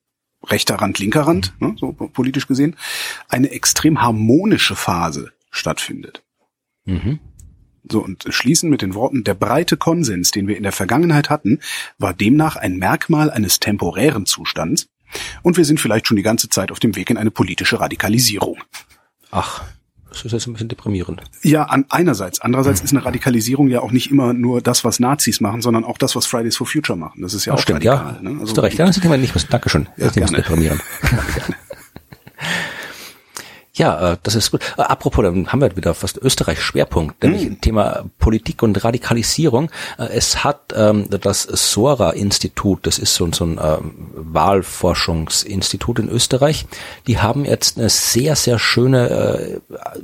rechter 0.43 0.77
Rand, 0.77 0.99
linker 0.99 1.27
Rand, 1.27 1.53
ne, 1.61 1.75
so 1.79 1.93
politisch 1.93 2.47
gesehen, 2.47 2.77
eine 3.29 3.51
extrem 3.51 4.01
harmonische 4.01 4.75
Phase 4.75 5.33
stattfindet. 5.51 6.25
Mhm. 6.87 7.19
So, 7.91 8.03
und 8.03 8.25
schließen 8.31 8.71
mit 8.71 8.81
den 8.81 8.95
Worten, 8.95 9.23
der 9.23 9.35
breite 9.35 9.77
Konsens, 9.77 10.31
den 10.31 10.49
wir 10.49 10.57
in 10.57 10.63
der 10.63 10.73
Vergangenheit 10.73 11.29
hatten, 11.29 11.59
war 11.99 12.15
demnach 12.15 12.57
ein 12.57 12.79
Merkmal 12.79 13.31
eines 13.31 13.61
temporären 13.61 14.25
Zustands, 14.25 14.89
und 15.43 15.57
wir 15.57 15.65
sind 15.65 15.81
vielleicht 15.81 16.07
schon 16.07 16.17
die 16.17 16.23
ganze 16.23 16.49
Zeit 16.49 16.71
auf 16.73 16.81
dem 16.81 16.97
Weg 16.97 17.11
in 17.11 17.17
eine 17.17 17.31
politische 17.31 17.81
Radikalisierung. 17.81 18.59
Ach, 19.31 19.63
das 20.11 20.25
ist 20.25 20.33
jetzt 20.33 20.47
ein 20.49 20.55
bisschen 20.55 20.69
deprimierend. 20.69 21.23
Ja, 21.43 21.65
an, 21.65 21.87
einerseits. 21.89 22.41
Andererseits 22.41 22.81
ist 22.81 22.93
eine 22.93 23.05
Radikalisierung 23.05 23.69
ja 23.69 23.81
auch 23.81 23.93
nicht 23.93 24.11
immer 24.11 24.33
nur 24.33 24.61
das, 24.61 24.85
was 24.85 24.99
Nazis 24.99 25.41
machen, 25.41 25.63
sondern 25.63 25.85
auch 25.85 25.99
das, 25.99 26.17
was 26.17 26.27
Fridays 26.27 26.57
for 26.57 26.67
Future 26.67 26.99
machen. 26.99 27.23
Das 27.23 27.33
ist 27.33 27.45
ja 27.45 27.53
Ach, 27.53 27.59
auch 27.59 27.63
stimmt, 27.63 27.87
radikal. 27.87 28.17
Ja. 28.17 28.23
Ne? 28.23 28.31
Also, 28.31 28.43
Hast 28.43 28.57
du 28.57 28.61
recht. 28.63 28.79
Ja, 28.79 28.87
das 28.87 28.97
ist 28.97 29.05
immer 29.05 29.17
nicht 29.17 29.35
was. 29.35 29.47
Dankeschön. 29.47 29.89
Ja, 29.97 30.09
das 30.09 30.17
ist 30.17 30.37
deprimierend. 30.37 30.83
gerne. 31.01 31.57
Ja, 33.81 34.13
äh, 34.13 34.17
das 34.23 34.35
ist 34.35 34.51
gut. 34.51 34.61
Äh, 34.77 34.83
apropos, 34.83 35.25
dann 35.25 35.51
haben 35.51 35.63
wir 35.63 35.75
wieder 35.75 35.95
fast 35.95 36.19
Österreich 36.19 36.61
Schwerpunkt, 36.61 37.23
nämlich 37.23 37.49
mhm. 37.49 37.61
Thema 37.63 38.05
Politik 38.19 38.63
und 38.63 38.85
Radikalisierung. 38.85 39.71
Äh, 39.99 40.09
es 40.13 40.45
hat 40.45 40.75
ähm, 40.77 41.07
das 41.09 41.45
Sora-Institut, 41.45 42.87
das 42.87 42.99
ist 42.99 43.15
so, 43.15 43.33
so 43.33 43.45
ein 43.45 43.59
ähm, 43.63 43.95
Wahlforschungsinstitut 44.13 45.99
in 45.99 46.11
Österreich, 46.11 46.67
die 47.07 47.21
haben 47.21 47.47
jetzt 47.47 47.79
eine 47.79 47.89
sehr, 47.89 48.37
sehr 48.37 48.59
schöne 48.59 49.09
äh, 49.09 49.61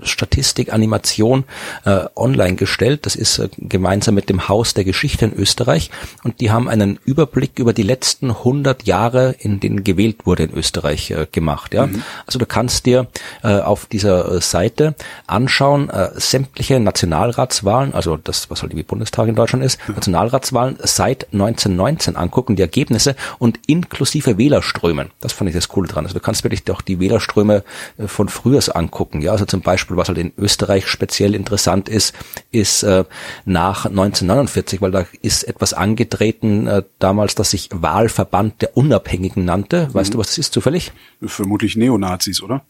Statistik, 0.07 0.73
Animation 0.73 1.45
äh, 1.85 2.07
online 2.17 2.55
gestellt. 2.55 3.05
Das 3.05 3.15
ist 3.15 3.39
äh, 3.39 3.51
gemeinsam 3.59 4.15
mit 4.15 4.31
dem 4.31 4.49
Haus 4.49 4.73
der 4.73 4.85
Geschichte 4.85 5.27
in 5.27 5.35
Österreich 5.35 5.91
und 6.25 6.41
die 6.41 6.51
haben 6.51 6.71
einen 6.71 6.99
Überblick 7.05 7.59
über 7.59 7.75
die 7.75 7.83
letzten 7.83 8.31
100 8.31 8.87
Jahre, 8.87 9.35
in 9.39 9.61
denen 9.61 9.85
gewählt 9.85 10.25
wurde 10.25 10.45
in 10.45 10.55
Österreich 10.55 11.11
äh, 11.11 11.27
gemacht. 11.31 11.75
Ja, 11.75 11.89
mhm. 11.89 12.03
also 12.25 12.39
du 12.39 12.47
kannst 12.47 12.87
dir 12.87 13.09
äh, 13.43 13.66
auf 13.67 13.87
dieser 13.87 14.33
äh, 14.33 14.41
Seite 14.41 14.95
anschauen, 15.27 15.91
äh, 15.91 16.11
sämtliche 16.15 16.81
Nationalratswahlen, 16.81 17.95
also 17.95 18.17
das, 18.17 18.51
was 18.51 18.63
halt 18.63 18.77
wie 18.77 18.83
Bundestag 18.83 19.29
in 19.29 19.35
Deutschland 19.35 19.65
ist. 19.65 19.79
Nationalratswahlen 19.89 20.77
seit 20.83 21.33
1919 21.33 22.17
angucken, 22.17 22.57
die 22.57 22.63
Ergebnisse 22.63 23.17
und 23.39 23.61
inklusive 23.67 24.39
Wählerströmen. 24.39 25.11
Das 25.21 25.33
fand 25.33 25.49
ich 25.51 25.55
das 25.57 25.69
Coole 25.69 25.89
dran. 25.89 26.05
Also 26.05 26.15
du 26.15 26.21
kannst 26.21 26.45
wirklich 26.45 26.65
doch 26.65 26.83
die 26.83 27.01
Wählerströme 27.01 27.65
äh, 27.99 28.07
von 28.07 28.29
früher 28.29 28.57
angucken. 28.75 29.21
Ja, 29.21 29.33
also 29.33 29.45
zum 29.45 29.61
Beispiel, 29.61 29.97
was 29.97 30.09
halt 30.09 30.19
in 30.19 30.33
Österreich 30.39 30.87
speziell 30.87 31.35
interessant 31.35 31.89
ist, 31.89 32.15
ist 32.53 32.83
äh, 32.83 33.05
nach 33.45 33.87
1949, 33.87 34.81
weil 34.81 34.91
da 34.91 35.05
ist 35.23 35.45
etwas 35.45 35.75
angetreten 35.75 36.67
äh, 36.67 36.83
damals, 36.99 37.35
das 37.35 37.51
sich 37.51 37.69
Wahlverband 37.73 38.63
der 38.63 38.77
Unabhängigen 38.77 39.45
nannte. 39.45 39.89
Weißt 39.93 40.11
mhm. 40.11 40.13
du, 40.15 40.19
was 40.19 40.29
das 40.29 40.39
ist 40.39 40.53
zufällig? 40.53 40.93
Vermutlich 41.23 41.77
Neonazis, 41.77 42.43
oder? 42.43 42.63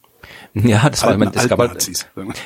Ja, 0.54 0.88
das 0.88 1.04
Alten, 1.04 1.20
war, 1.20 1.28
ich 1.28 1.34
meine, 1.34 1.44
es 1.44 1.48
gab 1.48 1.58
halt, 1.58 1.90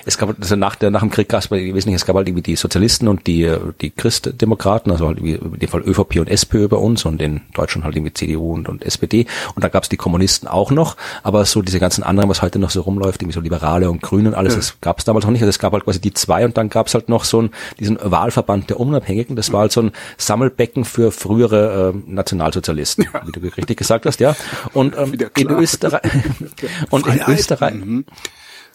es 0.05 0.19
gab 0.19 0.35
also 0.41 0.57
nach 0.57 0.75
der, 0.75 0.91
nach 0.91 1.01
dem 1.01 1.11
Krieg 1.11 1.29
gab 1.29 1.41
es 1.41 1.51
wesentlich, 1.51 1.95
es 1.95 2.07
gab 2.07 2.17
halt 2.17 2.27
irgendwie 2.27 2.43
die 2.43 2.57
Sozialisten 2.57 3.07
und 3.07 3.27
die, 3.29 3.55
die 3.81 3.91
Christdemokraten, 3.91 4.91
also 4.91 5.07
halt 5.07 5.19
in 5.19 5.59
dem 5.59 5.69
Fall 5.69 5.83
ÖVP 5.83 6.17
und 6.17 6.29
SPÖ 6.29 6.67
bei 6.67 6.77
uns 6.77 7.05
und 7.05 7.23
in 7.23 7.43
Deutschland 7.55 7.85
halt 7.85 7.95
irgendwie 7.95 8.13
CDU 8.13 8.55
und, 8.55 8.69
und 8.69 8.85
SPD. 8.85 9.27
Und 9.55 9.63
da 9.63 9.69
gab 9.69 9.85
es 9.85 9.89
die 9.89 9.97
Kommunisten 9.97 10.49
auch 10.49 10.73
noch, 10.73 10.97
aber 11.23 11.45
so 11.45 11.63
diese 11.63 11.79
ganzen 11.79 12.03
anderen, 12.03 12.29
was 12.29 12.43
heute 12.43 12.59
noch 12.59 12.71
so 12.71 12.81
rumläuft, 12.81 13.23
irgendwie 13.23 13.35
so 13.35 13.41
Liberale 13.41 13.89
und 13.89 14.03
Grüne 14.03 14.31
und 14.31 14.35
alles, 14.35 14.55
ja. 14.55 14.59
das 14.59 14.81
gab 14.81 14.99
es 14.99 15.05
damals 15.05 15.25
noch 15.25 15.33
nicht. 15.33 15.43
Also 15.43 15.51
es 15.51 15.61
gab 15.61 15.73
halt 15.73 15.85
quasi 15.85 16.01
die 16.01 16.13
zwei 16.13 16.45
und 16.45 16.57
dann 16.57 16.69
gab 16.69 16.89
es 16.89 16.95
halt 16.95 17.09
noch 17.09 17.25
so 17.25 17.39
einen, 17.39 17.51
diesen 17.79 17.99
Wahlverband 18.03 18.71
der 18.71 18.81
Unabhängigen. 18.81 19.37
Das 19.37 19.53
war 19.53 19.61
halt 19.61 19.73
so 19.73 19.83
ein 19.83 19.93
Sammelbecken 20.19 20.85
für 20.85 21.13
frühere 21.13 21.95
äh, 21.95 22.11
Nationalsozialisten, 22.11 23.07
ja. 23.13 23.23
wie 23.25 23.33
du 23.33 23.41
richtig 23.41 23.77
gesagt 23.77 24.05
hast, 24.07 24.19
ja. 24.19 24.35
Und 24.73 24.97
ähm, 24.97 25.15
in 25.37 25.51
Österreich 25.51 26.03
und 26.91 27.07
in 27.07 27.21
Österreich 27.29 27.70
mhm. 27.75 28.05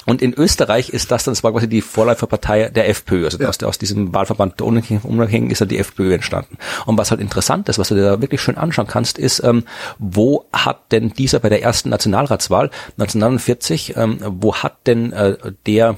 Und 0.05 0.21
in 0.21 0.33
Österreich 0.33 0.89
ist 0.89 1.11
das 1.11 1.23
dann, 1.23 1.33
das 1.33 1.43
war 1.43 1.51
quasi 1.51 1.67
die 1.67 1.81
Vorläuferpartei 1.81 2.69
der 2.69 2.89
FPÖ. 2.89 3.25
Also 3.25 3.39
ja. 3.39 3.49
aus, 3.49 3.61
aus 3.63 3.77
diesem 3.77 4.13
Wahlverband 4.13 4.59
der 4.59 4.67
Unabhängigen 4.67 5.49
ist 5.49 5.61
dann 5.61 5.67
die 5.67 5.79
FPÖ 5.79 6.13
entstanden. 6.13 6.57
Und 6.85 6.97
was 6.97 7.11
halt 7.11 7.21
interessant 7.21 7.67
ist, 7.69 7.79
was 7.79 7.89
du 7.89 7.95
dir 7.95 8.03
da 8.03 8.21
wirklich 8.21 8.41
schön 8.41 8.57
anschauen 8.57 8.87
kannst, 8.87 9.17
ist, 9.17 9.43
ähm, 9.43 9.63
wo 9.97 10.45
hat 10.53 10.91
denn 10.91 11.09
dieser 11.09 11.39
bei 11.39 11.49
der 11.49 11.63
ersten 11.63 11.89
Nationalratswahl 11.89 12.69
1949, 12.97 13.95
ähm, 13.97 14.19
wo 14.21 14.55
hat 14.55 14.87
denn 14.87 15.11
äh, 15.11 15.37
der 15.65 15.95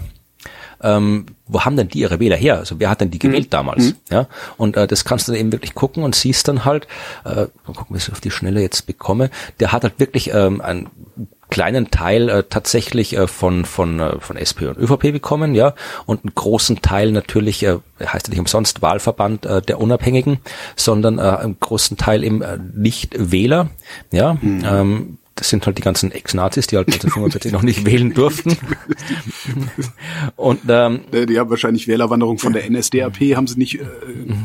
ähm, 0.79 1.25
wo 1.47 1.61
haben 1.61 1.75
denn 1.75 1.87
die 1.87 1.99
ihre 1.99 2.19
Wähler 2.19 2.35
her? 2.35 2.59
Also 2.59 2.79
wer 2.79 2.91
hat 2.91 3.01
denn 3.01 3.09
die 3.09 3.17
gewählt 3.17 3.45
mhm. 3.45 3.49
damals? 3.49 3.83
Mhm. 3.85 3.95
Ja, 4.11 4.27
und 4.57 4.77
äh, 4.77 4.85
das 4.85 5.05
kannst 5.05 5.27
du 5.27 5.31
dann 5.31 5.41
eben 5.41 5.51
wirklich 5.51 5.73
gucken 5.73 6.03
und 6.03 6.13
siehst 6.13 6.47
dann 6.47 6.65
halt, 6.65 6.87
äh, 7.25 7.47
mal 7.65 7.73
gucken, 7.73 7.87
wie 7.89 7.97
ich 7.97 8.03
es 8.03 8.11
auf 8.11 8.21
die 8.21 8.29
Schnelle 8.29 8.61
jetzt 8.61 8.85
bekomme, 8.85 9.31
der 9.59 9.71
hat 9.71 9.83
halt 9.83 9.99
wirklich 9.99 10.31
ähm, 10.33 10.61
ein 10.61 10.87
kleinen 11.49 11.91
Teil 11.91 12.29
äh, 12.29 12.43
tatsächlich 12.43 13.15
äh, 13.15 13.27
von 13.27 13.65
von 13.65 13.99
äh, 13.99 14.19
von 14.19 14.37
SP 14.37 14.67
und 14.67 14.77
ÖVP 14.77 15.11
bekommen, 15.11 15.55
ja, 15.55 15.73
und 16.05 16.23
einen 16.23 16.35
großen 16.35 16.81
Teil 16.81 17.11
natürlich 17.11 17.63
äh, 17.63 17.77
heißt 18.03 18.27
ja 18.27 18.31
nicht 18.31 18.39
umsonst 18.39 18.81
Wahlverband 18.81 19.45
äh, 19.45 19.61
der 19.61 19.79
Unabhängigen, 19.79 20.39
sondern 20.75 21.19
äh, 21.19 21.21
einen 21.21 21.59
großen 21.59 21.97
Teil 21.97 22.23
im 22.23 22.41
äh, 22.41 22.57
Nicht-Wähler, 22.73 23.69
ja. 24.11 24.37
Mhm. 24.41 24.63
Ähm, 24.65 25.17
das 25.37 25.49
sind 25.49 25.65
halt 25.65 25.77
die 25.77 25.81
ganzen 25.81 26.11
Ex-Nazis, 26.11 26.67
die 26.67 26.77
halt 26.77 26.87
1945 26.87 27.51
noch 27.51 27.61
nicht 27.61 27.85
wählen 27.85 28.13
durften. 28.13 28.57
Und 30.35 30.61
ähm, 30.67 31.01
die 31.11 31.39
haben 31.39 31.49
wahrscheinlich 31.49 31.87
Wählerwanderung 31.87 32.39
von 32.39 32.53
der 32.53 32.69
NSDAP, 32.69 33.35
haben 33.35 33.47
sie 33.47 33.57
nicht, 33.57 33.79
äh, 33.79 33.85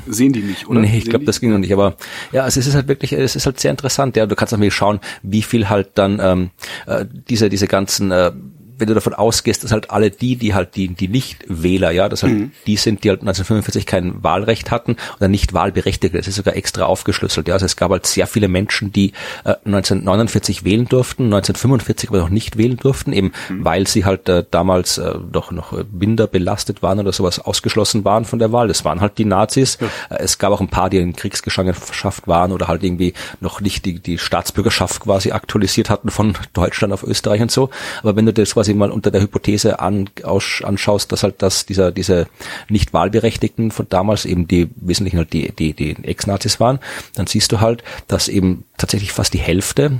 sehen 0.07 0.32
die 0.32 0.43
nicht, 0.43 0.68
oder? 0.68 0.80
Nee, 0.80 0.99
ich 0.99 1.07
glaube, 1.07 1.24
das 1.24 1.40
ging 1.40 1.51
noch 1.51 1.59
nicht. 1.59 1.72
Aber 1.72 1.97
ja, 2.30 2.45
also 2.45 2.61
es 2.61 2.66
ist 2.66 2.74
halt 2.74 2.88
wirklich, 2.88 3.12
es 3.12 3.34
ist 3.34 3.47
halt 3.47 3.59
sehr 3.59 3.70
interessant. 3.70 4.16
Ja, 4.16 4.26
du 4.26 4.36
kannst 4.36 4.53
natürlich 4.53 4.74
schauen, 4.74 5.01
wie 5.22 5.43
viel 5.43 5.68
halt 5.68 5.90
dann 5.95 6.20
ähm, 6.22 6.51
äh, 6.86 7.07
diese 7.28 7.49
diese 7.49 7.66
ganzen 7.66 8.11
äh, 8.11 8.32
wenn 8.79 8.89
du 8.89 8.95
davon 8.95 9.14
ausgehst, 9.14 9.64
dass 9.64 9.73
halt 9.73 9.91
alle 9.91 10.11
die, 10.11 10.37
die 10.37 10.55
halt 10.55 10.77
die, 10.77 10.89
die 10.89 11.09
Nicht-Wähler, 11.09 11.91
ja, 11.91 12.09
dass 12.09 12.23
halt 12.23 12.33
mhm. 12.33 12.53
die 12.66 12.77
sind, 12.77 13.05
die 13.05 13.11
halt 13.11 13.20
1945 13.20 13.87
kein 13.87 14.23
Wahlrecht 14.23 14.70
hatten 14.70 14.97
oder 15.18 15.29
nicht 15.29 15.53
Wahlberechtigte, 15.53 16.16
das 16.16 16.29
ist 16.29 16.37
sogar 16.37 16.57
extra 16.57 16.85
aufgeschlüsselt, 16.85 17.49
ja, 17.49 17.55
also 17.55 17.66
es 17.66 17.77
gab 17.77 17.91
halt 17.91 18.07
sehr 18.07 18.27
viele 18.27 18.49
Menschen, 18.49 18.93
die 18.93 19.12
äh, 19.45 19.55
1949 19.64 20.64
wählen 20.64 20.89
durften, 20.89 21.25
1945 21.25 22.11
aber 22.11 22.18
noch 22.18 22.31
nicht 22.31 22.59
wählen 22.59 22.77
durften, 22.77 23.12
eben 23.12 23.33
mhm. 23.49 23.64
weil 23.64 23.87
sie 23.87 24.05
halt 24.05 24.29
äh, 24.29 24.45
damals 24.51 24.99
äh, 24.99 25.14
doch 25.31 25.51
noch 25.51 25.73
minder 25.93 26.27
belastet 26.27 26.83
waren 26.83 26.99
oder 26.99 27.12
sowas 27.12 27.39
ausgeschlossen 27.39 28.05
waren 28.05 28.25
von 28.25 28.39
der 28.39 28.53
Wahl. 28.53 28.68
Das 28.68 28.85
waren 28.85 29.01
halt 29.01 29.18
die 29.18 29.25
Nazis. 29.25 29.79
Ja. 29.81 30.16
Äh, 30.16 30.23
es 30.23 30.39
gab 30.39 30.53
auch 30.53 30.61
ein 30.61 30.68
paar, 30.68 30.91
die 30.91 30.99
in 30.99 31.14
Kriegsgefangenschaft 31.14 32.27
waren 32.27 32.53
oder 32.53 32.68
halt 32.68 32.83
irgendwie 32.83 33.14
noch 33.41 33.61
nicht 33.61 33.85
die, 33.85 34.01
die 34.01 34.18
Staatsbürgerschaft 34.18 35.03
quasi 35.03 35.33
aktualisiert 35.33 35.91
hatten 35.91 36.11
von 36.11 36.35
Deutschland 36.53 36.93
auf 36.93 37.03
Österreich 37.03 37.41
und 37.41 37.51
so. 37.51 37.70
Aber 38.03 38.16
wenn 38.16 38.27
du 38.27 38.33
das 38.33 38.57
quasi 38.62 38.74
mal 38.74 38.92
unter 38.92 39.10
der 39.10 39.20
Hypothese 39.20 39.80
an, 39.80 40.08
aus, 40.22 40.62
anschaust, 40.62 41.10
dass 41.10 41.24
halt 41.24 41.42
das 41.42 41.66
dieser 41.66 41.90
diese 41.90 42.28
nicht 42.68 42.92
Wahlberechtigten 42.92 43.72
von 43.72 43.88
damals 43.88 44.24
eben 44.24 44.46
die 44.46 44.70
wesentlichen 44.76 45.18
halt 45.18 45.32
die 45.32 45.50
die 45.50 45.72
die 45.72 45.96
Ex-Nazis 46.04 46.60
waren, 46.60 46.78
dann 47.16 47.26
siehst 47.26 47.50
du 47.50 47.60
halt, 47.60 47.82
dass 48.06 48.28
eben 48.28 48.62
tatsächlich 48.78 49.10
fast 49.10 49.34
die 49.34 49.38
Hälfte 49.38 49.90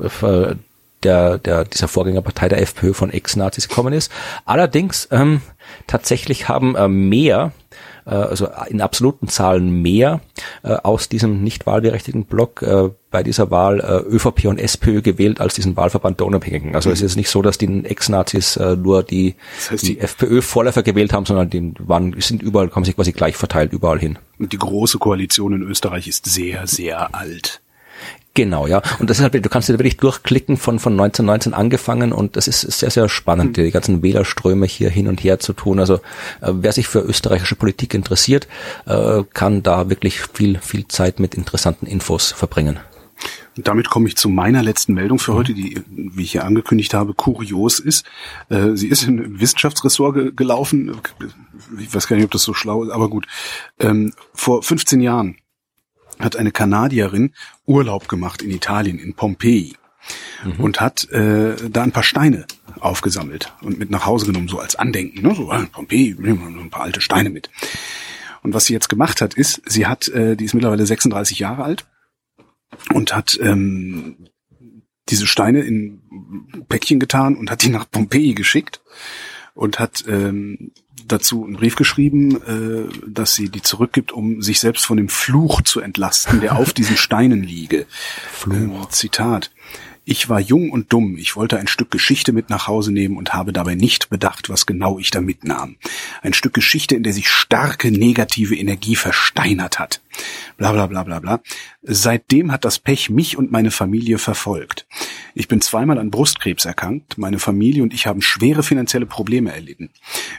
äh, 0.00 0.54
der, 1.02 1.38
der, 1.38 1.64
dieser 1.64 1.88
Vorgängerpartei 1.88 2.48
der 2.48 2.62
FPÖ 2.62 2.92
von 2.94 3.10
Ex-Nazis 3.10 3.68
gekommen 3.68 3.92
ist. 3.92 4.12
Allerdings 4.44 5.08
ähm, 5.10 5.40
tatsächlich 5.88 6.48
haben 6.48 6.76
äh, 6.76 6.86
mehr 6.86 7.46
äh, 7.46 7.72
also 8.10 8.48
in 8.68 8.80
absoluten 8.80 9.28
Zahlen 9.28 9.82
mehr 9.82 10.20
äh, 10.62 10.74
aus 10.74 11.08
diesem 11.08 11.42
nicht 11.42 11.66
wahlberechtigten 11.66 12.24
Block 12.24 12.62
äh, 12.62 12.90
bei 13.10 13.22
dieser 13.22 13.50
Wahl 13.50 13.80
ÖVP 14.08 14.46
und 14.46 14.58
SPÖ 14.58 15.02
gewählt 15.02 15.38
als 15.38 15.54
diesen 15.54 15.76
Wahlverband 15.76 16.18
der 16.20 16.26
Unabhängigen. 16.26 16.74
Also 16.74 16.88
mhm. 16.88 16.94
es 16.94 17.02
ist 17.02 17.16
nicht 17.16 17.28
so, 17.28 17.42
dass 17.42 17.58
die 17.58 17.84
Ex-Nazis 17.84 18.58
nur 18.58 19.02
die, 19.02 19.34
das 19.56 19.70
heißt, 19.70 19.82
die, 19.82 19.94
die 19.96 20.00
FPÖ-Vorläufer 20.00 20.82
gewählt 20.82 21.12
haben, 21.12 21.26
sondern 21.26 21.50
die 21.50 21.74
waren, 21.78 22.14
sind 22.20 22.42
überall, 22.42 22.70
haben 22.70 22.86
sich 22.86 22.96
quasi 22.96 23.12
gleich 23.12 23.36
verteilt 23.36 23.74
überall 23.74 23.98
hin. 23.98 24.18
Und 24.38 24.54
die 24.54 24.58
große 24.58 24.96
Koalition 24.96 25.52
in 25.52 25.62
Österreich 25.62 26.08
ist 26.08 26.24
sehr, 26.24 26.66
sehr 26.66 27.14
alt. 27.14 27.61
Genau, 28.34 28.66
ja. 28.66 28.80
Und 28.98 29.10
das 29.10 29.18
ist 29.18 29.22
halt, 29.22 29.34
du 29.34 29.48
kannst 29.48 29.68
dir 29.68 29.74
wirklich 29.74 29.98
durchklicken 29.98 30.56
von, 30.56 30.78
von 30.78 30.94
1919 30.94 31.52
angefangen 31.52 32.12
und 32.12 32.36
das 32.36 32.48
ist 32.48 32.62
sehr, 32.62 32.90
sehr 32.90 33.08
spannend, 33.10 33.58
mhm. 33.58 33.64
die 33.64 33.70
ganzen 33.70 34.02
Wählerströme 34.02 34.64
hier 34.66 34.88
hin 34.88 35.06
und 35.06 35.22
her 35.22 35.38
zu 35.38 35.52
tun. 35.52 35.78
Also 35.78 35.96
äh, 36.40 36.52
wer 36.52 36.72
sich 36.72 36.88
für 36.88 37.00
österreichische 37.00 37.56
Politik 37.56 37.92
interessiert, 37.92 38.48
äh, 38.86 39.22
kann 39.34 39.62
da 39.62 39.90
wirklich 39.90 40.20
viel, 40.20 40.58
viel 40.60 40.88
Zeit 40.88 41.20
mit 41.20 41.34
interessanten 41.34 41.86
Infos 41.86 42.32
verbringen. 42.32 42.80
Und 43.56 43.68
damit 43.68 43.90
komme 43.90 44.08
ich 44.08 44.16
zu 44.16 44.30
meiner 44.30 44.62
letzten 44.62 44.94
Meldung 44.94 45.18
für 45.18 45.34
heute, 45.34 45.52
die, 45.52 45.82
wie 45.86 46.22
ich 46.22 46.32
hier 46.32 46.44
angekündigt 46.44 46.94
habe, 46.94 47.12
kurios 47.12 47.80
ist. 47.80 48.06
Äh, 48.48 48.70
sie 48.74 48.88
ist 48.88 49.02
in 49.02 49.40
Wissenschaftsressort 49.40 50.14
ge 50.14 50.32
gelaufen. 50.34 50.96
Ich 51.78 51.94
weiß 51.94 52.06
gar 52.06 52.16
nicht, 52.16 52.24
ob 52.24 52.30
das 52.30 52.44
so 52.44 52.54
schlau 52.54 52.84
ist, 52.84 52.90
aber 52.90 53.10
gut. 53.10 53.26
Ähm, 53.78 54.14
vor 54.32 54.62
15 54.62 55.02
Jahren 55.02 55.36
hat 56.24 56.36
eine 56.36 56.52
Kanadierin 56.52 57.32
Urlaub 57.66 58.08
gemacht 58.08 58.42
in 58.42 58.50
Italien, 58.50 58.98
in 58.98 59.14
Pompeji. 59.14 59.76
Mhm. 60.44 60.52
Und 60.58 60.80
hat 60.80 61.08
äh, 61.10 61.54
da 61.70 61.82
ein 61.82 61.92
paar 61.92 62.02
Steine 62.02 62.46
aufgesammelt 62.80 63.52
und 63.60 63.78
mit 63.78 63.90
nach 63.90 64.04
Hause 64.04 64.26
genommen, 64.26 64.48
so 64.48 64.58
als 64.58 64.74
Andenken. 64.74 65.22
Ne? 65.22 65.34
So, 65.34 65.50
ah, 65.52 65.64
Pompeji, 65.70 66.16
nehmen 66.18 66.40
wir 66.40 66.62
ein 66.62 66.70
paar 66.70 66.82
alte 66.82 67.00
Steine 67.00 67.30
mit. 67.30 67.50
Und 68.42 68.52
was 68.52 68.66
sie 68.66 68.72
jetzt 68.72 68.88
gemacht 68.88 69.20
hat, 69.20 69.34
ist, 69.34 69.62
sie 69.66 69.86
hat, 69.86 70.08
äh, 70.08 70.36
die 70.36 70.44
ist 70.44 70.54
mittlerweile 70.54 70.84
36 70.84 71.38
Jahre 71.38 71.62
alt 71.62 71.86
und 72.92 73.14
hat 73.14 73.38
ähm, 73.40 74.28
diese 75.08 75.26
Steine 75.26 75.60
in 75.60 76.02
Päckchen 76.68 76.98
getan 76.98 77.36
und 77.36 77.50
hat 77.50 77.62
die 77.62 77.70
nach 77.70 77.88
Pompeji 77.88 78.34
geschickt 78.34 78.80
und 79.54 79.78
hat 79.78 80.04
ähm, 80.08 80.72
dazu 81.06 81.44
einen 81.44 81.56
Brief 81.56 81.76
geschrieben, 81.76 82.36
äh, 82.42 82.88
dass 83.06 83.34
sie 83.34 83.48
die 83.48 83.62
zurückgibt, 83.62 84.12
um 84.12 84.42
sich 84.42 84.60
selbst 84.60 84.84
von 84.84 84.96
dem 84.96 85.08
Fluch 85.08 85.62
zu 85.62 85.80
entlasten, 85.80 86.40
der 86.40 86.56
auf 86.56 86.72
diesen 86.72 86.96
Steinen 86.96 87.42
liege. 87.42 87.86
Fluch. 88.32 88.84
Äh, 88.84 88.88
Zitat. 88.90 89.50
Ich 90.04 90.28
war 90.28 90.40
jung 90.40 90.70
und 90.70 90.92
dumm, 90.92 91.16
ich 91.16 91.36
wollte 91.36 91.60
ein 91.60 91.68
Stück 91.68 91.92
Geschichte 91.92 92.32
mit 92.32 92.50
nach 92.50 92.66
Hause 92.66 92.90
nehmen 92.90 93.16
und 93.16 93.34
habe 93.34 93.52
dabei 93.52 93.76
nicht 93.76 94.10
bedacht, 94.10 94.50
was 94.50 94.66
genau 94.66 94.98
ich 94.98 95.12
da 95.12 95.20
mitnahm. 95.20 95.76
Ein 96.22 96.32
Stück 96.32 96.54
Geschichte, 96.54 96.96
in 96.96 97.04
der 97.04 97.12
sich 97.12 97.28
starke 97.28 97.92
negative 97.92 98.56
Energie 98.56 98.96
versteinert 98.96 99.78
hat. 99.78 100.00
Bla 100.56 100.72
bla 100.72 100.86
bla 100.88 101.04
bla 101.04 101.20
bla. 101.20 101.40
Seitdem 101.82 102.50
hat 102.50 102.64
das 102.64 102.80
Pech 102.80 103.10
mich 103.10 103.36
und 103.36 103.52
meine 103.52 103.70
Familie 103.70 104.18
verfolgt. 104.18 104.88
Ich 105.34 105.46
bin 105.46 105.60
zweimal 105.60 105.98
an 105.98 106.10
Brustkrebs 106.10 106.64
erkrankt, 106.64 107.16
meine 107.16 107.38
Familie 107.38 107.84
und 107.84 107.94
ich 107.94 108.08
haben 108.08 108.22
schwere 108.22 108.64
finanzielle 108.64 109.06
Probleme 109.06 109.52
erlitten. 109.52 109.90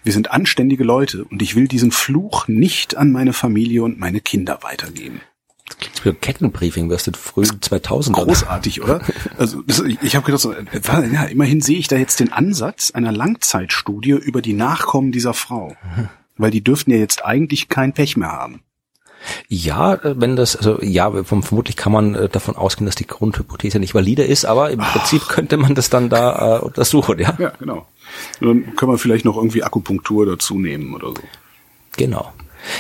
Wir 0.04 0.12
sind 0.12 0.30
anständige 0.30 0.84
Leute 0.84 1.24
und 1.24 1.42
ich 1.42 1.56
will 1.56 1.70
diesen 1.70 1.92
Fluch 1.92 2.50
nicht 2.50 2.98
an 2.98 3.14
meine 3.14 3.32
Familie 3.32 3.84
und 3.84 3.98
meine 3.98 4.20
Kinder 4.20 4.60
weitergeben. 4.62 5.22
Klingt 5.80 6.06
wie 6.06 6.10
ein 6.10 6.22
Kettenbriefing, 6.22 6.90
was 6.90 7.04
du 7.04 7.12
früh 7.14 7.44
2000 7.44 8.18
Großartig, 8.18 8.82
oder? 8.82 9.02
Also 9.38 9.62
das, 9.64 9.80
ich, 9.80 10.16
habe 10.16 10.26
gedacht, 10.26 10.42
so, 10.42 10.54
ja, 10.54 11.24
immerhin 11.26 11.62
sehe 11.62 11.78
ich 11.78 11.88
da 11.88 11.96
jetzt 11.96 12.20
den 12.20 12.32
Ansatz 12.32 12.92
einer 12.92 13.12
Langzeitstudie 13.12 14.12
über 14.12 14.42
die 14.42 14.54
Nachkommen 14.54 15.12
dieser 15.12 15.34
Frau. 15.34 15.76
Weil 16.38 16.52
die 16.52 16.64
dürften 16.64 16.92
ja 16.92 16.98
jetzt 16.98 17.24
eigentlich 17.26 17.70
kein 17.70 17.94
Pech 17.94 18.18
mehr 18.18 18.32
haben. 18.32 18.62
Ja, 19.48 20.00
wenn 20.04 20.36
das, 20.36 20.56
also 20.56 20.82
ja, 20.82 21.24
vermutlich 21.24 21.76
kann 21.76 21.92
man 21.92 22.16
äh, 22.16 22.30
davon 22.30 22.56
ausgehen, 22.56 22.86
dass 22.86 22.96
die 22.96 23.08
Grundhypothese 23.08 23.80
nicht 23.80 23.96
valide 23.96 24.24
ist, 24.24 24.46
aber 24.46 24.72
im 24.72 24.82
Ach. 24.82 24.92
Prinzip 24.92 25.28
könnte 25.28 25.58
man 25.58 25.76
das 25.76 25.90
dann 25.90 26.10
da 26.10 26.58
äh, 26.58 26.60
untersuchen, 26.60 27.20
ja. 27.20 27.34
Ja, 27.40 27.54
genau. 27.60 27.88
dann 28.42 28.76
können 28.76 28.92
wir 28.92 28.98
vielleicht 28.98 29.26
noch 29.26 29.38
irgendwie 29.38 29.64
Akupunktur 29.64 30.26
dazu 30.26 30.60
nehmen 30.60 30.94
oder 30.94 31.10
so. 31.10 31.24
Genau. 31.96 32.34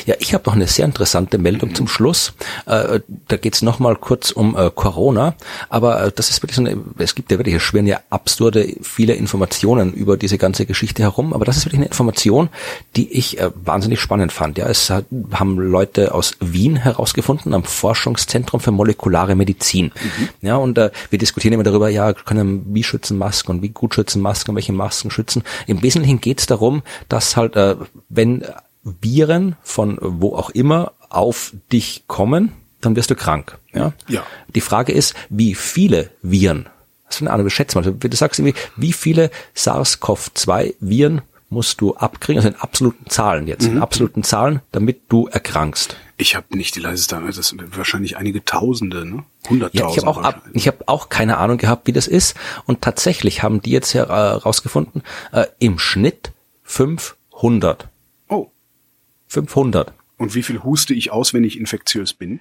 Ja, 0.06 0.16
ich 0.20 0.34
habe 0.34 0.44
noch 0.46 0.56
eine 0.56 0.68
sehr 0.68 0.86
interessante 0.86 1.38
Meldung 1.38 1.76
zum 1.76 1.88
Schluss. 1.88 2.34
Äh, 2.66 3.00
da 3.28 3.38
geht's 3.38 3.54
es 3.54 3.62
nochmal 3.62 3.96
kurz 3.96 4.32
um 4.32 4.58
äh, 4.58 4.70
Corona, 4.74 5.36
aber 5.70 6.06
äh, 6.06 6.12
das 6.14 6.30
ist 6.30 6.42
wirklich 6.42 6.56
so 6.56 6.62
eine, 6.62 6.78
es 6.98 7.16
gibt 7.16 7.32
ja 7.32 7.38
wirklich, 7.38 7.56
es 7.56 7.62
schwirren 7.62 7.88
ja 7.88 8.00
absurde 8.10 8.76
viele 8.82 9.14
Informationen 9.14 9.94
über 9.94 10.18
diese 10.18 10.38
ganze 10.38 10.66
Geschichte 10.66 11.04
herum, 11.04 11.34
aber 11.34 11.46
das 11.46 11.58
ist 11.58 11.66
wirklich 11.66 11.80
eine 11.80 11.88
Information, 11.88 12.50
die 12.96 13.12
ich 13.12 13.40
äh, 13.40 13.52
wahnsinnig 13.56 14.00
spannend 14.00 14.32
fand. 14.32 14.58
Ja, 14.58 14.68
es 14.68 14.90
hat, 14.90 15.06
haben 15.32 15.60
Leute 15.60 16.14
aus 16.14 16.34
Wien 16.40 16.76
herausgefunden 16.76 17.54
am 17.54 17.64
Forschungszentrum 17.64 18.60
für 18.60 18.72
molekulare 18.72 19.36
Medizin. 19.36 19.92
Mhm. 19.96 20.30
Ja, 20.42 20.56
und 20.58 20.78
äh, 20.78 20.92
wir 21.10 21.20
diskutieren 21.20 21.54
immer 21.54 21.64
darüber, 21.64 21.90
ja, 21.90 22.14
können 22.14 22.66
wie 22.74 22.84
schützen 22.84 23.18
Masken 23.18 23.52
und 23.52 23.62
wie 23.62 23.70
gut 23.70 23.96
schützen 23.96 24.22
Masken, 24.22 24.56
welche 24.56 24.74
Masken 24.74 25.12
schützen. 25.12 25.44
Im 25.68 25.82
Wesentlichen 25.82 26.22
geht 26.22 26.40
es 26.40 26.46
darum, 26.48 26.84
dass 27.08 27.38
halt, 27.38 27.56
äh, 27.56 27.76
wenn 28.10 28.44
Viren 28.84 29.56
von 29.64 29.98
wo 30.02 30.36
auch 30.36 30.50
immer 30.50 30.94
auf 31.10 31.54
dich 31.72 32.04
kommen, 32.08 32.52
dann 32.82 32.96
wirst 32.96 33.10
du 33.10 33.16
krank. 33.16 33.58
Ja. 33.74 33.94
ja. 34.08 34.24
Die 34.54 34.62
Frage 34.62 34.92
ist, 34.92 35.14
wie 35.30 35.56
viele 35.56 36.10
Viren? 36.22 36.68
Das 37.08 37.18
ist 37.18 37.22
eine 37.22 37.32
Ahnung, 37.32 37.50
schätze 37.50 37.80
mal. 37.80 37.94
Du 37.94 38.16
sagst 38.16 38.40
irgendwie, 38.40 38.60
wie 38.76 38.94
viele 38.94 39.30
SARS-CoV-2 39.56 40.76
Viren 40.80 41.22
musst 41.54 41.80
du 41.80 41.96
abkriegen, 41.96 42.40
also 42.40 42.50
in 42.50 42.60
absoluten 42.60 43.10
Zahlen 43.10 43.48
jetzt, 43.48 43.68
mhm. 43.68 43.78
in 43.78 43.82
absoluten 43.82 44.24
Zahlen, 44.24 44.62
damit 44.72 45.04
du 45.10 45.28
erkrankst. 45.28 45.96
Ich 46.18 46.36
habe 46.36 46.58
nicht 46.58 46.76
die 46.76 46.80
leiseste 46.80 47.16
Ahnung, 47.16 47.32
das 47.34 47.48
sind 47.48 47.78
wahrscheinlich 47.78 48.18
einige 48.18 48.44
Tausende, 48.44 49.06
ne? 49.06 49.24
Hunderttausende. 49.50 49.78
Ja, 49.78 49.90
ich 49.90 49.98
habe 49.98 50.08
auch, 50.08 50.24
ab, 50.24 50.42
ich 50.54 50.68
hab 50.68 50.88
auch 50.88 51.10
keine 51.10 51.38
Ahnung 51.38 51.58
gehabt, 51.58 51.88
wie 51.88 51.94
das 51.94 52.08
ist. 52.08 52.36
Und 52.66 52.82
tatsächlich 52.82 53.44
haben 53.44 53.62
die 53.62 53.72
jetzt 53.72 53.94
herausgefunden, 53.94 55.04
äh, 55.32 55.46
im 55.60 55.80
Schnitt 55.80 56.32
500. 56.64 57.88
500. 59.34 59.94
Und 60.18 60.36
wie 60.36 60.44
viel 60.44 60.64
huste 60.64 60.94
ich 60.94 61.12
aus, 61.12 61.34
wenn 61.34 61.44
ich 61.44 61.60
infektiös 61.60 62.14
bin? 62.14 62.40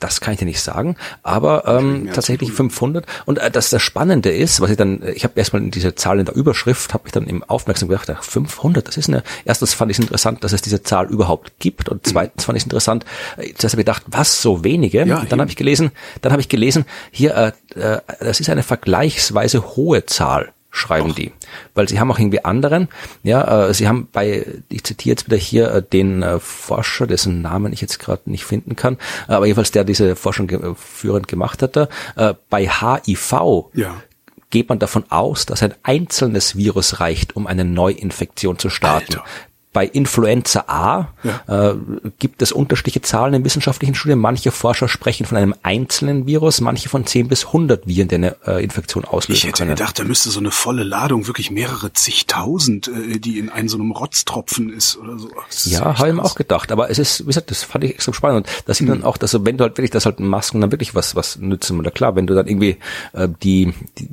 Das 0.00 0.20
kann 0.20 0.32
ich 0.32 0.38
dir 0.38 0.44
nicht 0.44 0.60
sagen, 0.60 0.94
aber 1.24 1.64
ähm, 1.66 2.08
tatsächlich 2.12 2.52
500. 2.52 3.04
Und 3.26 3.38
äh, 3.38 3.50
das 3.50 3.70
das 3.70 3.82
Spannende 3.82 4.30
ist, 4.30 4.60
was 4.60 4.70
ich 4.70 4.76
dann, 4.76 5.02
ich 5.12 5.24
habe 5.24 5.34
erstmal 5.36 5.60
in 5.60 5.72
diese 5.72 5.96
Zahl 5.96 6.20
in 6.20 6.24
der 6.24 6.36
Überschrift, 6.36 6.94
habe 6.94 7.08
ich 7.08 7.12
dann 7.12 7.26
im 7.26 7.42
Aufmerksam 7.42 7.88
gedacht, 7.88 8.08
ach, 8.08 8.22
500, 8.22 8.86
das 8.86 8.96
ist 8.96 9.08
eine, 9.08 9.24
erstens 9.44 9.74
fand 9.74 9.90
ich 9.90 9.98
es 9.98 10.04
interessant, 10.04 10.44
dass 10.44 10.52
es 10.52 10.62
diese 10.62 10.84
Zahl 10.84 11.08
überhaupt 11.08 11.58
gibt 11.58 11.88
und 11.88 12.06
zweitens 12.06 12.44
fand 12.44 12.56
ich 12.56 12.62
es 12.62 12.66
interessant, 12.66 13.04
äh, 13.38 13.52
dass 13.54 13.72
ich 13.72 13.76
gedacht, 13.76 14.04
was, 14.06 14.40
so 14.40 14.62
wenige? 14.62 15.04
Ja, 15.04 15.18
und 15.18 15.32
dann 15.32 15.40
habe 15.40 15.50
ich 15.50 15.56
gelesen, 15.56 15.90
dann 16.22 16.30
habe 16.30 16.42
ich 16.42 16.48
gelesen, 16.48 16.84
hier, 17.10 17.34
äh, 17.34 17.80
äh, 17.80 18.00
das 18.20 18.38
ist 18.38 18.48
eine 18.50 18.62
vergleichsweise 18.62 19.74
hohe 19.74 20.06
Zahl 20.06 20.52
schreiben 20.70 21.08
Doch. 21.08 21.16
die. 21.16 21.32
Weil 21.74 21.88
sie 21.88 21.98
haben 21.98 22.10
auch 22.10 22.18
irgendwie 22.18 22.44
anderen, 22.44 22.88
ja, 23.22 23.68
äh, 23.68 23.74
sie 23.74 23.88
haben 23.88 24.08
bei, 24.12 24.46
ich 24.68 24.84
zitiere 24.84 25.12
jetzt 25.12 25.26
wieder 25.26 25.36
hier 25.36 25.70
äh, 25.72 25.82
den 25.82 26.22
äh, 26.22 26.38
Forscher, 26.38 27.06
dessen 27.06 27.42
Namen 27.42 27.72
ich 27.72 27.80
jetzt 27.80 27.98
gerade 27.98 28.22
nicht 28.26 28.44
finden 28.44 28.76
kann, 28.76 28.98
aber 29.26 29.46
jedenfalls 29.46 29.70
der 29.70 29.84
diese 29.84 30.16
Forschung 30.16 30.46
ge 30.46 30.74
führend 30.76 31.28
gemacht 31.28 31.62
hatte, 31.62 31.88
äh, 32.16 32.34
bei 32.50 32.68
HIV 32.68 33.70
ja. 33.74 34.02
geht 34.50 34.68
man 34.68 34.78
davon 34.78 35.04
aus, 35.08 35.46
dass 35.46 35.62
ein 35.62 35.74
einzelnes 35.82 36.56
Virus 36.56 37.00
reicht, 37.00 37.36
um 37.36 37.46
eine 37.46 37.64
Neuinfektion 37.64 38.58
zu 38.58 38.68
starten. 38.70 39.14
Alter 39.14 39.24
bei 39.72 39.86
Influenza 39.86 40.64
A 40.66 41.08
ja. 41.22 41.70
äh, 41.70 41.76
gibt 42.18 42.40
es 42.42 42.52
unterschiedliche 42.52 43.02
Zahlen 43.02 43.34
in 43.34 43.44
wissenschaftlichen 43.44 43.94
Studien. 43.94 44.18
Manche 44.18 44.50
Forscher 44.50 44.88
sprechen 44.88 45.26
von 45.26 45.36
einem 45.36 45.54
einzelnen 45.62 46.26
Virus, 46.26 46.60
manche 46.60 46.88
von 46.88 47.04
10 47.06 47.28
bis 47.28 47.46
100 47.46 47.86
Viren, 47.86 48.08
die 48.08 48.14
eine 48.14 48.36
äh, 48.46 48.64
Infektion 48.64 49.04
auslösen 49.04 49.38
Ich 49.38 49.44
hätte 49.44 49.58
können. 49.58 49.74
gedacht, 49.74 49.98
da 49.98 50.04
müsste 50.04 50.30
so 50.30 50.40
eine 50.40 50.50
volle 50.50 50.84
Ladung, 50.84 51.26
wirklich 51.26 51.50
mehrere 51.50 51.92
zigtausend, 51.92 52.88
äh, 52.88 53.18
die 53.18 53.38
in 53.38 53.50
einem 53.50 53.68
so 53.68 53.76
einem 53.76 53.90
Rotztropfen 53.90 54.72
ist 54.72 54.96
oder 54.96 55.18
so. 55.18 55.30
Ja, 55.64 55.98
habe 55.98 56.08
ich 56.08 56.14
mir 56.14 56.24
auch 56.24 56.34
gedacht. 56.34 56.72
Aber 56.72 56.90
es 56.90 56.98
ist, 56.98 57.20
wie 57.20 57.26
gesagt, 57.26 57.50
das 57.50 57.62
fand 57.62 57.84
ich 57.84 57.90
extrem 57.90 58.14
spannend. 58.14 58.46
Und 58.46 58.62
da 58.66 58.74
sieht 58.74 58.88
hm. 58.88 59.00
man 59.00 59.04
auch, 59.04 59.18
dass 59.18 59.34
wenn 59.44 59.58
du 59.58 59.64
halt 59.64 59.76
wirklich, 59.76 59.90
dass 59.90 60.06
halt 60.06 60.18
Masken 60.18 60.60
dann 60.60 60.72
wirklich 60.72 60.94
was, 60.94 61.14
was 61.14 61.36
nützen. 61.36 61.78
Oder 61.78 61.90
klar, 61.90 62.16
wenn 62.16 62.26
du 62.26 62.34
dann 62.34 62.46
irgendwie 62.46 62.78
äh, 63.12 63.28
die, 63.42 63.74
die 63.98 64.08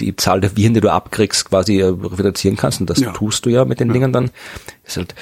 die 0.00 0.16
Zahl 0.16 0.40
der 0.40 0.56
Viren, 0.56 0.74
die 0.74 0.80
du 0.80 0.90
abkriegst, 0.90 1.48
quasi 1.48 1.80
äh, 1.80 1.86
reduzieren 1.86 2.56
kannst. 2.56 2.80
Und 2.80 2.90
das 2.90 3.00
ja. 3.00 3.12
tust 3.12 3.46
du 3.46 3.50
ja 3.50 3.64
mit 3.64 3.80
den 3.80 3.88
ja. 3.88 3.94
Dingen 3.94 4.12
dann. 4.12 4.30
Ist 4.84 4.96
halt, 4.96 5.14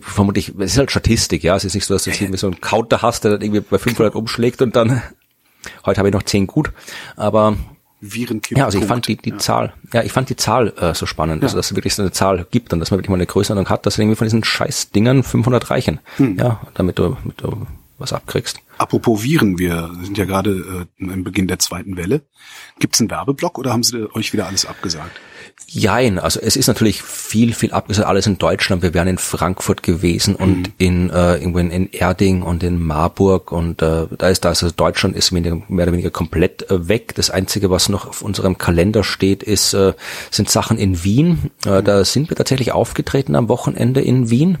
vermutlich, 0.00 0.52
es 0.58 0.72
ist 0.72 0.78
halt 0.78 0.90
Statistik, 0.90 1.42
ja. 1.42 1.56
Es 1.56 1.64
ist 1.64 1.74
nicht 1.74 1.86
so, 1.86 1.94
dass 1.94 2.04
du 2.04 2.10
irgendwie 2.10 2.38
so 2.38 2.46
einen 2.46 2.60
Counter 2.60 3.02
hast, 3.02 3.24
der 3.24 3.32
dann 3.32 3.42
irgendwie 3.42 3.60
bei 3.60 3.78
500 3.78 4.14
umschlägt 4.14 4.62
und 4.62 4.76
dann, 4.76 5.02
heute 5.86 5.98
habe 5.98 6.08
ich 6.08 6.14
noch 6.14 6.22
10 6.22 6.46
gut. 6.46 6.72
Aber, 7.16 7.56
Virenkipp. 8.00 8.56
Ja, 8.56 8.64
also 8.64 8.78
ich 8.78 8.86
fand 8.86 9.06
die, 9.08 9.16
die 9.16 9.30
ja. 9.30 9.38
Zahl, 9.38 9.74
ja, 9.92 10.02
ich 10.02 10.12
fand 10.12 10.30
die 10.30 10.36
Zahl 10.36 10.72
äh, 10.78 10.94
so 10.94 11.04
spannend, 11.04 11.42
ja. 11.42 11.46
also 11.46 11.58
dass 11.58 11.70
es 11.70 11.76
wirklich 11.76 11.94
so 11.94 12.02
eine 12.02 12.12
Zahl 12.12 12.46
gibt 12.50 12.72
und 12.72 12.80
dass 12.80 12.90
man 12.90 12.98
wirklich 12.98 13.10
mal 13.10 13.16
eine 13.16 13.26
Größerung 13.26 13.68
hat, 13.68 13.84
dass 13.84 13.98
irgendwie 13.98 14.16
von 14.16 14.24
diesen 14.24 14.42
scheiß 14.42 14.90
Dingern 14.90 15.22
500 15.22 15.70
reichen. 15.70 16.00
Hm. 16.16 16.38
Ja, 16.38 16.60
damit 16.74 16.98
du, 16.98 17.16
damit 17.22 17.40
du 17.42 17.66
was 18.00 18.12
abkriegst. 18.12 18.60
Apropos 18.78 19.22
Viren, 19.22 19.58
wir 19.58 19.90
sind 20.02 20.16
ja 20.16 20.24
gerade 20.24 20.88
äh, 20.98 21.04
im 21.04 21.22
Beginn 21.22 21.46
der 21.46 21.58
zweiten 21.58 21.96
Welle. 21.96 22.22
Gibt 22.78 22.94
es 22.94 23.00
einen 23.00 23.10
Werbeblock 23.10 23.58
oder 23.58 23.72
haben 23.72 23.82
Sie 23.82 24.08
euch 24.14 24.32
wieder 24.32 24.46
alles 24.46 24.64
abgesagt? 24.64 25.20
Jein, 25.66 26.18
also 26.18 26.40
es 26.40 26.56
ist 26.56 26.66
natürlich 26.66 27.02
viel, 27.02 27.52
viel 27.52 27.72
abgesagt, 27.72 28.08
alles 28.08 28.26
in 28.26 28.38
Deutschland. 28.38 28.82
Wir 28.82 28.94
wären 28.94 29.06
in 29.06 29.18
Frankfurt 29.18 29.82
gewesen 29.82 30.34
und 30.34 30.56
mhm. 30.56 30.72
in 30.78 31.10
äh, 31.10 31.36
irgendwo 31.36 31.58
in, 31.58 31.70
in 31.70 31.90
Erding 31.90 32.42
und 32.42 32.62
in 32.62 32.82
Marburg 32.82 33.52
und 33.52 33.82
äh, 33.82 34.06
da 34.16 34.28
ist 34.28 34.44
das, 34.44 34.62
also 34.62 34.74
Deutschland 34.74 35.14
ist 35.14 35.30
mehr, 35.30 35.42
mehr 35.68 35.84
oder 35.84 35.92
weniger 35.92 36.10
komplett 36.10 36.68
äh, 36.70 36.88
weg. 36.88 37.14
Das 37.14 37.30
Einzige, 37.30 37.70
was 37.70 37.88
noch 37.88 38.08
auf 38.08 38.22
unserem 38.22 38.58
Kalender 38.58 39.04
steht, 39.04 39.42
ist, 39.42 39.74
äh, 39.74 39.92
sind 40.30 40.50
Sachen 40.50 40.78
in 40.78 41.04
Wien. 41.04 41.50
Äh, 41.66 41.80
mhm. 41.80 41.84
Da 41.84 42.04
sind 42.04 42.30
wir 42.30 42.36
tatsächlich 42.36 42.72
aufgetreten 42.72 43.36
am 43.36 43.48
Wochenende 43.48 44.00
in 44.00 44.30
Wien 44.30 44.58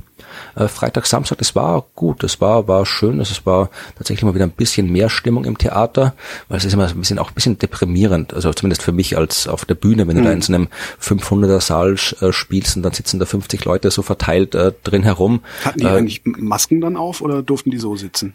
äh, 0.54 0.68
Freitag, 0.68 1.06
Samstag, 1.06 1.38
das 1.38 1.54
war 1.54 1.84
gut, 1.94 2.22
das 2.22 2.40
war, 2.40 2.68
war 2.68 2.86
schön, 2.86 3.20
es 3.20 3.46
war 3.46 3.70
tatsächlich 3.96 4.24
mal 4.24 4.34
wieder 4.34 4.46
ein 4.46 4.50
bisschen 4.50 4.90
mehr 4.90 5.08
Stimmung 5.08 5.44
im 5.44 5.58
Theater, 5.58 6.14
weil 6.48 6.58
es 6.58 6.64
ist 6.64 6.72
immer 6.72 6.88
ein 6.88 6.98
bisschen, 6.98 7.18
auch 7.18 7.30
ein 7.30 7.34
bisschen 7.34 7.58
deprimierend, 7.58 8.34
also 8.34 8.52
zumindest 8.52 8.82
für 8.82 8.92
mich 8.92 9.16
als 9.16 9.48
auf 9.48 9.64
der 9.64 9.74
Bühne, 9.74 10.08
wenn 10.08 10.16
mhm. 10.16 10.20
du 10.20 10.24
da 10.24 10.30
mhm. 10.30 10.36
in 10.36 10.42
so 10.42 10.54
einem 10.54 10.68
500er 11.02 11.60
Saal 11.60 11.96
äh, 12.20 12.32
spielst 12.32 12.76
und 12.76 12.82
dann 12.82 12.92
sitzen 12.92 13.18
da 13.18 13.26
50 13.26 13.64
Leute 13.64 13.90
so 13.90 14.02
verteilt 14.02 14.54
äh, 14.54 14.72
drin 14.82 15.02
herum. 15.02 15.40
Hatten 15.64 15.80
die 15.80 15.86
äh, 15.86 15.90
eigentlich 15.90 16.22
Masken 16.24 16.80
dann 16.80 16.96
auf 16.96 17.20
oder 17.20 17.42
durften 17.42 17.70
die 17.70 17.78
so 17.78 17.96
sitzen? 17.96 18.34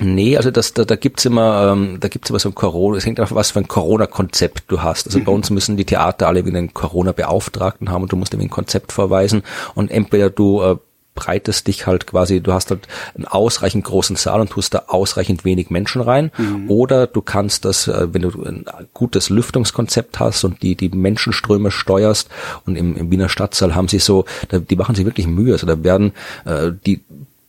Nee, 0.00 0.36
also 0.36 0.50
das, 0.52 0.74
da, 0.74 0.84
da 0.84 0.94
gibt's 0.94 1.24
immer, 1.24 1.72
ähm, 1.72 1.98
da 1.98 2.06
gibt's 2.08 2.30
immer 2.30 2.38
so 2.38 2.48
ein 2.48 2.54
Corona, 2.54 2.96
es 2.96 3.04
hängt 3.04 3.18
davon, 3.18 3.36
was 3.36 3.50
für 3.50 3.58
ein 3.58 3.66
Corona-Konzept 3.66 4.64
du 4.68 4.80
hast. 4.80 5.06
Also 5.06 5.18
mhm. 5.18 5.24
bei 5.24 5.32
uns 5.32 5.50
müssen 5.50 5.76
die 5.76 5.84
Theater 5.84 6.28
alle 6.28 6.46
wieder 6.46 6.58
einen 6.58 6.72
Corona-Beauftragten 6.72 7.90
haben 7.90 8.02
und 8.02 8.12
du 8.12 8.16
musst 8.16 8.32
ihm 8.32 8.40
ein 8.40 8.50
Konzept 8.50 8.92
vorweisen 8.92 9.42
und 9.74 9.90
entweder 9.90 10.30
du 10.30 10.62
äh, 10.62 10.76
breitest 11.18 11.66
dich 11.66 11.86
halt 11.86 12.06
quasi, 12.06 12.40
du 12.40 12.52
hast 12.52 12.70
halt 12.70 12.86
einen 13.16 13.26
ausreichend 13.26 13.84
großen 13.84 14.14
Saal 14.14 14.40
und 14.40 14.50
tust 14.50 14.72
da 14.72 14.84
ausreichend 14.86 15.44
wenig 15.44 15.68
Menschen 15.68 16.00
rein. 16.00 16.30
Mhm. 16.38 16.70
Oder 16.70 17.08
du 17.08 17.22
kannst 17.22 17.64
das, 17.64 17.88
äh, 17.88 18.06
wenn 18.12 18.22
du 18.22 18.44
ein 18.44 18.64
gutes 18.94 19.28
Lüftungskonzept 19.28 20.20
hast 20.20 20.44
und 20.44 20.62
die, 20.62 20.76
die 20.76 20.90
Menschenströme 20.90 21.72
steuerst 21.72 22.28
und 22.66 22.76
im, 22.76 22.96
im 22.96 23.10
Wiener 23.10 23.28
Stadtsaal 23.28 23.74
haben 23.74 23.88
sie 23.88 23.98
so, 23.98 24.26
die 24.52 24.76
machen 24.76 24.94
sich 24.94 25.04
wirklich 25.04 25.26
Mühe. 25.26 25.52
Also 25.52 25.66
da 25.66 25.82
werden 25.82 26.12
äh, 26.44 26.70
die 26.86 27.00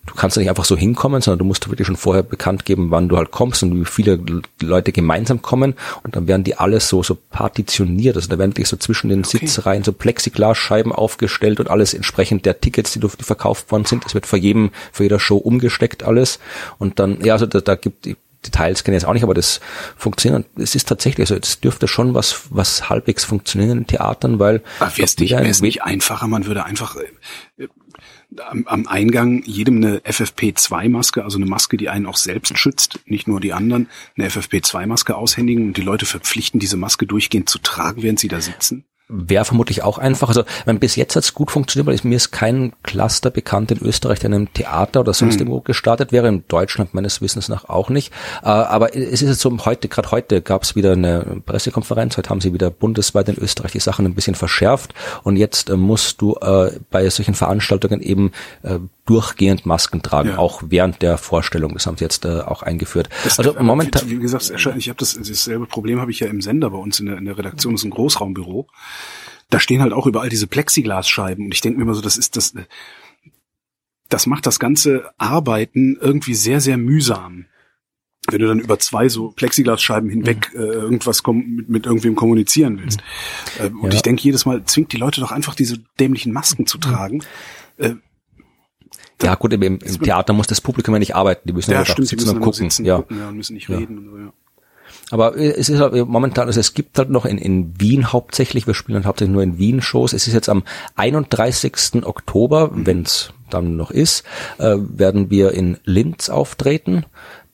du 0.09 0.15
kannst 0.15 0.35
da 0.35 0.41
nicht 0.41 0.49
einfach 0.49 0.65
so 0.65 0.75
hinkommen, 0.75 1.21
sondern 1.21 1.39
du 1.39 1.45
musst 1.45 1.69
wirklich 1.69 1.87
schon 1.87 1.95
vorher 1.95 2.23
bekannt 2.23 2.65
geben, 2.65 2.91
wann 2.91 3.09
du 3.09 3.17
halt 3.17 3.31
kommst 3.31 3.63
und 3.63 3.79
wie 3.79 3.85
viele 3.85 4.19
Leute 4.61 4.91
gemeinsam 4.91 5.41
kommen 5.41 5.75
und 6.03 6.15
dann 6.15 6.27
werden 6.27 6.43
die 6.43 6.55
alles 6.55 6.89
so 6.89 7.03
so 7.03 7.15
partitioniert, 7.15 8.15
also 8.15 8.27
da 8.27 8.37
werden 8.37 8.51
wirklich 8.51 8.67
so 8.67 8.77
zwischen 8.77 9.09
den 9.09 9.19
okay. 9.19 9.39
Sitzreihen 9.39 9.83
so 9.83 9.93
Plexiglasscheiben 9.93 10.91
aufgestellt 10.91 11.59
und 11.59 11.69
alles 11.69 11.93
entsprechend 11.93 12.45
der 12.45 12.59
Tickets, 12.59 12.91
die, 12.91 12.99
die 12.99 13.23
verkauft 13.23 13.71
worden 13.71 13.85
sind, 13.85 14.05
das 14.05 14.13
wird 14.13 14.25
vor 14.25 14.39
jedem 14.39 14.71
vor 14.91 15.03
jeder 15.03 15.19
Show 15.19 15.37
umgesteckt 15.37 16.03
alles 16.03 16.39
und 16.77 16.99
dann 16.99 17.23
ja, 17.23 17.33
also 17.33 17.45
da, 17.45 17.61
da 17.61 17.75
gibt 17.75 18.07
Details 18.45 18.83
kenne 18.83 18.95
ich 18.95 19.01
jetzt 19.01 19.09
auch 19.09 19.13
nicht, 19.13 19.23
aber 19.23 19.33
das 19.33 19.59
funktioniert. 19.97 20.45
Es 20.57 20.73
ist 20.73 20.87
tatsächlich, 20.87 21.29
also 21.29 21.35
es 21.35 21.59
dürfte 21.59 21.87
schon 21.87 22.13
was, 22.13 22.43
was 22.49 22.89
halbwegs 22.89 23.25
funktionieren 23.25 23.79
in 23.79 23.87
Theatern, 23.87 24.39
weil. 24.39 24.61
Aber 24.79 24.95
wäre 24.95 25.05
es 25.05 25.17
nicht, 25.17 25.31
wär's 25.31 25.61
nicht 25.61 25.83
einfacher, 25.83 26.27
man 26.27 26.45
würde 26.45 26.63
einfach 26.63 26.95
äh, 26.95 27.67
am, 28.37 28.67
am 28.67 28.87
Eingang 28.87 29.43
jedem 29.43 29.77
eine 29.77 29.99
FFP2-Maske, 29.99 31.23
also 31.23 31.37
eine 31.37 31.45
Maske, 31.45 31.77
die 31.77 31.89
einen 31.89 32.05
auch 32.05 32.17
selbst 32.17 32.57
schützt, 32.57 32.99
nicht 33.05 33.27
nur 33.27 33.39
die 33.39 33.53
anderen, 33.53 33.89
eine 34.17 34.29
FFP2-Maske 34.29 35.15
aushändigen 35.15 35.67
und 35.67 35.77
die 35.77 35.81
Leute 35.81 36.05
verpflichten, 36.05 36.59
diese 36.59 36.77
Maske 36.77 37.05
durchgehend 37.05 37.49
zu 37.49 37.59
tragen, 37.59 38.03
während 38.03 38.19
sie 38.19 38.27
da 38.27 38.41
sitzen? 38.41 38.85
Wäre 39.09 39.43
vermutlich 39.43 39.81
auch 39.83 39.97
einfach. 39.97 40.29
Also 40.29 40.43
wenn 40.65 40.79
bis 40.79 40.95
jetzt 40.95 41.15
hat's 41.15 41.33
gut 41.33 41.49
funktioniert, 41.49 41.87
weil 41.87 42.09
mir 42.09 42.15
ist 42.15 42.31
kein 42.31 42.73
Cluster 42.83 43.31
bekannt 43.31 43.71
in 43.71 43.79
Österreich, 43.79 44.19
der 44.19 44.29
in 44.29 44.35
einem 44.35 44.53
Theater 44.53 44.99
oder 45.01 45.15
sonst 45.15 45.35
mhm. 45.35 45.41
irgendwo 45.41 45.61
gestartet 45.61 46.11
wäre. 46.11 46.27
In 46.27 46.43
Deutschland 46.47 46.93
meines 46.93 47.19
Wissens 47.19 47.49
nach 47.49 47.67
auch 47.67 47.89
nicht. 47.89 48.13
Äh, 48.43 48.49
aber 48.49 48.95
es 48.95 49.21
ist 49.21 49.29
jetzt 49.29 49.39
so, 49.39 49.57
heute, 49.65 49.87
gerade 49.87 50.11
heute 50.11 50.41
gab's 50.41 50.75
wieder 50.75 50.91
eine 50.91 51.41
Pressekonferenz. 51.45 52.17
Heute 52.17 52.29
haben 52.29 52.39
sie 52.39 52.53
wieder 52.53 52.69
bundesweit 52.69 53.29
in 53.29 53.37
Österreich 53.37 53.71
die 53.71 53.79
Sachen 53.79 54.05
ein 54.05 54.13
bisschen 54.13 54.35
verschärft. 54.35 54.93
Und 55.23 55.37
jetzt 55.37 55.71
äh, 55.71 55.75
musst 55.75 56.21
du 56.21 56.35
äh, 56.35 56.71
bei 56.91 57.09
solchen 57.09 57.33
Veranstaltungen 57.33 58.01
eben 58.01 58.31
durchgehend 59.05 59.65
Masken 59.65 60.01
tragen, 60.01 60.29
ja. 60.29 60.37
auch 60.37 60.61
während 60.67 61.01
der 61.01 61.17
Vorstellung. 61.17 61.73
Das 61.73 61.87
haben 61.87 61.97
sie 61.97 62.03
jetzt 62.03 62.25
auch 62.25 62.61
eingeführt. 62.61 63.09
Das, 63.23 63.39
also 63.39 63.55
momentan. 63.59 64.07
Wie, 64.07 64.17
wie 64.17 64.21
gesagt, 64.21 64.51
ich 64.77 64.89
habe 64.89 64.99
das 64.99 65.15
dasselbe 65.15 65.65
Problem 65.65 65.99
habe 65.99 66.11
ich 66.11 66.19
ja 66.19 66.27
im 66.27 66.41
Sender 66.41 66.69
bei 66.69 66.77
uns 66.77 66.99
in 66.99 67.07
der, 67.07 67.17
in 67.17 67.25
der 67.25 67.37
Redaktion. 67.37 67.73
Das 67.73 67.81
ist 67.81 67.85
ein 67.85 67.91
Großraumbüro 67.91 68.67
da 69.49 69.59
stehen 69.59 69.81
halt 69.81 69.93
auch 69.93 70.05
überall 70.05 70.29
diese 70.29 70.47
Plexiglasscheiben 70.47 71.45
und 71.45 71.53
ich 71.53 71.61
denke 71.61 71.77
mir 71.77 71.83
immer 71.83 71.95
so, 71.95 72.01
das 72.01 72.17
ist 72.17 72.35
das 72.35 72.53
das 74.09 74.25
macht 74.25 74.45
das 74.45 74.59
ganze 74.59 75.11
Arbeiten 75.17 75.95
irgendwie 76.01 76.33
sehr, 76.33 76.59
sehr 76.59 76.77
mühsam. 76.77 77.45
Wenn 78.29 78.41
du 78.41 78.47
dann 78.47 78.59
über 78.59 78.77
zwei 78.77 79.07
so 79.07 79.29
Plexiglasscheiben 79.29 80.09
hinweg 80.09 80.51
mhm. 80.53 80.59
äh, 80.59 80.63
irgendwas 80.65 81.23
mit, 81.25 81.69
mit 81.69 81.85
irgendwem 81.85 82.15
kommunizieren 82.15 82.79
willst. 82.79 83.01
Mhm. 83.59 83.65
Äh, 83.65 83.69
und 83.69 83.91
ja. 83.91 83.95
ich 83.95 84.01
denke 84.01 84.21
jedes 84.23 84.45
Mal, 84.45 84.63
zwingt 84.65 84.91
die 84.93 84.97
Leute 84.97 85.21
doch 85.21 85.31
einfach 85.31 85.55
diese 85.55 85.77
dämlichen 85.99 86.33
Masken 86.33 86.65
zu 86.67 86.77
tragen. 86.77 87.23
Äh, 87.77 87.95
ja 89.21 89.35
gut, 89.35 89.53
im, 89.53 89.61
im 89.61 89.79
Theater 89.79 90.33
muss 90.33 90.47
das 90.47 90.61
Publikum 90.61 90.93
ja 90.95 90.99
nicht 90.99 91.15
arbeiten, 91.15 91.47
die 91.47 91.53
müssen 91.53 91.71
ja, 91.71 91.85
stimmt, 91.85 92.07
sitzen 92.07 92.29
und 92.29 92.39
gucken. 92.39 92.69
Sitzen, 92.69 92.85
ja. 92.85 92.97
gucken 92.97 93.19
ja, 93.19 93.29
und 93.29 93.37
müssen 93.37 93.53
nicht 93.53 93.69
reden 93.69 93.97
und 93.97 94.05
so, 94.05 94.17
ja. 94.17 94.33
Aber 95.11 95.35
es 95.35 95.69
ist 95.69 95.79
halt 95.79 95.93
momentan, 96.07 96.47
also 96.47 96.59
es 96.59 96.73
gibt 96.73 96.97
halt 96.97 97.09
noch 97.09 97.25
in, 97.25 97.37
in 97.37 97.79
Wien 97.79 98.11
hauptsächlich, 98.11 98.67
wir 98.67 98.73
spielen 98.73 98.95
halt 98.95 99.05
hauptsächlich 99.05 99.33
nur 99.33 99.43
in 99.43 99.57
Wien 99.57 99.81
Shows. 99.81 100.13
Es 100.13 100.27
ist 100.27 100.33
jetzt 100.33 100.49
am 100.49 100.63
31. 100.95 102.05
Oktober, 102.05 102.69
mhm. 102.69 102.85
wenn 102.85 103.01
es 103.01 103.33
dann 103.49 103.75
noch 103.75 103.91
ist, 103.91 104.23
äh, 104.59 104.75
werden 104.77 105.29
wir 105.29 105.51
in 105.51 105.77
Linz 105.83 106.29
auftreten. 106.29 107.05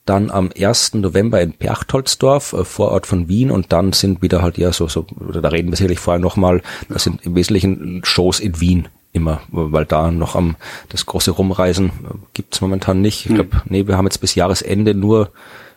Dann 0.06 0.30
am 0.30 0.52
1. 0.56 0.95
November 0.95 1.41
in 1.41 1.53
Perchtoldsdorf, 1.53 2.53
äh, 2.53 2.65
Vorort 2.65 3.07
von 3.07 3.30
Wien, 3.30 3.52
und 3.52 3.72
dann 3.72 3.94
sind 3.94 4.22
wieder 4.22 4.41
halt 4.41 4.57
ja 4.57 4.73
so, 4.73 4.88
so, 4.88 5.06
oder 5.27 5.41
da 5.41 5.49
reden 5.49 5.72
wir 5.72 5.77
sicherlich 5.77 5.99
vorher 5.99 6.19
nochmal, 6.19 6.61
das 6.90 7.03
sind 7.03 7.26
im 7.26 7.36
Wesentlichen 7.36 8.02
Shows 8.03 8.40
in 8.40 8.60
Wien 8.60 8.88
immer, 9.14 9.41
weil 9.49 9.86
da 9.86 10.11
noch 10.11 10.36
am 10.36 10.57
das 10.90 11.06
große 11.06 11.32
Rumreisen 11.32 11.88
äh, 11.88 12.15
gibt's 12.34 12.60
momentan 12.60 13.02
nicht. 13.02 13.26
Ich 13.26 13.34
glaube, 13.34 13.61
nee, 13.65 13.88
wir 13.88 13.95
haben 13.98 14.06
jetzt 14.06 14.19
bis 14.19 14.36
Jahresende 14.36 14.94
nur 14.94 15.32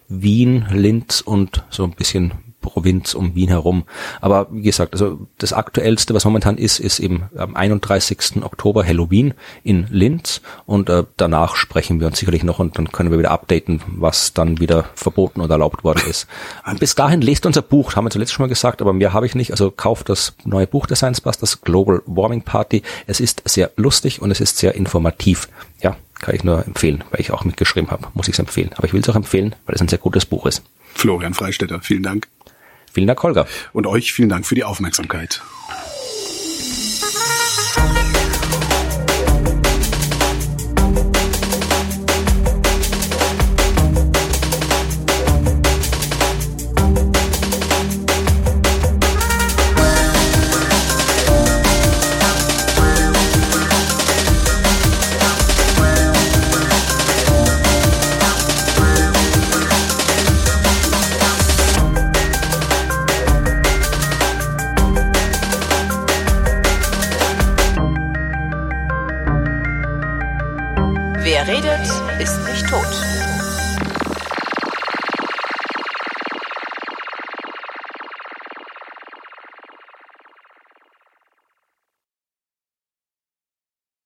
Wien, 0.08 0.66
Linz 0.72 1.20
und 1.20 1.64
so 1.70 1.84
ein 1.84 1.92
bisschen 1.92 2.32
Provinz 2.60 3.14
um 3.14 3.34
Wien 3.34 3.48
herum. 3.48 3.84
Aber 4.20 4.48
wie 4.50 4.62
gesagt, 4.62 4.92
also 4.92 5.26
das 5.38 5.52
aktuellste, 5.52 6.12
was 6.14 6.24
momentan 6.24 6.58
ist, 6.58 6.80
ist 6.80 6.98
eben 6.98 7.24
am 7.36 7.56
31. 7.56 8.42
Oktober 8.42 8.84
Halloween 8.84 9.34
in 9.62 9.86
Linz 9.90 10.40
und 10.66 10.88
äh, 10.88 11.04
danach 11.16 11.56
sprechen 11.56 12.00
wir 12.00 12.06
uns 12.08 12.18
sicherlich 12.18 12.42
noch 12.44 12.58
und 12.58 12.76
dann 12.76 12.92
können 12.92 13.10
wir 13.10 13.18
wieder 13.18 13.30
updaten, 13.30 13.80
was 13.86 14.34
dann 14.34 14.60
wieder 14.60 14.84
verboten 14.94 15.40
oder 15.40 15.54
erlaubt 15.54 15.84
worden 15.84 16.02
ist. 16.08 16.26
Bis 16.78 16.94
dahin 16.94 17.20
lest 17.20 17.46
unser 17.46 17.62
Buch, 17.62 17.96
haben 17.96 18.04
wir 18.04 18.10
zuletzt 18.10 18.32
schon 18.32 18.44
mal 18.44 18.48
gesagt, 18.48 18.82
aber 18.82 18.92
mehr 18.92 19.12
habe 19.12 19.26
ich 19.26 19.34
nicht. 19.34 19.52
Also 19.52 19.70
kauft 19.70 20.08
das 20.08 20.34
neue 20.44 20.66
Buch 20.66 20.86
der 20.86 20.96
Science 20.96 21.20
Busters 21.20 21.62
Global 21.62 22.02
Warming 22.06 22.42
Party. 22.42 22.82
Es 23.06 23.20
ist 23.20 23.42
sehr 23.46 23.70
lustig 23.76 24.20
und 24.20 24.30
es 24.30 24.40
ist 24.40 24.58
sehr 24.58 24.74
informativ. 24.74 25.48
Ja, 25.80 25.96
kann 26.20 26.34
ich 26.34 26.44
nur 26.44 26.66
empfehlen, 26.66 27.04
weil 27.10 27.20
ich 27.20 27.30
auch 27.30 27.44
mitgeschrieben 27.44 27.90
habe. 27.90 28.08
Muss 28.14 28.28
ich 28.28 28.34
es 28.34 28.38
empfehlen. 28.38 28.70
Aber 28.76 28.86
ich 28.86 28.92
will 28.92 29.00
es 29.00 29.08
auch 29.08 29.16
empfehlen, 29.16 29.54
weil 29.66 29.74
es 29.74 29.80
ein 29.80 29.88
sehr 29.88 29.98
gutes 29.98 30.26
Buch 30.26 30.46
ist. 30.46 30.62
Florian 30.94 31.34
Freistetter, 31.34 31.80
vielen 31.80 32.02
Dank. 32.02 32.28
Vielen 32.92 33.06
Dank, 33.06 33.22
Holger. 33.22 33.46
Und 33.72 33.86
euch 33.86 34.12
vielen 34.12 34.28
Dank 34.28 34.46
für 34.46 34.54
die 34.54 34.64
Aufmerksamkeit. 34.64 35.42